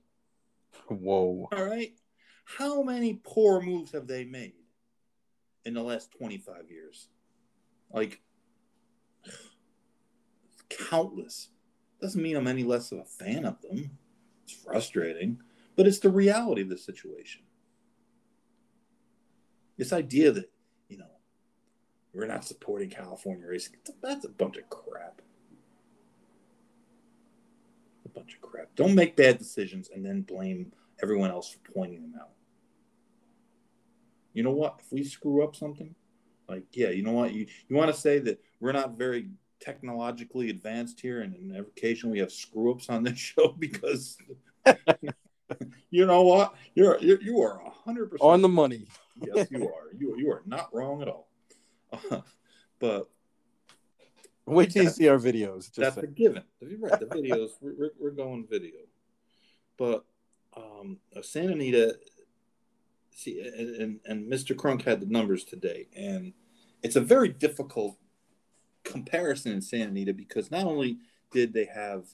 whoa 0.88 1.48
All 1.52 1.64
right. 1.64 1.92
How 2.44 2.82
many 2.82 3.20
poor 3.22 3.60
moves 3.60 3.92
have 3.92 4.06
they 4.06 4.24
made 4.24 4.54
in 5.64 5.74
the 5.74 5.82
last 5.82 6.10
25 6.12 6.70
years? 6.70 7.08
Like, 7.92 8.20
countless. 10.68 11.50
Doesn't 12.00 12.22
mean 12.22 12.36
I'm 12.36 12.46
any 12.46 12.64
less 12.64 12.92
of 12.92 12.98
a 12.98 13.04
fan 13.04 13.44
of 13.44 13.60
them. 13.60 13.98
It's 14.44 14.54
frustrating, 14.54 15.40
but 15.76 15.86
it's 15.86 15.98
the 15.98 16.10
reality 16.10 16.62
of 16.62 16.68
the 16.68 16.78
situation. 16.78 17.42
This 19.76 19.92
idea 19.92 20.32
that, 20.32 20.50
you 20.88 20.98
know, 20.98 21.04
we're 22.12 22.26
not 22.26 22.44
supporting 22.44 22.90
California 22.90 23.46
racing, 23.46 23.76
that's 24.02 24.24
a 24.24 24.28
bunch 24.28 24.56
of 24.56 24.68
crap. 24.68 25.22
A 28.10 28.18
bunch 28.18 28.34
of 28.34 28.40
crap. 28.40 28.68
Don't 28.76 28.94
make 28.94 29.16
bad 29.16 29.38
decisions 29.38 29.90
and 29.94 30.04
then 30.04 30.22
blame 30.22 30.72
everyone 31.02 31.30
else 31.30 31.50
for 31.50 31.72
pointing 31.72 32.02
them 32.02 32.14
out. 32.20 32.30
You 34.32 34.42
know 34.42 34.52
what? 34.52 34.80
If 34.80 34.92
we 34.92 35.04
screw 35.04 35.42
up 35.42 35.56
something, 35.56 35.94
like 36.48 36.64
yeah, 36.72 36.90
you 36.90 37.02
know 37.02 37.12
what? 37.12 37.32
You 37.32 37.46
you 37.68 37.76
want 37.76 37.92
to 37.92 38.00
say 38.00 38.18
that 38.20 38.40
we're 38.60 38.72
not 38.72 38.96
very 38.96 39.28
technologically 39.60 40.50
advanced 40.50 41.00
here, 41.00 41.22
and, 41.22 41.34
and 41.34 41.56
occasionally 41.56 42.14
we 42.14 42.18
have 42.20 42.32
screw 42.32 42.72
ups 42.72 42.88
on 42.88 43.02
this 43.02 43.18
show 43.18 43.48
because 43.58 44.16
you 45.90 46.06
know 46.06 46.22
what? 46.22 46.54
You're, 46.74 46.98
you're 47.00 47.20
you 47.20 47.40
are 47.40 47.60
a 47.60 47.70
hundred 47.70 48.10
percent 48.10 48.30
on 48.30 48.42
the 48.42 48.48
money 48.48 48.86
yes, 49.20 49.48
you 49.50 49.64
are. 49.64 49.92
You 49.96 50.16
you 50.18 50.30
are 50.30 50.42
not 50.46 50.72
wrong 50.72 51.02
at 51.02 51.08
all. 51.08 51.28
but 52.78 53.08
wait 54.50 54.70
till 54.70 54.84
you 54.84 54.90
see 54.90 55.08
our 55.08 55.18
videos 55.18 55.72
just 55.72 55.76
that's 55.76 55.94
say. 55.96 56.02
a 56.02 56.06
given. 56.06 56.42
Right. 56.60 57.00
The 57.00 57.06
videos, 57.06 57.50
we're, 57.60 57.90
we're, 57.98 58.10
going 58.10 58.46
video. 58.48 58.80
But 59.76 60.04
um, 60.56 60.98
uh, 61.16 61.22
Santa 61.22 61.52
Anita, 61.52 61.96
see, 63.10 63.40
and, 63.40 63.76
and, 63.76 64.00
and 64.04 64.32
Mr. 64.32 64.54
Crunk 64.54 64.82
had 64.82 65.00
the 65.00 65.06
numbers 65.06 65.44
today, 65.44 65.88
and 65.96 66.32
it's 66.82 66.96
a 66.96 67.00
very 67.00 67.28
difficult 67.28 67.96
comparison 68.84 69.52
in 69.52 69.62
Santa 69.62 69.90
Anita 69.90 70.14
because 70.14 70.50
not 70.50 70.64
only 70.64 70.98
did 71.32 71.52
they 71.52 71.66
have 71.66 72.06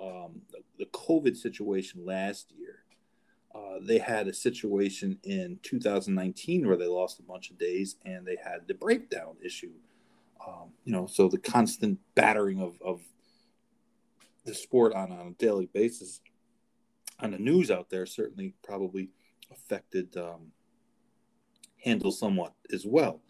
um, 0.00 0.42
the, 0.50 0.60
the 0.78 0.86
COVID 0.86 1.36
situation 1.36 2.04
last 2.04 2.52
year, 2.52 2.84
uh, 3.54 3.78
they 3.80 3.98
had 3.98 4.28
a 4.28 4.34
situation 4.34 5.18
in 5.22 5.58
2019 5.62 6.66
where 6.66 6.76
they 6.76 6.86
lost 6.86 7.18
a 7.18 7.22
bunch 7.22 7.50
of 7.50 7.58
days 7.58 7.96
and 8.04 8.26
they 8.26 8.36
had 8.42 8.66
the 8.66 8.74
breakdown 8.74 9.36
issue. 9.42 9.72
Um, 10.46 10.72
you 10.84 10.92
know, 10.92 11.06
so 11.06 11.28
the 11.28 11.38
constant 11.38 11.98
battering 12.14 12.60
of, 12.60 12.80
of 12.80 13.00
the 14.44 14.54
sport 14.54 14.94
on, 14.94 15.10
on 15.10 15.26
a 15.26 15.30
daily 15.32 15.66
basis 15.66 16.20
on 17.20 17.32
the 17.32 17.38
news 17.38 17.70
out 17.70 17.90
there 17.90 18.06
certainly 18.06 18.54
probably 18.62 19.10
affected 19.50 20.16
um, 20.16 20.52
handle 21.84 22.12
somewhat 22.12 22.52
as 22.72 22.86
well. 22.86 23.22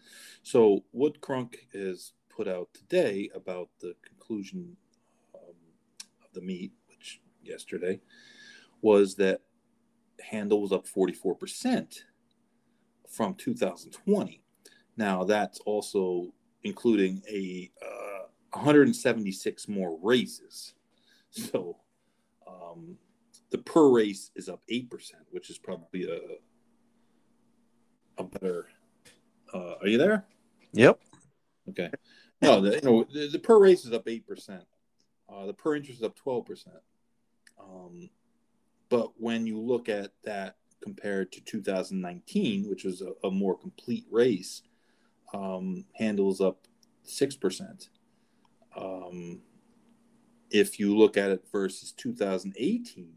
So 0.43 0.83
what 0.91 1.21
Crunk 1.21 1.55
has 1.73 2.13
put 2.29 2.47
out 2.47 2.69
today 2.73 3.29
about 3.33 3.69
the 3.79 3.95
conclusion 4.05 4.77
um, 5.33 5.55
of 6.23 6.33
the 6.33 6.41
meet, 6.41 6.71
which 6.87 7.21
yesterday 7.43 7.99
was 8.81 9.15
that 9.15 9.41
handle 10.21 10.61
was 10.61 10.71
up 10.71 10.85
44% 10.85 12.01
from 13.09 13.35
2020. 13.35 14.41
Now 14.97 15.23
that's 15.23 15.59
also 15.61 16.33
including 16.63 17.21
a 17.29 17.71
uh, 17.81 18.27
176 18.51 19.67
more 19.67 19.97
races. 20.01 20.73
So 21.29 21.77
um, 22.47 22.97
the 23.51 23.59
per 23.59 23.89
race 23.89 24.31
is 24.35 24.49
up 24.49 24.61
8%, 24.71 24.87
which 25.31 25.49
is 25.49 25.57
probably 25.57 26.09
a, 26.09 26.19
a 28.21 28.23
better. 28.23 28.67
Uh, 29.53 29.75
are 29.81 29.87
you 29.87 29.97
there? 29.97 30.25
yep 30.73 30.99
Okay. 31.69 31.89
No, 32.41 32.61
the, 32.61 32.75
you 32.75 32.81
know, 32.81 33.05
the, 33.11 33.29
the 33.29 33.39
per 33.39 33.59
race 33.59 33.85
is 33.85 33.93
up 33.93 34.05
8%. 34.05 34.61
Uh, 35.29 35.45
the 35.45 35.53
per 35.53 35.75
interest 35.75 35.99
is 35.99 36.05
up 36.05 36.17
12%. 36.25 36.67
Um, 37.59 38.09
but 38.89 39.11
when 39.17 39.45
you 39.45 39.59
look 39.59 39.89
at 39.89 40.11
that 40.23 40.55
compared 40.81 41.31
to 41.33 41.41
2019, 41.41 42.69
which 42.69 42.83
was 42.83 43.01
a, 43.01 43.13
a 43.27 43.31
more 43.31 43.57
complete 43.57 44.05
race, 44.09 44.61
um, 45.33 45.85
handles 45.93 46.41
up 46.41 46.67
6%. 47.05 47.89
Um, 48.75 49.41
if 50.49 50.79
you 50.79 50.97
look 50.97 51.17
at 51.17 51.31
it 51.31 51.43
versus 51.51 51.91
2018, 51.91 53.13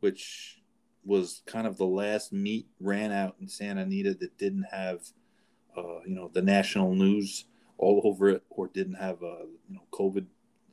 which 0.00 0.60
was 1.04 1.42
kind 1.46 1.66
of 1.66 1.76
the 1.76 1.86
last 1.86 2.32
meet 2.32 2.66
ran 2.78 3.12
out 3.12 3.36
in 3.40 3.48
Santa 3.48 3.82
Anita 3.82 4.14
that 4.14 4.36
didn't 4.38 4.66
have, 4.70 5.00
uh, 5.76 6.00
you 6.06 6.14
know, 6.14 6.30
the 6.32 6.42
national 6.42 6.94
news 6.94 7.46
all 7.80 8.02
over 8.04 8.28
it 8.28 8.42
or 8.50 8.68
didn't 8.68 8.94
have 8.94 9.22
a 9.22 9.44
you 9.68 9.74
know 9.74 9.82
COVID 9.90 10.26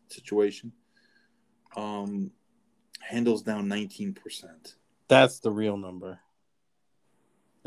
situation. 0.09 0.71
Um, 1.75 2.31
handles 2.99 3.43
down 3.43 3.67
19%. 3.67 4.15
That's 5.07 5.39
the 5.39 5.51
real 5.51 5.77
number. 5.77 6.19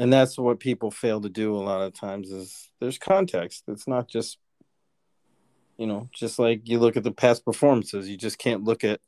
And 0.00 0.10
that's 0.10 0.38
what 0.38 0.60
people 0.60 0.90
fail 0.90 1.20
to 1.20 1.28
do 1.28 1.54
a 1.54 1.60
lot 1.60 1.82
of 1.82 1.92
times 1.92 2.30
is 2.30 2.70
there's 2.80 2.96
context. 2.96 3.64
It's 3.68 3.86
not 3.86 4.08
just 4.08 4.38
you 5.76 5.86
know, 5.86 6.08
just 6.12 6.38
like 6.38 6.66
you 6.68 6.78
look 6.78 6.96
at 6.96 7.04
the 7.04 7.12
past 7.12 7.44
performances, 7.44 8.08
you 8.08 8.16
just 8.16 8.38
can't 8.38 8.64
look 8.64 8.82
at 8.82 9.00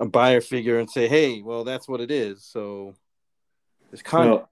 a 0.00 0.06
Beyer 0.06 0.40
figure 0.40 0.80
and 0.80 0.90
say, 0.90 1.06
"Hey, 1.06 1.40
well, 1.40 1.62
that's 1.62 1.88
what 1.88 2.00
it 2.00 2.10
is." 2.10 2.44
So 2.44 2.94
there's 3.90 4.02
context. 4.02 4.48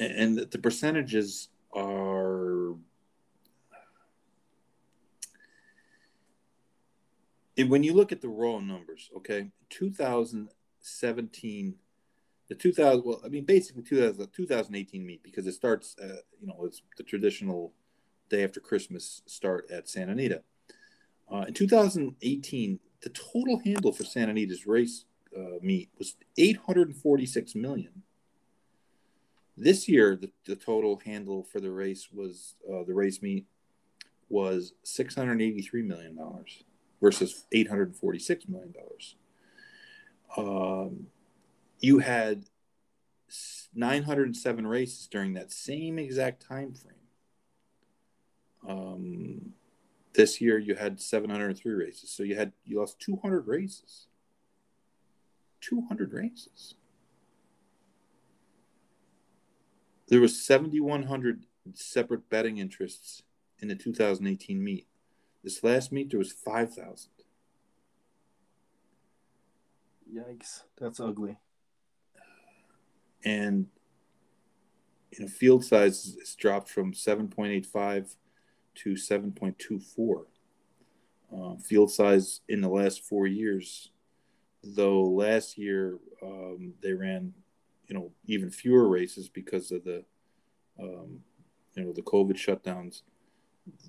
Well, 0.00 0.10
and 0.10 0.38
the 0.38 0.58
percentages 0.58 1.48
are 1.74 2.74
when 7.58 7.82
you 7.82 7.92
look 7.92 8.10
at 8.10 8.22
the 8.22 8.28
raw 8.28 8.58
numbers, 8.58 9.10
okay, 9.18 9.50
2017, 9.68 11.74
the 12.48 12.54
2000, 12.54 13.02
well, 13.04 13.20
I 13.24 13.28
mean, 13.28 13.44
basically 13.44 13.82
2000, 13.82 14.28
2018 14.32 15.06
meet 15.06 15.22
because 15.22 15.46
it 15.46 15.54
starts, 15.54 15.96
uh, 16.02 16.20
you 16.40 16.46
know, 16.46 16.64
it's 16.64 16.82
the 16.96 17.02
traditional 17.02 17.72
day 18.28 18.44
after 18.44 18.60
Christmas 18.60 19.22
start 19.26 19.70
at 19.70 19.88
Santa 19.88 20.12
Anita. 20.12 20.42
Uh, 21.32 21.44
in 21.48 21.54
2018, 21.54 22.78
the 23.02 23.08
total 23.10 23.60
handle 23.64 23.92
for 23.92 24.04
Santa 24.04 24.30
Anita's 24.30 24.66
race 24.66 25.04
uh, 25.36 25.58
meet 25.62 25.90
was 25.98 26.16
846 26.36 27.54
million. 27.54 28.02
This 29.56 29.88
year, 29.88 30.16
the, 30.16 30.30
the 30.46 30.56
total 30.56 31.00
handle 31.04 31.44
for 31.44 31.60
the 31.60 31.70
race 31.70 32.08
was 32.12 32.56
uh, 32.70 32.82
the 32.84 32.94
race 32.94 33.22
meet 33.22 33.46
was 34.28 34.72
683 34.82 35.82
million 35.82 36.16
dollars 36.16 36.64
versus 37.00 37.46
846 37.52 38.48
million 38.48 38.72
dollars. 38.72 39.16
Um, 40.36 41.06
you 41.84 41.98
had 41.98 42.44
907 43.74 44.66
races 44.66 45.06
during 45.06 45.34
that 45.34 45.52
same 45.52 45.98
exact 45.98 46.46
time 46.46 46.72
frame. 46.72 46.94
Um, 48.66 49.52
this 50.14 50.40
year 50.40 50.58
you 50.58 50.76
had 50.76 50.98
703 50.98 51.72
races, 51.72 52.08
so 52.08 52.22
you 52.22 52.36
had 52.36 52.52
you 52.64 52.80
lost 52.80 53.00
200 53.00 53.46
races. 53.46 54.06
200 55.60 56.12
races. 56.12 56.74
There 60.08 60.20
was 60.20 60.40
7,100 60.42 61.46
separate 61.74 62.30
betting 62.30 62.58
interests 62.58 63.22
in 63.60 63.68
the 63.68 63.74
2018 63.74 64.62
meet. 64.62 64.86
This 65.42 65.62
last 65.62 65.92
meet, 65.92 66.10
there 66.10 66.18
was 66.18 66.32
5,000. 66.32 67.10
Yikes. 70.14 70.62
That's 70.78 71.00
ugly. 71.00 71.38
And 73.24 73.66
you 75.12 75.24
know, 75.24 75.28
field 75.28 75.64
size 75.64 76.16
has 76.18 76.34
dropped 76.34 76.68
from 76.68 76.92
7.85 76.92 78.16
to 78.76 78.90
7.24. 78.94 80.24
Uh, 81.32 81.56
field 81.56 81.90
size 81.90 82.40
in 82.48 82.60
the 82.60 82.68
last 82.68 83.02
four 83.02 83.26
years, 83.26 83.90
though 84.62 85.02
last 85.02 85.58
year 85.58 85.98
um, 86.22 86.74
they 86.82 86.92
ran, 86.92 87.32
you 87.88 87.94
know, 87.94 88.12
even 88.26 88.50
fewer 88.50 88.88
races 88.88 89.28
because 89.28 89.72
of 89.72 89.82
the, 89.84 90.04
um, 90.80 91.20
you 91.74 91.84
know, 91.84 91.92
the 91.92 92.02
COVID 92.02 92.36
shutdowns 92.36 93.02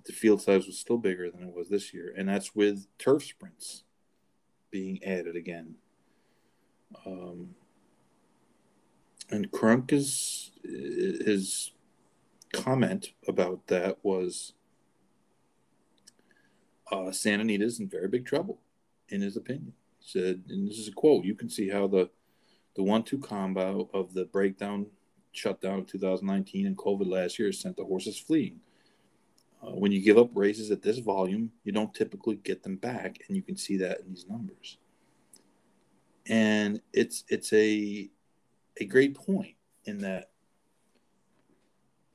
the 0.05 0.13
field 0.13 0.41
size 0.41 0.65
was 0.65 0.77
still 0.77 0.97
bigger 0.97 1.29
than 1.29 1.43
it 1.43 1.53
was 1.53 1.69
this 1.69 1.93
year, 1.93 2.13
and 2.17 2.29
that's 2.29 2.55
with 2.55 2.87
turf 2.97 3.23
sprints 3.23 3.83
being 4.71 5.03
added 5.03 5.35
again. 5.35 5.75
Um, 7.05 7.55
and 9.29 9.51
Crunk 9.51 9.91
is 9.91 10.51
his 10.63 11.71
comment 12.53 13.09
about 13.27 13.67
that 13.67 13.97
was 14.03 14.53
uh, 16.91 17.11
Santa 17.11 17.41
Anita's 17.41 17.79
in 17.79 17.89
very 17.89 18.07
big 18.07 18.25
trouble, 18.25 18.59
in 19.09 19.21
his 19.21 19.37
opinion. 19.37 19.73
He 19.99 20.19
said, 20.19 20.43
and 20.49 20.67
this 20.67 20.77
is 20.77 20.87
a 20.87 20.93
quote: 20.93 21.25
"You 21.25 21.35
can 21.35 21.49
see 21.49 21.69
how 21.69 21.87
the 21.87 22.09
the 22.75 22.83
one-two 22.83 23.19
combo 23.19 23.89
of 23.93 24.13
the 24.13 24.25
breakdown 24.25 24.87
shutdown 25.31 25.79
of 25.79 25.87
2019 25.87 26.65
and 26.65 26.77
COVID 26.77 27.07
last 27.07 27.39
year 27.39 27.51
sent 27.51 27.77
the 27.77 27.85
horses 27.85 28.19
fleeing." 28.19 28.59
Uh, 29.63 29.71
when 29.71 29.91
you 29.91 30.01
give 30.01 30.17
up 30.17 30.29
races 30.35 30.69
at 30.69 30.81
this 30.81 30.99
volume, 30.99 31.51
you 31.63 31.71
don't 31.71 31.93
typically 31.93 32.35
get 32.35 32.61
them 32.61 32.75
back, 32.75 33.17
and 33.27 33.35
you 33.35 33.41
can 33.41 33.57
see 33.57 33.77
that 33.77 33.99
in 34.01 34.09
these 34.09 34.27
numbers. 34.29 34.77
And 36.27 36.81
it's 36.93 37.23
it's 37.29 37.51
a 37.53 38.09
a 38.77 38.85
great 38.85 39.15
point 39.15 39.55
in 39.85 39.99
that 39.99 40.31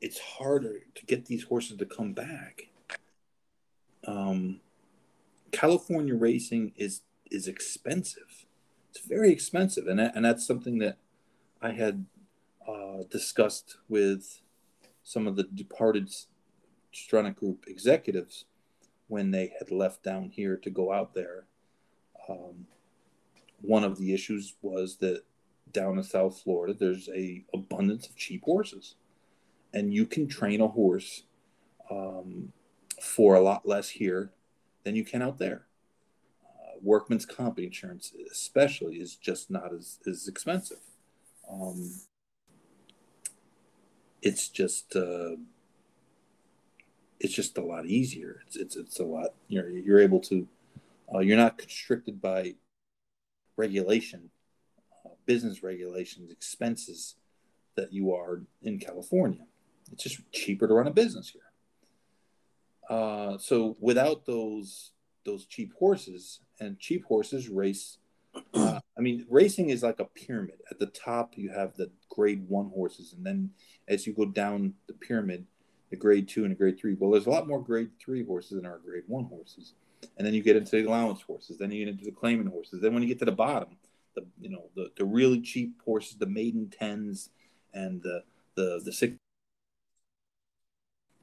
it's 0.01 0.19
harder 0.19 0.81
to 0.95 1.07
get 1.07 1.27
these 1.27 1.45
horses 1.45 1.77
to 1.77 1.87
come 1.87 2.13
back. 2.13 2.69
Um, 4.07 4.61
California 5.53 6.15
racing 6.15 6.73
is 6.77 7.03
is 7.31 7.47
expensive. 7.47 8.47
It's 8.91 9.01
very 9.07 9.31
expensive, 9.31 9.87
and 9.87 9.99
that, 9.99 10.17
and 10.17 10.25
that's 10.25 10.47
something 10.47 10.79
that 10.79 10.99
I 11.63 11.73
had 11.73 12.07
uh, 12.67 13.05
discussed 13.09 13.77
with 13.89 14.41
some 15.03 15.27
of 15.27 15.37
the 15.37 15.45
departed 15.45 16.11
Stronach 16.93 17.37
Group 17.37 17.67
executives 17.69 18.47
when 19.07 19.31
they 19.31 19.53
had 19.59 19.71
left 19.71 20.03
down 20.03 20.31
here 20.31 20.57
to 20.57 20.71
go 20.71 20.93
out 20.93 21.15
there. 21.15 21.45
Um, 22.29 22.67
one 23.61 23.85
of 23.85 23.99
the 23.99 24.15
issues 24.15 24.55
was 24.63 24.97
that 24.97 25.23
down 25.73 25.99
in 25.99 26.05
South 26.05 26.41
Florida, 26.43 26.75
there's 26.79 27.09
a 27.11 27.45
abundance 27.55 28.07
of 28.09 28.17
cheap 28.17 28.43
horses, 28.45 28.95
and 29.73 29.93
you 29.93 30.07
can 30.07 30.27
train 30.27 30.61
a 30.61 30.69
horse 30.69 31.25
um, 31.91 32.53
for 33.01 33.35
a 33.35 33.41
lot 33.41 33.67
less 33.67 33.89
here 33.89 34.31
than 34.85 34.95
you 34.95 35.05
can 35.05 35.23
out 35.23 35.39
there. 35.39 35.67
Uh, 36.45 36.79
workman's 36.83 37.27
comp 37.27 37.59
insurance, 37.59 38.13
especially, 38.31 38.97
is 38.97 39.17
just 39.17 39.51
not 39.51 39.73
as, 39.75 39.99
as 40.07 40.29
expensive. 40.29 40.81
Um, 41.51 41.93
it's 44.23 44.49
just 44.49 44.95
uh, 44.97 45.37
it's 47.19 47.35
just 47.35 47.59
a 47.59 47.65
lot 47.65 47.87
easier. 47.87 48.43
It's 48.47 48.57
it's, 48.57 48.77
it's 48.77 49.01
a 49.01 49.05
lot. 49.05 49.35
You're 49.49 49.71
you're 49.71 50.01
able 50.01 50.21
to. 50.21 50.47
Uh, 51.13 51.19
you're 51.19 51.37
not 51.37 51.59
constricted 51.59 52.23
by 52.23 52.55
regulation, 53.57 54.31
business 55.33 55.63
regulations, 55.63 56.33
expenses 56.33 57.15
that 57.77 57.93
you 57.93 58.13
are 58.13 58.43
in 58.63 58.81
California. 58.81 59.45
It's 59.93 60.03
just 60.03 60.19
cheaper 60.33 60.67
to 60.67 60.75
run 60.75 60.89
a 60.89 60.97
business 61.03 61.29
here. 61.37 61.51
Uh, 62.97 63.39
so 63.39 63.77
without 63.79 64.27
those 64.27 64.91
those 65.25 65.45
cheap 65.47 65.71
horses, 65.79 66.41
and 66.59 66.81
cheap 66.81 67.05
horses 67.05 67.49
race. 67.49 67.99
Uh, 68.55 68.81
I 68.99 69.01
mean, 69.01 69.27
racing 69.29 69.71
is 69.71 69.83
like 69.83 70.01
a 70.01 70.05
pyramid. 70.05 70.59
At 70.71 70.79
the 70.81 70.87
top, 70.87 71.35
you 71.37 71.51
have 71.51 71.77
the 71.77 71.91
grade 72.09 72.43
one 72.49 72.71
horses, 72.71 73.13
and 73.13 73.25
then 73.25 73.51
as 73.87 74.07
you 74.07 74.13
go 74.13 74.25
down 74.25 74.75
the 74.89 74.95
pyramid, 74.95 75.47
the 75.91 75.97
grade 76.05 76.27
two 76.29 76.43
and 76.45 76.53
the 76.53 76.57
grade 76.57 76.79
three. 76.81 76.95
Well, 76.99 77.13
there's 77.13 77.27
a 77.27 77.31
lot 77.31 77.47
more 77.47 77.63
grade 77.63 77.91
three 78.05 78.25
horses 78.25 78.53
than 78.57 78.67
our 78.67 78.79
grade 78.79 79.05
one 79.07 79.27
horses. 79.27 79.75
And 80.17 80.27
then 80.27 80.35
you 80.35 80.43
get 80.43 80.57
into 80.57 80.77
the 80.77 80.89
allowance 80.89 81.21
horses. 81.21 81.59
Then 81.59 81.71
you 81.71 81.85
get 81.85 81.93
into 81.93 82.07
the 82.07 82.19
claimant 82.23 82.51
horses. 82.51 82.81
Then 82.81 82.95
when 82.95 83.03
you 83.03 83.09
get 83.09 83.19
to 83.19 83.27
the 83.27 83.33
bottom, 83.47 83.77
the 84.15 84.27
you 84.41 84.51
know 84.51 84.71
the, 84.75 84.91
the 84.97 85.05
really 85.05 85.41
cheap 85.41 85.81
horses, 85.85 86.17
the 86.17 86.27
maiden 86.27 86.71
tens, 86.71 87.31
and 87.73 88.03
the 88.03 88.25
the 88.57 88.81
the 88.85 88.93
six. 88.93 89.15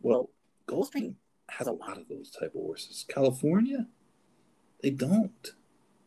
Well, 0.02 0.30
Gulfstream 0.68 1.16
has 1.50 1.68
a 1.68 1.72
lot 1.72 1.98
of 1.98 2.08
those 2.08 2.30
type 2.30 2.54
of 2.56 2.62
horses. 2.62 3.06
California, 3.08 3.88
they 4.82 4.90
don't. 4.90 5.54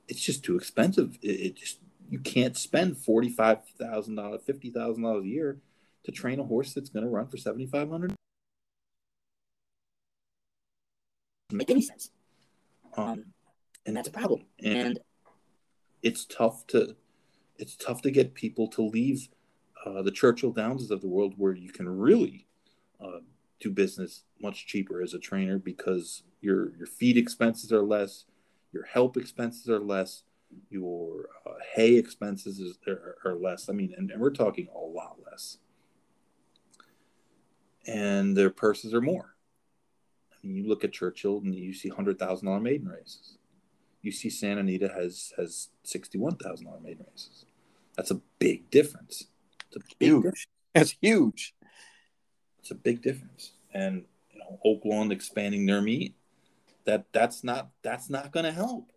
It's 0.09 0.21
just 0.21 0.45
too 0.45 0.57
expensive. 0.57 1.19
It, 1.23 1.41
it 1.41 1.57
just 1.57 1.79
you 2.09 2.19
can't 2.19 2.57
spend 2.57 2.99
forty 2.99 3.29
five 3.29 3.59
thousand 3.79 4.17
dollars, 4.17 4.43
fifty 4.45 4.71
thousand 4.71 5.03
dollars 5.03 5.25
a 5.25 5.29
year 5.29 5.59
to 6.05 6.13
train 6.13 6.41
a 6.41 6.45
horse 6.45 6.73
that's 6.73 6.91
going 6.91 7.05
to 7.05 7.11
run 7.11 7.27
for 7.29 7.37
seventy 7.37 7.67
five 7.67 7.91
hundred. 7.91 8.15
make 11.53 11.71
any 11.71 11.83
sense. 11.83 12.11
Um, 12.97 13.27
and 13.87 13.97
that's 13.97 14.09
a 14.09 14.13
problem. 14.13 14.43
And, 14.63 14.77
And 14.77 15.01
it's 16.03 16.25
tough 16.25 16.67
to 16.69 16.97
it's 17.57 17.77
tough 17.77 18.01
to 18.03 18.11
get 18.11 18.35
people 18.35 18.69
to 18.69 18.83
leave 18.83 19.29
uh, 19.85 20.03
the 20.03 20.11
Churchill 20.11 20.53
Downs 20.53 20.91
of 20.91 21.01
the 21.01 21.09
world 21.09 21.35
where 21.37 21.53
you 21.53 21.71
can 21.71 21.89
really 21.89 22.47
uh, 23.01 23.21
do 23.61 23.71
business 23.71 24.25
much 24.41 24.67
cheaper 24.67 25.03
as 25.03 25.15
a 25.15 25.19
trainer 25.19 25.59
because 25.59 26.23
your 26.41 26.75
your 26.77 26.87
feed 26.87 27.17
expenses 27.17 27.73
are 27.73 27.83
less, 27.83 28.25
your 28.73 28.85
help 28.85 29.17
expenses 29.17 29.69
are 29.69 29.79
less, 29.79 30.23
your 30.71 31.29
uh, 31.47 31.53
hay 31.75 31.97
expenses 31.97 32.61
is, 32.61 32.79
are, 32.87 33.17
are 33.25 33.35
less. 33.35 33.69
I 33.69 33.73
mean, 33.73 33.95
and, 33.97 34.11
and 34.11 34.21
we're 34.21 34.31
talking 34.31 34.69
a 34.75 34.79
lot 34.79 35.17
less, 35.31 35.59
and 37.87 38.37
their 38.37 38.51
purses 38.51 38.95
are 38.95 39.03
more. 39.03 39.37
I 40.33 40.47
mean, 40.47 40.57
you 40.57 40.67
look 40.67 40.85
at 40.85 40.93
Churchill 40.93 41.39
and 41.45 41.55
you 41.55 41.75
see 41.75 41.91
hundred 41.91 42.19
thousand 42.19 42.47
dollar 42.47 42.61
maiden 42.61 42.89
races. 42.89 43.37
You 44.03 44.13
see 44.13 44.31
Santa 44.31 44.61
Anita 44.61 44.89
has 44.89 45.33
has 45.37 45.69
sixty 45.83 46.19
one 46.19 46.37
thousand 46.37 46.67
dollar 46.67 46.81
maiden 46.81 47.07
races. 47.11 47.45
That's 47.97 48.11
a 48.11 48.21
big 48.39 48.71
difference. 48.71 49.27
It's 49.69 49.77
a 49.77 49.97
big 49.99 50.09
Huge. 50.09 50.23
difference. 50.23 50.47
That's 50.75 50.97
huge. 51.01 51.55
It's 52.61 52.71
a 52.71 52.75
big 52.75 53.03
difference. 53.03 53.53
And 53.75 54.05
you 54.33 54.39
know, 54.39 54.59
Oaklawn 54.65 55.13
expanding 55.13 55.67
their 55.67 55.83
meet, 55.83 56.15
that 56.85 57.07
that's 57.13 57.43
not 57.45 57.71
that's 57.83 58.09
not 58.09 58.33
going 58.33 58.45
to 58.45 58.53
help. 58.53 58.93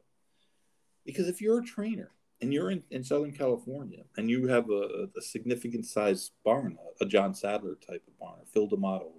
Because 1.05 1.27
if 1.27 1.41
you're 1.41 1.59
a 1.59 1.65
trainer 1.65 2.11
and 2.41 2.53
you're 2.53 2.71
in, 2.71 2.83
in 2.91 3.03
Southern 3.03 3.33
California 3.33 4.03
and 4.15 4.29
you 4.29 4.47
have 4.47 4.69
a, 4.69 5.09
a 5.17 5.21
significant 5.21 5.85
size 5.85 6.31
barn, 6.45 6.77
a, 7.01 7.03
a 7.03 7.07
John 7.07 7.33
Sadler 7.33 7.75
type 7.75 8.03
of 8.07 8.17
barn, 8.19 8.39
Phil 8.53 8.67
D'Amato, 8.67 9.11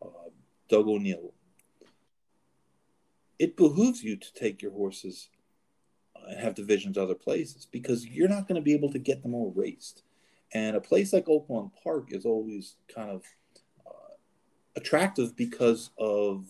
uh, 0.00 0.30
Doug 0.68 0.86
O'Neill, 0.88 1.34
it 3.38 3.56
behooves 3.56 4.02
you 4.02 4.16
to 4.16 4.34
take 4.34 4.62
your 4.62 4.72
horses 4.72 5.28
and 6.28 6.40
have 6.40 6.54
divisions 6.54 6.98
other 6.98 7.14
places 7.14 7.66
because 7.70 8.06
you're 8.06 8.28
not 8.28 8.48
going 8.48 8.56
to 8.56 8.64
be 8.64 8.74
able 8.74 8.90
to 8.92 8.98
get 8.98 9.22
them 9.22 9.34
all 9.34 9.52
raced. 9.54 10.02
And 10.52 10.76
a 10.76 10.80
place 10.80 11.12
like 11.12 11.26
Oaklawn 11.26 11.70
Park 11.82 12.08
is 12.12 12.24
always 12.24 12.76
kind 12.92 13.10
of 13.10 13.22
uh, 13.86 14.14
attractive 14.76 15.36
because 15.36 15.90
of 15.98 16.46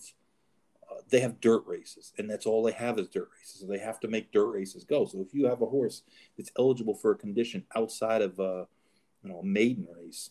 uh, 0.90 1.00
they 1.10 1.20
have 1.20 1.40
dirt 1.40 1.64
races, 1.66 2.12
and 2.16 2.30
that's 2.30 2.46
all 2.46 2.62
they 2.62 2.72
have 2.72 2.98
is 2.98 3.08
dirt 3.08 3.28
races. 3.36 3.60
So 3.60 3.66
they 3.66 3.78
have 3.78 3.98
to 4.00 4.08
make 4.08 4.30
dirt 4.30 4.50
races 4.50 4.84
go. 4.84 5.04
So 5.06 5.20
if 5.20 5.34
you 5.34 5.46
have 5.46 5.62
a 5.62 5.66
horse 5.66 6.02
that's 6.36 6.52
eligible 6.56 6.94
for 6.94 7.10
a 7.10 7.16
condition 7.16 7.64
outside 7.74 8.22
of 8.22 8.38
uh, 8.38 8.64
you 9.24 9.30
know 9.30 9.40
a 9.40 9.44
maiden 9.44 9.88
race 9.96 10.30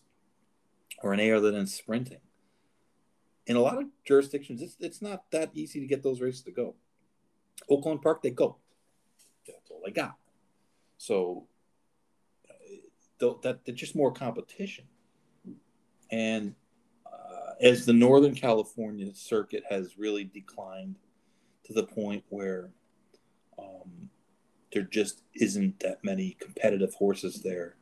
or 1.03 1.13
an 1.13 1.19
other 1.19 1.51
than 1.51 1.67
sprinting, 1.67 2.21
in 3.47 3.55
a 3.55 3.61
lot 3.61 3.77
of 3.77 3.85
jurisdictions, 4.05 4.61
it's 4.61 4.75
it's 4.79 5.01
not 5.01 5.23
that 5.31 5.51
easy 5.53 5.79
to 5.79 5.87
get 5.87 6.03
those 6.03 6.21
races 6.21 6.41
to 6.43 6.51
go. 6.51 6.75
Oaklawn 7.71 8.01
Park, 8.01 8.21
they 8.21 8.29
go. 8.29 8.57
That's 9.47 9.71
all 9.71 9.81
they 9.83 9.91
got. 9.91 10.15
So 10.97 11.47
uh, 12.49 13.33
that 13.41 13.65
that's 13.65 13.79
just 13.79 13.95
more 13.95 14.11
competition. 14.11 14.85
And 16.11 16.55
uh, 17.05 17.53
as 17.61 17.85
the 17.85 17.93
Northern 17.93 18.35
California 18.35 19.13
circuit 19.15 19.63
has 19.69 19.97
really 19.97 20.25
declined 20.25 20.97
to 21.63 21.73
the 21.73 21.83
point 21.83 22.23
where 22.29 22.69
um, 23.57 24.09
there 24.73 24.83
just 24.83 25.21
isn't 25.35 25.79
that 25.79 26.03
many 26.03 26.35
competitive 26.39 26.93
horses 26.95 27.41
there 27.43 27.75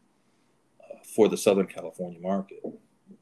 uh, 0.80 0.98
for 1.16 1.28
the 1.28 1.38
Southern 1.38 1.68
California 1.68 2.20
market. 2.20 2.60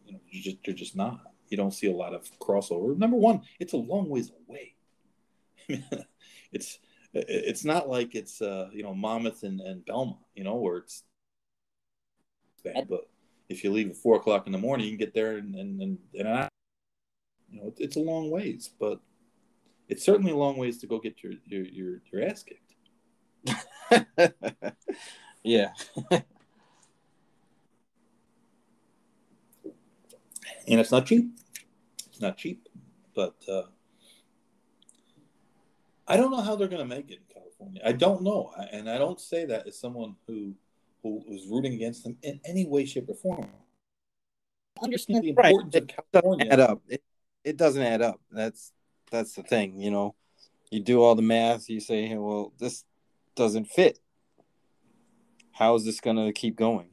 You 0.06 0.14
know, 0.14 0.20
you 0.30 0.42
just, 0.42 0.58
you're 0.66 0.76
just 0.76 0.96
not. 0.96 1.33
You 1.54 1.58
don't 1.58 1.70
see 1.72 1.86
a 1.86 1.96
lot 1.96 2.16
of 2.16 2.28
crossover. 2.40 2.98
Number 2.98 3.16
one, 3.16 3.42
it's 3.60 3.74
a 3.74 3.78
long 3.78 4.10
ways 4.10 4.32
away. 4.50 4.74
it's 6.52 6.80
it's 7.14 7.64
not 7.64 7.88
like 7.88 8.16
it's 8.16 8.42
uh, 8.42 8.70
you 8.74 8.82
know 8.82 8.96
Monmouth 8.96 9.44
and, 9.44 9.62
and 9.62 9.86
Belmont, 9.86 10.18
you 10.34 10.44
know, 10.44 10.56
where 10.56 10.78
it's 10.78 11.04
bad. 12.64 12.88
But 12.90 13.08
if 13.50 13.64
you 13.64 13.72
leave 13.72 13.92
at 13.92 13.96
four 13.98 14.16
o'clock 14.16 14.48
in 14.48 14.52
the 14.52 14.58
morning, 14.58 14.88
you 14.88 14.94
can 14.94 14.98
get 14.98 15.14
there 15.14 15.38
and 15.38 15.54
and, 15.54 15.80
and, 15.80 16.00
and 16.18 16.50
you 17.52 17.62
know 17.62 17.72
it's 17.78 17.98
a 17.98 18.00
long 18.00 18.32
ways, 18.32 18.72
but 18.80 19.00
it's 19.88 20.04
certainly 20.04 20.32
a 20.32 20.36
long 20.36 20.58
ways 20.58 20.80
to 20.80 20.88
go 20.88 20.98
get 20.98 21.22
your 21.22 21.34
your 21.46 21.66
your, 21.66 22.02
your 22.12 22.28
ass 22.28 22.44
kicked. 22.44 22.74
yeah. 25.44 25.70
and 30.68 30.80
it's 30.80 30.92
not 30.92 31.06
cheap. 31.06 31.30
Not 32.24 32.38
cheap, 32.38 32.70
but 33.14 33.36
uh, 33.52 33.64
I 36.08 36.16
don't 36.16 36.32
know 36.32 36.40
how 36.40 36.56
they're 36.56 36.70
going 36.70 36.88
to 36.88 36.96
make 36.96 37.12
it 37.12 37.20
in 37.20 37.34
California. 37.34 37.82
I 37.86 37.92
don't 37.92 38.22
know, 38.22 38.54
and 38.72 38.90
I 38.90 38.98
don't 38.98 39.20
say 39.20 39.44
that 39.44 39.68
as 39.68 39.78
someone 39.78 40.16
who 40.26 40.54
who 41.02 41.22
was 41.28 41.46
rooting 41.48 41.74
against 41.74 42.06
them 42.06 42.16
in 42.24 42.40
any 42.46 42.66
way, 42.66 42.86
shape, 42.86 43.10
or 43.10 43.16
form. 43.16 43.50
Understand 44.82 45.26
the 45.26 45.32
importance 45.32 45.74
right. 45.74 45.84
of 45.84 45.90
California. 46.14 46.46
It 46.46 46.50
doesn't 46.50 46.62
add 46.62 46.72
up. 46.72 46.82
It, 46.88 47.04
it 47.44 47.58
doesn't 47.58 47.84
add 47.84 48.02
up. 48.02 48.22
That's 48.32 48.72
that's 49.12 49.34
the 49.34 49.44
thing. 49.44 49.82
You 49.82 49.92
know, 49.92 50.16
you 50.72 50.80
do 50.80 51.04
all 51.04 51.16
the 51.16 51.22
math. 51.22 51.70
You 51.70 51.82
say, 51.82 52.08
hey, 52.08 52.18
well, 52.18 52.54
this 52.58 52.86
doesn't 53.36 53.66
fit. 53.66 54.00
How 55.52 55.76
is 55.76 55.84
this 55.84 56.00
going 56.00 56.16
to 56.16 56.32
keep 56.32 56.56
going? 56.56 56.93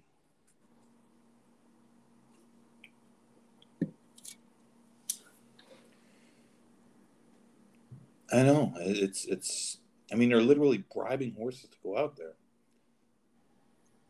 I 8.32 8.43
know 8.43 8.73
it's 8.78 9.24
it's. 9.24 9.78
I 10.12 10.16
mean, 10.16 10.28
they're 10.28 10.43
literally 10.43 10.85
bribing 10.93 11.35
horses 11.35 11.69
to 11.70 11.77
go 11.82 11.97
out 11.97 12.16
there, 12.16 12.35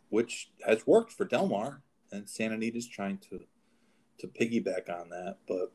which 0.08 0.50
has 0.66 0.86
worked 0.86 1.12
for 1.12 1.24
Del 1.24 1.46
Mar, 1.46 1.82
and 2.10 2.28
Santa 2.28 2.54
Anita's 2.54 2.88
trying 2.88 3.18
to 3.30 3.40
to 4.18 4.26
piggyback 4.26 4.88
on 4.88 5.10
that. 5.10 5.38
But 5.46 5.72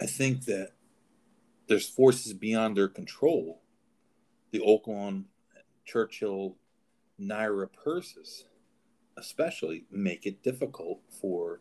I 0.00 0.06
think 0.06 0.44
that 0.46 0.72
there's 1.68 1.88
forces 1.88 2.34
beyond 2.34 2.76
their 2.76 2.88
control. 2.88 3.62
The 4.50 4.60
Oaklawn, 4.60 5.24
Churchill, 5.86 6.56
NYRA 7.18 7.68
purses, 7.72 8.44
especially, 9.16 9.86
make 9.90 10.26
it 10.26 10.42
difficult 10.42 11.00
for 11.20 11.60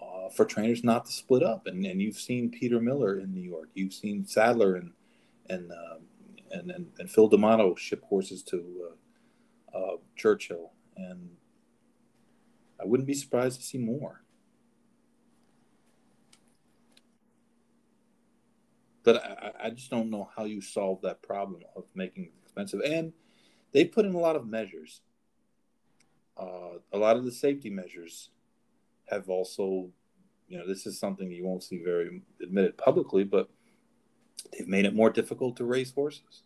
uh, 0.00 0.28
for 0.30 0.44
trainers 0.44 0.84
not 0.84 1.06
to 1.06 1.12
split 1.12 1.42
up. 1.42 1.66
And 1.66 1.84
and 1.84 2.00
you've 2.00 2.16
seen 2.18 2.50
Peter 2.50 2.80
Miller 2.80 3.18
in 3.18 3.32
New 3.32 3.40
York. 3.42 3.70
You've 3.74 3.94
seen 3.94 4.26
Sadler 4.26 4.76
and 4.76 4.92
and 5.48 5.70
um, 5.70 6.02
and, 6.50 6.70
and, 6.70 6.86
and 6.98 7.10
Phil 7.10 7.28
D'Amato 7.28 7.74
ship 7.74 8.04
horses 8.04 8.42
to 8.44 8.90
uh, 9.74 9.78
uh, 9.78 9.96
Churchill, 10.16 10.72
and 10.96 11.30
I 12.80 12.84
wouldn't 12.84 13.06
be 13.06 13.14
surprised 13.14 13.60
to 13.60 13.66
see 13.66 13.78
more. 13.78 14.22
But 19.02 19.22
I, 19.24 19.66
I 19.66 19.70
just 19.70 19.90
don't 19.90 20.10
know 20.10 20.28
how 20.36 20.44
you 20.44 20.60
solve 20.60 21.00
that 21.02 21.22
problem 21.22 21.62
of 21.76 21.84
making 21.94 22.24
it 22.24 22.32
expensive. 22.42 22.80
And 22.84 23.12
they 23.72 23.84
put 23.84 24.04
in 24.04 24.14
a 24.14 24.18
lot 24.18 24.36
of 24.36 24.48
measures. 24.48 25.00
Uh, 26.36 26.78
a 26.92 26.98
lot 26.98 27.16
of 27.16 27.24
the 27.24 27.32
safety 27.32 27.70
measures 27.70 28.30
have 29.08 29.28
also, 29.28 29.90
you 30.48 30.58
know, 30.58 30.66
this 30.66 30.86
is 30.86 30.98
something 30.98 31.30
you 31.30 31.44
won't 31.44 31.62
see 31.62 31.82
very 31.82 32.22
admitted 32.42 32.76
publicly, 32.76 33.24
but 33.24 33.48
they've 34.52 34.68
made 34.68 34.84
it 34.84 34.94
more 34.94 35.10
difficult 35.10 35.56
to 35.56 35.64
race 35.64 35.92
horses. 35.92 36.42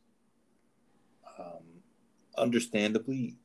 Um, 1.38 1.82
understandably, 2.36 3.36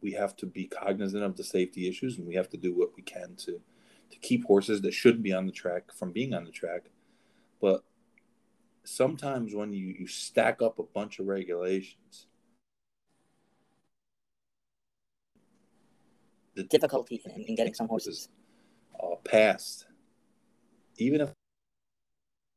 we 0.00 0.12
have 0.12 0.36
to 0.36 0.46
be 0.46 0.66
cognizant 0.66 1.24
of 1.24 1.36
the 1.36 1.44
safety 1.44 1.88
issues, 1.88 2.18
and 2.18 2.26
we 2.26 2.34
have 2.34 2.50
to 2.50 2.56
do 2.56 2.74
what 2.76 2.90
we 2.96 3.02
can 3.02 3.34
to 3.38 3.60
to 4.10 4.18
keep 4.18 4.44
horses 4.44 4.82
that 4.82 4.92
shouldn't 4.92 5.22
be 5.22 5.32
on 5.32 5.46
the 5.46 5.52
track 5.52 5.92
from 5.92 6.12
being 6.12 6.34
on 6.34 6.44
the 6.44 6.50
track. 6.50 6.84
But 7.60 7.82
sometimes 8.84 9.54
when 9.54 9.72
you, 9.72 9.94
you 9.98 10.06
stack 10.06 10.62
up 10.62 10.78
a 10.78 10.82
bunch 10.82 11.18
of 11.18 11.26
regulations, 11.26 12.26
the 16.54 16.64
difficulty 16.64 17.20
in, 17.24 17.44
in 17.44 17.54
getting 17.56 17.74
some 17.74 17.88
horses 17.88 18.28
uh, 19.02 19.16
past, 19.24 19.86
even 20.96 21.20
if 21.20 21.30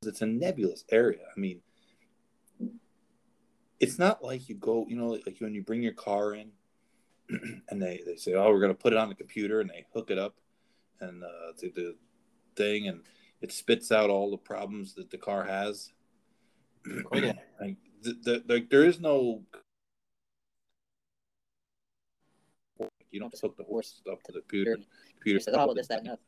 it's 0.05 0.21
a 0.21 0.25
nebulous 0.25 0.83
area. 0.91 1.23
I 1.35 1.39
mean, 1.39 1.61
it's 3.79 3.99
not 3.99 4.23
like 4.23 4.49
you 4.49 4.55
go, 4.55 4.85
you 4.87 4.95
know, 4.95 5.19
like 5.25 5.37
when 5.39 5.53
you 5.53 5.63
bring 5.63 5.81
your 5.81 5.93
car 5.93 6.33
in 6.33 6.51
and 7.69 7.81
they, 7.81 8.01
they 8.05 8.15
say, 8.15 8.33
oh, 8.33 8.49
we're 8.49 8.59
going 8.59 8.73
to 8.73 8.81
put 8.81 8.93
it 8.93 8.99
on 8.99 9.09
the 9.09 9.15
computer 9.15 9.61
and 9.61 9.69
they 9.69 9.85
hook 9.93 10.09
it 10.09 10.17
up 10.17 10.35
and 10.99 11.23
uh, 11.23 11.53
to 11.59 11.69
the 11.69 11.95
thing 12.55 12.87
and 12.87 13.01
it 13.41 13.51
spits 13.51 13.91
out 13.91 14.09
all 14.09 14.31
the 14.31 14.37
problems 14.37 14.95
that 14.95 15.09
the 15.11 15.17
car 15.17 15.43
has. 15.43 15.91
Oh, 17.11 17.17
yeah. 17.17 17.33
like, 17.61 17.75
the, 18.01 18.13
the, 18.23 18.43
like 18.47 18.69
there 18.69 18.83
is 18.83 18.99
no 18.99 19.41
you 23.17 23.21
don't 23.21 23.31
just 23.31 23.41
hook 23.41 23.57
the 23.57 23.63
horse 23.63 23.99
up 24.11 24.21
to 24.21 24.31
the 24.31 24.41
computer. 24.41 24.77
computer 25.15 25.39
Says, 25.39 25.55
oh, 25.57 25.73
this, 25.73 25.87
that, 25.87 25.99
and 26.01 26.09
that. 26.09 26.19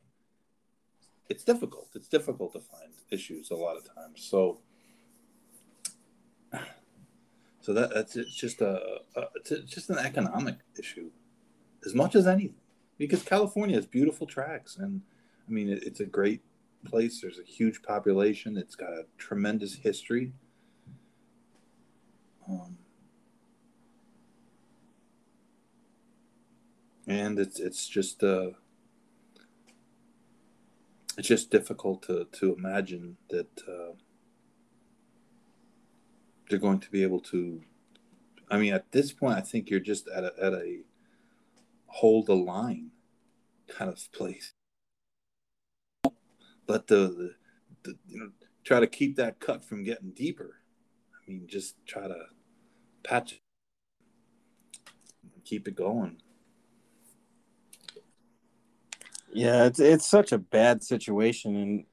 It's 1.29 1.43
difficult. 1.43 1.89
It's 1.93 2.07
difficult 2.07 2.53
to 2.53 2.59
find 2.59 2.91
issues 3.11 3.51
a 3.51 3.55
lot 3.55 3.77
of 3.77 3.83
times. 3.93 4.27
So, 4.27 4.57
so 7.61 7.73
that 7.73 7.93
that's 7.93 8.15
it's 8.15 8.33
just 8.33 8.61
a, 8.61 9.01
a 9.15 9.25
it's 9.35 9.71
just 9.71 9.91
an 9.91 9.99
economic 9.99 10.55
issue, 10.79 11.11
as 11.85 11.93
much 11.93 12.15
as 12.15 12.25
anything, 12.25 12.55
because 12.97 13.21
California 13.21 13.75
has 13.75 13.85
beautiful 13.85 14.25
tracks, 14.25 14.77
and 14.77 15.01
I 15.47 15.51
mean 15.51 15.69
it, 15.69 15.83
it's 15.83 15.99
a 15.99 16.05
great 16.05 16.41
place. 16.83 17.21
There's 17.21 17.37
a 17.37 17.43
huge 17.43 17.83
population. 17.83 18.57
It's 18.57 18.73
got 18.73 18.89
a 18.89 19.05
tremendous 19.19 19.75
history. 19.75 20.33
Um, 22.49 22.78
and 27.09 27.39
it's 27.39 27.59
it's 27.59 27.87
just 27.87 28.23
uh, 28.23 28.51
it's 31.17 31.27
just 31.27 31.49
difficult 31.49 32.03
to 32.03 32.27
to 32.31 32.53
imagine 32.53 33.17
that 33.29 33.49
uh, 33.67 33.95
they're 36.49 36.59
going 36.59 36.79
to 36.79 36.91
be 36.91 37.03
able 37.03 37.19
to. 37.19 37.61
I 38.51 38.57
mean, 38.57 38.73
at 38.73 38.91
this 38.91 39.11
point, 39.11 39.37
I 39.37 39.41
think 39.41 39.69
you're 39.69 39.79
just 39.79 40.07
at 40.07 40.23
a 40.23 40.33
at 40.39 40.53
a 40.53 40.81
hold 41.87 42.27
the 42.27 42.35
line 42.35 42.91
kind 43.67 43.89
of 43.91 43.99
place. 44.11 44.53
Let 46.67 46.85
the, 46.85 46.95
the, 46.95 47.35
the 47.83 47.97
you 48.07 48.19
know 48.19 48.29
try 48.63 48.79
to 48.79 48.87
keep 48.87 49.15
that 49.15 49.39
cut 49.39 49.65
from 49.65 49.83
getting 49.83 50.11
deeper. 50.11 50.61
I 51.15 51.31
mean, 51.31 51.47
just 51.47 51.75
try 51.87 52.07
to 52.07 52.25
patch 53.03 53.33
it, 53.33 53.41
keep 55.43 55.67
it 55.67 55.75
going. 55.75 56.21
Yeah, 59.31 59.65
it's 59.65 59.79
it's 59.79 60.09
such 60.09 60.31
a 60.31 60.37
bad 60.37 60.83
situation, 60.83 61.55
and 61.55 61.85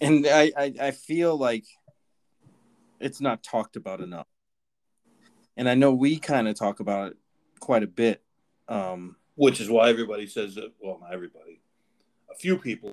and 0.00 0.26
I 0.26 0.52
I, 0.56 0.74
I 0.80 0.90
feel 0.90 1.36
like 1.36 1.64
it's 3.00 3.20
not 3.20 3.42
talked 3.42 3.76
about 3.76 4.00
enough. 4.00 4.26
And 5.56 5.68
I 5.68 5.74
know 5.74 5.92
we 5.92 6.18
kind 6.18 6.48
of 6.48 6.56
talk 6.56 6.80
about 6.80 7.12
it 7.12 7.16
quite 7.60 7.82
a 7.82 7.86
bit. 7.86 8.22
Um, 8.68 9.16
Which 9.36 9.60
is 9.60 9.70
why 9.70 9.88
everybody 9.88 10.26
says 10.26 10.56
that. 10.56 10.72
Well, 10.80 10.98
not 11.00 11.12
everybody. 11.12 11.60
A 12.30 12.34
few 12.34 12.58
people 12.58 12.92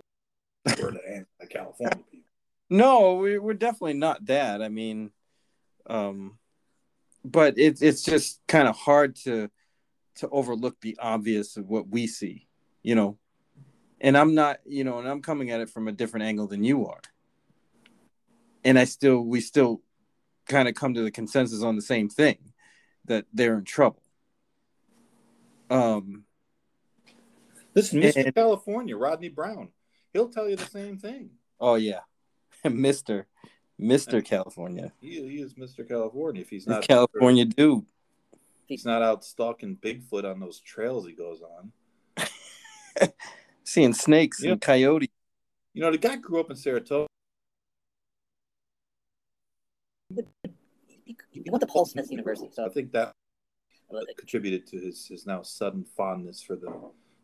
were 0.66 0.92
the 0.92 1.02
anti-California 1.08 2.04
people. 2.12 2.30
No, 2.70 3.16
we, 3.16 3.38
we're 3.38 3.54
definitely 3.54 3.94
not 3.94 4.26
that. 4.28 4.62
I 4.62 4.70
mean, 4.70 5.12
um, 5.88 6.38
but 7.26 7.58
it's 7.58 7.82
it's 7.82 8.04
just 8.04 8.40
kind 8.48 8.68
of 8.68 8.76
hard 8.76 9.16
to 9.24 9.50
to 10.16 10.30
overlook 10.30 10.80
the 10.82 10.98
obvious 11.00 11.58
of 11.58 11.68
what 11.68 11.90
we 11.90 12.08
see, 12.08 12.48
you 12.84 12.96
know. 12.96 13.18
And 14.02 14.18
I'm 14.18 14.34
not, 14.34 14.60
you 14.66 14.84
know, 14.84 14.98
and 15.00 15.08
I'm 15.08 15.22
coming 15.22 15.52
at 15.52 15.62
it 15.62 15.70
from 15.70 15.88
a 15.88 15.92
different 15.92 16.26
angle 16.26 16.48
than 16.48 16.64
you 16.64 16.88
are. 16.88 17.00
And 18.64 18.78
I 18.78 18.86
still, 18.86 19.22
we 19.22 19.42
still 19.42 19.82
kind 20.48 20.68
of 20.68 20.74
come 20.74 20.96
to 20.96 21.04
the 21.04 21.12
consensus 21.12 21.62
on 21.64 21.76
the 21.76 21.82
same 21.84 22.10
thing 22.10 22.38
that 23.06 23.26
they're 23.32 23.58
in 23.58 23.64
trouble. 23.64 24.02
Um, 25.70 26.26
Listen, 27.76 28.02
Mr. 28.02 28.26
And- 28.26 28.36
California, 28.36 28.98
Rodney 28.98 29.30
Brown, 29.30 29.70
he'll 30.14 30.30
tell 30.30 30.50
you 30.50 30.56
the 30.56 30.66
same 30.66 30.98
thing. 30.98 31.30
oh 31.60 31.76
yeah, 31.76 32.02
Mister, 32.70 33.28
Mister 33.80 34.22
California, 34.22 34.92
He, 35.00 35.22
he 35.30 35.42
is 35.42 35.54
Mr. 35.54 35.88
California. 35.88 36.42
If 36.42 36.50
he's 36.50 36.68
not 36.68 36.86
California 36.86 37.46
dude. 37.46 37.86
he's 38.66 38.84
not 38.84 39.02
out 39.02 39.24
stalking 39.24 39.78
Bigfoot 39.78 40.30
on 40.30 40.40
those 40.42 40.60
trails 40.60 41.08
he 41.08 41.14
goes 41.14 41.42
on. 41.42 41.72
Seeing 43.72 43.94
snakes 43.94 44.44
Yeah. 44.44 44.52
and 44.52 44.62
coyotes. 44.62 45.08
You 45.74 45.82
know, 45.82 45.92
the 45.92 45.98
guy 45.98 46.18
grew 46.18 46.42
up 46.42 46.50
in 46.50 46.58
Saratoga. 46.58 47.08
He, 50.10 51.16
he 51.32 51.50
went 51.50 51.62
to 51.62 51.68
Paul 51.68 51.86
Smith 51.86 52.12
University, 52.12 52.50
so 52.52 52.66
I 52.66 52.70
think 52.70 52.92
that 52.92 53.14
contributed 54.18 54.68
to 54.68 54.78
his, 54.78 55.08
his 55.08 55.26
now 55.26 55.42
sudden 55.42 55.86
fondness 55.86 56.42
for 56.42 56.58
the 56.58 56.70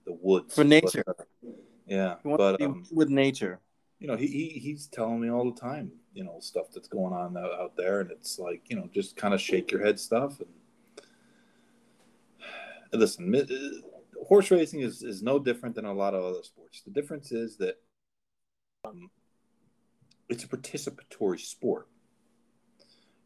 the 0.06 0.14
woods 0.14 0.56
For 0.56 0.64
nature. 0.64 1.04
But, 1.06 1.20
uh, 1.20 1.52
yeah, 1.86 2.16
He 2.24 2.30
wants 2.30 2.38
but 2.42 2.52
to 2.54 2.58
be 2.60 2.64
um, 2.64 2.86
with 2.94 3.10
nature. 3.10 3.60
you 4.00 4.08
know, 4.08 4.16
he, 4.16 4.28
he 4.28 4.48
he's 4.60 4.88
telling 4.88 5.20
me 5.20 5.30
all 5.30 5.52
the 5.52 5.60
time, 5.60 5.92
you 6.14 6.24
know, 6.24 6.38
stuff 6.40 6.68
that's 6.74 6.88
going 6.88 7.14
on 7.14 7.36
out, 7.36 7.52
out 7.60 7.76
there, 7.76 8.00
and 8.00 8.10
it's 8.12 8.40
like, 8.40 8.62
you 8.70 8.78
know, 8.78 8.88
just 8.94 9.18
kind 9.18 9.34
of 9.34 9.42
shake 9.42 9.70
your 9.70 9.84
head 9.84 10.00
stuff. 10.00 10.40
And, 10.40 10.50
and 12.94 13.02
listen, 13.02 13.30
mi- 13.30 13.42
uh, 13.42 13.97
horse 14.26 14.52
racing 14.52 14.82
is 14.82 15.04
is 15.04 15.22
no 15.22 15.40
different 15.40 15.76
than 15.76 15.86
a 15.86 15.94
lot 15.94 16.14
of 16.14 16.24
other 16.24 16.44
sports. 16.44 16.82
The 16.82 16.92
difference 16.92 17.32
is 17.32 17.58
that 17.58 17.76
um, 18.86 19.10
it's 20.30 20.44
a 20.44 20.48
participatory 20.48 21.40
sport. 21.40 21.88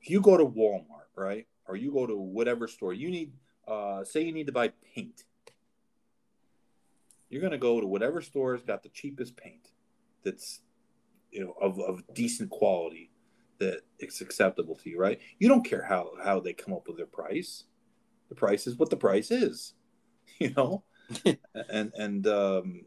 If 0.01 0.09
you 0.09 0.21
go 0.21 0.37
to 0.37 0.45
Walmart, 0.45 1.09
right, 1.15 1.47
or 1.67 1.75
you 1.75 1.91
go 1.91 2.07
to 2.07 2.17
whatever 2.17 2.67
store, 2.67 2.93
you 2.93 3.11
need, 3.11 3.33
uh, 3.67 4.03
say, 4.03 4.23
you 4.23 4.33
need 4.33 4.47
to 4.47 4.51
buy 4.51 4.71
paint. 4.95 5.23
You're 7.29 7.41
going 7.41 7.51
to 7.51 7.57
go 7.57 7.79
to 7.79 7.87
whatever 7.87 8.21
store 8.21 8.53
has 8.53 8.63
got 8.63 8.83
the 8.83 8.89
cheapest 8.89 9.37
paint 9.37 9.69
that's 10.23 10.61
you 11.31 11.43
know 11.43 11.55
of, 11.61 11.79
of 11.79 12.03
decent 12.13 12.49
quality 12.49 13.09
that 13.59 13.81
it's 13.99 14.21
acceptable 14.21 14.75
to 14.75 14.89
you 14.89 14.99
right 14.99 15.19
you 15.39 15.47
don't 15.47 15.65
care 15.65 15.83
how 15.83 16.11
how 16.23 16.39
they 16.39 16.53
come 16.53 16.73
up 16.73 16.87
with 16.87 16.97
their 16.97 17.05
price 17.05 17.63
the 18.29 18.35
price 18.35 18.67
is 18.67 18.75
what 18.75 18.89
the 18.89 18.97
price 18.97 19.31
is 19.31 19.73
you 20.39 20.53
know? 20.55 20.83
And 21.69 21.91
and 21.97 22.27
um 22.27 22.85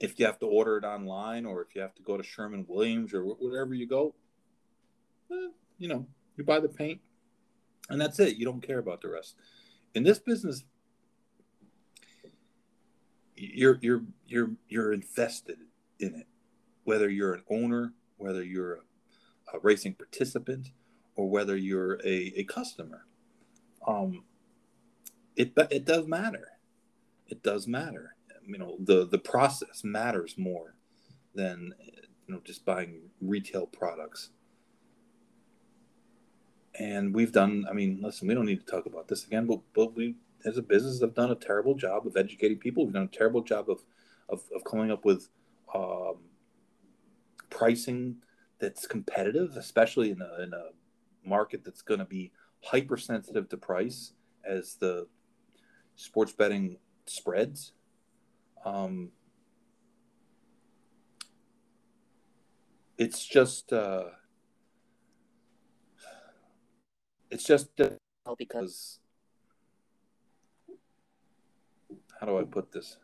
if 0.00 0.18
you 0.18 0.26
have 0.26 0.38
to 0.40 0.46
order 0.46 0.76
it 0.76 0.84
online 0.84 1.46
or 1.46 1.62
if 1.62 1.74
you 1.74 1.80
have 1.80 1.94
to 1.94 2.02
go 2.02 2.16
to 2.16 2.22
sherman 2.24 2.66
williams 2.68 3.14
or 3.14 3.22
wherever 3.24 3.72
you 3.72 3.86
go 3.86 4.12
eh, 5.32 5.48
you 5.78 5.88
know 5.88 6.04
you 6.36 6.42
buy 6.42 6.58
the 6.58 6.68
paint 6.68 7.00
and 7.90 8.00
that's 8.00 8.18
it. 8.18 8.36
You 8.36 8.44
don't 8.44 8.62
care 8.62 8.78
about 8.78 9.02
the 9.02 9.10
rest. 9.10 9.36
In 9.94 10.02
this 10.02 10.18
business 10.18 10.64
you're 13.36 13.78
you're 13.82 14.02
you're 14.26 14.50
you're 14.68 14.92
invested 14.92 15.58
in 15.98 16.14
it 16.14 16.26
whether 16.84 17.08
you're 17.08 17.34
an 17.34 17.42
owner 17.50 17.92
whether 18.16 18.44
you're 18.44 18.74
a, 18.74 18.78
a 19.54 19.58
racing 19.62 19.94
participant 19.94 20.68
or 21.16 21.28
whether 21.28 21.56
you're 21.56 21.94
a, 22.04 22.32
a 22.36 22.44
customer. 22.44 23.06
Um 23.86 24.24
it 25.36 25.52
it 25.70 25.84
does 25.84 26.06
matter. 26.06 26.48
It 27.28 27.42
does 27.42 27.66
matter. 27.66 28.16
You 28.46 28.58
know 28.58 28.76
the 28.78 29.06
the 29.06 29.18
process 29.18 29.82
matters 29.84 30.36
more 30.36 30.74
than 31.34 31.74
you 32.26 32.34
know 32.34 32.40
just 32.44 32.64
buying 32.64 33.10
retail 33.20 33.66
products. 33.66 34.30
And 36.76 37.14
we've 37.14 37.30
done 37.30 37.66
i 37.70 37.72
mean 37.72 38.00
listen 38.02 38.26
we 38.26 38.34
don't 38.34 38.46
need 38.46 38.66
to 38.66 38.72
talk 38.72 38.86
about 38.86 39.06
this 39.06 39.24
again 39.24 39.46
but 39.46 39.60
but 39.74 39.94
we 39.94 40.16
as 40.44 40.58
a 40.58 40.62
business 40.62 41.00
have 41.00 41.14
done 41.14 41.30
a 41.30 41.36
terrible 41.36 41.74
job 41.74 42.06
of 42.06 42.16
educating 42.16 42.58
people. 42.58 42.84
We've 42.84 42.94
done 42.94 43.10
a 43.12 43.16
terrible 43.16 43.42
job 43.42 43.70
of 43.70 43.84
of, 44.28 44.42
of 44.54 44.64
coming 44.64 44.90
up 44.90 45.04
with 45.04 45.28
um, 45.74 46.16
pricing 47.50 48.16
that's 48.58 48.86
competitive 48.86 49.56
especially 49.56 50.10
in 50.10 50.20
a, 50.20 50.42
in 50.42 50.52
a 50.52 51.28
market 51.28 51.64
that's 51.64 51.82
going 51.82 52.00
to 52.00 52.06
be 52.06 52.32
hypersensitive 52.62 53.48
to 53.48 53.56
price 53.56 54.12
as 54.44 54.76
the 54.76 55.06
sports 55.96 56.32
betting 56.32 56.76
spreads 57.06 57.72
um, 58.64 59.10
it's 62.96 63.24
just 63.26 63.72
uh, 63.72 64.04
it's 67.30 67.44
just 67.44 67.68
because 68.38 69.00
how 72.18 72.26
do 72.26 72.38
I 72.38 72.44
put 72.44 72.72
this? 72.72 72.96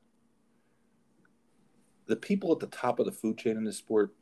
The 2.06 2.16
people 2.16 2.52
at 2.52 2.58
the 2.58 2.66
top 2.66 2.98
of 2.98 3.06
the 3.06 3.12
food 3.12 3.38
chain 3.38 3.56
in 3.56 3.64
this 3.64 3.76
sport, 3.76 4.14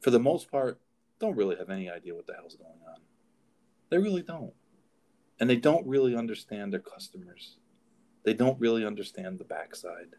for 0.00 0.10
the 0.10 0.20
most 0.20 0.50
part, 0.50 0.80
don't 1.18 1.36
really 1.36 1.56
have 1.56 1.70
any 1.70 1.90
idea 1.90 2.14
what 2.14 2.26
the 2.26 2.34
hell's 2.34 2.56
going 2.56 2.80
on. 2.88 3.00
They 3.90 3.98
really 3.98 4.22
don't. 4.22 4.52
And 5.40 5.48
they 5.48 5.56
don't 5.56 5.86
really 5.86 6.16
understand 6.16 6.72
their 6.72 6.80
customers. 6.80 7.57
They 8.28 8.34
don't 8.34 8.60
really 8.60 8.84
understand 8.84 9.38
the 9.38 9.44
backside. 9.44 10.14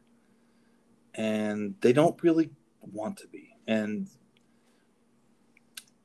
And 1.14 1.76
they 1.82 1.94
don't 1.94 2.20
really 2.24 2.50
want 2.82 3.18
to 3.18 3.28
be. 3.28 3.56
And 3.68 4.08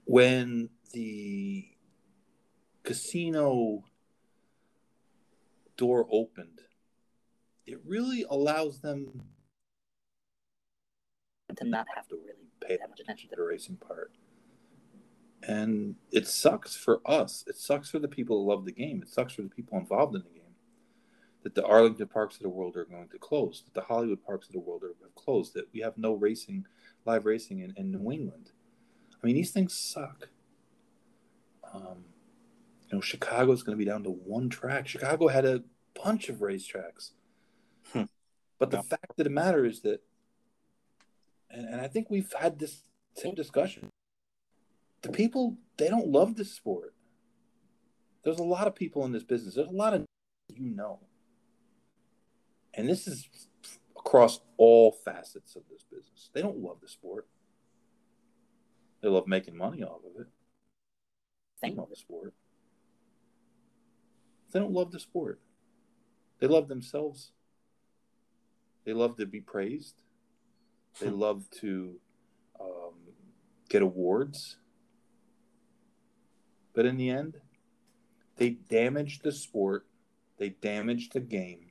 when 0.05 0.69
the 0.93 1.67
casino 2.83 3.85
door 5.79 6.07
opened, 6.11 6.61
it 7.67 7.81
really 7.87 8.27
allows 8.29 8.81
them 8.81 9.23
to 11.57 11.65
not 11.65 11.87
have 11.95 12.07
to 12.09 12.17
really 12.17 12.51
pay 12.61 12.77
that 12.77 12.91
much 12.91 13.01
attention 13.01 13.31
to 13.31 13.37
the 13.37 13.43
racing 13.43 13.77
part. 13.77 14.13
And 15.43 15.95
it 16.13 16.29
sucks 16.29 16.77
for 16.77 17.01
us. 17.07 17.45
It 17.47 17.57
sucks 17.57 17.89
for 17.89 17.99
the 17.99 18.09
people 18.09 18.45
who 18.45 18.51
love 18.51 18.67
the 18.67 18.73
game. 18.73 19.01
It 19.01 19.09
sucks 19.09 19.33
for 19.33 19.41
the 19.41 19.49
people 19.49 19.79
involved 19.79 20.15
in 20.15 20.21
the 20.21 20.29
game. 20.29 20.34
That 21.45 21.55
the 21.55 21.65
Arlington 21.65 22.09
parks 22.09 22.37
of 22.37 22.43
the 22.43 22.49
world 22.49 22.77
are 22.77 22.85
going 22.87 23.09
to 23.11 23.19
close. 23.19 23.62
That 23.65 23.75
the 23.75 23.87
Hollywood 23.87 24.25
parks 24.25 24.49
of 24.49 24.53
the 24.55 24.61
world 24.61 24.83
are 24.83 24.95
closed. 25.15 25.55
That 25.55 25.69
we 25.73 25.81
have 25.81 25.97
no 25.97 26.12
racing, 26.15 26.66
live 27.05 27.25
racing 27.27 27.61
in, 27.61 27.73
in 27.77 27.93
New 27.93 28.11
England. 28.11 28.51
I 29.23 29.27
mean, 29.27 29.37
these 29.37 29.53
things 29.53 29.75
suck. 29.75 30.29
Um, 31.73 32.05
you 32.89 32.97
know, 32.97 33.01
Chicago's 33.01 33.62
going 33.62 33.77
to 33.79 33.85
be 33.85 33.89
down 33.89 34.03
to 34.05 34.11
one 34.11 34.49
track. 34.49 34.89
Chicago 34.89 35.29
had 35.29 35.45
a 35.45 35.62
bunch 36.03 36.29
of 36.29 36.37
racetracks. 36.39 37.11
Hmm. 37.93 38.05
But 38.59 38.71
the 38.71 38.79
Yeah. 38.79 38.83
fact 38.83 39.19
of 39.19 39.25
the 39.25 39.31
matter 39.31 39.65
is 39.65 39.81
that, 39.83 40.03
and, 41.51 41.66
and 41.69 41.81
I 41.81 41.89
think 41.89 42.11
we've 42.11 42.33
had 42.33 42.59
this 42.59 42.83
same 43.16 43.35
discussion 43.35 43.91
the 45.03 45.12
people 45.12 45.59
they 45.77 45.89
don't 45.89 46.09
love 46.09 46.35
this 46.37 46.53
sport. 46.53 46.95
There's 48.25 48.39
a 48.39 48.43
lot 48.45 48.66
of 48.66 48.75
people 48.75 49.05
in 49.05 49.12
this 49.12 49.23
business. 49.23 49.55
There's 49.55 49.69
a 49.69 49.71
lot 49.71 49.93
of 49.93 50.05
you 50.49 50.71
know, 50.71 51.01
and 52.77 52.89
this 52.89 53.07
is 53.07 53.29
across 53.97 54.41
all 54.57 54.93
facets 55.05 55.57
of 55.57 55.63
this 55.71 55.85
business. 55.85 56.31
They 56.33 56.43
don't 56.43 56.59
love 56.59 56.79
the 56.81 56.89
sport. 56.89 57.27
They 59.03 59.09
love 59.09 59.27
making 59.27 59.57
money 59.57 59.83
off 59.83 60.01
of 60.05 60.21
it. 60.21 60.29
They 61.63 61.71
love 61.71 61.91
the 61.91 61.97
sport. 61.97 62.35
They 64.53 64.61
don't 64.61 64.73
love 64.73 64.93
the 64.93 65.01
sport. 65.01 65.41
They 66.41 66.47
love 66.47 66.69
themselves 66.69 67.33
They 68.85 68.93
love 68.93 69.17
to 69.17 69.27
be 69.27 69.41
praised. 69.41 70.03
They 71.01 71.11
love 71.11 71.49
to 71.61 71.97
um, 72.61 72.95
get 73.69 73.83
awards. 73.83 74.59
But 76.75 76.87
in 76.87 76.97
the 76.97 77.11
end, 77.11 77.39
they 78.37 78.51
damage 78.51 79.21
the 79.21 79.33
sport, 79.33 79.87
they 80.39 80.51
damage 80.51 81.11
the 81.11 81.21
game, 81.21 81.71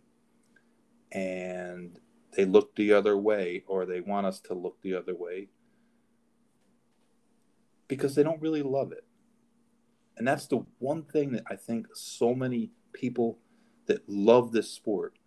and 1.13 1.99
they 2.35 2.45
look 2.45 2.75
the 2.75 2.93
other 2.93 3.17
way, 3.17 3.63
or 3.67 3.85
they 3.85 4.01
want 4.01 4.25
us 4.25 4.39
to 4.41 4.53
look 4.53 4.81
the 4.81 4.95
other 4.95 5.15
way 5.15 5.49
because 7.87 8.15
they 8.15 8.23
don't 8.23 8.41
really 8.41 8.63
love 8.63 8.91
it. 8.91 9.05
And 10.17 10.27
that's 10.27 10.47
the 10.47 10.65
one 10.79 11.03
thing 11.03 11.31
that 11.33 11.43
I 11.49 11.55
think 11.55 11.87
so 11.93 12.33
many 12.33 12.71
people 12.91 13.39
that 13.85 14.07
love 14.07 14.51
this 14.51 14.71
sport 14.71 15.17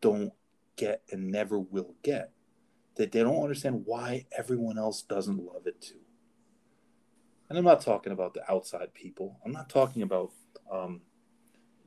don't 0.00 0.32
get 0.76 1.02
and 1.10 1.30
never 1.30 1.58
will 1.58 1.94
get. 2.02 2.30
That 2.96 3.12
they 3.12 3.22
don't 3.22 3.42
understand 3.42 3.82
why 3.86 4.26
everyone 4.36 4.78
else 4.78 5.02
doesn't 5.02 5.44
love 5.44 5.66
it 5.66 5.80
too. 5.80 6.00
And 7.48 7.58
I'm 7.58 7.64
not 7.64 7.80
talking 7.80 8.12
about 8.12 8.34
the 8.34 8.50
outside 8.50 8.94
people. 8.94 9.38
I'm 9.44 9.52
not 9.52 9.68
talking 9.68 10.02
about 10.02 10.32
um, 10.70 11.00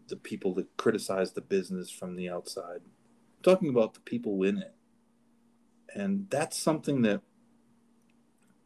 the 0.08 0.16
people 0.16 0.54
that 0.56 0.78
criticize 0.78 1.32
the 1.32 1.42
business 1.42 1.90
from 1.90 2.16
the 2.16 2.30
outside. 2.30 2.82
Talking 3.46 3.70
about 3.70 3.94
the 3.94 4.00
people 4.00 4.42
in 4.42 4.58
it. 4.58 4.74
And 5.94 6.28
that's 6.32 6.58
something 6.58 7.04
that 7.04 7.22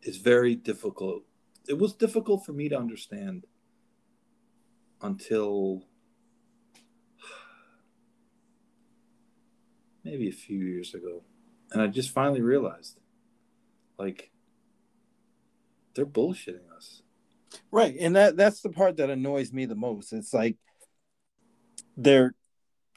is 0.01 0.15
very 0.15 0.55
difficult. 0.55 1.23
It 1.67 1.77
was 1.77 1.93
difficult 1.93 2.45
for 2.45 2.53
me 2.53 2.69
to 2.69 2.77
understand 2.77 3.45
until 5.01 5.83
maybe 10.05 10.29
a 10.29 10.31
few 10.31 10.59
years 10.59 10.93
ago. 10.93 11.23
And 11.73 11.81
I 11.81 11.87
just 11.87 12.11
finally 12.11 12.41
realized 12.41 13.01
like 13.97 14.31
they're 15.93 16.05
bullshitting 16.05 16.71
us. 16.73 17.01
Right. 17.69 17.97
And 17.99 18.15
that 18.15 18.37
that's 18.37 18.61
the 18.61 18.69
part 18.69 18.95
that 18.95 19.09
annoys 19.09 19.51
me 19.51 19.65
the 19.65 19.75
most. 19.75 20.13
It's 20.13 20.33
like 20.33 20.55
they're 21.97 22.33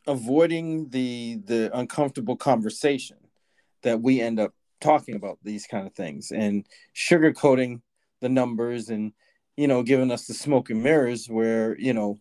avoiding 0.06 0.88
the 0.90 1.40
the 1.44 1.70
uncomfortable 1.76 2.36
conversation 2.36 3.16
that 3.82 4.00
we 4.00 4.20
end 4.20 4.40
up 4.40 4.52
talking 4.80 5.14
about 5.14 5.38
these 5.42 5.66
kind 5.66 5.86
of 5.86 5.94
things 5.94 6.32
and 6.32 6.66
sugarcoating 6.94 7.80
the 8.20 8.28
numbers 8.28 8.88
and 8.88 9.12
you 9.56 9.68
know 9.68 9.82
giving 9.82 10.10
us 10.10 10.26
the 10.26 10.34
smoke 10.34 10.70
and 10.70 10.82
mirrors 10.82 11.28
where 11.28 11.78
you 11.78 11.92
know 11.92 12.18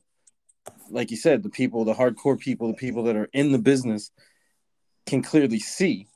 like 0.91 1.10
you 1.10 1.18
said 1.18 1.41
the 1.41 1.49
people 1.49 1.84
the 1.84 1.94
hardcore 1.94 2.40
people 2.40 2.68
the 2.68 2.74
people 2.74 3.03
that 3.03 3.16
are 3.16 3.30
in 3.34 3.52
the 3.52 3.60
business 3.60 4.12
can 5.06 5.22
clearly 5.22 5.60
see. 5.60 6.08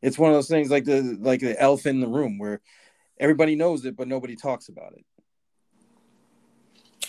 It's 0.00 0.18
one 0.18 0.30
of 0.30 0.36
those 0.36 0.48
things 0.48 0.70
like 0.70 0.84
the 0.84 1.16
like 1.20 1.40
the 1.40 1.60
elf 1.60 1.86
in 1.86 2.00
the 2.00 2.08
room 2.08 2.38
where 2.38 2.60
everybody 3.18 3.54
knows 3.56 3.84
it 3.84 3.96
but 3.96 4.08
nobody 4.08 4.36
talks 4.36 4.68
about 4.68 4.94
it. 4.94 5.04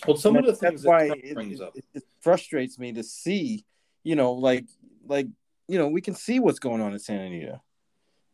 Well 0.06 0.18
some 0.18 0.36
And 0.36 0.46
of 0.46 0.60
the 0.60 0.68
things 0.68 0.84
that 0.84 0.90
why 0.90 1.04
it, 1.06 1.34
brings 1.34 1.62
up 1.62 1.76
it, 1.76 1.86
it 1.94 2.04
frustrates 2.22 2.78
me 2.78 2.94
to 2.94 3.04
see 3.04 3.66
you 4.06 4.16
know 4.16 4.32
like 4.34 4.66
like 5.08 5.28
you 5.68 5.78
know 5.78 5.90
we 5.90 6.00
can 6.00 6.16
see 6.16 6.40
what's 6.40 6.60
going 6.60 6.80
on 6.80 6.94
in 6.94 7.00
santa 7.00 7.26
anita 7.26 7.60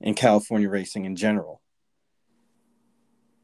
in 0.01 0.13
california 0.13 0.69
racing 0.69 1.05
in 1.05 1.15
general. 1.15 1.59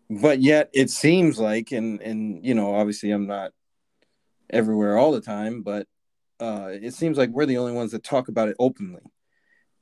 But 0.10 0.42
yet 0.42 0.70
it 0.74 0.90
seems 0.90 1.40
like 1.40 1.72
and 1.72 2.02
and 2.02 2.46
you 2.46 2.54
know 2.54 2.76
obviously 2.76 3.12
i'm 3.12 3.28
not 3.28 3.52
everywhere 4.50 4.98
all 4.98 5.12
the 5.12 5.20
time 5.20 5.64
but 5.64 5.86
uh 6.40 6.70
it 6.72 6.94
seems 6.94 7.18
like 7.18 7.30
we're 7.32 7.46
the 7.46 7.58
only 7.58 7.74
ones 7.74 7.92
that 7.92 8.04
talk 8.04 8.28
about 8.28 8.50
it 8.50 8.56
openly. 8.60 9.02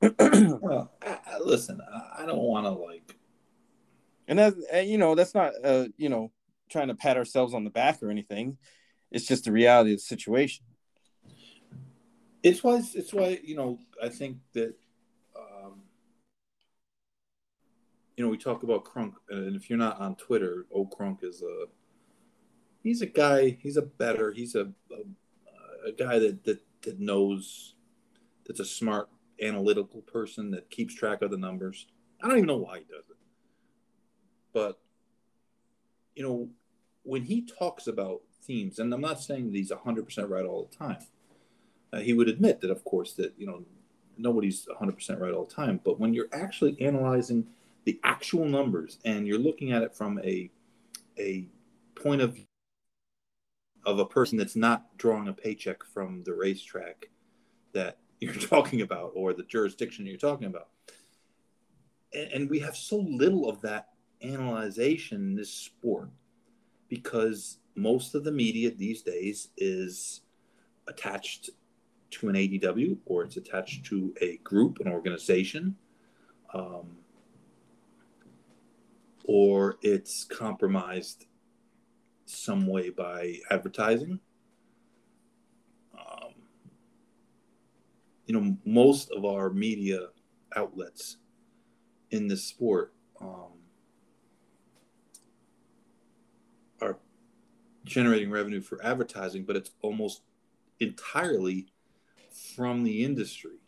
Well 0.00 0.92
I, 1.02 1.18
I, 1.26 1.38
listen 1.38 1.80
I, 2.18 2.26
don't 2.26 2.42
want 2.42 2.66
to 2.66 2.70
like 2.70 3.16
and 4.28 4.38
that 4.38 4.86
you 4.86 4.98
know 4.98 5.14
that's 5.14 5.34
not 5.34 5.52
uh 5.64 5.86
you 5.96 6.08
know 6.08 6.32
trying 6.70 6.88
to 6.88 6.94
pat 6.94 7.16
ourselves 7.16 7.54
on 7.54 7.64
the 7.64 7.70
back 7.70 8.02
or 8.02 8.10
anything. 8.10 8.58
It's 9.12 9.26
just 9.26 9.44
the 9.44 9.52
reality 9.52 9.92
of 9.92 9.98
the 9.98 10.02
situation 10.02 10.64
it's 12.46 12.62
why 12.62 12.80
it's 12.94 13.12
why 13.12 13.40
you 13.42 13.56
know 13.56 13.78
i 14.02 14.08
think 14.08 14.36
that 14.52 14.74
um 15.36 15.80
you 18.16 18.24
know 18.24 18.30
we 18.30 18.38
talk 18.38 18.62
about 18.62 18.84
crunk 18.84 19.14
and 19.30 19.56
if 19.56 19.68
you're 19.68 19.78
not 19.78 20.00
on 20.00 20.14
twitter 20.16 20.66
oh 20.72 20.86
crunk 20.86 21.24
is 21.24 21.42
a 21.42 21.66
he's 22.82 23.02
a 23.02 23.06
guy 23.06 23.56
he's 23.60 23.76
a 23.76 23.82
better 23.82 24.32
he's 24.32 24.54
a 24.54 24.68
a, 24.92 25.88
a 25.88 25.92
guy 25.92 26.18
that, 26.18 26.44
that 26.44 26.60
that 26.82 27.00
knows 27.00 27.74
that's 28.46 28.60
a 28.60 28.64
smart 28.64 29.08
analytical 29.42 30.00
person 30.02 30.52
that 30.52 30.70
keeps 30.70 30.94
track 30.94 31.20
of 31.20 31.30
the 31.30 31.36
numbers. 31.36 31.88
I 32.22 32.28
don't 32.28 32.38
even 32.38 32.46
know 32.46 32.56
why 32.56 32.78
he 32.78 32.84
does 32.84 33.04
it. 33.10 33.16
But 34.54 34.78
you 36.14 36.22
know 36.22 36.48
when 37.02 37.22
he 37.22 37.42
talks 37.42 37.86
about 37.86 38.22
themes 38.42 38.78
and 38.78 38.92
i'm 38.94 39.00
not 39.00 39.20
saying 39.20 39.46
that 39.46 39.56
he's 39.56 39.70
100% 39.70 40.30
right 40.30 40.44
all 40.46 40.68
the 40.70 40.76
time 40.76 40.98
uh, 41.96 42.00
he 42.00 42.12
would 42.12 42.28
admit 42.28 42.60
that, 42.60 42.70
of 42.70 42.84
course, 42.84 43.14
that 43.14 43.32
you 43.38 43.46
know 43.46 43.64
nobody's 44.18 44.66
100% 44.66 45.20
right 45.20 45.32
all 45.32 45.44
the 45.44 45.54
time. 45.54 45.80
But 45.84 45.98
when 46.00 46.14
you're 46.14 46.28
actually 46.32 46.80
analyzing 46.80 47.46
the 47.84 48.00
actual 48.02 48.46
numbers 48.46 48.98
and 49.04 49.26
you're 49.26 49.38
looking 49.38 49.72
at 49.72 49.82
it 49.82 49.94
from 49.94 50.18
a 50.20 50.50
a 51.18 51.46
point 51.94 52.20
of 52.20 52.38
of 53.84 53.98
a 53.98 54.04
person 54.04 54.36
that's 54.36 54.56
not 54.56 54.96
drawing 54.98 55.28
a 55.28 55.32
paycheck 55.32 55.84
from 55.84 56.22
the 56.24 56.34
racetrack 56.34 57.08
that 57.72 57.98
you're 58.20 58.34
talking 58.34 58.80
about 58.80 59.12
or 59.14 59.32
the 59.32 59.44
jurisdiction 59.44 60.06
you're 60.06 60.16
talking 60.16 60.46
about, 60.46 60.68
and, 62.12 62.32
and 62.32 62.50
we 62.50 62.58
have 62.58 62.76
so 62.76 62.96
little 62.96 63.48
of 63.48 63.60
that 63.62 63.88
analyzation 64.22 65.18
in 65.18 65.34
this 65.34 65.50
sport 65.50 66.08
because 66.88 67.58
most 67.74 68.14
of 68.14 68.24
the 68.24 68.32
media 68.32 68.70
these 68.70 69.02
days 69.02 69.48
is 69.56 70.22
attached 70.88 71.50
to 72.10 72.28
an 72.28 72.34
ADW 72.34 72.98
or 73.04 73.24
it's 73.24 73.36
attached 73.36 73.84
to 73.86 74.14
a 74.20 74.36
group, 74.38 74.80
an 74.80 74.88
organization, 74.88 75.76
um, 76.54 76.98
or 79.24 79.76
it's 79.82 80.24
compromised 80.24 81.26
some 82.26 82.66
way 82.66 82.90
by 82.90 83.36
advertising. 83.50 84.20
Um, 85.94 86.34
you 88.26 88.38
know, 88.38 88.56
most 88.64 89.10
of 89.10 89.24
our 89.24 89.50
media 89.50 90.08
outlets 90.54 91.16
in 92.10 92.28
this 92.28 92.44
sport 92.44 92.92
um, 93.20 93.52
are 96.80 96.98
generating 97.84 98.30
revenue 98.30 98.60
for 98.60 98.84
advertising, 98.84 99.44
but 99.44 99.56
it's 99.56 99.70
almost 99.82 100.22
entirely 100.80 101.66
from 102.54 102.84
the 102.84 103.04
industry. 103.04 103.58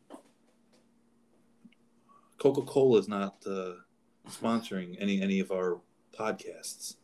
Coca 2.38 2.62
Cola 2.62 2.98
is 2.98 3.08
not 3.08 3.36
uh, 3.46 3.72
sponsoring 4.30 4.96
any 5.00 5.20
any 5.20 5.40
of 5.40 5.50
our 5.50 5.80
podcasts, 6.16 6.96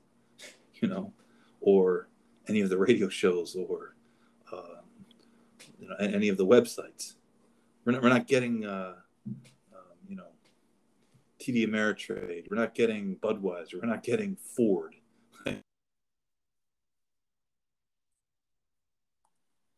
you 0.75 0.89
know, 0.89 1.13
or 1.61 2.09
any 2.49 2.61
of 2.61 2.71
the 2.71 2.79
radio 2.79 3.09
shows, 3.09 3.57
or 3.57 3.97
uh, 4.53 4.81
you 5.79 5.89
know, 5.89 5.97
any 5.99 6.29
of 6.29 6.37
the 6.37 6.47
websites. 6.47 7.15
We're 7.85 7.93
not, 7.93 8.03
we're 8.03 8.09
not 8.09 8.27
getting, 8.27 8.65
uh, 8.65 8.95
um, 9.27 9.99
you 10.09 10.17
know, 10.17 10.29
TD 11.41 11.69
Ameritrade. 11.69 12.51
We're 12.51 12.57
not 12.57 12.75
getting 12.75 13.17
Budweiser. 13.17 13.75
We're 13.75 13.89
not 13.89 14.03
getting 14.03 14.37
Ford. 14.37 14.95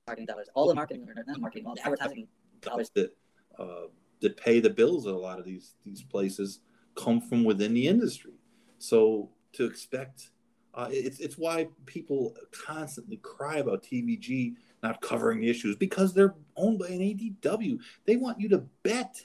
Marketing 0.06 0.26
dollars, 0.26 0.48
all 0.54 0.68
the 0.68 0.74
marketing, 0.74 1.06
or 1.08 1.14
not 1.26 1.40
marketing, 1.40 1.66
all 1.66 1.74
the 1.74 1.82
advertising 1.82 2.28
dollars. 2.60 2.90
that 2.94 3.10
uh, 3.58 3.86
that 4.20 4.36
pay 4.36 4.60
the 4.60 4.70
bills 4.70 5.06
at 5.06 5.12
a 5.14 5.16
lot 5.18 5.38
of 5.38 5.44
these 5.44 5.74
these 5.84 6.02
places 6.02 6.60
come 6.94 7.20
from 7.20 7.44
within 7.44 7.74
the 7.74 7.86
industry. 7.86 8.32
So 8.78 9.30
to 9.54 9.64
expect, 9.64 10.30
uh, 10.74 10.88
it's 10.90 11.18
it's 11.20 11.36
why 11.36 11.68
people 11.86 12.34
constantly 12.52 13.16
cry 13.18 13.56
about 13.58 13.82
TVG 13.82 14.54
not 14.82 15.00
covering 15.00 15.40
the 15.40 15.48
issues 15.50 15.74
because 15.76 16.14
they're 16.14 16.34
owned 16.56 16.78
by 16.78 16.88
an 16.88 17.00
ADW. 17.00 17.78
They 18.04 18.16
want 18.16 18.38
you 18.40 18.48
to 18.50 18.58
bet. 18.82 19.24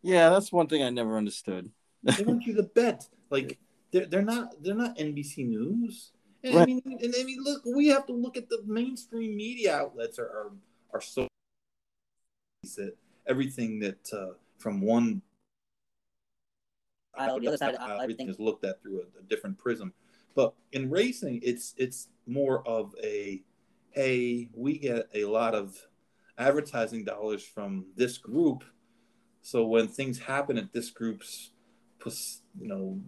yeah 0.00 0.30
that's 0.30 0.52
one 0.52 0.68
thing 0.68 0.80
i 0.84 0.90
never 0.90 1.16
understood 1.18 1.68
They 2.04 2.22
want 2.22 2.46
you 2.46 2.54
to 2.54 2.62
bet. 2.62 3.08
Like 3.30 3.58
they're 3.90 4.06
they're 4.06 4.22
not 4.22 4.54
they're 4.62 4.74
not 4.74 4.96
NBC 4.96 5.46
News. 5.46 6.12
And 6.44 6.58
I 6.58 6.66
mean, 6.66 6.82
and 6.84 7.14
I 7.18 7.24
mean, 7.24 7.42
look, 7.42 7.62
we 7.64 7.88
have 7.88 8.06
to 8.06 8.12
look 8.12 8.36
at 8.36 8.48
the 8.48 8.62
mainstream 8.66 9.36
media 9.36 9.76
outlets 9.76 10.18
are 10.18 10.26
are, 10.26 10.52
are 10.94 11.00
so 11.00 11.26
that 12.76 12.96
everything 13.26 13.80
that 13.80 14.12
uh, 14.12 14.34
from 14.58 14.80
one 14.80 15.22
Uh, 17.16 17.38
the 17.38 17.48
other 17.48 17.56
side, 17.56 17.74
uh, 17.74 17.78
everything 17.78 18.02
everything. 18.02 18.28
is 18.28 18.38
looked 18.38 18.64
at 18.64 18.80
through 18.82 19.00
a, 19.00 19.18
a 19.18 19.22
different 19.28 19.58
prism. 19.58 19.92
But 20.36 20.54
in 20.72 20.88
racing, 20.88 21.40
it's 21.42 21.74
it's 21.76 22.08
more 22.26 22.66
of 22.66 22.94
a 23.02 23.42
hey, 23.90 24.48
we 24.54 24.78
get 24.78 25.08
a 25.14 25.24
lot 25.24 25.54
of 25.54 25.88
advertising 26.36 27.04
dollars 27.04 27.42
from 27.42 27.86
this 27.96 28.18
group. 28.18 28.62
So 29.42 29.66
when 29.66 29.88
things 29.88 30.18
happen 30.18 30.58
at 30.58 30.72
this 30.72 30.90
group's, 30.90 31.50
you 32.60 32.68
know, 32.68 33.00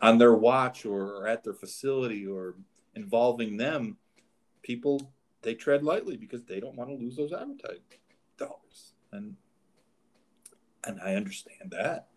on 0.00 0.18
their 0.18 0.34
watch 0.34 0.84
or 0.86 1.26
at 1.26 1.44
their 1.44 1.54
facility 1.54 2.26
or 2.26 2.54
involving 2.94 3.56
them, 3.56 3.96
people 4.62 5.12
they 5.42 5.54
tread 5.54 5.82
lightly 5.82 6.16
because 6.16 6.44
they 6.44 6.60
don't 6.60 6.76
want 6.76 6.90
to 6.90 6.96
lose 6.96 7.16
those 7.16 7.32
advertising 7.32 7.80
dollars. 8.36 8.94
And 9.12 9.36
and 10.84 11.00
I 11.04 11.14
understand 11.14 11.72
that, 11.72 12.08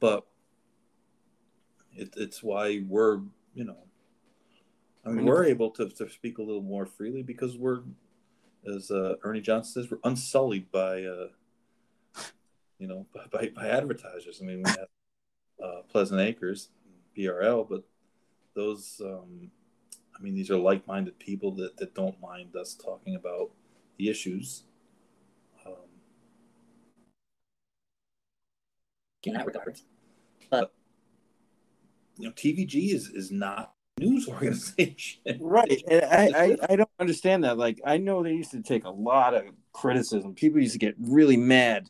but 0.00 0.26
it, 1.94 2.14
it's 2.16 2.42
why 2.42 2.82
we're 2.86 3.20
you 3.54 3.64
know, 3.64 3.76
I 5.04 5.10
mean 5.10 5.26
we're 5.26 5.44
able 5.44 5.70
to, 5.72 5.88
to 5.88 6.08
speak 6.08 6.38
a 6.38 6.42
little 6.42 6.62
more 6.62 6.86
freely 6.86 7.22
because 7.22 7.56
we're, 7.56 7.80
as 8.66 8.90
uh, 8.90 9.16
Ernie 9.22 9.40
Johnson 9.40 9.82
says, 9.82 9.90
we're 9.90 9.98
unsullied 10.04 10.70
by, 10.70 11.04
uh, 11.04 11.28
you 12.78 12.86
know, 12.86 13.06
by, 13.32 13.50
by 13.54 13.68
advertisers. 13.68 14.40
I 14.42 14.46
mean 14.46 14.62
we 14.62 14.70
have 14.70 14.88
uh, 15.62 15.82
Pleasant 15.88 16.20
Acres, 16.20 16.70
BRL, 17.16 17.68
but 17.68 17.82
those 18.54 19.00
um, 19.04 19.50
I 20.16 20.22
mean, 20.22 20.34
these 20.34 20.50
are 20.50 20.56
like-minded 20.56 21.18
people 21.18 21.52
that, 21.56 21.76
that 21.78 21.94
don't 21.94 22.20
mind 22.20 22.54
us 22.56 22.74
talking 22.74 23.16
about 23.16 23.50
the 23.98 24.08
issues. 24.08 24.64
Um, 25.66 25.74
in 29.24 29.34
that 29.34 29.46
regard, 29.46 29.78
but 30.50 30.72
you 32.18 32.26
know, 32.26 32.32
TVG 32.32 32.94
is 32.94 33.08
is 33.08 33.30
not 33.30 33.74
a 33.98 34.00
news 34.00 34.28
organization, 34.28 35.38
right? 35.40 35.82
And 35.90 36.04
I, 36.04 36.44
I 36.44 36.56
I 36.70 36.76
don't 36.76 36.90
understand 36.98 37.44
that. 37.44 37.58
Like, 37.58 37.80
I 37.84 37.96
know 37.98 38.22
they 38.22 38.32
used 38.32 38.52
to 38.52 38.62
take 38.62 38.84
a 38.84 38.90
lot 38.90 39.34
of 39.34 39.44
criticism. 39.72 40.34
People 40.34 40.60
used 40.60 40.74
to 40.74 40.78
get 40.78 40.94
really 40.98 41.36
mad. 41.36 41.88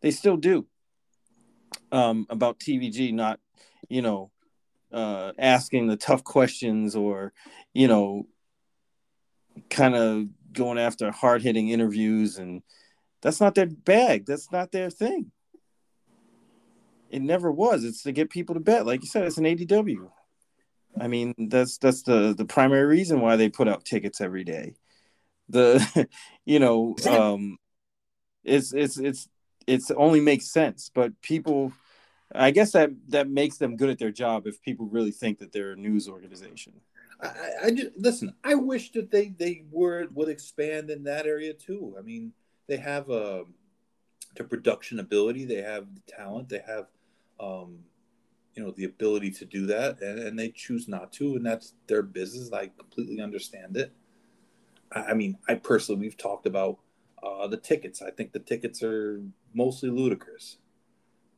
They 0.00 0.10
still 0.10 0.36
do. 0.36 0.66
Um, 1.92 2.26
about 2.30 2.60
TVG 2.60 3.12
not, 3.12 3.40
you 3.88 4.00
know, 4.00 4.30
uh, 4.92 5.32
asking 5.38 5.86
the 5.86 5.96
tough 5.96 6.24
questions 6.24 6.96
or 6.96 7.32
you 7.72 7.88
know 7.88 8.26
kind 9.68 9.94
of 9.94 10.26
going 10.52 10.78
after 10.78 11.10
hard 11.10 11.42
hitting 11.42 11.68
interviews 11.68 12.38
and 12.38 12.62
that's 13.22 13.40
not 13.40 13.54
their 13.54 13.66
bag. 13.66 14.24
That's 14.26 14.50
not 14.50 14.72
their 14.72 14.90
thing. 14.90 15.30
It 17.10 17.22
never 17.22 17.50
was. 17.50 17.84
It's 17.84 18.02
to 18.04 18.12
get 18.12 18.30
people 18.30 18.54
to 18.54 18.60
bet. 18.60 18.86
Like 18.86 19.02
you 19.02 19.08
said 19.08 19.24
it's 19.24 19.38
an 19.38 19.44
adw 19.44 20.10
i 21.00 21.06
mean 21.06 21.32
that's 21.48 21.78
that's 21.78 22.02
the 22.02 22.34
the 22.36 22.44
primary 22.44 22.84
reason 22.84 23.20
why 23.20 23.36
they 23.36 23.48
put 23.48 23.68
out 23.68 23.84
tickets 23.84 24.20
every 24.20 24.44
day. 24.44 24.74
The 25.48 26.08
you 26.44 26.58
know 26.58 26.96
um 27.08 27.58
it's 28.44 28.72
it's 28.72 28.98
it's 28.98 29.28
it's 29.66 29.90
only 29.92 30.20
makes 30.20 30.50
sense 30.50 30.90
but 30.92 31.20
people 31.20 31.72
I 32.34 32.50
guess 32.50 32.72
that 32.72 32.90
that 33.08 33.28
makes 33.28 33.56
them 33.56 33.76
good 33.76 33.90
at 33.90 33.98
their 33.98 34.12
job 34.12 34.46
if 34.46 34.62
people 34.62 34.86
really 34.86 35.10
think 35.10 35.38
that 35.38 35.52
they're 35.52 35.72
a 35.72 35.76
news 35.76 36.08
organization. 36.08 36.74
I, 37.20 37.50
I 37.64 37.70
just 37.70 37.90
listen. 37.96 38.34
I 38.44 38.54
wish 38.54 38.92
that 38.92 39.10
they 39.10 39.28
they 39.28 39.64
were 39.70 40.06
would 40.14 40.28
expand 40.28 40.90
in 40.90 41.04
that 41.04 41.26
area 41.26 41.52
too. 41.52 41.96
I 41.98 42.02
mean, 42.02 42.32
they 42.68 42.76
have 42.76 43.10
a 43.10 43.40
um, 43.40 43.54
the 44.36 44.44
production 44.44 45.00
ability, 45.00 45.44
they 45.44 45.62
have 45.62 45.86
the 45.94 46.00
talent, 46.06 46.48
they 46.48 46.62
have 46.66 46.86
um, 47.40 47.78
you 48.54 48.62
know 48.62 48.70
the 48.70 48.84
ability 48.84 49.30
to 49.30 49.44
do 49.44 49.66
that, 49.66 50.00
and, 50.00 50.18
and 50.18 50.38
they 50.38 50.50
choose 50.50 50.88
not 50.88 51.12
to, 51.14 51.36
and 51.36 51.44
that's 51.44 51.74
their 51.86 52.02
business. 52.02 52.52
I 52.52 52.70
completely 52.78 53.20
understand 53.20 53.76
it. 53.76 53.92
I, 54.92 55.00
I 55.06 55.14
mean, 55.14 55.38
I 55.48 55.54
personally 55.54 56.00
we've 56.00 56.16
talked 56.16 56.46
about 56.46 56.78
uh, 57.22 57.46
the 57.48 57.56
tickets. 57.56 58.02
I 58.02 58.10
think 58.10 58.32
the 58.32 58.38
tickets 58.38 58.82
are 58.82 59.20
mostly 59.54 59.90
ludicrous. 59.90 60.58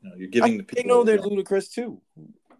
You 0.02 0.10
know, 0.10 0.16
you're 0.16 0.28
giving 0.28 0.54
I, 0.54 0.56
the 0.58 0.62
people. 0.64 0.82
They 0.82 0.88
know 0.88 1.04
they're 1.04 1.16
you 1.16 1.22
know, 1.22 1.28
ludicrous 1.28 1.68
too. 1.68 2.00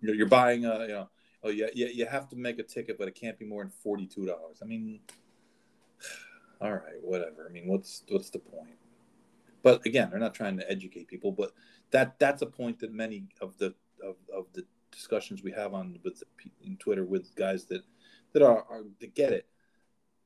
You're, 0.01 0.15
you're 0.15 0.29
buying 0.29 0.65
a, 0.65 0.81
you 0.83 0.89
know, 0.89 1.09
oh 1.43 1.51
yeah, 1.51 1.67
yeah, 1.75 1.89
you 1.89 2.07
have 2.07 2.29
to 2.31 2.37
make 2.37 2.59
a 2.59 2.63
ticket, 2.63 2.99
but 2.99 3.09
it 3.09 3.15
can't 3.15 3.39
be 3.39 3.45
more 3.45 3.63
than 3.63 3.73
forty 3.83 4.07
two 4.07 4.27
dollars. 4.27 4.59
I 4.63 4.67
mean, 4.67 5.01
all 6.61 6.73
right, 6.73 7.03
whatever. 7.03 7.47
I 7.49 7.53
mean, 7.53 7.67
what's 7.67 8.05
what's 8.09 8.31
the 8.31 8.39
point? 8.39 8.77
But 9.63 9.85
again, 9.87 10.11
they're 10.11 10.19
not 10.19 10.35
trying 10.35 10.57
to 10.59 10.71
educate 10.71 11.09
people, 11.09 11.33
but 11.33 11.53
that 11.91 12.19
that's 12.19 12.43
a 12.43 12.47
point 12.47 12.79
that 12.81 12.93
many 12.93 13.27
of 13.41 13.57
the 13.59 13.75
of, 14.03 14.17
of 14.35 14.47
the 14.53 14.65
discussions 14.91 15.43
we 15.43 15.53
have 15.53 15.75
on 15.75 15.99
with 16.05 16.21
the, 16.21 16.27
in 16.65 16.77
Twitter 16.77 17.05
with 17.05 17.35
guys 17.35 17.65
that 17.67 17.83
that 18.33 18.43
are, 18.43 18.65
are 18.69 18.83
that 19.01 19.15
get 19.15 19.33
it 19.33 19.47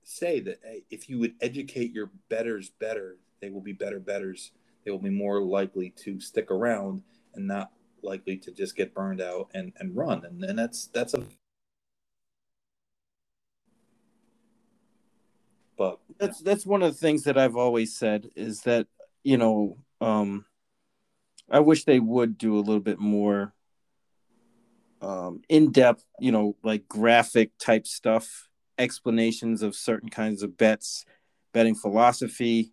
say 0.03 0.41
that 0.41 0.61
hey, 0.63 0.85
if 0.91 1.09
you 1.09 1.19
would 1.19 1.35
educate 1.41 1.93
your 1.93 2.11
betters 2.29 2.71
better, 2.71 3.19
they 3.41 3.51
will 3.51 3.61
be 3.61 3.73
better 3.73 3.99
betters 3.99 4.53
they 4.87 4.93
will 4.93 4.99
be 5.01 5.11
more 5.11 5.43
likely 5.43 5.91
to 5.91 6.21
stick 6.21 6.51
around 6.51 7.03
and 7.35 7.47
not 7.47 7.73
likely 8.03 8.37
to 8.37 8.53
just 8.53 8.77
get 8.77 8.95
burned 8.95 9.21
out 9.21 9.51
and, 9.53 9.73
and 9.79 9.97
run. 9.97 10.25
And, 10.25 10.43
and 10.45 10.57
that's 10.57 10.87
that's 10.87 11.13
a 11.13 11.25
but 15.77 15.99
that's 16.19 16.41
that's 16.41 16.65
one 16.65 16.83
of 16.83 16.93
the 16.93 16.99
things 16.99 17.25
that 17.25 17.37
I've 17.37 17.57
always 17.57 17.95
said 17.95 18.31
is 18.37 18.63
that 18.63 18.87
you 19.25 19.37
know 19.37 19.77
um, 20.01 20.47
I 21.51 21.61
wish 21.61 21.85
they 21.85 21.99
would 21.99 22.39
do 22.39 22.57
a 22.57 22.61
little 22.61 22.81
bit 22.81 23.01
more 23.01 23.53
um, 25.03 25.43
in 25.49 25.73
depth, 25.73 26.05
you 26.21 26.31
know, 26.33 26.57
like 26.63 26.89
graphic 26.89 27.51
type 27.59 27.87
stuff, 27.87 28.49
explanations 28.79 29.63
of 29.63 29.75
certain 29.75 30.09
kinds 30.09 30.43
of 30.43 30.57
bets, 30.57 31.05
betting 31.53 31.75
philosophy, 31.75 32.73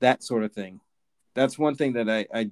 that 0.00 0.22
sort 0.22 0.44
of 0.44 0.52
thing. 0.52 0.80
That's 1.34 1.58
one 1.58 1.74
thing 1.74 1.94
that 1.94 2.08
I, 2.08 2.26
I 2.32 2.50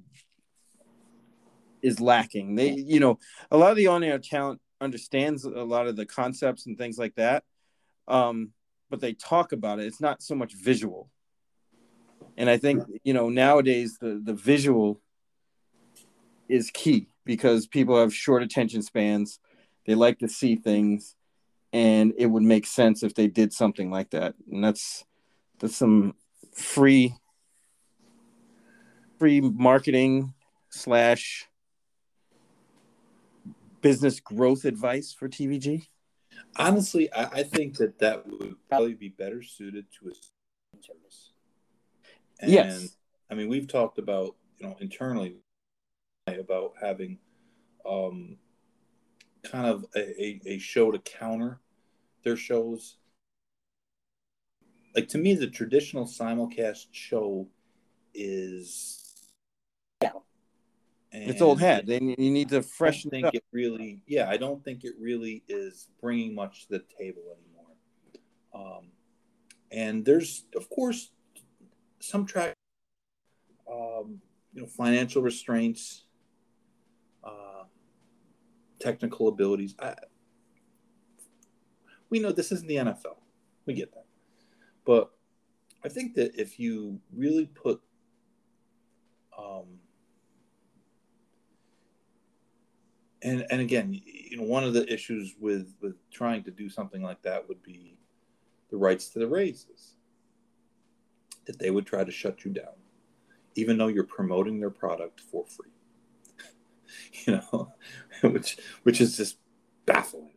is 1.83 2.01
lacking. 2.01 2.55
They, 2.55 2.71
you 2.71 3.01
know, 3.01 3.19
a 3.51 3.57
lot 3.57 3.71
of 3.71 3.77
the 3.77 3.89
on-air 3.89 4.19
talent 4.19 4.61
understands 4.81 5.45
a 5.45 5.49
lot 5.49 5.87
of 5.87 5.97
the 5.97 6.07
concepts 6.07 6.67
and 6.67 6.77
things 6.77 6.99
like 6.99 7.15
that, 7.15 7.45
um, 8.09 8.51
but 8.91 9.01
they 9.01 9.13
talk 9.15 9.53
about 9.53 9.79
it. 9.79 9.87
It's 9.87 10.01
not 10.01 10.23
so 10.23 10.35
much 10.35 10.55
visual. 10.55 11.09
And 12.37 12.49
I 12.49 12.57
think 12.57 12.83
you 13.05 13.13
know 13.13 13.29
nowadays 13.29 13.99
the 14.01 14.21
the 14.23 14.35
visual 14.35 15.01
is 16.49 16.71
key 16.71 17.09
because 17.25 17.67
people 17.67 17.99
have 17.99 18.15
short 18.15 18.43
attention 18.43 18.83
spans. 18.83 19.39
They 19.87 19.95
like 19.95 20.19
to 20.21 20.29
see 20.29 20.57
things, 20.57 21.15
and 21.73 22.13
it 22.17 22.27
would 22.27 22.43
make 22.43 22.67
sense 22.67 23.03
if 23.03 23.15
they 23.15 23.27
did 23.27 23.53
something 23.53 23.91
like 23.91 24.11
that. 24.11 24.35
And 24.51 24.65
that's 24.65 25.05
that's 25.59 25.77
some 25.77 26.15
free 26.55 27.15
free 29.23 29.41
marketing 29.41 30.35
slash 30.69 31.47
business 33.81 34.19
growth 34.19 34.65
advice 34.65 35.13
for 35.13 35.29
TVG? 35.29 35.87
Honestly, 36.57 37.13
I, 37.13 37.27
I, 37.27 37.43
think 37.45 37.77
that 37.77 38.01
that 38.01 38.27
would 38.27 38.57
probably 38.69 38.95
be 38.95 39.11
better 39.11 39.41
suited 39.41 39.87
to 40.01 40.09
a 40.09 40.13
service. 40.85 41.31
And, 42.41 42.51
yes. 42.51 42.97
I 43.31 43.35
mean, 43.35 43.49
we've 43.49 43.69
talked 43.69 44.01
about, 44.01 44.35
you 44.59 44.67
know, 44.67 44.77
internally 44.81 45.37
about 46.27 46.73
having 46.83 47.19
um, 47.89 48.39
kind 49.45 49.69
of 49.69 49.87
a, 49.95 50.01
a, 50.21 50.41
a 50.47 50.59
show 50.59 50.91
to 50.91 50.99
counter 50.99 51.61
their 52.25 52.37
shows. 52.37 52.97
Like, 54.97 55.07
to 55.11 55.19
me, 55.19 55.35
the 55.35 55.47
traditional 55.47 56.07
simulcast 56.07 56.87
show 56.91 57.47
is 58.15 59.02
and 61.13 61.31
it's 61.31 61.43
old 61.43 61.61
hat. 61.61 61.87
Then 61.87 62.09
you 62.09 62.31
need 62.31 62.49
to 62.51 62.63
freshen. 62.63 63.11
I 63.11 63.11
think 63.11 63.27
it, 63.27 63.37
it 63.37 63.45
really, 63.53 64.01
yeah, 64.07 64.29
I 64.29 64.37
don't 64.37 64.65
think 64.65 64.85
it 64.85 64.95
really 64.99 65.43
is 65.47 65.89
bringing 66.01 66.35
much 66.35 66.67
to 66.67 66.79
the 66.79 66.85
table 66.99 67.23
anymore. 67.37 68.79
Um, 68.79 68.87
and 69.71 70.05
there's, 70.05 70.45
of 70.57 70.69
course, 70.71 71.11
some 72.01 72.25
track, 72.25 72.55
um, 73.71 74.21
you 74.55 74.63
know, 74.63 74.67
financial 74.67 75.23
restraints, 75.23 76.05
uh, 77.23 77.65
technical 78.79 79.29
abilities. 79.29 79.75
I, 79.79 79.95
we 82.09 82.21
know 82.21 82.33
this 82.33 82.53
isn't 82.53 82.69
the 82.69 82.77
NFL. 82.77 83.17
We 83.67 83.75
get 83.75 83.93
that, 83.93 84.07
but 84.85 85.11
I 85.85 85.89
think 85.89 86.15
that 86.15 86.41
if 86.41 86.59
you 86.59 87.01
really 87.15 87.47
put 87.47 87.81
um, 89.39 89.79
and 93.23 93.47
and 93.51 93.61
again, 93.61 93.93
you 94.05 94.37
know, 94.39 94.45
one 94.45 94.65
of 94.65 94.75
the 94.75 94.91
issues 94.93 95.35
with 95.41 95.75
with 95.81 95.95
trying 96.11 96.43
to 96.45 96.51
do 96.51 96.69
something 96.69 97.03
like 97.03 97.23
that 97.23 97.49
would 97.49 97.63
be 97.63 97.97
the 98.71 98.77
rights 98.77 99.09
to 99.11 99.19
the 99.19 99.29
races. 99.29 99.95
That 101.47 101.59
they 101.59 101.71
would 101.71 101.87
try 101.87 102.05
to 102.05 102.11
shut 102.13 102.45
you 102.45 102.53
down, 102.53 102.75
even 103.57 103.77
though 103.77 103.89
you're 103.89 104.05
promoting 104.05 104.61
their 104.61 104.71
product 104.71 105.21
for 105.21 105.45
free. 105.47 105.73
you 107.27 107.35
know, 107.35 107.73
which 108.31 108.59
which 108.85 109.01
is 109.01 109.17
just 109.17 109.39
baffling. 109.87 110.35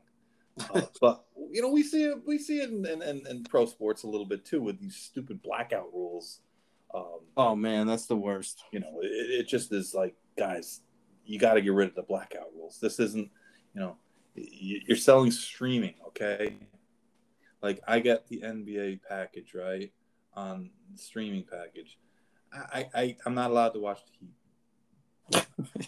Uh, 0.74 0.82
but 1.02 1.26
you 1.52 1.62
know, 1.62 1.70
we 1.70 1.84
see 1.84 2.04
it 2.06 2.18
we 2.26 2.38
see 2.40 2.60
it 2.62 2.70
in, 2.72 2.86
in, 2.86 3.02
in, 3.02 3.28
in 3.28 3.44
pro 3.44 3.66
sports 3.66 4.04
a 4.04 4.08
little 4.08 4.26
bit 4.26 4.46
too 4.46 4.62
with 4.62 4.80
these 4.80 4.96
stupid 4.96 5.42
blackout 5.42 5.94
rules 5.94 6.42
Um, 6.94 7.20
Oh 7.38 7.56
man, 7.56 7.88
that's 7.88 8.06
the 8.08 8.16
worst. 8.16 8.64
you 8.72 8.80
know, 8.80 9.00
it, 9.02 9.42
it 9.42 9.48
just 9.48 9.72
is 9.72 9.94
like, 9.94 10.16
guys, 10.38 10.82
you 11.26 11.40
got 11.40 11.56
to 11.56 11.62
get 11.62 11.74
rid 11.74 11.90
of 11.90 11.96
the 11.96 12.04
blackout 12.04 12.48
rules. 12.56 12.80
This 12.80 13.00
isn't, 13.00 13.30
you 13.74 13.82
know, 13.82 13.98
you're 14.36 14.98
selling 14.98 15.32
streaming, 15.32 15.96
okay? 16.08 16.58
Like 17.62 17.82
I 17.88 18.00
get 18.00 18.28
the 18.28 18.42
NBA 18.42 19.00
package, 19.08 19.54
right, 19.54 19.92
on 20.34 20.70
streaming 20.96 21.44
package. 21.50 21.98
I, 22.54 22.58
I, 22.94 23.02
I 23.02 23.18
I'm 23.26 23.34
not 23.36 23.50
allowed 23.52 23.70
to 23.70 23.80
watch 23.80 24.00
the 24.06 24.12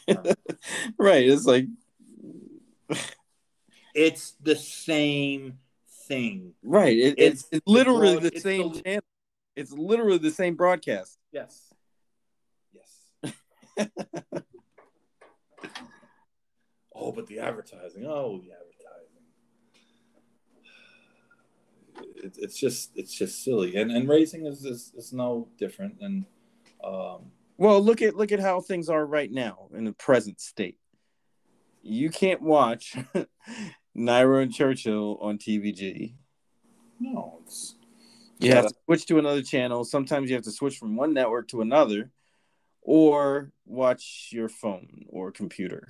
Heat. 0.07 0.35
right. 0.97 1.27
It's 1.27 1.45
like 1.45 1.65
It's 3.93 4.31
the 4.41 4.55
same 4.55 5.59
thing. 6.07 6.53
right. 6.64 6.97
It, 6.97 7.15
It's 7.18 7.41
it's, 7.43 7.49
it's 7.51 7.68
literally 7.68 8.14
broad- 8.14 8.23
the 8.23 8.27
it's 8.34 8.43
same 8.43 8.73
the- 8.73 8.81
channel. 8.81 9.01
It's 9.55 9.72
literally 9.72 10.19
the 10.19 10.31
same 10.31 10.55
broadcast. 10.55 11.18
Yes. 11.31 11.73
Yes. 12.73 13.34
oh, 17.07 17.11
but 17.11 17.27
the 17.27 17.39
advertising. 17.39 18.05
Oh, 18.05 18.41
the 18.43 18.51
advertising. 18.51 18.67
It, 22.23 22.38
it's 22.38 22.57
just 22.57 22.91
it's 22.95 23.15
just 23.17 23.43
silly, 23.43 23.75
and 23.75 23.91
and 23.91 24.07
racing 24.07 24.45
is 24.45 24.65
is, 24.65 24.93
is 24.95 25.13
no 25.13 25.47
different. 25.57 25.97
And 26.01 26.25
um, 26.84 27.31
Well, 27.57 27.81
look 27.81 28.01
at 28.01 28.15
look 28.15 28.31
at 28.31 28.39
how 28.39 28.61
things 28.61 28.89
are 28.89 29.05
right 29.05 29.31
now 29.31 29.69
in 29.73 29.85
the 29.85 29.93
present 29.93 30.39
state. 30.39 30.77
You 31.81 32.09
can't 32.09 32.41
watch 32.41 32.95
NYRA 33.97 34.43
and 34.43 34.53
Churchill 34.53 35.17
on 35.21 35.38
TVG. 35.38 36.15
no, 36.99 37.39
it's 37.45 37.75
You 38.39 38.51
have 38.53 38.67
to 38.67 38.75
switch 38.85 39.05
to 39.07 39.19
another 39.19 39.41
channel. 39.41 39.85
Sometimes 39.85 40.29
you 40.29 40.35
have 40.35 40.43
to 40.43 40.51
switch 40.51 40.77
from 40.77 40.95
one 40.95 41.13
network 41.13 41.47
to 41.49 41.61
another, 41.61 42.11
or 42.81 43.51
watch 43.65 44.29
your 44.31 44.49
phone 44.49 45.05
or 45.09 45.31
computer. 45.31 45.88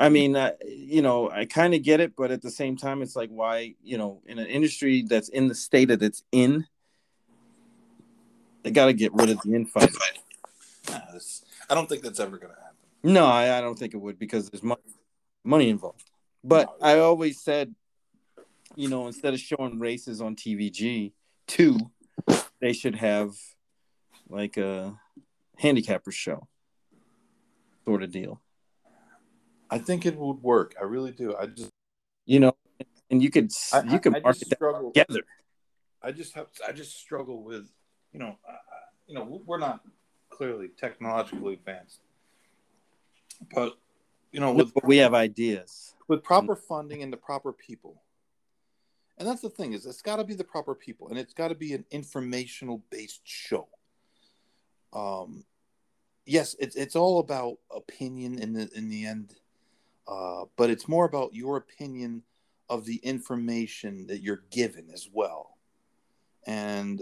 I 0.00 0.08
mean, 0.08 0.34
uh, 0.34 0.52
you 0.66 1.02
know, 1.02 1.30
I 1.30 1.44
kind 1.44 1.74
of 1.74 1.82
get 1.82 2.00
it, 2.00 2.16
but 2.16 2.30
at 2.30 2.40
the 2.40 2.50
same 2.50 2.74
time, 2.74 3.02
it's 3.02 3.14
like, 3.14 3.28
why, 3.28 3.74
you 3.82 3.98
know, 3.98 4.22
in 4.24 4.38
an 4.38 4.46
industry 4.46 5.02
that's 5.02 5.28
in 5.28 5.46
the 5.46 5.54
state 5.54 5.88
that 5.88 6.02
it's 6.02 6.22
in, 6.32 6.66
they 8.62 8.70
got 8.70 8.86
to 8.86 8.94
get 8.94 9.12
rid 9.12 9.28
of 9.28 9.38
the 9.42 9.54
infighting. 9.54 9.94
nah, 10.88 11.00
I 11.68 11.74
don't 11.74 11.86
think 11.86 12.02
that's 12.02 12.18
ever 12.18 12.38
going 12.38 12.54
to 12.54 12.58
happen. 12.58 12.76
No, 13.02 13.26
I, 13.26 13.58
I 13.58 13.60
don't 13.60 13.78
think 13.78 13.92
it 13.92 13.98
would 13.98 14.18
because 14.18 14.48
there's 14.48 14.62
money, 14.62 14.80
money 15.44 15.68
involved. 15.68 16.10
But 16.42 16.68
No. 16.80 16.86
I 16.86 16.98
always 17.00 17.38
said, 17.38 17.74
you 18.76 18.88
know, 18.88 19.06
instead 19.06 19.34
of 19.34 19.40
showing 19.40 19.78
races 19.78 20.22
on 20.22 20.34
TVG, 20.34 21.12
two, 21.46 21.78
they 22.58 22.72
should 22.72 22.94
have 22.94 23.32
like 24.30 24.56
a 24.56 24.98
handicapper 25.58 26.10
show 26.10 26.48
sort 27.84 28.02
of 28.02 28.10
deal. 28.10 28.40
I 29.70 29.78
think 29.78 30.04
it 30.06 30.16
would 30.16 30.42
work. 30.42 30.74
I 30.80 30.84
really 30.84 31.12
do. 31.12 31.36
I 31.36 31.46
just 31.46 31.70
You 32.26 32.40
know, 32.40 32.56
and 33.10 33.22
you 33.22 33.30
could 33.30 33.52
I, 33.72 33.82
you 33.84 34.00
could 34.00 34.14
I, 34.14 34.18
I 34.18 34.20
market 34.20 34.38
just 34.40 34.50
that 34.50 34.56
struggle. 34.56 34.92
together. 34.92 35.22
I 36.02 36.12
just 36.12 36.34
have 36.34 36.46
I 36.66 36.72
just 36.72 36.98
struggle 36.98 37.42
with 37.42 37.68
you 38.12 38.18
know 38.20 38.36
I- 38.48 38.56
you 39.06 39.14
know 39.14 39.42
we're 39.44 39.58
not 39.58 39.80
clearly 40.30 40.68
technologically 40.76 41.54
advanced, 41.54 42.00
but 43.54 43.76
you 44.32 44.40
know 44.40 44.52
with 44.52 44.72
But 44.74 44.84
we 44.86 44.98
have 44.98 45.14
ideas. 45.14 45.94
with 46.08 46.22
proper 46.22 46.54
funding 46.56 47.02
and 47.02 47.12
the 47.12 47.16
proper 47.16 47.52
people, 47.52 48.02
and 49.18 49.26
that's 49.28 49.42
the 49.42 49.50
thing 49.50 49.72
is 49.72 49.86
it's 49.86 50.02
got 50.02 50.16
to 50.16 50.24
be 50.24 50.34
the 50.34 50.44
proper 50.44 50.74
people 50.74 51.08
and 51.08 51.18
it's 51.18 51.34
got 51.34 51.48
to 51.48 51.54
be 51.54 51.74
an 51.74 51.84
informational 51.90 52.82
based 52.90 53.20
show. 53.24 53.68
Um, 54.92 55.44
yes, 56.24 56.54
it's 56.60 56.76
it's 56.76 56.94
all 56.96 57.18
about 57.18 57.58
opinion 57.74 58.38
in 58.38 58.52
the 58.52 58.70
in 58.76 58.88
the 58.88 59.06
end, 59.06 59.34
uh, 60.10 60.44
but 60.56 60.70
it's 60.70 60.88
more 60.88 61.04
about 61.04 61.34
your 61.34 61.56
opinion 61.56 62.22
of 62.68 62.84
the 62.84 62.96
information 62.96 64.06
that 64.08 64.22
you're 64.22 64.42
given 64.50 64.88
as 64.92 65.08
well. 65.12 65.56
And 66.46 67.00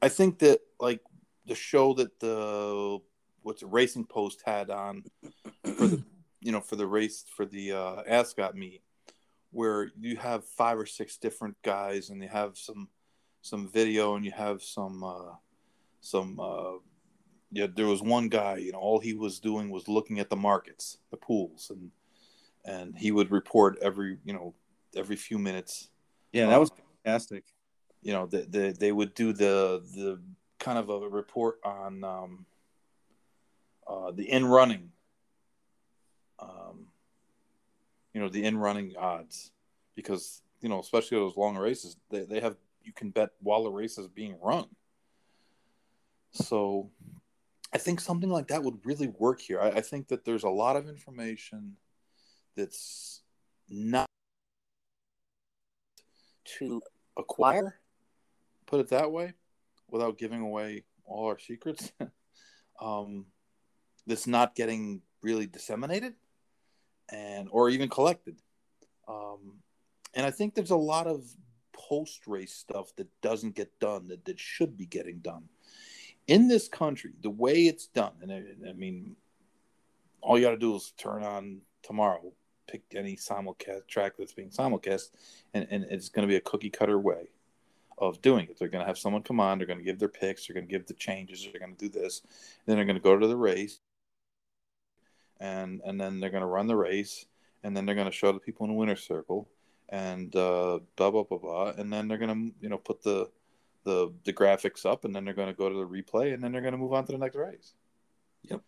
I 0.00 0.08
think 0.08 0.38
that 0.38 0.60
like 0.78 1.00
the 1.46 1.54
show 1.54 1.92
that 1.94 2.18
the 2.18 2.98
what's 3.42 3.62
it, 3.62 3.68
Racing 3.70 4.06
Post 4.06 4.42
had 4.46 4.70
on 4.70 5.04
for 5.64 5.86
the 5.86 6.02
you 6.40 6.52
know 6.52 6.60
for 6.60 6.76
the 6.76 6.86
race 6.86 7.24
for 7.36 7.44
the 7.44 7.72
uh, 7.72 8.02
Ascot 8.06 8.56
meet, 8.56 8.82
where 9.50 9.90
you 10.00 10.16
have 10.16 10.44
five 10.44 10.78
or 10.78 10.86
six 10.86 11.18
different 11.18 11.56
guys 11.62 12.08
and 12.08 12.22
you 12.22 12.28
have 12.28 12.56
some 12.56 12.88
some 13.42 13.68
video 13.68 14.16
and 14.16 14.24
you 14.24 14.32
have 14.32 14.62
some 14.62 15.04
uh, 15.04 15.34
some 16.00 16.40
uh, 16.40 16.72
yeah 17.52 17.66
there 17.74 17.86
was 17.86 18.02
one 18.02 18.28
guy 18.28 18.56
you 18.56 18.72
know 18.72 18.78
all 18.78 19.00
he 19.00 19.14
was 19.14 19.40
doing 19.40 19.70
was 19.70 19.88
looking 19.88 20.18
at 20.18 20.30
the 20.30 20.36
markets 20.36 20.98
the 21.10 21.16
pools 21.16 21.70
and 21.70 21.90
and 22.64 22.96
he 22.96 23.10
would 23.10 23.30
report 23.30 23.78
every 23.80 24.18
you 24.24 24.32
know 24.32 24.54
every 24.96 25.16
few 25.16 25.38
minutes 25.38 25.90
Yeah, 26.32 26.46
that 26.46 26.60
was 26.60 26.70
fantastic. 27.04 27.44
you 28.02 28.12
know 28.12 28.26
the, 28.26 28.42
the, 28.48 28.76
they 28.78 28.92
would 28.92 29.14
do 29.14 29.32
the 29.32 29.82
the 29.94 30.20
kind 30.58 30.78
of 30.78 30.90
a 30.90 31.08
report 31.08 31.58
on 31.64 32.04
um, 32.04 32.46
uh, 33.86 34.10
the 34.12 34.30
in 34.30 34.44
running 34.44 34.90
um, 36.38 36.86
you 38.12 38.20
know 38.20 38.28
the 38.28 38.44
in 38.44 38.58
running 38.58 38.94
odds 38.96 39.52
because 39.94 40.42
you 40.60 40.68
know 40.68 40.80
especially 40.80 41.18
those 41.18 41.36
long 41.36 41.56
races 41.56 41.96
they, 42.10 42.24
they 42.24 42.40
have 42.40 42.56
you 42.84 42.92
can 42.92 43.10
bet 43.10 43.30
while 43.40 43.64
the 43.64 43.70
race 43.70 43.98
is 43.98 44.08
being 44.08 44.36
run 44.40 44.66
so 46.32 46.88
i 47.72 47.78
think 47.78 48.00
something 48.00 48.30
like 48.30 48.48
that 48.48 48.62
would 48.62 48.84
really 48.84 49.08
work 49.18 49.40
here. 49.40 49.60
I, 49.60 49.68
I 49.70 49.80
think 49.80 50.08
that 50.08 50.24
there's 50.24 50.44
a 50.44 50.48
lot 50.48 50.76
of 50.76 50.88
information 50.88 51.76
that's 52.56 53.22
not 53.68 54.06
to 56.58 56.82
acquire 57.16 57.76
put 58.66 58.80
it 58.80 58.88
that 58.88 59.10
way 59.10 59.34
without 59.88 60.18
giving 60.18 60.40
away 60.40 60.84
all 61.04 61.26
our 61.26 61.38
secrets 61.38 61.92
um, 62.80 63.26
that's 64.06 64.26
not 64.26 64.54
getting 64.54 65.02
really 65.22 65.46
disseminated 65.46 66.14
and 67.12 67.48
or 67.50 67.68
even 67.68 67.88
collected. 67.88 68.40
Um, 69.08 69.60
and 70.14 70.26
i 70.26 70.30
think 70.30 70.54
there's 70.54 70.70
a 70.70 70.76
lot 70.76 71.06
of 71.06 71.24
post 71.72 72.26
race 72.26 72.52
stuff 72.52 72.94
that 72.96 73.08
doesn't 73.22 73.54
get 73.54 73.78
done 73.80 74.08
that, 74.08 74.24
that 74.24 74.38
should 74.38 74.76
be 74.76 74.86
getting 74.86 75.18
done 75.18 75.44
in 76.30 76.48
this 76.48 76.68
country 76.68 77.12
the 77.22 77.30
way 77.30 77.66
it's 77.66 77.86
done 77.86 78.12
and 78.22 78.32
i, 78.32 78.42
I 78.68 78.72
mean 78.72 79.16
all 80.22 80.38
you 80.38 80.44
got 80.44 80.52
to 80.52 80.58
do 80.58 80.74
is 80.76 80.92
turn 80.96 81.22
on 81.22 81.60
tomorrow 81.82 82.32
pick 82.66 82.82
any 82.94 83.16
simulcast 83.16 83.86
track 83.88 84.12
that's 84.18 84.32
being 84.32 84.50
simulcast 84.50 85.10
and, 85.54 85.66
and 85.70 85.84
it's 85.90 86.08
going 86.08 86.26
to 86.26 86.30
be 86.30 86.36
a 86.36 86.40
cookie 86.40 86.70
cutter 86.70 86.98
way 86.98 87.28
of 88.00 88.22
doing 88.22 88.46
it. 88.48 88.58
They're 88.58 88.68
going 88.68 88.82
to 88.82 88.86
have 88.86 88.98
someone 88.98 89.22
come 89.22 89.40
on. 89.40 89.58
They're 89.58 89.66
going 89.66 89.78
to 89.78 89.84
give 89.84 89.98
their 89.98 90.08
picks. 90.08 90.46
They're 90.46 90.54
going 90.54 90.66
to 90.66 90.70
give 90.70 90.86
the 90.86 90.94
changes. 90.94 91.42
They're 91.44 91.60
going 91.60 91.76
to 91.76 91.88
do 91.88 91.90
this. 91.90 92.22
Then 92.66 92.76
they're 92.76 92.86
going 92.86 92.96
to 92.96 93.02
go 93.02 93.16
to 93.16 93.26
the 93.26 93.36
race, 93.36 93.78
and 95.38 95.80
and 95.84 96.00
then 96.00 96.18
they're 96.18 96.30
going 96.30 96.42
to 96.42 96.46
run 96.46 96.66
the 96.66 96.76
race, 96.76 97.26
and 97.62 97.76
then 97.76 97.84
they're 97.84 97.94
going 97.94 98.10
to 98.10 98.12
show 98.12 98.32
the 98.32 98.40
people 98.40 98.64
in 98.64 98.72
the 98.72 98.78
winner's 98.78 99.02
circle, 99.02 99.48
and 99.90 100.34
uh, 100.34 100.80
blah 100.96 101.10
blah 101.10 101.24
blah 101.24 101.38
blah. 101.38 101.72
And 101.76 101.92
then 101.92 102.08
they're 102.08 102.18
going 102.18 102.50
to 102.50 102.54
you 102.60 102.70
know 102.70 102.78
put 102.78 103.02
the 103.02 103.28
the 103.84 104.12
the 104.24 104.32
graphics 104.32 104.84
up, 104.84 105.04
and 105.04 105.14
then 105.14 105.24
they're 105.24 105.34
going 105.34 105.48
to 105.48 105.54
go 105.54 105.68
to 105.68 105.74
the 105.74 105.86
replay, 105.86 106.34
and 106.34 106.42
then 106.42 106.52
they're 106.52 106.60
going 106.60 106.72
to 106.72 106.78
move 106.78 106.92
on 106.92 107.04
to 107.06 107.12
the 107.12 107.18
next 107.18 107.36
race. 107.36 107.74
Yep. 108.42 108.62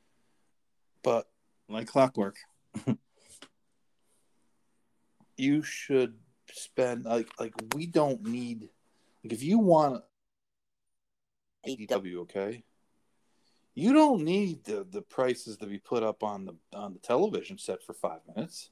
But 1.02 1.28
Like 1.68 1.86
clockwork. 1.86 2.36
you 5.36 5.62
should 5.62 6.14
spend 6.52 7.04
like 7.04 7.28
like 7.38 7.54
we 7.74 7.86
don't 7.86 8.22
need 8.24 8.68
like 9.24 9.32
if 9.32 9.42
you 9.42 9.58
want 9.58 10.02
ADW, 11.66 12.16
okay, 12.22 12.64
you 13.74 13.92
don't 13.92 14.22
need 14.22 14.64
the 14.64 14.86
the 14.90 15.02
prices 15.02 15.56
to 15.58 15.66
be 15.66 15.78
put 15.78 16.02
up 16.02 16.22
on 16.22 16.44
the 16.44 16.56
on 16.76 16.92
the 16.92 16.98
television 16.98 17.58
set 17.58 17.82
for 17.82 17.94
five 17.94 18.20
minutes. 18.34 18.70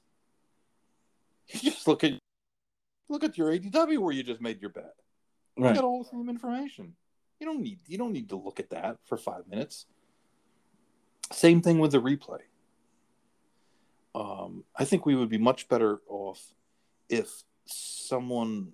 You 1.47 1.71
just 1.71 1.87
look 1.87 2.03
at 2.03 2.13
look 3.09 3.23
at 3.23 3.37
your 3.37 3.51
ADW 3.51 3.99
where 3.99 4.13
you 4.13 4.23
just 4.23 4.41
made 4.41 4.61
your 4.61 4.69
bet. 4.69 4.95
You 5.57 5.63
Right. 5.65 5.75
got 5.75 5.83
all 5.83 6.03
the 6.03 6.09
same 6.09 6.29
information. 6.29 6.95
You 7.39 7.47
don't 7.47 7.61
need 7.61 7.79
you 7.87 7.97
don't 7.97 8.11
need 8.13 8.29
to 8.29 8.35
look 8.35 8.59
at 8.59 8.69
that 8.69 8.97
for 9.05 9.17
five 9.17 9.47
minutes. 9.47 9.85
Same 11.31 11.61
thing 11.61 11.79
with 11.79 11.91
the 11.91 12.01
replay. 12.01 12.41
Um, 14.13 14.65
I 14.75 14.85
think 14.85 15.05
we 15.05 15.15
would 15.15 15.29
be 15.29 15.37
much 15.37 15.67
better 15.69 16.01
off 16.07 16.53
if 17.09 17.43
someone, 17.65 18.73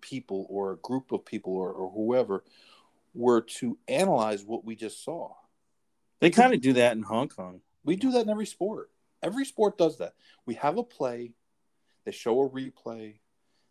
people, 0.00 0.46
or 0.50 0.72
a 0.72 0.76
group 0.76 1.12
of 1.12 1.24
people, 1.24 1.54
or, 1.54 1.72
or 1.72 1.90
whoever, 1.90 2.44
were 3.14 3.40
to 3.40 3.78
analyze 3.88 4.44
what 4.44 4.64
we 4.64 4.76
just 4.76 5.02
saw. 5.02 5.34
They 6.20 6.30
kind 6.30 6.52
of 6.52 6.60
do 6.60 6.74
that 6.74 6.96
in 6.96 7.02
Hong 7.02 7.28
Kong. 7.28 7.60
We 7.84 7.96
do 7.96 8.12
that 8.12 8.22
in 8.22 8.30
every 8.30 8.46
sport. 8.46 8.90
Every 9.22 9.44
sport 9.46 9.78
does 9.78 9.98
that. 9.98 10.14
We 10.44 10.54
have 10.54 10.76
a 10.76 10.84
play. 10.84 11.32
They 12.04 12.12
show 12.12 12.42
a 12.42 12.48
replay. 12.48 13.16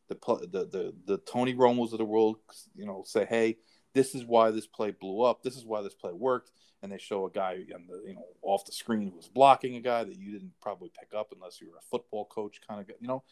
The 0.09 0.15
the 0.51 0.65
the, 0.65 0.93
the 1.05 1.17
Tony 1.19 1.55
Romos 1.55 1.91
of 1.91 1.97
the 1.97 2.05
world, 2.05 2.37
you 2.75 2.85
know, 2.85 3.03
say, 3.05 3.25
"Hey, 3.25 3.57
this 3.93 4.15
is 4.15 4.25
why 4.25 4.51
this 4.51 4.67
play 4.67 4.91
blew 4.91 5.21
up. 5.21 5.43
This 5.43 5.55
is 5.55 5.65
why 5.65 5.81
this 5.81 5.93
play 5.93 6.11
worked. 6.11 6.51
And 6.81 6.91
they 6.91 6.97
show 6.97 7.25
a 7.25 7.31
guy 7.31 7.59
on 7.73 7.87
the 7.87 8.03
you 8.05 8.15
know 8.15 8.25
off 8.41 8.65
the 8.65 8.73
screen 8.73 9.09
who 9.09 9.15
was 9.15 9.29
blocking 9.29 9.75
a 9.77 9.79
guy 9.79 10.03
that 10.03 10.17
you 10.17 10.31
didn't 10.33 10.51
probably 10.61 10.91
pick 10.97 11.17
up 11.17 11.31
unless 11.33 11.61
you 11.61 11.69
were 11.69 11.77
a 11.77 11.89
football 11.89 12.25
coach 12.25 12.59
kind 12.67 12.81
of 12.81 12.87
guy, 12.87 12.95
you 12.99 13.07
know 13.07 13.23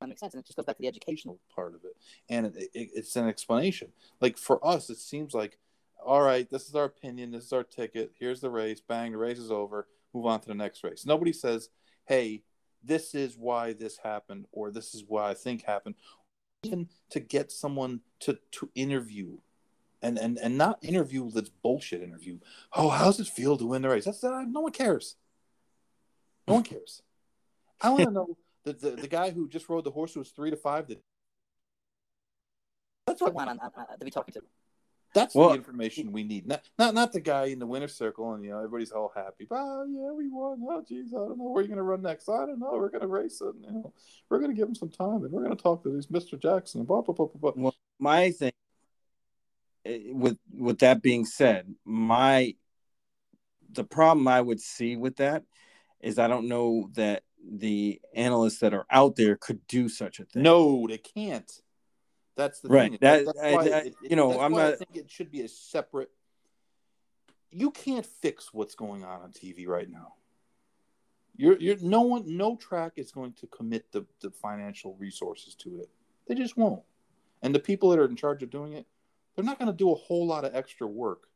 That 0.00 0.08
makes 0.08 0.20
sense, 0.20 0.34
and 0.34 0.40
it 0.40 0.46
just 0.46 0.56
goes 0.56 0.66
back 0.66 0.76
to 0.76 0.82
the 0.82 0.88
educational. 0.88 1.34
educational 1.34 1.54
part 1.54 1.74
of 1.74 1.84
it, 1.84 1.96
and 2.28 2.46
it, 2.46 2.70
it, 2.74 2.90
it's 2.94 3.16
an 3.16 3.28
explanation. 3.28 3.92
Like 4.20 4.38
for 4.38 4.64
us, 4.66 4.90
it 4.90 4.98
seems 4.98 5.34
like, 5.34 5.58
all 6.04 6.22
right, 6.22 6.48
this 6.50 6.68
is 6.68 6.74
our 6.74 6.84
opinion, 6.84 7.30
this 7.32 7.44
is 7.44 7.52
our 7.52 7.64
ticket. 7.64 8.12
Here's 8.18 8.40
the 8.40 8.50
race. 8.50 8.80
Bang, 8.80 9.12
the 9.12 9.18
race 9.18 9.38
is 9.38 9.50
over. 9.50 9.88
Move 10.14 10.26
on 10.26 10.40
to 10.40 10.48
the 10.48 10.54
next 10.54 10.84
race. 10.84 11.04
Nobody 11.04 11.32
says, 11.32 11.68
hey, 12.06 12.42
this 12.82 13.14
is 13.14 13.36
why 13.36 13.72
this 13.72 13.98
happened, 13.98 14.46
or 14.52 14.70
this 14.70 14.94
is 14.94 15.04
why 15.06 15.30
I 15.30 15.34
think 15.34 15.62
happened. 15.62 15.96
Even 16.64 16.88
to 17.10 17.20
get 17.20 17.52
someone 17.52 18.00
to 18.20 18.38
to 18.52 18.70
interview, 18.74 19.38
and 20.02 20.18
and 20.18 20.38
and 20.38 20.58
not 20.58 20.78
interview 20.82 21.30
this 21.30 21.48
bullshit 21.48 22.02
interview. 22.02 22.38
Oh, 22.72 22.88
how 22.88 23.06
does 23.06 23.20
it 23.20 23.28
feel 23.28 23.56
to 23.56 23.66
win 23.66 23.82
the 23.82 23.88
race? 23.88 24.04
That's 24.04 24.24
uh, 24.24 24.44
no 24.46 24.60
one 24.60 24.72
cares. 24.72 25.16
No 26.46 26.54
one 26.54 26.62
cares. 26.64 27.02
I 27.80 27.90
want 27.90 28.04
to 28.04 28.10
know 28.10 28.36
the, 28.64 28.72
the 28.72 28.90
the 28.90 29.08
guy 29.08 29.30
who 29.30 29.48
just 29.48 29.68
rode 29.68 29.84
the 29.84 29.90
horse 29.90 30.14
who 30.14 30.20
was 30.20 30.30
three 30.30 30.50
to 30.50 30.56
five. 30.56 30.88
That 30.88 31.00
That's 33.06 33.20
what 33.20 33.34
one 33.34 33.48
on, 33.48 33.58
on, 33.60 33.70
uh, 33.76 33.96
to 33.96 34.04
be 34.04 34.10
talking 34.10 34.34
to. 34.34 34.42
That's 35.14 35.34
Well- 35.34 35.50
the 35.50 35.54
information 35.56 36.12
we 36.12 36.22
need. 36.24 36.46
Not 36.46 36.62
not 36.78 36.94
not 36.94 37.12
the 37.12 37.20
guy 37.20 37.46
in 37.46 37.58
the 37.58 37.66
winner's 37.66 37.94
circle 37.94 38.32
and 38.34 38.44
you 38.44 38.50
know 38.50 38.58
everybody's 38.58 38.92
all 38.92 39.10
happy. 39.14 39.46
Oh 39.50 39.84
yeah, 39.84 40.12
we 40.12 40.28
won. 40.28 40.62
Oh 40.68 40.82
geez, 40.86 41.12
I 41.14 41.18
don't 41.18 41.38
know 41.38 41.44
where 41.44 41.62
you're 41.62 41.68
gonna 41.70 41.82
run 41.82 42.02
next. 42.02 42.28
I 42.28 42.46
don't 42.46 42.58
know. 42.58 42.72
We're 42.72 42.90
gonna 42.90 43.06
race 43.08 43.40
it. 43.40 43.54
You 43.60 43.72
know, 43.72 43.92
we're 44.28 44.38
gonna 44.40 44.52
give 44.54 44.68
him 44.68 44.74
some 44.74 44.90
time 44.90 45.24
and 45.24 45.32
we're 45.32 45.42
gonna 45.42 45.56
talk 45.56 45.82
to 45.84 45.90
these 45.90 46.06
Mr. 46.08 46.38
Jackson. 46.40 46.84
Blah 46.84 47.02
blah 47.02 47.14
blah 47.14 47.26
blah. 47.26 47.52
blah. 47.52 47.62
Well, 47.62 47.74
my 47.98 48.30
thing 48.32 48.52
eh, 49.84 50.12
with 50.12 50.38
with 50.52 50.78
that 50.80 51.02
being 51.02 51.24
said 51.24 51.74
my 51.84 52.54
the 53.72 53.84
problem 53.84 54.26
i 54.28 54.40
would 54.40 54.60
see 54.60 54.96
with 54.96 55.16
that 55.16 55.44
is 56.00 56.18
i 56.18 56.26
don't 56.28 56.48
know 56.48 56.88
that 56.94 57.22
the 57.50 58.00
analysts 58.14 58.58
that 58.60 58.72
are 58.74 58.86
out 58.90 59.14
there 59.16 59.36
could 59.36 59.64
do 59.66 59.88
such 59.88 60.20
a 60.20 60.24
thing 60.24 60.42
No, 60.42 60.86
they 60.86 60.98
can't. 60.98 61.50
That's 62.38 62.60
the 62.60 62.68
Right. 62.68 62.90
thing. 62.92 62.98
That- 63.02 63.26
that's 63.26 63.38
I- 63.40 63.52
why 63.52 63.62
I- 63.64 63.78
it- 63.80 63.96
you 64.00 64.14
know, 64.16 64.40
I'm 64.40 64.52
why 64.52 64.66
I 64.66 64.70
not- 64.70 64.78
think 64.78 64.96
it 64.96 65.10
should 65.10 65.30
be 65.30 65.42
a 65.42 65.48
separate. 65.48 66.10
You 67.50 67.72
can't 67.72 68.06
fix 68.06 68.54
what's 68.54 68.76
going 68.76 69.04
on 69.04 69.22
on 69.22 69.32
TV 69.32 69.66
right 69.66 69.90
now. 69.90 70.14
You're, 71.36 71.58
you're 71.58 71.76
no 71.78 72.02
one, 72.02 72.36
no 72.36 72.56
track 72.56 72.92
is 72.96 73.10
going 73.10 73.32
to 73.34 73.46
commit 73.48 73.90
the, 73.90 74.06
the 74.20 74.30
financial 74.30 74.94
resources 74.96 75.54
to 75.56 75.80
it. 75.80 75.90
They 76.26 76.34
just 76.36 76.56
won't. 76.56 76.84
And 77.42 77.52
the 77.54 77.58
people 77.60 77.90
that 77.90 77.98
are 77.98 78.04
in 78.04 78.16
charge 78.16 78.42
of 78.44 78.50
doing 78.50 78.72
it, 78.74 78.86
they're 79.34 79.44
not 79.44 79.58
going 79.58 79.70
to 79.70 79.76
do 79.76 79.90
a 79.90 79.94
whole 79.96 80.26
lot 80.26 80.44
of 80.44 80.54
extra 80.54 80.86
work. 80.86 81.28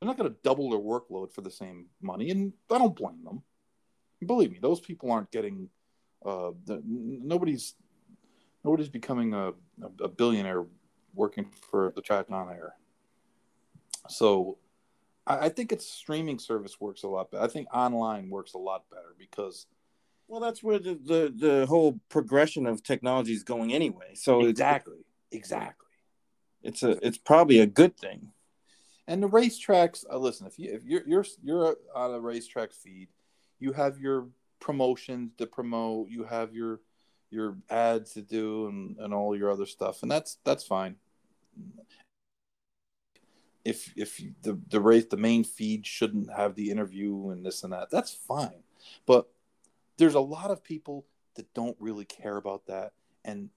They're 0.00 0.06
not 0.06 0.18
going 0.18 0.30
to 0.30 0.36
double 0.42 0.68
their 0.70 0.80
workload 0.80 1.32
for 1.32 1.40
the 1.42 1.50
same 1.50 1.88
money, 2.00 2.30
and 2.30 2.52
I 2.70 2.78
don't 2.78 2.96
blame 2.96 3.22
them. 3.24 3.42
Believe 4.26 4.50
me, 4.52 4.58
those 4.60 4.80
people 4.80 5.10
aren't 5.10 5.30
getting. 5.30 5.70
Uh, 6.24 6.52
the, 6.66 6.74
n- 6.76 7.20
nobody's 8.64 8.88
nobody's 8.88 8.88
becoming 8.88 9.34
a, 9.34 9.52
a, 10.00 10.08
billionaire 10.08 10.64
working 11.14 11.46
for 11.70 11.92
the 11.94 12.02
track 12.02 12.26
on 12.30 12.48
air. 12.48 12.74
So 14.08 14.58
I, 15.26 15.46
I 15.46 15.48
think 15.48 15.72
its 15.72 15.88
streaming 15.90 16.38
service 16.38 16.80
works 16.80 17.02
a 17.02 17.08
lot 17.08 17.30
better. 17.30 17.44
I 17.44 17.48
think 17.48 17.68
online 17.74 18.30
works 18.30 18.54
a 18.54 18.58
lot 18.58 18.84
better 18.90 19.14
because 19.18 19.66
well 20.28 20.40
that's 20.40 20.62
where 20.62 20.78
the, 20.78 20.94
the 20.94 21.34
the 21.36 21.66
whole 21.66 22.00
progression 22.08 22.66
of 22.66 22.82
technology 22.82 23.32
is 23.32 23.42
going 23.42 23.72
anyway 23.72 24.14
so 24.14 24.40
it's- 24.40 24.50
exactly, 24.50 25.04
exactly. 25.30 25.86
it's 26.62 26.82
a 26.82 27.06
it's 27.06 27.18
probably 27.18 27.58
a 27.60 27.66
good 27.66 27.96
thing 27.96 28.32
And 29.08 29.22
the 29.22 29.28
racetracks, 29.28 30.04
uh, 30.10 30.16
listen, 30.16 30.46
if 30.46 30.58
you 30.58 30.72
if 30.72 30.84
you're 30.84 31.02
you're 31.06 31.26
you're 31.42 31.76
on 31.94 32.14
a 32.14 32.20
racetrack 32.20 32.72
feed, 32.72 33.08
you 33.58 33.72
have 33.72 33.98
your 33.98 34.28
promotions 34.60 35.32
to 35.38 35.46
promote, 35.46 36.08
you 36.08 36.24
have 36.24 36.54
your 36.54 36.80
your 37.32 37.56
ads 37.70 38.12
to 38.14 38.22
do, 38.22 38.66
and 38.68 38.96
and 38.98 39.14
all 39.14 39.36
your 39.36 39.50
other 39.50 39.66
stuff, 39.66 40.02
and 40.02 40.10
that's 40.10 40.38
that's 40.44 40.64
fine. 40.64 40.96
If 43.64 43.92
if 43.96 44.20
the 44.42 44.58
the 44.68 44.80
race 44.80 45.06
the 45.06 45.16
main 45.16 45.44
feed 45.44 45.86
shouldn't 45.86 46.32
have 46.32 46.54
the 46.54 46.70
interview 46.70 47.30
and 47.30 47.44
this 47.44 47.62
and 47.64 47.72
that, 47.72 47.90
that's 47.90 48.14
fine. 48.14 48.62
But 49.06 49.28
there's 49.98 50.14
a 50.14 50.20
lot 50.20 50.50
of 50.50 50.64
people 50.64 51.06
that 51.36 51.52
don't 51.54 51.76
really 51.80 52.04
care 52.04 52.36
about 52.36 52.66
that, 52.66 52.92
and 53.24 53.50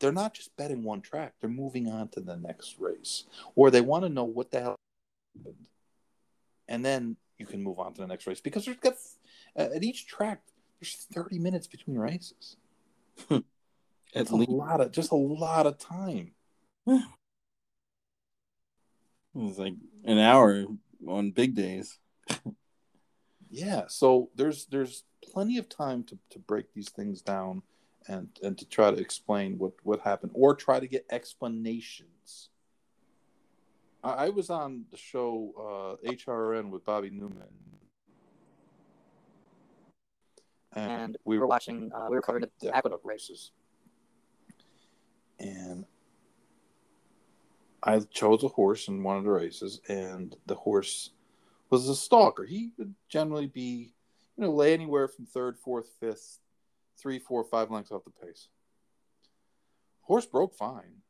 they're 0.00 0.12
not 0.12 0.34
just 0.34 0.56
betting 0.56 0.82
one 0.84 1.00
track; 1.00 1.34
they're 1.40 1.50
moving 1.50 1.88
on 1.88 2.08
to 2.08 2.20
the 2.20 2.36
next 2.36 2.76
race, 2.78 3.24
or 3.54 3.70
they 3.70 3.80
want 3.80 4.04
to 4.04 4.08
know 4.08 4.24
what 4.24 4.50
the 4.50 4.60
hell 4.60 4.76
happened. 5.38 5.68
and 6.68 6.84
then 6.84 7.16
you 7.38 7.46
can 7.46 7.62
move 7.62 7.78
on 7.78 7.92
to 7.94 8.00
the 8.00 8.06
next 8.06 8.26
race 8.26 8.40
because 8.40 8.64
there's 8.64 8.78
got 8.78 8.94
at 9.56 9.82
each 9.82 10.06
track 10.06 10.42
there's 10.80 10.94
30 11.12 11.38
minutes 11.38 11.66
between 11.66 11.98
races 11.98 12.56
at 13.30 13.42
it's 14.14 14.30
a 14.30 14.36
least. 14.36 14.50
lot 14.50 14.80
of 14.80 14.92
just 14.92 15.12
a 15.12 15.16
lot 15.16 15.66
of 15.66 15.78
time 15.78 16.32
it's 19.34 19.58
like 19.58 19.74
an 20.04 20.18
hour 20.18 20.64
on 21.06 21.30
big 21.30 21.54
days. 21.54 21.98
Yeah 23.50 23.84
so 23.88 24.30
there's 24.34 24.66
there's 24.66 25.04
plenty 25.22 25.58
of 25.58 25.68
time 25.68 26.04
to, 26.04 26.18
to 26.30 26.38
break 26.38 26.72
these 26.74 26.90
things 26.90 27.22
down 27.22 27.62
and 28.08 28.28
and 28.42 28.58
to 28.58 28.66
try 28.66 28.90
to 28.90 28.96
explain 28.98 29.58
what 29.58 29.72
what 29.82 30.00
happened 30.00 30.32
or 30.34 30.54
try 30.54 30.80
to 30.80 30.86
get 30.88 31.06
explanations. 31.10 32.48
I, 34.02 34.26
I 34.26 34.28
was 34.30 34.50
on 34.50 34.84
the 34.90 34.96
show 34.96 35.98
uh 36.04 36.08
hrn 36.10 36.70
with 36.70 36.84
bobby 36.84 37.10
newman 37.10 37.48
And 40.74 41.18
we 41.24 41.38
were 41.38 41.46
watching, 41.46 41.90
uh, 41.94 42.06
we 42.08 42.16
were 42.16 42.22
covering 42.22 42.44
the 42.44 42.66
the 42.66 42.74
aqueduct 42.76 43.04
races. 43.04 43.52
And 45.38 45.84
I 47.82 48.00
chose 48.10 48.44
a 48.44 48.48
horse 48.48 48.88
in 48.88 49.02
one 49.02 49.16
of 49.16 49.24
the 49.24 49.30
races, 49.30 49.80
and 49.88 50.36
the 50.46 50.54
horse 50.54 51.10
was 51.68 51.88
a 51.88 51.96
stalker. 51.96 52.44
He 52.44 52.70
would 52.78 52.94
generally 53.08 53.46
be, 53.46 53.92
you 54.36 54.44
know, 54.44 54.52
lay 54.52 54.72
anywhere 54.72 55.08
from 55.08 55.26
third, 55.26 55.58
fourth, 55.58 55.90
fifth, 55.98 56.38
three, 56.96 57.18
four, 57.18 57.44
five 57.44 57.70
lengths 57.70 57.90
off 57.90 58.04
the 58.04 58.10
pace. 58.10 58.48
Horse 60.02 60.26
broke 60.26 60.54
fine 60.54 61.02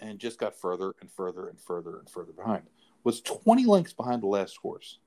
and 0.00 0.18
just 0.18 0.38
got 0.38 0.54
further 0.54 0.94
and 1.00 1.10
further 1.10 1.48
and 1.48 1.60
further 1.60 1.98
and 1.98 2.10
further 2.10 2.32
behind. 2.32 2.64
Was 3.04 3.20
20 3.22 3.64
lengths 3.64 3.92
behind 3.92 4.22
the 4.22 4.26
last 4.26 4.56
horse. 4.58 4.98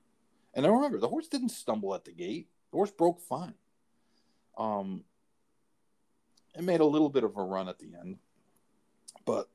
And 0.54 0.66
I 0.66 0.68
remember 0.68 0.98
the 0.98 1.08
horse 1.08 1.28
didn't 1.28 1.50
stumble 1.50 1.94
at 1.94 2.04
the 2.04 2.12
gate. 2.12 2.48
Horse 2.74 2.90
broke 2.90 3.20
fine. 3.20 3.54
Um, 4.58 5.04
it 6.54 6.62
made 6.62 6.80
a 6.80 6.84
little 6.84 7.08
bit 7.08 7.24
of 7.24 7.36
a 7.36 7.42
run 7.42 7.68
at 7.68 7.78
the 7.78 7.92
end, 7.98 8.18
but 9.24 9.48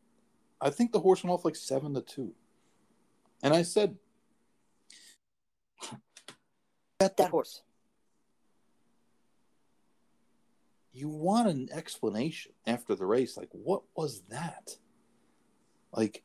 I 0.59 0.69
think 0.69 0.91
the 0.91 0.99
horse 0.99 1.23
went 1.23 1.33
off 1.33 1.45
like 1.45 1.55
seven 1.55 1.93
to 1.93 2.01
two. 2.01 2.33
And 3.41 3.53
I 3.53 3.61
said, 3.61 3.95
Bet 6.99 7.15
that 7.15 7.29
horse. 7.29 7.61
you 10.99 11.07
want 11.07 11.47
an 11.47 11.69
explanation 11.71 12.51
after 12.67 12.95
the 12.95 13.05
race. 13.05 13.37
Like, 13.37 13.49
what 13.51 13.83
was 13.95 14.21
that? 14.29 14.75
Like, 15.93 16.23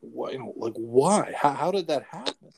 why? 0.00 0.30
You 0.30 0.38
know, 0.40 0.52
like 0.56 0.74
why? 0.74 1.32
How, 1.36 1.52
how 1.52 1.70
did 1.70 1.88
that 1.88 2.04
happen? 2.10 2.50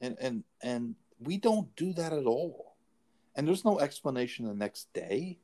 And 0.00 0.16
and 0.20 0.44
and 0.62 0.94
we 1.22 1.36
don't 1.36 1.74
do 1.76 1.92
that 1.94 2.12
at 2.12 2.26
all. 2.26 2.74
And 3.36 3.46
there's 3.46 3.64
no 3.64 3.78
explanation 3.78 4.46
the 4.46 4.54
next 4.54 4.92
day. 4.92 5.38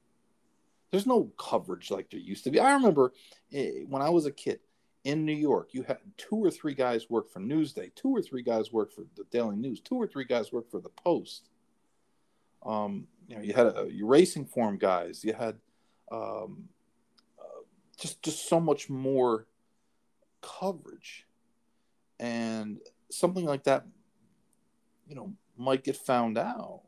There's 0.91 1.07
no 1.07 1.31
coverage 1.39 1.91
like 1.91 2.11
there 2.11 2.21
used 2.21 2.45
to 2.45 2.51
be. 2.51 2.61
I 2.61 2.75
remember 2.75 3.13
eh, 3.53 3.83
when 3.89 4.03
I 4.03 4.11
was 4.11 4.27
a 4.27 4.33
kid 4.33 4.61
in 5.05 5.25
New 5.25 5.35
York, 5.35 5.71
you 5.73 5.83
had 5.83 5.99
two 6.17 6.37
or 6.37 6.51
three 6.51 6.75
guys 6.75 7.09
work 7.11 7.31
for 7.31 7.41
Newsday, 7.41 7.95
two 7.95 8.15
or 8.15 8.23
three 8.23 8.43
guys 8.43 8.73
work 8.73 8.93
for 8.93 9.05
the 9.17 9.25
Daily 9.31 9.57
News, 9.57 9.81
two 9.81 9.97
or 9.97 10.07
three 10.07 10.25
guys 10.25 10.53
work 10.53 10.71
for 10.71 10.81
the 10.81 10.89
Post. 10.89 11.49
Um, 12.65 13.07
you 13.29 13.37
know, 13.37 13.43
you 13.43 13.53
had 13.53 13.67
a, 13.67 13.89
your 13.91 14.09
racing 14.09 14.47
form 14.47 14.79
guys, 14.79 15.25
you 15.25 15.33
had 15.33 15.57
um, 16.11 16.69
uh, 17.39 17.63
just 17.97 18.23
just 18.23 18.49
so 18.49 18.59
much 18.59 18.89
more 18.89 19.47
coverage, 20.41 21.27
and 22.19 22.79
something 23.11 23.45
like 23.45 23.65
that, 23.65 23.85
you 25.07 25.15
know, 25.15 25.33
might 25.57 25.85
get 25.85 25.97
found 25.97 26.39
out, 26.39 26.83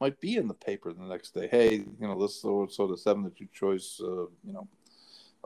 might 0.00 0.20
be 0.20 0.36
in 0.36 0.48
the 0.48 0.54
paper 0.54 0.92
the 0.92 1.02
next 1.02 1.34
day. 1.34 1.48
Hey, 1.48 1.76
you 1.76 2.06
know, 2.06 2.20
this 2.20 2.40
so 2.40 2.66
so 2.70 2.86
the 2.86 2.96
seven 2.96 3.22
that 3.24 3.40
you 3.40 3.48
choice, 3.52 4.00
uh, 4.02 4.26
you 4.44 4.52
know, 4.52 4.68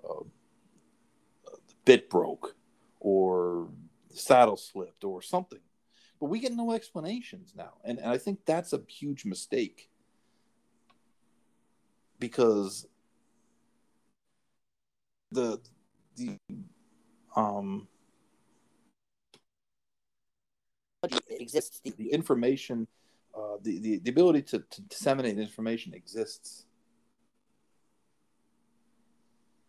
uh, 0.09 0.25
bit 1.85 2.09
broke, 2.11 2.57
or 3.01 3.69
saddle 4.13 4.57
slipped, 4.57 5.05
or 5.05 5.23
something. 5.23 5.61
But 6.21 6.27
we 6.27 6.41
get 6.41 6.53
no 6.53 6.73
explanations 6.73 7.53
now, 7.57 7.75
and, 7.85 7.99
and 7.99 8.11
I 8.11 8.19
think 8.19 8.41
that's 8.45 8.73
a 8.73 8.83
huge 8.89 9.25
mistake 9.25 9.89
because 12.19 12.87
the 15.31 15.61
the 16.17 16.37
um 17.37 17.87
It 20.88 20.88
exists. 21.31 21.81
The, 21.85 21.93
the 21.97 22.13
information, 22.13 22.87
uh, 23.37 23.57
the, 23.63 23.79
the 23.79 23.99
the 23.99 24.11
ability 24.11 24.43
to, 24.43 24.59
to 24.59 24.81
disseminate 24.83 25.39
information 25.39 25.95
exists, 25.95 26.65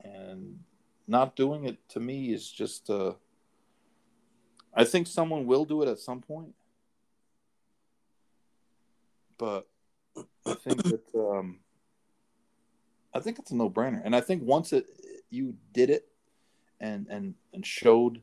and 0.04 0.60
not 1.08 1.36
doing 1.36 1.66
it 1.66 1.78
to 1.90 2.00
me 2.00 2.34
is 2.34 2.50
just. 2.50 2.90
Uh, 2.90 3.14
I 4.74 4.84
think 4.84 5.08
someone 5.08 5.46
will 5.46 5.66
do 5.66 5.82
it 5.82 5.90
at 5.90 6.00
some 6.00 6.22
point, 6.22 6.54
but 9.38 9.68
I 10.46 10.54
think 10.54 10.84
that 10.84 11.04
um, 11.16 11.60
I 13.14 13.20
think 13.20 13.40
it's 13.40 13.52
a 13.52 13.56
no 13.56 13.70
brainer, 13.70 14.02
and 14.04 14.16
I 14.16 14.22
think 14.22 14.44
once 14.44 14.72
it 14.74 14.86
you 15.30 15.56
did 15.74 15.90
it, 15.90 16.08
and 16.80 17.08
and 17.10 17.34
and 17.54 17.66
showed 17.66 18.22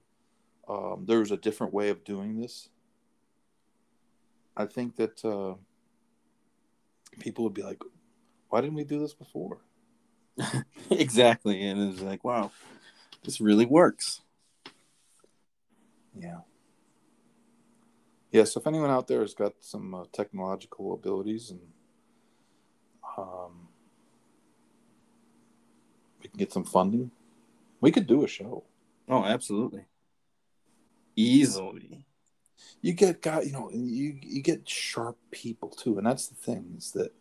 um, 0.68 1.04
there 1.06 1.18
was 1.18 1.32
a 1.32 1.36
different 1.36 1.72
way 1.72 1.88
of 1.88 2.04
doing 2.04 2.40
this. 2.40 2.68
I 4.56 4.66
think 4.66 4.96
that 4.96 5.24
uh, 5.24 5.54
people 7.18 7.44
would 7.44 7.54
be 7.54 7.62
like, 7.62 7.82
"Why 8.48 8.60
didn't 8.60 8.76
we 8.76 8.84
do 8.84 9.00
this 9.00 9.14
before?" 9.14 9.58
exactly, 10.90 11.62
and 11.62 11.92
it's 11.92 12.02
like, 12.02 12.24
wow, 12.24 12.50
this 13.24 13.40
really 13.40 13.66
works. 13.66 14.22
Yeah. 16.18 16.40
Yeah. 18.30 18.44
So 18.44 18.60
if 18.60 18.66
anyone 18.66 18.90
out 18.90 19.08
there 19.08 19.20
has 19.20 19.34
got 19.34 19.54
some 19.60 19.94
uh, 19.94 20.04
technological 20.12 20.94
abilities 20.94 21.50
and 21.50 21.60
um, 23.18 23.68
we 26.22 26.28
can 26.28 26.38
get 26.38 26.52
some 26.52 26.64
funding, 26.64 27.10
we 27.80 27.90
could 27.90 28.06
do 28.06 28.24
a 28.24 28.28
show. 28.28 28.64
Oh, 29.08 29.24
absolutely, 29.24 29.84
easily. 31.14 32.05
You 32.80 32.92
get 32.92 33.22
guy, 33.22 33.42
you 33.42 33.52
know, 33.52 33.70
you 33.72 34.18
you 34.22 34.42
get 34.42 34.68
sharp 34.68 35.18
people 35.30 35.68
too, 35.70 35.98
and 35.98 36.06
that's 36.06 36.28
the 36.28 36.34
thing 36.34 36.74
is 36.78 36.92
that. 36.92 37.12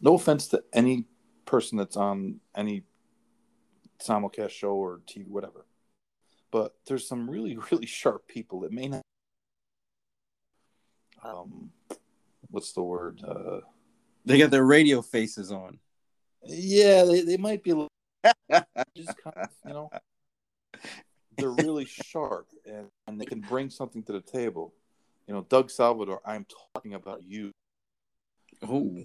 No 0.00 0.14
offense 0.14 0.48
to 0.48 0.62
any 0.74 1.06
person 1.46 1.78
that's 1.78 1.96
on 1.96 2.40
any 2.54 2.82
simulcast 3.98 4.50
show 4.50 4.72
or 4.74 5.00
TV, 5.06 5.26
whatever, 5.28 5.64
but 6.50 6.74
there's 6.86 7.06
some 7.08 7.30
really 7.30 7.56
really 7.70 7.86
sharp 7.86 8.26
people 8.28 8.60
that 8.60 8.72
may 8.72 8.88
not. 8.88 9.02
Um, 11.24 11.70
what's 12.50 12.72
the 12.72 12.82
word? 12.82 13.22
Uh, 13.26 13.60
They 14.26 14.38
got 14.38 14.50
their 14.50 14.66
radio 14.66 15.00
faces 15.02 15.50
on. 15.50 15.78
yeah, 16.44 17.04
they, 17.04 17.22
they 17.22 17.36
might 17.36 17.62
be 17.62 17.70
a 17.70 17.74
little, 17.74 17.88
just 18.96 19.16
kind 19.18 19.36
of, 19.36 19.48
you 19.64 19.72
know, 19.72 19.90
they're 21.36 21.50
really 21.50 21.84
sharp 21.84 22.48
and, 22.64 22.86
and 23.06 23.20
they 23.20 23.26
can 23.26 23.40
bring 23.40 23.70
something 23.70 24.02
to 24.04 24.12
the 24.12 24.20
table. 24.20 24.74
You 25.26 25.34
know, 25.34 25.46
Doug 25.48 25.70
Salvador, 25.70 26.20
I'm 26.24 26.46
talking 26.74 26.94
about 26.94 27.22
you. 27.22 27.52
Oh, 28.62 29.04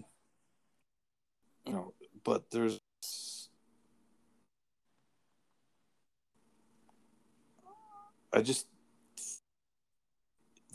You 1.65 1.73
know, 1.73 1.93
but 2.23 2.49
there's 2.51 2.79
I 8.33 8.41
just 8.41 8.65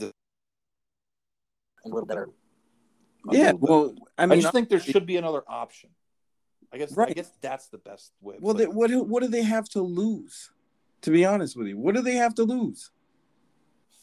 a 0.00 0.12
little 1.84 2.06
better. 2.06 2.28
a 3.30 3.36
yeah. 3.36 3.52
little. 3.52 3.58
Well, 3.60 3.94
I 4.18 4.24
I, 4.24 4.26
mean, 4.26 4.40
just 4.40 4.52
think 4.52 4.68
there 4.68 4.80
should 4.80 5.06
be 5.06 5.16
another 5.16 5.42
option. 5.48 5.90
I 6.72 6.78
guess 6.78 6.92
right. 6.96 7.08
I 7.08 7.12
guess 7.12 7.30
that's 7.40 7.68
the 7.68 7.78
best 7.78 8.12
way. 8.20 8.36
well, 8.40 8.54
they, 8.54 8.66
what 8.66 8.90
what 9.06 9.22
do 9.22 9.28
they 9.28 9.42
have 9.42 9.68
to 9.70 9.80
lose? 9.80 10.50
To 11.02 11.10
be 11.10 11.24
honest 11.24 11.56
with 11.56 11.68
you, 11.68 11.78
what 11.78 11.94
do 11.94 12.02
they 12.02 12.14
have 12.16 12.34
to 12.36 12.42
lose 12.44 12.90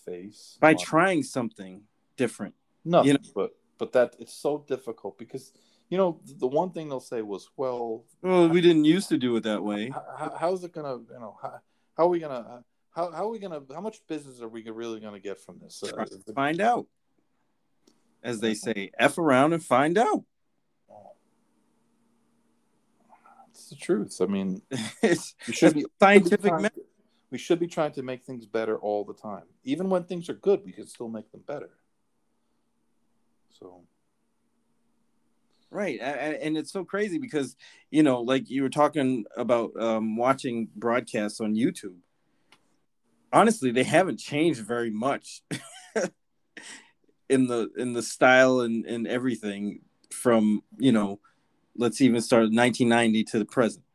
face 0.06 0.58
by 0.60 0.74
Wow. 0.74 0.80
trying 0.82 1.24
something 1.24 1.84
different? 2.18 2.56
Nothing, 2.86 3.08
You 3.08 3.14
know- 3.14 3.20
but 3.36 3.56
but 3.78 3.92
that 3.94 4.16
it's 4.20 4.34
so 4.34 4.64
difficult 4.68 5.18
because 5.18 5.52
you 5.90 5.98
know 5.98 6.22
the 6.26 6.48
one 6.48 6.72
thing 6.72 6.88
they'll 6.90 7.00
say 7.00 7.22
was, 7.22 7.50
well, 7.58 8.06
Well, 8.22 8.48
we 8.50 8.62
didn't 8.62 8.86
used 8.86 9.10
to 9.10 9.18
do 9.18 9.36
it 9.36 9.44
that 9.44 9.64
way. 9.64 9.90
how, 9.90 10.36
how's 10.40 10.64
it 10.64 10.72
gonna, 10.72 10.98
you 10.98 11.20
know, 11.20 11.38
how, 11.42 11.60
how 11.98 12.04
are 12.06 12.08
we 12.10 12.20
gonna, 12.20 12.64
how, 12.92 13.12
how 13.12 13.26
are 13.26 13.30
we 13.30 13.40
gonna, 13.40 13.62
how 13.74 13.82
much 13.82 14.06
business 14.08 14.42
are 14.42 14.48
we 14.48 14.64
really 14.70 15.00
gonna 15.00 15.20
get 15.20 15.40
from 15.40 15.60
this? 15.60 15.84
Uh, 15.84 16.06
find 16.34 16.62
out, 16.62 16.88
as 18.24 18.40
they 18.40 18.54
say, 18.54 18.92
f 18.98 19.18
around 19.18 19.54
and 19.54 19.64
find 19.64 19.98
out. 19.98 20.24
It's 23.54 23.70
the 23.70 23.76
truth. 23.76 24.18
I 24.20 24.26
mean, 24.26 24.62
it's 25.04 25.36
we 25.48 25.54
should 25.54 25.76
be 25.76 25.86
scientific 26.00 26.58
to- 26.58 26.72
we 27.30 27.38
should 27.38 27.60
be 27.60 27.68
trying 27.68 27.92
to 27.94 28.04
make 28.04 28.24
things 28.24 28.46
better 28.46 28.78
all 28.78 29.04
the 29.04 29.14
time. 29.14 29.46
Even 29.64 29.90
when 29.90 30.04
things 30.04 30.30
are 30.30 30.36
good, 30.36 30.62
we 30.66 30.72
can 30.72 30.88
still 30.88 31.08
make 31.08 31.32
them 31.32 31.42
better. 31.48 31.72
So 33.50 33.84
Right, 35.72 36.00
and 36.00 36.56
it's 36.56 36.72
so 36.72 36.86
crazy 36.86 37.18
because 37.18 37.56
you 37.90 38.04
know, 38.04 38.22
like 38.22 38.50
you 38.50 38.62
were 38.62 38.70
talking 38.70 39.26
about 39.36 39.72
um, 39.80 40.18
watching 40.18 40.68
broadcasts 40.76 41.42
on 41.42 41.56
YouTube. 41.56 41.96
Honestly, 43.32 43.72
they 43.72 43.84
haven't 43.84 44.20
changed 44.20 44.60
very 44.62 44.92
much 44.92 45.42
in 47.30 47.48
the 47.48 47.72
in 47.76 47.94
the 47.94 48.04
style 48.04 48.60
and 48.62 48.86
and 48.86 49.08
everything 49.08 49.82
from 50.12 50.62
you 50.78 50.92
know, 50.92 51.20
let's 51.76 52.02
even 52.02 52.22
start 52.22 52.44
1990 52.44 53.24
to 53.26 53.40
the 53.40 53.46
present. 53.46 53.86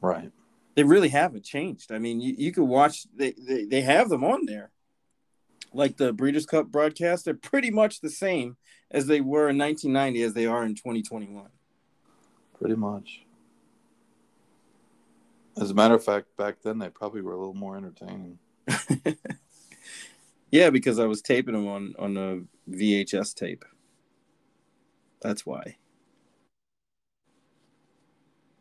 right, 0.00 0.30
They 0.74 0.84
really 0.84 1.08
haven't 1.08 1.44
changed. 1.44 1.92
I 1.92 1.98
mean, 1.98 2.20
you, 2.20 2.34
you 2.36 2.52
could 2.52 2.64
watch 2.64 3.06
they, 3.14 3.32
they 3.32 3.64
they 3.64 3.80
have 3.82 4.08
them 4.08 4.24
on 4.24 4.46
there, 4.46 4.70
like 5.72 5.96
the 5.96 6.12
Breeders' 6.12 6.46
Cup 6.46 6.68
broadcast. 6.68 7.24
They're 7.24 7.34
pretty 7.34 7.70
much 7.70 8.00
the 8.00 8.10
same 8.10 8.56
as 8.90 9.06
they 9.06 9.20
were 9.20 9.48
in 9.48 9.58
1990 9.58 10.22
as 10.22 10.34
they 10.34 10.46
are 10.46 10.64
in 10.64 10.74
2021. 10.74 11.48
pretty 12.58 12.76
much. 12.76 13.22
As 15.60 15.70
a 15.70 15.74
matter 15.74 15.94
of 15.94 16.04
fact, 16.04 16.36
back 16.36 16.62
then 16.62 16.78
they 16.78 16.88
probably 16.88 17.20
were 17.20 17.32
a 17.32 17.38
little 17.38 17.54
more 17.54 17.76
entertaining. 17.76 18.38
Yeah, 20.50 20.70
because 20.70 20.98
I 20.98 21.04
was 21.04 21.20
taping 21.20 21.54
them 21.54 21.68
on 21.68 21.94
on 21.98 22.16
a 22.16 22.40
VHS 22.70 23.34
tape. 23.34 23.64
That's 25.20 25.44
why. 25.44 25.76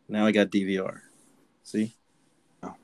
Now 0.07 0.25
I 0.25 0.31
got 0.31 0.49
DVR. 0.49 0.99
See? 1.63 1.95
Oh. 2.63 2.75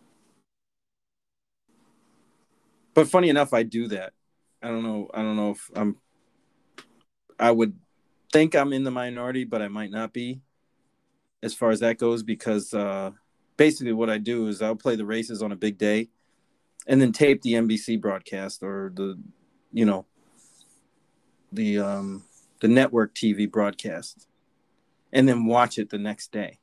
But 2.93 3.07
funny 3.07 3.29
enough, 3.29 3.53
I 3.53 3.63
do 3.63 3.87
that. 3.87 4.13
I 4.61 4.67
don't 4.67 4.83
know. 4.83 5.09
I 5.13 5.21
don't 5.21 5.35
know 5.35 5.51
if 5.51 5.69
I'm. 5.75 5.97
I 7.39 7.51
would 7.51 7.77
think 8.31 8.55
I'm 8.55 8.73
in 8.73 8.83
the 8.83 8.91
minority, 8.91 9.43
but 9.43 9.61
I 9.61 9.67
might 9.67 9.91
not 9.91 10.13
be, 10.13 10.41
as 11.41 11.53
far 11.53 11.71
as 11.71 11.79
that 11.81 11.97
goes, 11.97 12.23
because 12.23 12.73
uh, 12.73 13.11
basically 13.57 13.93
what 13.93 14.09
I 14.09 14.17
do 14.17 14.47
is 14.47 14.61
I'll 14.61 14.75
play 14.75 14.95
the 14.95 15.05
races 15.05 15.41
on 15.41 15.51
a 15.51 15.55
big 15.55 15.77
day, 15.77 16.09
and 16.87 17.01
then 17.01 17.11
tape 17.11 17.41
the 17.41 17.53
NBC 17.53 17.99
broadcast 17.99 18.63
or 18.63 18.91
the, 18.95 19.19
you 19.71 19.85
know, 19.85 20.05
the 21.51 21.79
um 21.79 22.23
the 22.61 22.67
network 22.67 23.13
TV 23.13 23.49
broadcast, 23.49 24.27
and 25.11 25.27
then 25.27 25.45
watch 25.45 25.77
it 25.77 25.89
the 25.89 25.97
next 25.97 26.31
day. 26.31 26.59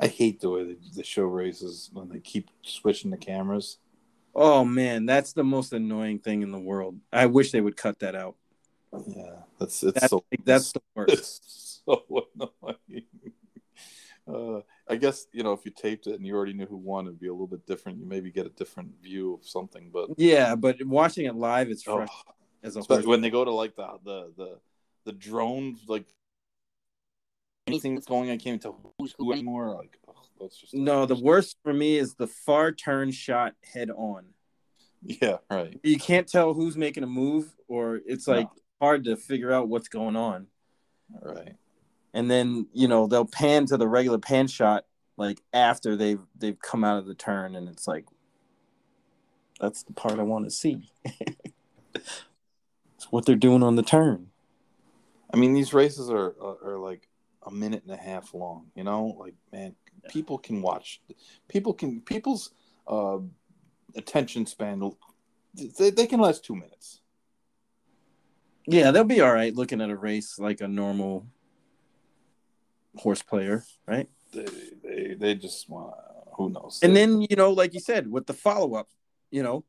I 0.00 0.06
hate 0.06 0.40
the 0.40 0.50
way 0.50 0.64
the, 0.64 0.78
the 0.96 1.04
show 1.04 1.24
races 1.24 1.90
when 1.92 2.08
they 2.08 2.20
keep 2.20 2.50
switching 2.62 3.10
the 3.10 3.18
cameras. 3.18 3.78
Oh 4.34 4.64
man, 4.64 5.06
that's 5.06 5.32
the 5.32 5.44
most 5.44 5.72
annoying 5.72 6.20
thing 6.20 6.42
in 6.42 6.52
the 6.52 6.58
world. 6.58 6.98
I 7.12 7.26
wish 7.26 7.52
they 7.52 7.60
would 7.60 7.76
cut 7.76 7.98
that 7.98 8.14
out. 8.14 8.36
Yeah, 9.06 9.42
that's 9.58 9.82
it's 9.82 10.00
That's, 10.00 10.10
so 10.10 10.24
that's 10.44 10.72
the 10.72 10.82
worst. 10.94 11.12
it's 11.12 11.82
so 11.84 12.04
annoying. 12.34 13.04
Uh, 14.26 14.60
I 14.88 14.96
guess 14.96 15.26
you 15.32 15.42
know 15.42 15.52
if 15.52 15.64
you 15.64 15.72
taped 15.72 16.06
it 16.06 16.14
and 16.14 16.26
you 16.26 16.34
already 16.34 16.52
knew 16.52 16.66
who 16.66 16.76
won, 16.76 17.06
it'd 17.06 17.20
be 17.20 17.28
a 17.28 17.32
little 17.32 17.46
bit 17.46 17.66
different. 17.66 17.98
You 17.98 18.06
maybe 18.06 18.30
get 18.30 18.46
a 18.46 18.50
different 18.50 18.92
view 19.02 19.34
of 19.34 19.46
something, 19.46 19.90
but 19.92 20.10
Yeah, 20.16 20.54
but 20.54 20.84
watching 20.84 21.26
it 21.26 21.34
live, 21.34 21.68
it's 21.68 21.86
oh, 21.86 21.96
fresh 21.96 22.10
as 22.62 22.76
a 22.76 22.80
especially 22.80 23.06
when 23.06 23.20
they 23.20 23.30
go 23.30 23.44
to 23.44 23.50
like 23.50 23.76
the 23.76 23.98
the 24.04 24.32
the 24.36 24.58
the 25.04 25.12
drones, 25.12 25.80
like 25.88 26.06
anything 27.70 27.94
that's 27.94 28.06
going, 28.06 28.28
on, 28.28 28.34
I 28.34 28.36
can't 28.36 28.46
even 28.48 28.58
tell 28.60 28.94
who's 28.98 29.14
who 29.18 29.32
anymore. 29.32 29.74
Like, 29.74 29.98
oh, 30.08 30.14
that's 30.40 30.56
just 30.56 30.74
No, 30.74 31.06
the 31.06 31.16
worst 31.16 31.56
for 31.62 31.72
me 31.72 31.96
is 31.96 32.14
the 32.14 32.26
far 32.26 32.72
turn 32.72 33.10
shot 33.10 33.54
head 33.62 33.90
on. 33.90 34.26
yeah, 35.02 35.38
right. 35.50 35.78
You 35.82 35.98
can't 35.98 36.28
tell 36.28 36.54
who's 36.54 36.76
making 36.76 37.04
a 37.04 37.08
move, 37.08 37.54
or 37.68 38.00
it's 38.06 38.28
like 38.28 38.48
hard 38.80 39.04
to 39.04 39.16
figure 39.16 39.52
out 39.52 39.68
what's 39.68 39.88
going 39.88 40.16
on. 40.16 40.46
Right. 41.22 41.54
And 42.12 42.30
then 42.30 42.66
you 42.72 42.88
know 42.88 43.06
they'll 43.06 43.24
pan 43.24 43.66
to 43.66 43.76
the 43.76 43.88
regular 43.88 44.18
pan 44.18 44.46
shot 44.48 44.84
like 45.20 45.42
after 45.52 45.96
they've 45.96 46.20
they've 46.36 46.58
come 46.58 46.82
out 46.82 46.98
of 46.98 47.06
the 47.06 47.14
turn, 47.14 47.54
and 47.54 47.68
it's 47.68 47.86
like 47.86 48.06
that's 49.60 49.82
the 49.82 49.92
part 49.92 50.18
I 50.18 50.22
want 50.22 50.46
to 50.46 50.50
see. 50.50 50.90
it's 51.94 52.24
what 53.10 53.26
they're 53.26 53.36
doing 53.36 53.62
on 53.62 53.76
the 53.76 53.82
turn. 53.82 54.28
I 55.32 55.36
mean, 55.36 55.52
these 55.52 55.74
races 55.74 56.10
are 56.10 56.34
are, 56.40 56.56
are 56.64 56.78
like 56.78 57.06
a 57.44 57.50
minute 57.50 57.82
and 57.84 57.92
a 57.92 57.96
half 57.96 58.34
long. 58.34 58.66
You 58.74 58.84
know, 58.84 59.16
like 59.18 59.34
man, 59.52 59.74
people 60.08 60.38
can 60.38 60.62
watch. 60.62 61.00
People 61.48 61.74
can 61.74 62.00
people's 62.00 62.50
uh, 62.86 63.18
attention 63.94 64.46
span. 64.46 64.90
They, 65.54 65.90
they 65.90 66.06
can 66.06 66.20
last 66.20 66.44
two 66.44 66.54
minutes. 66.54 67.00
Yeah, 68.66 68.90
they'll 68.90 69.04
be 69.04 69.20
all 69.20 69.32
right 69.32 69.54
looking 69.54 69.80
at 69.80 69.90
a 69.90 69.96
race 69.96 70.38
like 70.38 70.60
a 70.60 70.68
normal 70.68 71.26
horse 72.96 73.22
player, 73.22 73.64
right? 73.86 74.08
They 74.32 74.46
they, 74.82 75.14
they 75.14 75.34
just 75.34 75.68
want. 75.68 75.94
Who 76.36 76.50
knows? 76.50 76.80
And 76.82 76.96
then 76.96 77.20
you 77.22 77.36
know, 77.36 77.52
like 77.52 77.74
you 77.74 77.80
said, 77.80 78.10
with 78.10 78.26
the 78.26 78.32
follow 78.32 78.74
up, 78.74 78.88
you 79.30 79.42
know, 79.42 79.64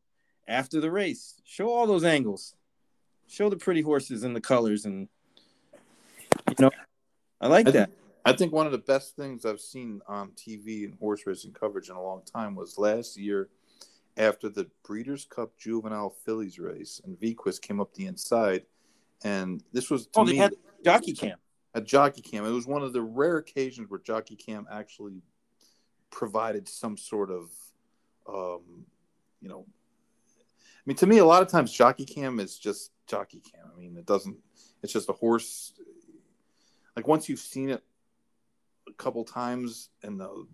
after 0.47 0.79
the 0.79 0.91
race, 0.91 1.41
show 1.43 1.67
all 1.69 1.87
those 1.87 2.03
angles, 2.03 2.55
show 3.27 3.49
the 3.49 3.57
pretty 3.57 3.81
horses 3.81 4.23
and 4.23 4.35
the 4.35 4.41
colors, 4.41 4.85
and 4.85 5.07
you 6.47 6.55
know, 6.59 6.71
I 7.41 7.47
like 7.47 7.67
I 7.67 7.71
that. 7.71 7.87
think, 7.89 7.99
I 8.25 8.33
think 8.33 8.53
one 8.53 8.65
of 8.67 8.71
the 8.71 8.77
best 8.77 9.15
things 9.15 9.45
I've 9.45 9.59
seen 9.59 10.01
on 10.07 10.29
TV 10.31 10.85
and 10.85 10.93
horse 10.99 11.23
racing 11.25 11.53
coverage 11.53 11.89
in 11.89 11.95
a 11.95 12.01
long 12.01 12.21
time 12.23 12.55
was 12.55 12.77
last 12.77 13.17
year 13.17 13.49
after 14.17 14.47
the 14.47 14.69
Breeders' 14.83 15.25
Cup 15.25 15.57
Juvenile 15.57 16.11
Fillies 16.25 16.59
race, 16.59 17.01
and 17.03 17.19
Vequist 17.19 17.61
came 17.61 17.79
up 17.81 17.93
the 17.95 18.05
inside, 18.05 18.63
and 19.23 19.63
this 19.73 19.89
was 19.89 20.05
to 20.07 20.19
Oh, 20.19 20.25
they 20.25 20.33
me 20.33 20.37
had 20.37 20.53
jockey 20.85 21.13
cam. 21.13 21.37
a 21.73 21.81
jockey 21.81 22.21
cam. 22.21 22.45
It 22.45 22.51
was 22.51 22.67
one 22.67 22.83
of 22.83 22.93
the 22.93 23.01
rare 23.01 23.37
occasions 23.37 23.89
where 23.89 23.99
jockey 23.99 24.35
cam 24.35 24.67
actually 24.71 25.23
provided 26.11 26.67
some 26.69 26.97
sort 26.97 27.31
of, 27.31 27.49
um, 28.27 28.85
you 29.41 29.49
know, 29.49 29.65
I 29.67 30.83
mean, 30.85 30.97
to 30.97 31.07
me, 31.07 31.19
a 31.19 31.25
lot 31.25 31.41
of 31.41 31.47
times 31.47 31.71
jockey 31.71 32.05
cam 32.05 32.39
is 32.39 32.57
just 32.57 32.91
jockey 33.07 33.39
cam. 33.39 33.71
I 33.73 33.79
mean, 33.79 33.95
it 33.97 34.05
doesn't. 34.05 34.37
It's 34.83 34.91
just 34.93 35.09
a 35.09 35.13
horse. 35.13 35.73
Like 36.95 37.07
once 37.07 37.29
you've 37.29 37.39
seen 37.39 37.69
it 37.69 37.83
a 38.87 38.93
couple 38.93 39.23
times, 39.23 39.89
and 40.03 40.19
the, 40.19 40.47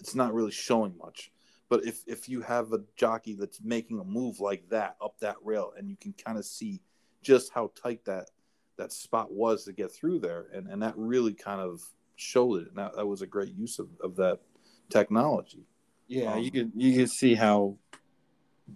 it's 0.00 0.14
not 0.14 0.34
really 0.34 0.50
showing 0.50 0.96
much. 0.96 1.32
But 1.68 1.84
if 1.84 2.02
if 2.06 2.28
you 2.28 2.40
have 2.40 2.72
a 2.72 2.80
jockey 2.96 3.34
that's 3.34 3.60
making 3.62 4.00
a 4.00 4.04
move 4.04 4.40
like 4.40 4.68
that 4.70 4.96
up 5.02 5.18
that 5.20 5.36
rail, 5.42 5.72
and 5.76 5.88
you 5.88 5.96
can 5.96 6.14
kind 6.14 6.38
of 6.38 6.44
see 6.44 6.80
just 7.22 7.52
how 7.52 7.70
tight 7.80 8.04
that 8.06 8.30
that 8.78 8.92
spot 8.92 9.32
was 9.32 9.64
to 9.64 9.72
get 9.72 9.92
through 9.92 10.20
there, 10.20 10.46
and 10.54 10.66
and 10.68 10.82
that 10.82 10.94
really 10.96 11.34
kind 11.34 11.60
of 11.60 11.82
showed 12.16 12.62
it. 12.62 12.68
And 12.68 12.78
that, 12.78 12.96
that 12.96 13.06
was 13.06 13.22
a 13.22 13.26
great 13.26 13.54
use 13.54 13.78
of, 13.78 13.88
of 14.02 14.16
that 14.16 14.40
technology. 14.88 15.66
Yeah, 16.06 16.34
Um, 16.34 16.42
you 16.42 16.50
could 16.50 16.72
you 16.74 16.96
could 16.96 17.10
see 17.10 17.34
how 17.34 17.76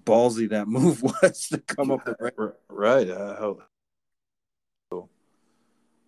ballsy 0.04 0.48
that 0.50 0.68
move 0.78 1.02
was 1.02 1.48
to 1.48 1.58
come 1.58 1.90
up 1.90 2.04
the 2.04 2.16
Right. 2.36 2.52
Right. 2.68 3.10
Uh, 3.10 3.36
how, 3.36 3.58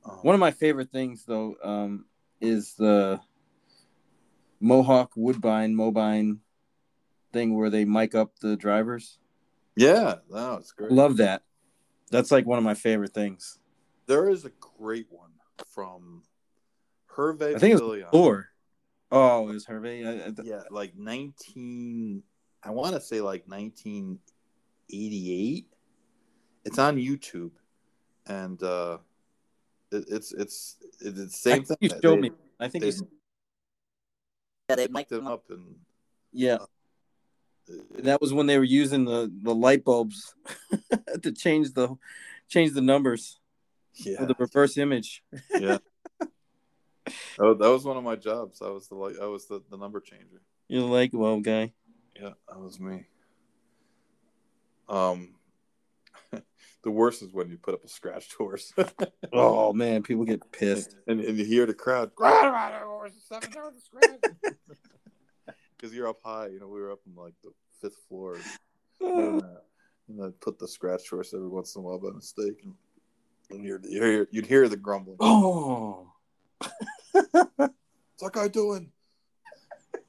um, 0.05 0.19
One 0.23 0.35
of 0.35 0.41
my 0.41 0.51
favorite 0.51 0.91
things 0.91 1.25
though 1.25 1.57
um, 1.63 2.07
is 2.41 2.75
the 2.75 3.21
Mohawk 4.61 5.13
Woodbine 5.17 5.75
Mobine 5.75 6.39
thing 7.33 7.57
where 7.57 7.71
they 7.71 7.85
mic 7.85 8.15
up 8.15 8.39
the 8.41 8.57
drivers. 8.57 9.19
yeah, 9.77 10.17
no, 10.31 10.55
it's 10.55 10.73
great. 10.73 10.93
Love 10.93 11.19
that. 11.19 11.43
That's 12.11 12.31
like 12.31 12.47
one 12.47 12.59
of 12.59 12.65
my 12.65 12.75
favorite 12.75 13.13
things. 13.13 13.59
There 14.07 14.29
is 14.29 14.45
a 14.45 14.51
great 14.79 15.07
one 15.11 15.31
from 15.67 16.23
Hervé 17.15 17.57
I 17.57 17.59
think 17.59 17.79
it 17.79 17.83
was. 17.83 18.03
Or 18.13 18.49
oh, 19.11 19.49
it 19.49 19.53
was 19.53 19.67
I, 19.69 20.33
Yeah, 20.43 20.63
like 20.71 20.97
19, 20.97 22.23
I 22.63 22.71
want 22.71 22.95
to 22.95 23.01
say 23.01 23.21
like 23.21 23.45
1988. 23.47 25.67
It's 26.65 26.79
on 26.79 26.97
YouTube. 26.97 27.51
And 28.27 28.63
uh, 28.63 28.99
it, 29.95 30.05
it's, 30.09 30.33
it's, 30.33 30.77
it's 31.01 31.17
the 31.17 31.25
I 31.25 31.27
same 31.29 31.65
think 31.65 31.67
thing. 31.67 31.77
you 31.81 31.89
showed 32.03 32.17
They- 32.17 32.21
me. 32.21 32.31
I 32.61 32.69
think 32.69 32.83
They, 32.85 32.91
you, 32.91 33.09
Yeah, 34.71 34.77
they 34.77 34.87
they 34.87 34.93
mic 34.93 35.07
it 35.07 35.11
them 35.11 35.27
up. 35.27 35.33
up 35.33 35.45
and 35.51 35.77
yeah. 36.33 36.55
uh, 36.57 36.67
That 38.03 38.21
was 38.21 38.33
when 38.33 38.47
they 38.47 38.59
were 38.59 38.65
using 38.83 39.05
the 39.05 39.31
the 39.43 39.55
light 39.55 39.85
bulbs 39.85 40.35
to 41.23 41.33
change 41.33 41.73
the 41.75 41.97
change 42.49 42.73
the 42.73 42.81
numbers 42.81 43.41
yeah, 43.95 44.19
for 44.19 44.27
the 44.27 44.35
reverse 44.39 44.77
image. 44.79 45.23
yeah. 45.59 45.79
Oh, 47.39 47.53
that 47.53 47.69
was 47.69 47.85
one 47.85 47.99
of 47.99 48.05
my 48.05 48.17
jobs. 48.17 48.63
I 48.63 48.71
was 48.71 48.89
the 48.89 48.95
like, 48.95 49.19
I 49.21 49.27
was 49.27 49.47
the, 49.47 49.61
the 49.71 49.77
number 49.77 50.01
changer. 50.01 50.41
You're 50.69 50.89
like, 50.89 51.11
well, 51.13 51.39
guy. 51.41 51.73
Yeah, 52.19 52.31
that 52.49 52.59
was 52.59 52.81
me. 52.81 53.05
Um, 54.89 55.35
the 56.85 56.91
worst 56.91 57.23
is 57.23 57.33
when 57.33 57.51
you 57.51 57.57
put 57.57 57.75
up 57.75 57.85
a 57.85 57.89
scratched 57.89 58.35
horse, 58.39 58.73
Oh 59.33 59.73
man, 59.73 60.03
people 60.03 60.25
get 60.25 60.53
pissed. 60.53 60.95
and, 61.09 61.21
and 61.21 61.37
you 61.39 61.45
hear 61.45 61.67
the 61.67 61.75
crowd. 61.75 62.11
Because 65.77 65.93
you're 65.93 66.09
up 66.09 66.21
high, 66.25 66.49
you 66.49 66.61
know. 66.61 66.69
We 66.69 66.81
were 66.81 66.93
up 66.93 67.01
in 67.07 67.15
like 67.17 67.35
the 67.43 67.51
fifth 67.81 67.97
floor, 68.09 68.37
and, 69.01 69.43
uh, 69.43 69.47
and 70.09 70.23
I 70.23 70.29
put 70.41 70.59
the 70.59 70.69
scratch 70.69 71.09
horse 71.11 71.35
every 71.35 71.49
once 71.49 71.75
in 71.75 71.81
a 71.81 71.83
while 71.83 71.99
by 71.99 72.11
mistake, 72.11 72.61
and, 72.65 72.75
and 73.51 73.65
you'd, 73.65 73.85
you 73.85 74.03
hear 74.03 74.29
you'd 74.31 74.47
hear 74.47 74.69
the 74.69 74.77
grumbling. 74.77 75.17
Oh, 75.21 76.09
What's 77.13 77.73
that 78.21 78.33
guy 78.33 78.49
doing? 78.49 78.91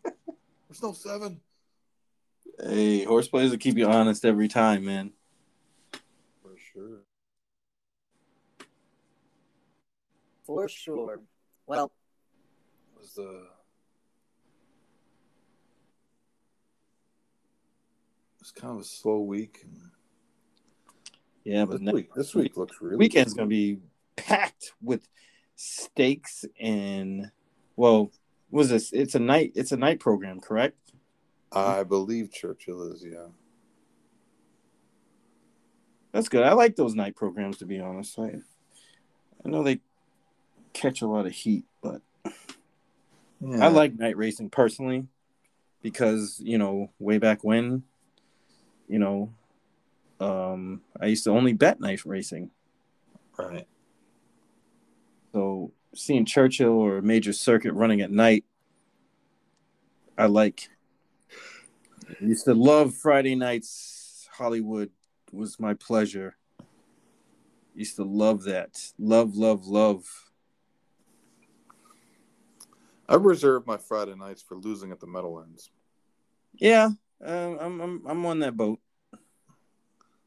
There's 0.03 0.81
no 0.83 0.93
seven. 0.93 1.41
hey, 2.61 3.03
horse 3.03 3.27
plays 3.27 3.51
will 3.51 3.57
keep 3.57 3.77
you 3.77 3.87
honest 3.87 4.25
every 4.25 4.47
time, 4.47 4.85
man. 4.85 5.11
For 6.75 6.81
sure. 6.81 6.99
For 10.45 10.67
sure. 10.67 11.21
Well, 11.67 11.91
It 12.95 12.99
was 12.99 13.13
the 13.13 13.47
it 18.33 18.41
was 18.41 18.51
kind 18.51 18.75
of 18.75 18.81
a 18.81 18.83
slow 18.83 19.21
week. 19.21 19.59
And 19.63 19.91
Yeah, 21.45 21.65
this 21.65 21.69
but 21.75 21.81
next 21.81 21.93
week, 21.95 22.13
this 22.13 22.35
week 22.35 22.57
looks 22.57 22.81
really 22.81 22.97
weekend's 22.97 23.33
gonna 23.33 23.47
be 23.47 23.79
packed 24.17 24.73
with 24.81 25.07
stakes 25.55 26.43
and 26.59 27.31
well, 27.77 28.11
was 28.51 28.69
this? 28.69 28.91
It's 28.93 29.15
a 29.15 29.19
night. 29.19 29.51
It's 29.55 29.71
a 29.71 29.77
night 29.77 29.99
program, 29.99 30.39
correct? 30.39 30.77
I 31.51 31.83
believe 31.83 32.31
Churchill 32.31 32.91
is, 32.91 33.03
yeah. 33.05 33.27
That's 36.15 36.29
good. 36.29 36.43
I 36.43 36.53
like 36.53 36.77
those 36.77 36.95
night 36.95 37.17
programs, 37.17 37.57
to 37.57 37.65
be 37.65 37.81
honest. 37.81 38.17
I, 38.17 38.35
I 39.43 39.49
know 39.49 39.63
they 39.63 39.81
catch 40.71 41.01
a 41.01 41.07
lot 41.07 41.25
of 41.25 41.33
heat, 41.33 41.65
but 41.83 42.01
yeah. 43.41 43.65
I 43.65 43.67
like 43.67 43.99
night 43.99 44.15
racing 44.15 44.49
personally 44.49 45.09
because 45.81 46.39
you 46.41 46.57
know 46.57 46.89
way 46.99 47.17
back 47.17 47.43
when, 47.43 47.83
you 48.87 48.97
know, 48.97 49.33
um, 50.21 50.83
I 51.01 51.07
used 51.07 51.25
to 51.25 51.31
only 51.31 51.51
bet 51.51 51.81
night 51.81 52.05
racing. 52.05 52.49
right. 53.37 53.67
So 55.33 55.73
seeing 55.95 56.23
Churchill 56.23 56.69
or 56.69 56.99
a 56.99 57.03
major 57.03 57.33
circuit 57.33 57.73
running 57.73 57.99
at 57.99 58.09
night, 58.09 58.45
I 60.17 60.27
like. 60.27 60.69
I 62.07 62.23
used 62.23 62.45
to 62.45 62.53
love 62.53 62.95
Friday 62.95 63.35
nights. 63.35 64.29
Hollywood 64.31 64.91
was 65.35 65.59
my 65.59 65.73
pleasure. 65.73 66.37
Used 67.75 67.97
to 67.97 68.03
love 68.03 68.43
that. 68.43 68.91
Love, 68.97 69.35
love, 69.35 69.67
love. 69.67 70.05
I 73.07 73.15
reserve 73.15 73.67
my 73.67 73.77
Friday 73.77 74.15
nights 74.15 74.41
for 74.41 74.55
losing 74.55 74.91
at 74.91 74.99
the 74.99 75.07
Meadowlands. 75.07 75.69
Yeah, 76.53 76.89
uh, 77.25 77.55
I'm, 77.59 77.81
I'm 77.81 78.07
I'm 78.07 78.25
on 78.25 78.39
that 78.39 78.55
boat. 78.57 78.79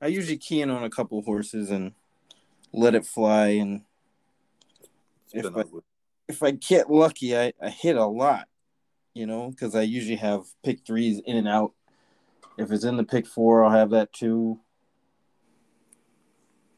I 0.00 0.06
usually 0.08 0.36
key 0.36 0.60
in 0.60 0.70
on 0.70 0.84
a 0.84 0.90
couple 0.90 1.20
horses 1.22 1.70
and 1.70 1.92
let 2.72 2.94
it 2.94 3.06
fly, 3.06 3.48
and 3.48 3.82
If 5.32 5.44
I- 5.56 5.62
if 6.28 6.42
I 6.42 6.50
get 6.52 6.90
lucky, 6.90 7.36
I, 7.36 7.52
I 7.60 7.70
hit 7.70 7.96
a 7.96 8.04
lot, 8.06 8.48
you 9.14 9.26
know, 9.26 9.48
because 9.50 9.74
I 9.74 9.80
usually 9.82 10.16
have 10.16 10.42
pick 10.62 10.84
threes 10.86 11.20
in 11.24 11.36
and 11.36 11.48
out. 11.48 11.72
If 12.58 12.70
it's 12.70 12.84
in 12.84 12.96
the 12.98 13.04
pick 13.04 13.26
four, 13.26 13.64
I'll 13.64 13.70
have 13.70 13.90
that 13.90 14.12
too. 14.12 14.60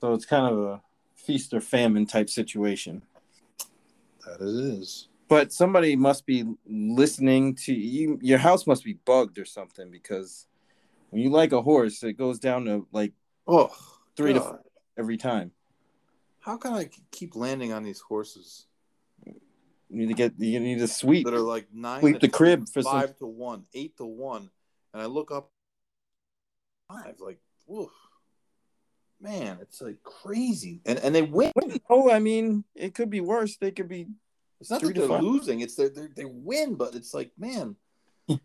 So 0.01 0.15
it's 0.15 0.25
kind 0.25 0.53
of 0.53 0.59
a 0.59 0.83
feast 1.15 1.53
or 1.53 1.61
famine 1.61 2.07
type 2.07 2.31
situation. 2.31 3.03
That 4.25 4.41
it 4.41 4.49
is. 4.49 5.09
But 5.29 5.53
somebody 5.53 5.95
must 5.95 6.27
be 6.27 6.45
listening 6.67 7.55
to 7.57 7.73
you. 7.75 8.19
Your 8.23 8.39
house 8.39 8.67
must 8.67 8.83
be 8.83 8.95
bugged 9.05 9.39
or 9.39 9.45
something 9.45 9.91
because 9.91 10.47
when 11.11 11.23
you 11.23 11.31
like 11.31 11.53
a 11.53 11.63
horse, 11.63 12.03
it 12.03 12.15
goes 12.15 12.39
down 12.39 12.65
to 12.65 12.87
like 12.93 13.13
Oh, 13.47 13.71
three 14.17 14.33
to 14.33 14.39
God. 14.41 14.49
four 14.49 14.61
every 14.99 15.17
time. 15.17 15.53
How 16.41 16.57
can 16.57 16.73
I 16.73 16.89
keep 17.11 17.37
landing 17.37 17.73
on 17.73 17.83
these 17.85 18.01
horses 18.01 18.67
You 19.27 19.35
need 19.91 20.09
to 20.09 20.15
get 20.15 20.33
you 20.39 20.59
need 20.61 20.79
to 20.79 20.89
sweep. 20.89 21.27
that 21.27 21.35
are 21.35 21.41
like 21.41 21.67
nine 21.73 22.01
Sweep 22.01 22.15
to 22.17 22.21
the 22.21 22.29
two, 22.29 22.33
crib 22.37 22.69
for 22.69 22.83
some- 22.83 22.93
five 22.93 23.17
to 23.19 23.27
one, 23.27 23.67
eight 23.75 23.97
to 23.99 24.05
one, 24.07 24.51
and 24.95 25.03
I 25.03 25.07
look 25.07 25.31
up 25.31 25.51
five, 26.89 27.17
like, 27.21 27.39
woof. 27.67 27.91
Man, 29.21 29.59
it's 29.61 29.81
like 29.81 30.03
crazy, 30.03 30.81
and 30.87 30.99
and 30.99 31.15
they 31.15 31.23
win. 31.23 31.53
Oh, 31.89 32.11
I 32.11 32.19
mean, 32.19 32.65
it 32.75 32.95
could 32.95 33.11
be 33.11 33.21
worse. 33.21 33.57
They 33.57 33.71
could 33.71 33.89
be 33.89 34.07
It's 34.61 34.71
not 34.71 34.81
that 34.83 34.95
they're 34.95 35.09
five. 35.09 35.23
losing; 35.23 35.61
it's 35.61 35.75
they 35.77 35.89
they 35.89 36.25
win, 36.25 36.75
but 36.75 36.95
it's 36.95 37.15
like, 37.15 37.31
man. 37.39 37.77
uh, 38.29 38.37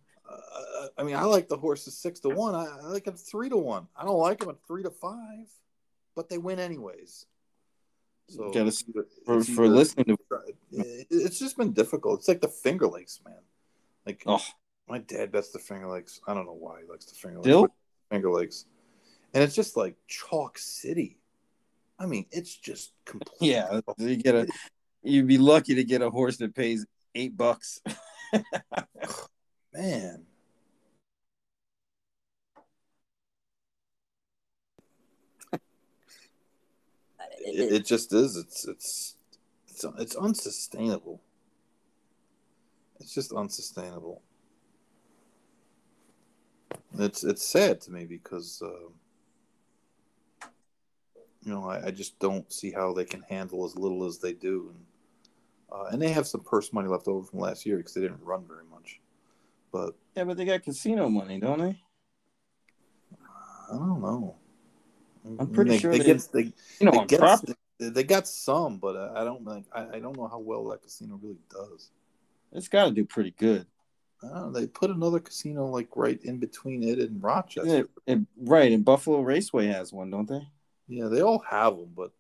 I 0.97 1.03
mean, 1.03 1.15
I 1.15 1.23
like 1.23 1.47
the 1.47 1.57
horses 1.57 1.97
six 1.97 2.19
to 2.21 2.29
one. 2.29 2.55
I, 2.55 2.65
I 2.65 2.87
like 2.87 3.05
them 3.05 3.15
three 3.15 3.49
to 3.49 3.57
one. 3.57 3.87
I 3.95 4.05
don't 4.05 4.17
like 4.19 4.39
them 4.39 4.49
at 4.49 4.57
three 4.67 4.83
to 4.83 4.89
five, 4.91 5.47
but 6.15 6.29
they 6.29 6.37
win 6.37 6.59
anyways. 6.59 7.25
So 8.27 8.45
Gotta 8.51 8.67
it's 8.67 8.83
either- 8.89 9.05
for, 9.25 9.37
it's 9.37 9.49
for 9.49 9.65
either- 9.65 9.75
listening 9.75 10.05
to 10.07 10.17
it- 10.71 11.07
it's 11.11 11.37
just 11.39 11.57
been 11.57 11.73
difficult. 11.73 12.19
It's 12.19 12.27
like 12.27 12.41
the 12.41 12.47
Finger 12.47 12.87
Lakes, 12.87 13.19
man. 13.23 13.37
Like 14.05 14.23
oh 14.25 14.43
my 14.87 14.97
dad 14.99 15.31
bets 15.31 15.49
the 15.51 15.59
Finger 15.59 15.87
Lakes. 15.87 16.19
I 16.27 16.33
don't 16.33 16.45
know 16.47 16.53
why 16.53 16.81
he 16.81 16.87
likes 16.89 17.05
the 17.05 17.15
Finger 17.15 17.37
Lakes. 17.37 17.47
Still? 17.47 17.67
Finger 18.09 18.31
Lakes, 18.31 18.65
and 19.35 19.43
it's 19.43 19.53
just 19.53 19.75
like 19.77 19.95
chalk 20.07 20.57
city. 20.57 21.17
I 21.99 22.05
mean, 22.07 22.25
it's 22.31 22.55
just 22.55 22.93
complete. 23.05 23.51
yeah 23.51 23.81
you 23.97 24.15
get 24.15 24.33
a 24.33 24.47
you'd 25.03 25.27
be 25.27 25.37
lucky 25.37 25.75
to 25.75 25.83
get 25.83 26.01
a 26.01 26.09
horse 26.09 26.37
that 26.37 26.55
pays 26.55 26.85
eight 27.13 27.37
bucks 27.37 27.81
man. 29.73 30.23
It, 37.47 37.73
it 37.73 37.85
just 37.85 38.11
is. 38.13 38.37
It's 38.37 38.65
it's 38.65 39.15
it's 39.67 39.85
it's 39.99 40.15
unsustainable. 40.15 41.21
It's 42.99 43.13
just 43.13 43.33
unsustainable. 43.33 44.21
It's 46.97 47.23
it's 47.23 47.45
sad 47.45 47.81
to 47.81 47.91
me 47.91 48.05
because 48.05 48.61
uh, 48.65 48.89
you 51.45 51.53
know 51.53 51.69
I, 51.69 51.87
I 51.87 51.91
just 51.91 52.19
don't 52.19 52.51
see 52.51 52.71
how 52.71 52.93
they 52.93 53.05
can 53.05 53.21
handle 53.21 53.65
as 53.65 53.75
little 53.75 54.05
as 54.05 54.17
they 54.19 54.33
do, 54.33 54.73
and 54.73 54.85
uh, 55.71 55.85
and 55.91 56.01
they 56.01 56.09
have 56.11 56.27
some 56.27 56.41
purse 56.41 56.73
money 56.73 56.87
left 56.87 57.07
over 57.07 57.25
from 57.25 57.39
last 57.39 57.65
year 57.65 57.77
because 57.77 57.93
they 57.93 58.01
didn't 58.01 58.23
run 58.23 58.45
very 58.47 58.65
much. 58.71 58.99
But 59.71 59.95
yeah 60.15 60.23
but 60.23 60.37
they 60.37 60.45
got 60.45 60.63
casino 60.63 61.09
money 61.09 61.39
don't 61.39 61.59
they 61.59 61.81
I 63.71 63.77
don't 63.77 64.01
know. 64.01 64.35
I'm 65.39 65.47
pretty 65.47 65.71
they, 65.71 65.77
sure 65.79 65.91
they 65.91 65.99
they- 65.99 66.05
get 66.05 66.27
they, 66.33 66.53
you 66.79 66.85
know 66.85 66.91
they 66.91 67.05
get 67.05 67.19
property 67.19 67.53
they, 67.77 68.03
got 68.03 68.25
some, 68.25 68.77
but 68.77 68.95
I, 68.95 69.25
don't 69.25 69.43
like 69.43 69.65
I, 69.73 69.97
I 69.97 69.99
don't 69.99 70.15
know 70.15 70.27
how 70.27 70.39
well 70.39 70.69
that 70.69 70.81
casino 70.81 71.19
really 71.21 71.39
does. 71.51 71.89
it's 72.53 72.69
got 72.69 72.85
to 72.85 72.91
do 72.91 73.03
pretty 73.03 73.31
good 73.31 73.65
know, 74.23 74.51
they 74.51 74.67
put 74.67 74.89
another 74.89 75.19
casino 75.19 75.67
like 75.67 75.89
right 75.95 76.21
in 76.23 76.37
between 76.37 76.83
it 76.83 76.99
and 76.99 77.21
Rochester. 77.21 77.87
It- 78.07 78.21
right 78.37 78.71
and 78.71 78.85
buffalo 78.85 79.21
raceway 79.21 79.67
has 79.67 79.91
one 79.91 80.09
don't 80.09 80.27
they 80.27 80.47
Yeah, 80.87 81.07
they 81.07 81.21
all 81.21 81.39
have 81.49 81.75
them, 81.77 81.89
but 81.95 82.11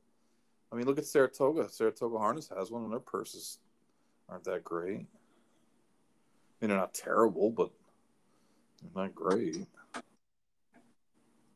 I 0.71 0.75
mean, 0.75 0.85
look 0.87 0.97
at 0.97 1.05
Saratoga. 1.05 1.69
Saratoga 1.69 2.17
Harness 2.17 2.49
has 2.55 2.71
one, 2.71 2.83
and 2.83 2.91
their 2.91 2.99
purses 2.99 3.59
aren't 4.27 4.43
that 4.45 4.63
great. 4.63 4.99
I 4.99 5.05
mean, 6.61 6.69
they're 6.69 6.77
not 6.77 6.93
terrible, 6.93 7.51
but 7.51 7.69
they're 8.81 9.03
not 9.03 9.15
great. 9.15 9.65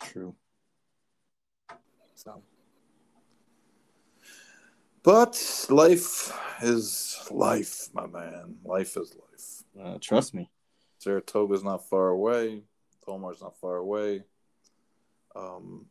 true 0.02 0.36
So 2.16 2.42
But 5.04 5.66
life 5.70 6.32
is 6.62 7.28
life, 7.32 7.90
my 7.94 8.08
man. 8.08 8.58
Life 8.64 8.98
is 8.98 9.16
life. 9.16 9.64
uh, 9.82 9.98
trust 10.00 10.34
me 10.34 10.50
Saratoga's 11.00 11.64
not 11.64 11.88
far 11.90 12.10
away. 12.10 12.64
Tomar's 13.06 13.42
not 13.42 13.58
far 13.60 13.78
away. 13.78 14.24
Um, 15.36 15.86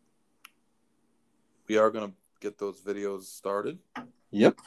we 1.69 1.77
are 1.77 1.91
gonna 1.91 2.13
get 2.41 2.59
those 2.59 2.81
videos 2.81 3.25
started 3.25 3.79
yep 4.31 4.59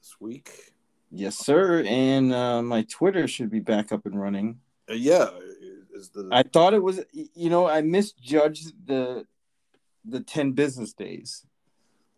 this 0.00 0.16
week. 0.20 0.72
yes 1.10 1.36
sir 1.36 1.82
and 1.86 2.32
uh, 2.32 2.62
my 2.62 2.82
twitter 2.82 3.26
should 3.28 3.50
be 3.50 3.60
back 3.60 3.92
up 3.92 4.06
and 4.06 4.20
running 4.20 4.58
Uh, 4.88 4.94
yeah, 4.94 5.28
is 5.94 6.10
the 6.10 6.28
I 6.32 6.42
thought 6.42 6.74
it 6.74 6.82
was 6.82 7.00
you 7.12 7.50
know 7.50 7.66
I 7.66 7.80
misjudged 7.82 8.86
the 8.86 9.26
the 10.04 10.20
10 10.20 10.52
business 10.52 10.92
days. 10.94 11.44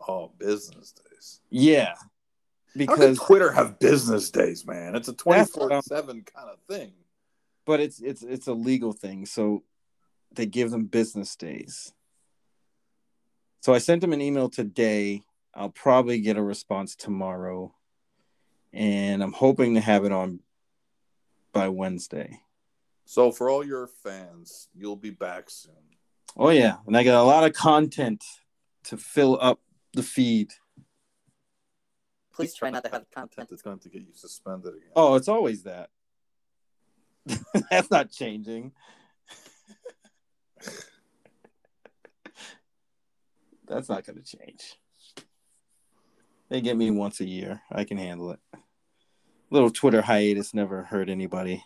oh 0.08 0.30
business 0.38 0.92
days. 0.92 1.40
Yeah. 1.50 1.94
Because 2.74 3.18
Twitter 3.18 3.52
have 3.52 3.78
business 3.78 4.30
days, 4.30 4.64
man? 4.66 4.94
It's 4.94 5.08
a 5.08 5.12
twenty 5.12 5.40
That's 5.40 5.54
what 5.56 5.60
four 5.68 5.72
I'm- 5.74 5.82
seven 5.82 6.22
kind 6.22 6.48
of 6.48 6.58
thing. 6.66 6.92
but 7.66 7.80
it's 7.80 8.00
it's 8.00 8.22
it's 8.22 8.46
a 8.46 8.54
legal 8.54 8.92
thing 8.92 9.26
so 9.26 9.62
they 10.34 10.46
give 10.46 10.70
them 10.70 10.86
business 10.86 11.36
days. 11.36 11.92
So 13.62 13.72
I 13.72 13.78
sent 13.78 14.00
them 14.00 14.12
an 14.12 14.20
email 14.20 14.48
today. 14.48 15.22
I'll 15.54 15.70
probably 15.70 16.20
get 16.20 16.36
a 16.36 16.42
response 16.42 16.96
tomorrow 16.96 17.72
and 18.72 19.22
I'm 19.22 19.32
hoping 19.32 19.74
to 19.74 19.80
have 19.80 20.04
it 20.04 20.10
on 20.10 20.40
by 21.52 21.68
Wednesday. 21.68 22.40
So 23.04 23.30
for 23.30 23.48
all 23.48 23.64
your 23.64 23.86
fans, 23.86 24.68
you'll 24.74 24.96
be 24.96 25.10
back 25.10 25.48
soon. 25.48 25.74
Oh 26.36 26.48
yeah, 26.48 26.78
and 26.88 26.96
I 26.96 27.04
got 27.04 27.22
a 27.22 27.22
lot 27.22 27.44
of 27.44 27.52
content 27.52 28.24
to 28.84 28.96
fill 28.96 29.38
up 29.40 29.60
the 29.92 30.02
feed. 30.02 30.50
please 32.34 32.54
try 32.54 32.70
not 32.70 32.82
to 32.84 32.90
have 32.90 33.08
Content 33.10 33.30
content. 33.30 33.50
that's 33.50 33.62
going 33.62 33.78
to 33.78 33.88
get 33.90 34.02
you 34.02 34.12
suspended 34.12 34.74
again. 34.74 34.90
Oh, 34.96 35.14
it's 35.14 35.28
always 35.28 35.62
that. 35.62 35.90
That's 37.70 37.90
not 37.92 38.10
changing. 38.10 38.72
That's 43.72 43.88
not 43.88 44.04
going 44.04 44.22
to 44.22 44.36
change. 44.36 44.78
They 46.50 46.60
get 46.60 46.76
me 46.76 46.90
once 46.90 47.20
a 47.20 47.24
year. 47.24 47.62
I 47.70 47.84
can 47.84 47.96
handle 47.96 48.30
it. 48.32 48.40
Little 49.48 49.70
Twitter 49.70 50.02
hiatus 50.02 50.52
never 50.52 50.82
hurt 50.82 51.08
anybody. 51.08 51.64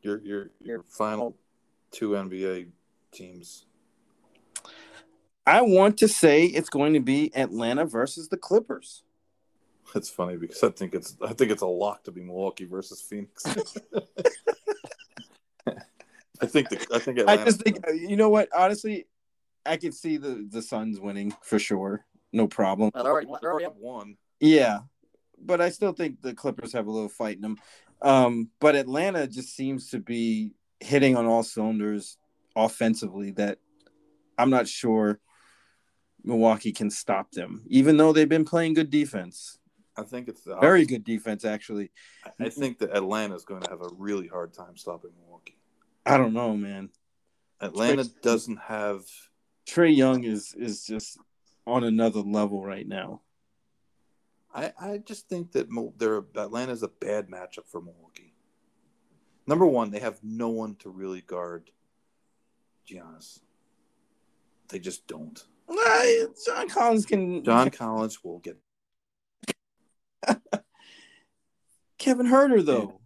Your 0.00 0.20
your 0.22 0.50
your 0.62 0.82
final 0.82 1.36
two 1.90 2.10
NBA 2.10 2.68
teams. 3.12 3.66
I 5.46 5.60
want 5.60 5.98
to 5.98 6.08
say 6.08 6.46
it's 6.46 6.70
going 6.70 6.94
to 6.94 7.00
be 7.00 7.30
Atlanta 7.36 7.84
versus 7.84 8.28
the 8.28 8.38
Clippers. 8.38 9.02
It's 9.94 10.08
funny 10.08 10.38
because 10.38 10.62
I 10.62 10.70
think 10.70 10.94
it's 10.94 11.16
I 11.22 11.34
think 11.34 11.50
it's 11.50 11.62
a 11.62 11.66
lock 11.66 12.04
to 12.04 12.10
be 12.10 12.22
Milwaukee 12.22 12.64
versus 12.64 13.02
Phoenix. 13.02 13.44
I 16.40 16.46
think 16.46 16.68
the 16.68 16.86
I 16.92 16.98
think 16.98 17.20
I 17.28 17.36
just 17.36 17.62
think 17.62 17.78
you 17.94 18.16
know 18.16 18.28
what? 18.28 18.48
Honestly, 18.54 19.06
I 19.64 19.76
could 19.76 19.94
see 19.94 20.16
the 20.16 20.46
the 20.50 20.62
Suns 20.62 21.00
winning 21.00 21.34
for 21.42 21.58
sure. 21.58 22.04
No 22.32 22.48
problem. 22.48 22.90
Well, 22.94 23.04
they're 23.04 23.12
already, 23.12 23.28
they're 23.40 23.52
already 23.52 23.66
up. 23.66 23.76
one. 23.76 24.16
Yeah, 24.40 24.80
but 25.38 25.60
I 25.60 25.70
still 25.70 25.92
think 25.92 26.20
the 26.20 26.34
Clippers 26.34 26.72
have 26.72 26.86
a 26.86 26.90
little 26.90 27.08
fight 27.08 27.36
in 27.36 27.42
them. 27.42 27.58
Um, 28.02 28.50
but 28.60 28.74
Atlanta 28.74 29.26
just 29.26 29.54
seems 29.54 29.90
to 29.90 30.00
be 30.00 30.52
hitting 30.80 31.16
on 31.16 31.26
all 31.26 31.42
cylinders 31.42 32.18
offensively. 32.56 33.30
That 33.32 33.58
I'm 34.36 34.50
not 34.50 34.66
sure 34.66 35.20
Milwaukee 36.24 36.72
can 36.72 36.90
stop 36.90 37.30
them, 37.30 37.62
even 37.68 37.96
though 37.96 38.12
they've 38.12 38.28
been 38.28 38.44
playing 38.44 38.74
good 38.74 38.90
defense, 38.90 39.58
I 39.96 40.02
think 40.02 40.28
it's 40.28 40.42
the 40.42 40.56
very 40.56 40.86
good 40.86 41.04
defense 41.04 41.44
actually. 41.44 41.90
I 42.40 42.48
think 42.48 42.78
that 42.78 42.96
Atlanta 42.96 43.34
is 43.34 43.44
going 43.44 43.62
to 43.62 43.70
have 43.70 43.82
a 43.82 43.90
really 43.96 44.26
hard 44.26 44.52
time 44.52 44.76
stopping 44.76 45.10
Milwaukee. 45.20 45.58
I 46.06 46.18
don't 46.18 46.34
know, 46.34 46.56
man. 46.56 46.90
Atlanta 47.60 48.04
doesn't 48.22 48.58
have 48.58 49.04
Trae 49.66 49.94
Young 49.94 50.24
is 50.24 50.54
is 50.56 50.84
just 50.84 51.18
on 51.66 51.84
another 51.84 52.20
level 52.20 52.64
right 52.64 52.86
now. 52.86 53.22
I, 54.54 54.72
I 54.80 54.98
just 54.98 55.28
think 55.28 55.52
that 55.52 55.66
they're 55.96 56.24
Atlanta's 56.36 56.82
a 56.82 56.88
bad 56.88 57.28
matchup 57.28 57.66
for 57.66 57.80
Milwaukee. 57.80 58.34
Number 59.46 59.66
one, 59.66 59.90
they 59.90 59.98
have 59.98 60.18
no 60.22 60.50
one 60.50 60.76
to 60.76 60.90
really 60.90 61.22
guard 61.22 61.70
Giannis. 62.88 63.40
They 64.68 64.78
just 64.78 65.06
don't. 65.06 65.42
John 66.46 66.68
Collins 66.68 67.06
can. 67.06 67.42
John 67.44 67.70
Collins 67.70 68.22
will 68.22 68.38
get 68.38 68.58
Kevin 71.98 72.26
Huerter 72.26 72.64
though. 72.64 73.00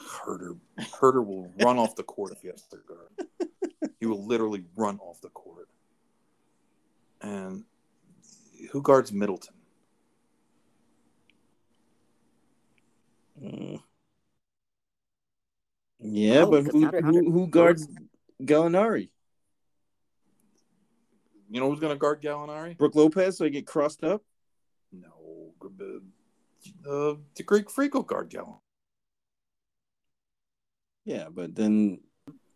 Huerter. 0.00 0.58
Huerter 0.78 1.24
will 1.24 1.50
run 1.60 1.78
off 1.78 1.96
the 1.96 2.02
court 2.02 2.32
if 2.32 2.42
he 2.42 2.48
has 2.48 2.62
to 2.64 2.78
guard. 2.86 3.92
He 3.98 4.06
will 4.06 4.26
literally 4.26 4.64
run 4.76 4.98
off 4.98 5.20
the 5.20 5.30
court. 5.30 5.68
And 7.22 7.64
who 8.70 8.82
guards 8.82 9.12
Middleton? 9.12 9.54
Mm. 13.42 13.82
Yeah, 16.00 16.42
Oh, 16.42 16.50
but 16.50 16.64
who, 16.66 16.86
who 16.86 17.30
who 17.30 17.46
guards 17.48 17.88
Gallinari? 18.42 19.08
You 21.50 21.60
know 21.60 21.70
who's 21.70 21.80
going 21.80 21.94
to 21.94 21.98
guard 21.98 22.22
Gallinari? 22.22 22.76
Brook 22.76 22.94
Lopez, 22.94 23.38
so 23.38 23.44
he 23.44 23.50
get 23.50 23.66
crossed 23.66 24.04
up. 24.04 24.22
No, 24.92 25.52
uh, 26.88 27.14
the 27.34 27.42
Greek 27.44 27.70
Freak 27.70 27.94
will 27.94 28.02
guard 28.02 28.30
Gallinari. 28.30 28.60
Yeah, 31.06 31.28
but 31.32 31.54
then 31.54 32.00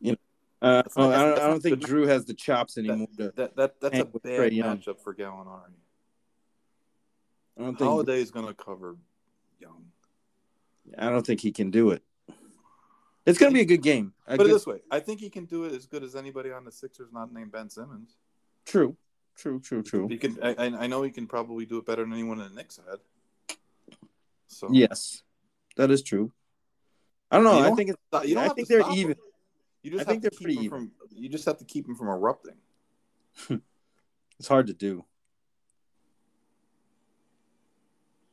you 0.01 0.13
know, 0.13 0.19
uh, 0.61 0.83
I, 0.97 1.01
don't, 1.01 1.13
I 1.13 1.47
don't 1.47 1.63
think 1.63 1.81
good. 1.81 1.89
Jrue 1.89 2.09
has 2.09 2.27
the 2.27 2.35
chops 2.35 2.77
anymore. 2.77 3.07
to, 3.17 3.33
That 3.37 3.57
that 3.57 3.81
that's 3.81 3.99
a 3.99 4.05
bad 4.05 4.53
Young. 4.53 4.79
matchup 4.79 5.01
for 5.01 5.15
Gallinari. 5.15 5.71
I 7.57 7.63
don't 7.63 7.79
think 7.79 7.89
Holiday 7.89 8.21
is 8.21 8.33
going 8.33 8.49
to 8.49 8.55
cover 8.55 8.97
Young. 9.61 9.85
I 10.99 11.11
don't 11.11 11.25
think 11.25 11.41
he 11.41 11.53
can 11.53 11.71
do 11.71 11.91
it. 11.91 12.03
It's 13.25 13.39
going 13.39 13.53
to 13.53 13.55
be 13.55 13.61
a 13.61 13.67
good 13.67 13.83
game. 13.83 14.15
A 14.27 14.37
Put 14.37 14.47
it 14.47 14.51
this 14.51 14.67
way: 14.67 14.81
I 14.91 14.99
think 14.99 15.21
he 15.21 15.31
can 15.31 15.45
do 15.45 15.65
it 15.65 15.73
as 15.73 15.87
good 15.87 16.03
as 16.03 16.17
anybody 16.17 16.51
on 16.51 16.65
the 16.65 16.73
Sixers, 16.73 17.13
not 17.13 17.33
named 17.33 17.53
Ben 17.53 17.71
Simmons. 17.71 18.17
true, 18.67 18.97
true, 19.37 19.61
true, 19.61 19.85
true. 19.85 20.09
He 20.09 20.17
can. 20.17 20.37
I, 20.43 20.55
I 20.59 20.65
I 20.65 20.87
know 20.89 21.03
he 21.03 21.11
can 21.11 21.29
probably 21.29 21.67
do 21.67 21.79
it 21.79 21.87
better 21.87 22.03
than 22.03 22.13
anyone 22.13 22.41
in 22.41 22.49
the 22.49 22.55
Knicks 22.55 22.81
had. 22.89 22.99
So 24.49 24.69
Yes, 24.73 25.23
that 25.77 25.93
is 25.93 26.03
true. 26.03 26.33
I 27.31 27.37
don't 27.37 27.45
know. 27.45 27.53
You 27.59 27.59
I 27.61 27.63
don't 27.69 27.77
think 27.77 27.91
it's. 27.91 28.29
You 28.29 28.35
don't 28.35 28.43
I 28.43 28.47
have 28.49 28.55
think 28.57 28.69
to 28.69 28.75
they're 28.75 28.83
stop 28.83 28.97
even. 28.97 29.13
him. 29.13 29.19
You 29.83 29.91
just 29.93 30.01
I 30.03 30.11
think 30.11 30.23
they're 30.23 30.31
pretty 30.31 30.57
him 30.57 30.71
from. 30.71 30.91
You 31.15 31.29
just 31.29 31.45
have 31.47 31.59
to 31.59 31.65
keep 31.65 31.87
them 31.87 31.95
from 31.97 32.09
erupting. 32.09 32.57
It's 34.39 34.49
hard 34.49 34.69
to 34.69 34.73
do. 34.73 35.05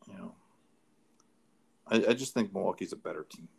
You 0.08 0.18
know, 0.18 0.36
I, 1.86 1.96
I 2.12 2.14
just 2.14 2.34
think 2.34 2.54
Milwaukee's 2.54 2.94
a 2.94 2.96
better 2.96 3.26
team. 3.30 3.50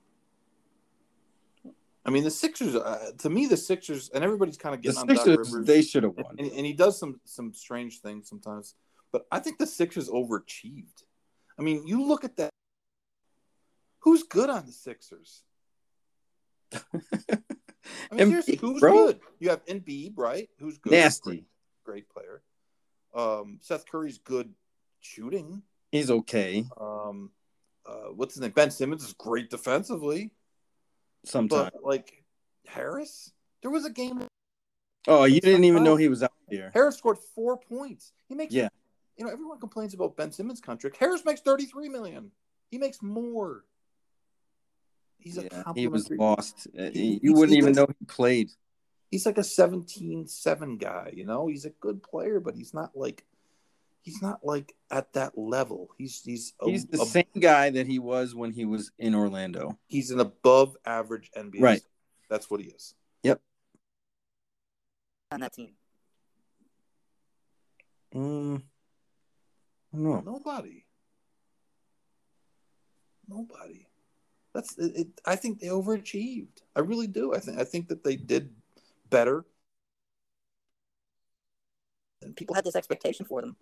I 2.06 2.10
mean, 2.10 2.24
the 2.24 2.31
Sixers. 2.31 2.74
Uh, 2.74 3.10
to 3.19 3.28
me, 3.28 3.47
the 3.47 3.56
Sixers 3.59 4.09
and 4.15 4.24
everybody's 4.24 4.56
kind 4.56 4.74
of 4.74 4.81
The 4.81 4.89
getting 4.93 5.01
on 5.01 5.06
Doc 5.09 5.27
Sixers, 5.27 5.52
Rivers. 5.52 5.66
they 5.66 5.82
should 5.82 6.05
have 6.05 6.15
won. 6.16 6.36
and, 6.39 6.51
and 6.52 6.65
he 6.65 6.73
does 6.73 6.98
some 6.98 7.20
some 7.24 7.52
strange 7.52 8.01
things 8.01 8.31
sometimes. 8.31 8.74
But 9.12 9.27
I 9.31 9.40
think 9.40 9.59
the 9.59 9.66
Sixers 9.66 10.09
overachieved. 10.09 11.02
I 11.59 11.62
mean, 11.62 11.86
you 11.86 12.02
look 12.06 12.24
at 12.24 12.36
that. 12.39 12.48
Who's 14.00 14.22
good 14.22 14.50
on 14.50 14.66
the 14.66 14.72
Sixers? 14.72 15.42
I 16.72 16.80
mean, 18.12 18.30
who's 18.60 18.80
bro. 18.80 18.92
good? 18.92 19.20
You 19.38 19.50
have 19.50 19.64
Embiid, 19.66 20.12
right? 20.16 20.48
Who's 20.58 20.78
good? 20.78 20.92
Nasty. 20.92 21.46
Great, 21.84 22.08
great 22.08 22.08
player. 22.10 22.42
Um, 23.14 23.58
Seth 23.62 23.86
Curry's 23.90 24.18
good 24.18 24.52
shooting. 25.00 25.62
He's 25.90 26.10
okay 26.10 26.66
Um, 26.78 27.30
uh, 27.86 28.10
what's 28.14 28.34
his 28.34 28.42
name? 28.42 28.50
Ben 28.50 28.70
Simmons 28.70 29.02
is 29.02 29.14
great 29.14 29.48
defensively. 29.48 30.30
sometimes. 31.24 31.70
But 31.72 31.82
like 31.84 32.22
Harris, 32.66 33.32
there 33.62 33.70
was 33.70 33.86
a 33.86 33.90
game. 33.90 34.26
Oh, 35.06 35.24
you 35.24 35.40
didn't 35.40 35.64
even 35.64 35.82
know 35.84 35.96
he 35.96 36.08
was 36.08 36.22
out 36.22 36.32
there. 36.50 36.70
Harris 36.74 36.98
scored 36.98 37.18
four 37.34 37.56
points. 37.56 38.12
He 38.28 38.34
makes 38.34 38.52
Yeah. 38.52 38.68
You 39.16 39.24
know, 39.24 39.32
everyone 39.32 39.58
complains 39.58 39.94
about 39.94 40.16
Ben 40.16 40.30
Simmons' 40.30 40.60
contract. 40.60 40.98
Harris 40.98 41.24
makes 41.24 41.40
thirty 41.40 41.64
three 41.64 41.88
million. 41.88 42.30
He 42.70 42.76
makes 42.78 43.02
more. 43.02 43.64
He's 45.18 45.36
a 45.38 45.44
Yeah, 45.44 45.72
he 45.74 45.88
was 45.88 46.08
lost. 46.10 46.68
Uh, 46.78 46.90
He- 46.90 47.20
you 47.22 47.32
wouldn't 47.34 47.56
even 47.58 47.72
does- 47.74 47.76
know 47.88 47.94
he 47.98 48.04
played. 48.06 48.50
He's 49.10 49.24
like 49.26 49.38
a 49.38 49.42
17-7 49.44 50.76
guy. 50.78 51.12
You 51.14 51.24
know, 51.24 51.46
he's 51.48 51.64
a 51.64 51.70
good 51.70 52.02
player, 52.02 52.40
but 52.40 52.54
he's 52.54 52.72
not 52.74 52.94
like 52.96 53.24
he's 54.02 54.20
not 54.22 54.44
like 54.44 54.74
at 54.90 55.12
that 55.14 55.36
level. 55.36 55.88
He's 55.98 56.22
he's 56.22 56.54
a, 56.60 56.70
He's 56.70 56.86
the 56.86 57.00
a- 57.02 57.06
same 57.06 57.24
guy 57.40 57.70
that 57.70 57.86
he 57.86 57.98
was 57.98 58.34
when 58.34 58.52
he 58.52 58.64
was 58.64 58.92
in 58.98 59.14
Orlando. 59.14 59.78
he's 59.86 60.10
an 60.10 60.20
above 60.20 60.76
average 60.84 61.30
NBA. 61.36 61.60
Right. 61.60 61.80
star. 61.80 61.90
That's 62.28 62.50
what 62.50 62.60
he 62.60 62.68
is. 62.68 62.94
Yep. 63.22 63.40
On 65.32 65.40
that 65.40 65.52
team. 65.54 65.74
Mm, 68.14 68.62
I. 69.92 70.22
Nobody. 70.22 70.84
Nobody. 73.26 73.86
That's 74.59 74.76
it, 74.76 74.97
it. 74.97 75.09
I 75.24 75.36
think 75.36 75.60
they 75.60 75.68
overachieved. 75.68 76.62
I 76.74 76.80
really 76.80 77.06
do. 77.06 77.32
I 77.32 77.39
think 77.39 77.60
I 77.60 77.64
think 77.64 77.86
that 77.90 78.02
they 78.02 78.16
did 78.16 78.51
better. 79.09 79.44
And 82.22 82.35
People 82.35 82.56
had 82.56 82.64
this 82.64 82.74
expectation 82.74 83.24
for 83.24 83.40
them. 83.40 83.56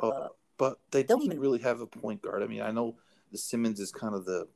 uh, 0.00 0.28
but 0.58 0.80
they 0.90 1.02
Don't 1.02 1.20
don't 1.20 1.26
even- 1.28 1.40
really 1.40 1.60
have 1.60 1.80
a 1.80 1.86
point 1.86 2.20
guard. 2.20 2.42
I 2.42 2.46
mean, 2.46 2.60
I 2.60 2.72
know 2.72 2.98
the 3.32 3.38
Simmons 3.38 3.80
is 3.80 3.90
kind 3.90 4.14
of 4.14 4.26
the 4.26 4.46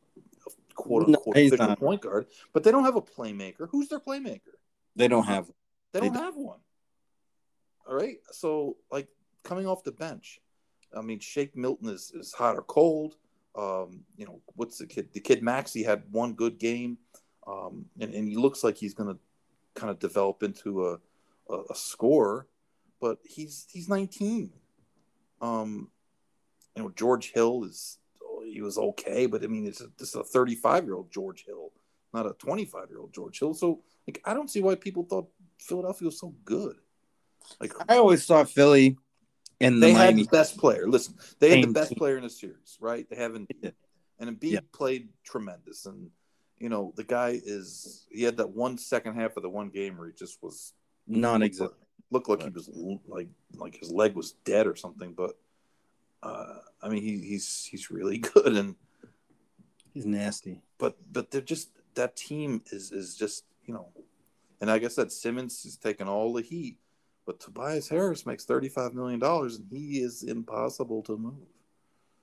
quote 0.75 1.09
unquote 1.09 1.37
he's 1.39 1.53
official 1.55 1.75
point 1.77 2.03
guard, 2.03 2.27
but 2.53 2.63
they 2.65 2.71
don't 2.71 2.85
have 2.85 2.97
a 2.97 3.01
playmaker. 3.03 3.67
Who's 3.71 3.89
their 3.89 3.99
playmaker? 3.99 4.57
They 4.95 5.09
don't 5.09 5.25
have. 5.25 5.47
They 5.93 6.01
They 6.01 6.07
don't 6.07 6.15
don't. 6.17 6.25
have 6.25 6.37
one. 6.37 6.61
All 7.89 7.95
right. 7.95 8.19
So, 8.31 8.77
like 8.93 9.09
coming 9.43 9.67
off 9.67 9.85
the 9.85 9.93
bench, 9.93 10.39
I 10.95 11.01
mean, 11.01 11.19
Shake 11.19 11.57
Milton 11.57 11.89
is, 11.89 12.13
is 12.15 12.35
hot 12.35 12.57
or 12.57 12.63
cold. 12.63 13.17
Um, 13.59 14.05
you 14.17 14.25
know, 14.25 14.41
what's 14.55 14.79
the 14.79 14.87
kid? 14.87 15.09
The 15.13 15.21
kid 15.21 15.43
Maxey 15.43 15.83
had 15.83 16.05
one 16.13 16.35
good 16.35 16.59
game, 16.59 16.99
um, 17.47 17.87
and, 18.01 18.15
and 18.15 18.29
he 18.29 18.37
looks 18.37 18.63
like 18.63 18.77
he's 18.77 18.95
going 18.95 19.13
to 19.13 19.19
kind 19.75 19.91
of 19.91 19.99
develop 19.99 20.45
into 20.45 20.87
a, 20.87 20.99
a, 21.51 21.63
a 21.71 21.75
scorer, 21.75 22.47
but 23.01 23.19
he's 23.25 23.67
he's 23.69 23.89
19. 23.89 24.53
Um, 25.41 25.89
you 26.77 26.83
know, 26.85 26.91
George 26.91 27.33
Hill 27.33 27.65
is 27.65 27.99
he 28.45 28.61
was 28.61 28.79
okay, 28.79 29.27
but 29.27 29.43
I 29.43 29.49
mean, 29.49 29.67
it's 29.67 29.83
this 29.99 30.11
is 30.11 30.15
a 30.15 30.23
35 30.23 30.85
year 30.85 30.95
old 30.95 31.11
George 31.11 31.45
Hill, 31.45 31.73
not 32.15 32.27
a 32.27 32.35
25 32.35 32.91
year 32.91 33.01
old 33.01 33.13
George 33.13 33.41
Hill. 33.41 33.55
So, 33.55 33.83
like, 34.07 34.21
I 34.25 34.35
don't 34.35 34.51
see 34.51 34.63
why 34.63 34.77
people 34.77 35.05
thought 35.05 35.29
Philadelphia 35.59 36.07
was 36.07 36.21
so 36.21 36.35
good. 36.45 36.77
Like, 37.61 37.73
I 37.89 37.97
always 37.97 38.25
thought 38.25 38.49
Philly 38.49 38.99
and 39.61 39.83
the 39.83 39.87
they 39.89 39.93
had 39.93 40.17
the 40.17 40.25
best 40.25 40.57
player. 40.59 40.89
Listen, 40.89 41.15
they 41.39 41.51
had 41.51 41.69
the 41.69 41.73
best 41.73 41.91
team. 41.91 41.99
player 41.99 42.17
in 42.17 42.23
the 42.23 42.31
series, 42.31 42.77
right? 42.81 43.09
They 43.09 43.17
haven't, 43.17 43.51
and 44.19 44.41
Embiid 44.41 44.53
Yeah. 44.53 44.61
played 44.73 45.09
tremendous. 45.25 45.87
And 45.87 46.11
you 46.59 46.69
know, 46.69 46.93
the 46.97 47.05
guy 47.05 47.41
is 47.45 48.07
he 48.11 48.23
had 48.23 48.37
that 48.39 48.51
one 48.51 48.79
second 48.79 49.15
half 49.15 49.37
of 49.37 49.43
the 49.43 49.49
one 49.51 49.69
game 49.71 49.97
where 49.97 50.09
he 50.09 50.13
just 50.15 50.43
was 50.43 50.73
non-existent. 51.07 51.73
looked 52.11 52.29
like 52.29 52.43
he 52.43 52.51
was 52.51 52.69
like 53.07 53.29
like 53.55 53.77
his 53.77 53.91
leg 53.91 54.15
was 54.15 54.33
dead 54.45 54.67
or 54.67 54.75
something. 54.77 55.13
But 55.13 55.37
uh, 56.23 56.59
I 56.83 56.89
mean, 56.89 57.03
he, 57.03 57.19
he's 57.19 57.65
he's 57.71 57.91
really 57.91 58.19
good, 58.35 58.57
and 58.57 58.75
He's 59.95 60.07
nasty. 60.07 60.61
but 60.79 60.97
but 61.13 61.31
they're 61.31 61.41
just 61.41 61.71
that 61.95 62.15
team 62.17 62.63
is 62.71 62.93
is 62.93 63.17
just 63.17 63.45
you 63.65 63.75
know, 63.75 63.89
and 64.61 64.69
like 64.71 64.85
I 64.85 64.89
said, 64.89 65.11
Simmons 65.13 65.65
is 65.65 65.77
taking 65.77 66.09
all 66.09 66.33
the 66.33 66.43
heat, 66.43 66.79
but 67.29 67.39
Tobias 67.41 67.91
Harris 67.91 68.25
makes 68.25 68.47
thirty 68.47 68.71
five 68.71 68.95
million 68.95 69.21
dollars, 69.21 69.57
and 69.59 69.67
he 69.71 70.01
is 70.01 70.23
impossible 70.23 71.03
to 71.03 71.19
move. 71.19 71.47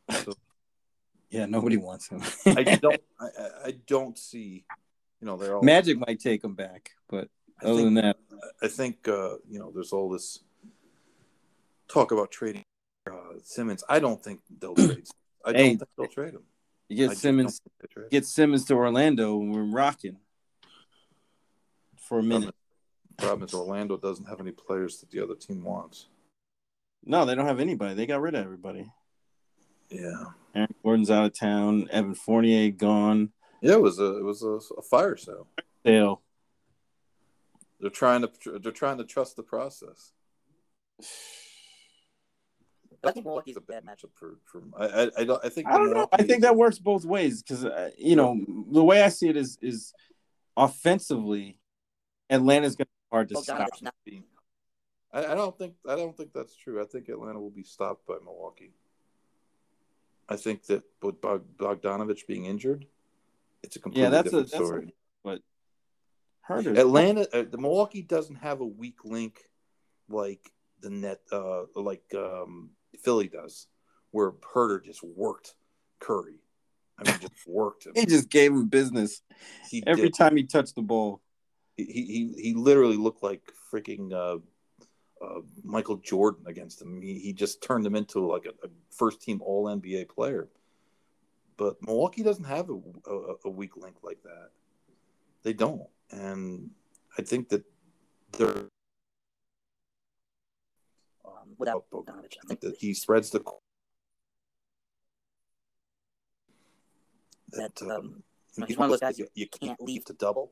So 0.10 0.34
Yeah, 1.30 1.46
nobody 1.46 1.78
wants 1.78 2.08
him. 2.08 2.24
I 2.48 2.64
don't 2.82 3.00
I, 3.20 3.26
I- 3.26 3.52
I 3.68 3.72
don't 3.86 4.18
see, 4.18 4.66
you 5.22 5.28
know, 5.28 5.38
they're 5.38 5.56
all 5.56 5.62
Magic 5.62 6.00
might 6.00 6.20
take 6.20 6.44
him 6.44 6.56
back, 6.56 6.92
but 7.08 7.30
I 7.62 7.66
other 7.66 7.76
think, 7.76 7.86
than 7.86 7.94
that, 7.96 8.18
I 8.64 8.68
think 8.68 9.08
uh, 9.08 9.36
you 9.48 9.60
know, 9.60 9.72
there's 9.72 9.94
all 9.94 10.10
this 10.10 10.40
talk 11.88 12.12
about 12.12 12.32
trading 12.32 12.64
uh, 13.08 13.38
Simmons. 13.44 13.84
I 13.88 14.00
don't 14.00 14.24
think 14.24 14.40
they'll 14.60 14.74
trade. 14.74 15.06
I 15.46 15.52
don't 15.52 15.62
Hey, 15.62 15.76
think 15.76 15.90
they'll 16.00 16.08
trade 16.08 16.34
him. 16.34 16.44
you 16.90 16.98
get 16.98 17.10
just 17.12 17.22
Simmons, 17.22 17.60
don't 17.60 17.64
think 17.64 17.74
they 17.82 17.94
trade 17.94 18.04
him. 18.06 18.10
get 18.10 18.26
Simmons 18.26 18.66
to 18.66 18.74
Orlando, 18.74 19.40
and 19.40 19.54
we're 19.54 19.64
rocking 19.72 20.18
for 22.00 22.18
a 22.18 22.24
minute. 22.24 22.56
Problem 23.18 23.44
is, 23.44 23.54
Orlando 23.54 23.98
doesn't 23.98 24.28
have 24.28 24.40
any 24.40 24.52
players 24.52 25.00
that 25.00 25.12
the 25.12 25.22
other 25.24 25.36
team 25.36 25.64
wants. 25.64 26.08
No, 27.06 27.26
they 27.26 27.36
don't 27.36 27.46
have 27.46 27.60
anybody. 27.60 27.94
They 27.94 28.06
got 28.06 28.22
rid 28.22 28.36
of 28.36 28.44
everybody. 28.44 28.92
Yeah, 29.90 30.24
Aaron 30.56 30.74
Gordon's 30.84 31.12
out 31.12 31.26
of 31.26 31.38
town. 31.38 31.88
Evan 31.92 32.16
Fournier 32.16 32.72
gone. 32.72 33.32
yeah. 33.62 33.74
It 33.74 33.82
was 33.82 34.00
a 34.00 34.18
it 34.18 34.24
was 34.24 34.42
a, 34.44 34.60
a 34.78 34.82
fire 34.82 35.16
sale. 35.16 35.48
Sale. 35.86 36.22
They're 37.80 37.90
trying 37.90 38.22
to 38.22 38.60
they're 38.60 38.72
trying 38.72 38.98
to 38.98 39.04
trust 39.04 39.36
the 39.36 39.44
process. 39.44 40.12
But 43.02 43.10
I 43.10 43.12
think 43.12 43.26
Milwaukee's 43.26 43.58
a 43.58 43.62
bad 43.62 43.86
matchup. 43.86 44.10
For, 44.16 44.40
for 44.46 44.64
I, 44.76 44.86
I 44.86 45.10
I 45.20 45.24
don't 45.26 45.46
I 45.46 45.50
think 45.50 45.68
I 45.68 45.78
don't 45.78 45.94
know. 45.94 46.08
I 46.12 46.24
think 46.24 46.42
that 46.42 46.56
works 46.56 46.80
both 46.80 47.06
ways 47.06 47.44
because 47.44 47.64
uh, 47.64 47.92
you 47.98 48.16
know 48.16 48.40
the 48.72 48.84
way 48.84 49.04
I 49.04 49.10
see 49.10 49.30
it 49.30 49.38
is 49.38 49.60
is 49.62 49.94
offensively, 50.58 51.60
Atlanta's 52.30 52.76
going 52.76 52.86
to 52.86 52.92
be 52.92 52.95
hard 53.12 53.30
to 53.30 53.38
stop. 53.38 53.70
Not 53.82 53.94
I, 55.14 55.32
I 55.32 55.36
don't 55.36 55.58
think 55.58 55.76
I 55.88 55.96
don't 55.96 56.16
think 56.16 56.34
that's 56.34 56.56
true. 56.56 56.82
I 56.82 56.86
think 56.86 57.10
Atlanta 57.10 57.40
will 57.40 57.50
be 57.50 57.64
stopped 57.64 58.06
by 58.06 58.16
Milwaukee. 58.24 58.74
I 60.28 60.36
think 60.36 60.66
that 60.66 60.84
with 61.02 61.22
Bog, 61.22 61.44
Bogdanovich 61.58 62.28
being 62.28 62.46
injured, 62.46 62.86
it's 63.64 63.76
a 63.76 63.80
completely 63.80 64.04
Yeah, 64.04 64.10
that's 64.10 64.28
a 64.34 64.44
different 64.44 64.52
that's 64.52 64.62
a, 64.62 64.66
story. 64.66 64.96
but 65.24 65.42
Huerter. 66.50 66.78
Atlanta, 66.78 67.28
uh, 67.34 67.44
the 67.50 67.58
Milwaukee 67.58 68.02
doesn't 68.02 68.36
have 68.36 68.62
a 68.62 68.66
weak 68.66 69.06
link 69.06 69.40
like 70.10 70.52
the 70.82 70.90
net, 70.90 71.22
uh, 71.32 71.64
like 71.76 72.04
um, 72.16 72.72
Philly 73.04 73.28
does, 73.28 73.68
where 74.12 74.32
Huerter 74.32 74.84
just 74.84 75.04
worked 75.04 75.56
Curry. 76.00 76.40
I 77.00 77.10
mean, 77.10 77.20
just 77.20 77.34
worked 77.48 77.86
him. 77.86 77.94
He 77.96 78.06
just 78.06 78.30
gave 78.30 78.52
him 78.52 78.68
business 78.68 79.22
He 79.70 79.84
every 79.86 80.04
did. 80.10 80.16
time 80.16 80.36
he 80.38 80.44
touched 80.44 80.76
the 80.76 80.82
ball. 80.82 81.22
He, 81.78 81.84
he 81.86 82.42
he 82.42 82.54
literally 82.54 82.98
looked 82.98 83.22
like 83.24 83.42
freaking 83.72 84.14
uh, 84.14 84.40
uh, 85.24 85.42
Michael 85.64 85.98
Jordan 85.98 86.46
against 86.48 86.82
him. 86.82 87.02
He, 87.02 87.20
he 87.20 87.34
just 87.34 87.62
turned 87.62 87.86
him 87.86 87.96
into 87.96 88.26
like 88.26 88.46
a, 88.46 88.66
a 88.66 88.70
first 88.92 89.22
team 89.22 89.42
All 89.42 89.66
NBA 89.66 90.10
player. 90.10 90.48
But 91.58 91.76
Milwaukee 91.82 92.24
doesn't 92.24 92.46
have 92.46 92.70
a, 92.70 92.80
a, 93.10 93.36
a 93.46 93.50
weak 93.50 93.78
link 93.78 93.96
like 94.04 94.22
that. 94.24 94.50
They 95.44 95.54
don't, 95.54 95.84
and 96.12 96.72
I 97.18 97.22
think 97.22 97.50
that 97.50 97.64
they're 98.38 98.68
um, 101.24 101.56
without 101.58 101.86
Bogdanovich. 101.92 102.38
I 102.44 102.48
think 102.48 102.62
that 102.62 102.76
he 102.78 102.94
spreads 102.94 103.30
the 103.30 103.42
that 107.52 107.82
um, 107.84 108.24
you 108.58 108.66
he's 108.66 108.78
one 108.78 108.86
of 108.86 108.92
those 108.92 109.00
guys 109.00 109.20
you, 109.20 109.28
you 109.34 109.48
can't 109.48 109.80
leave 109.82 110.06
to 110.06 110.14
double. 110.14 110.52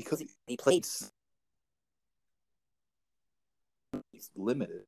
Because 0.00 0.22
he 0.46 0.56
played 0.56 0.86
he's 4.12 4.30
limited. 4.34 4.84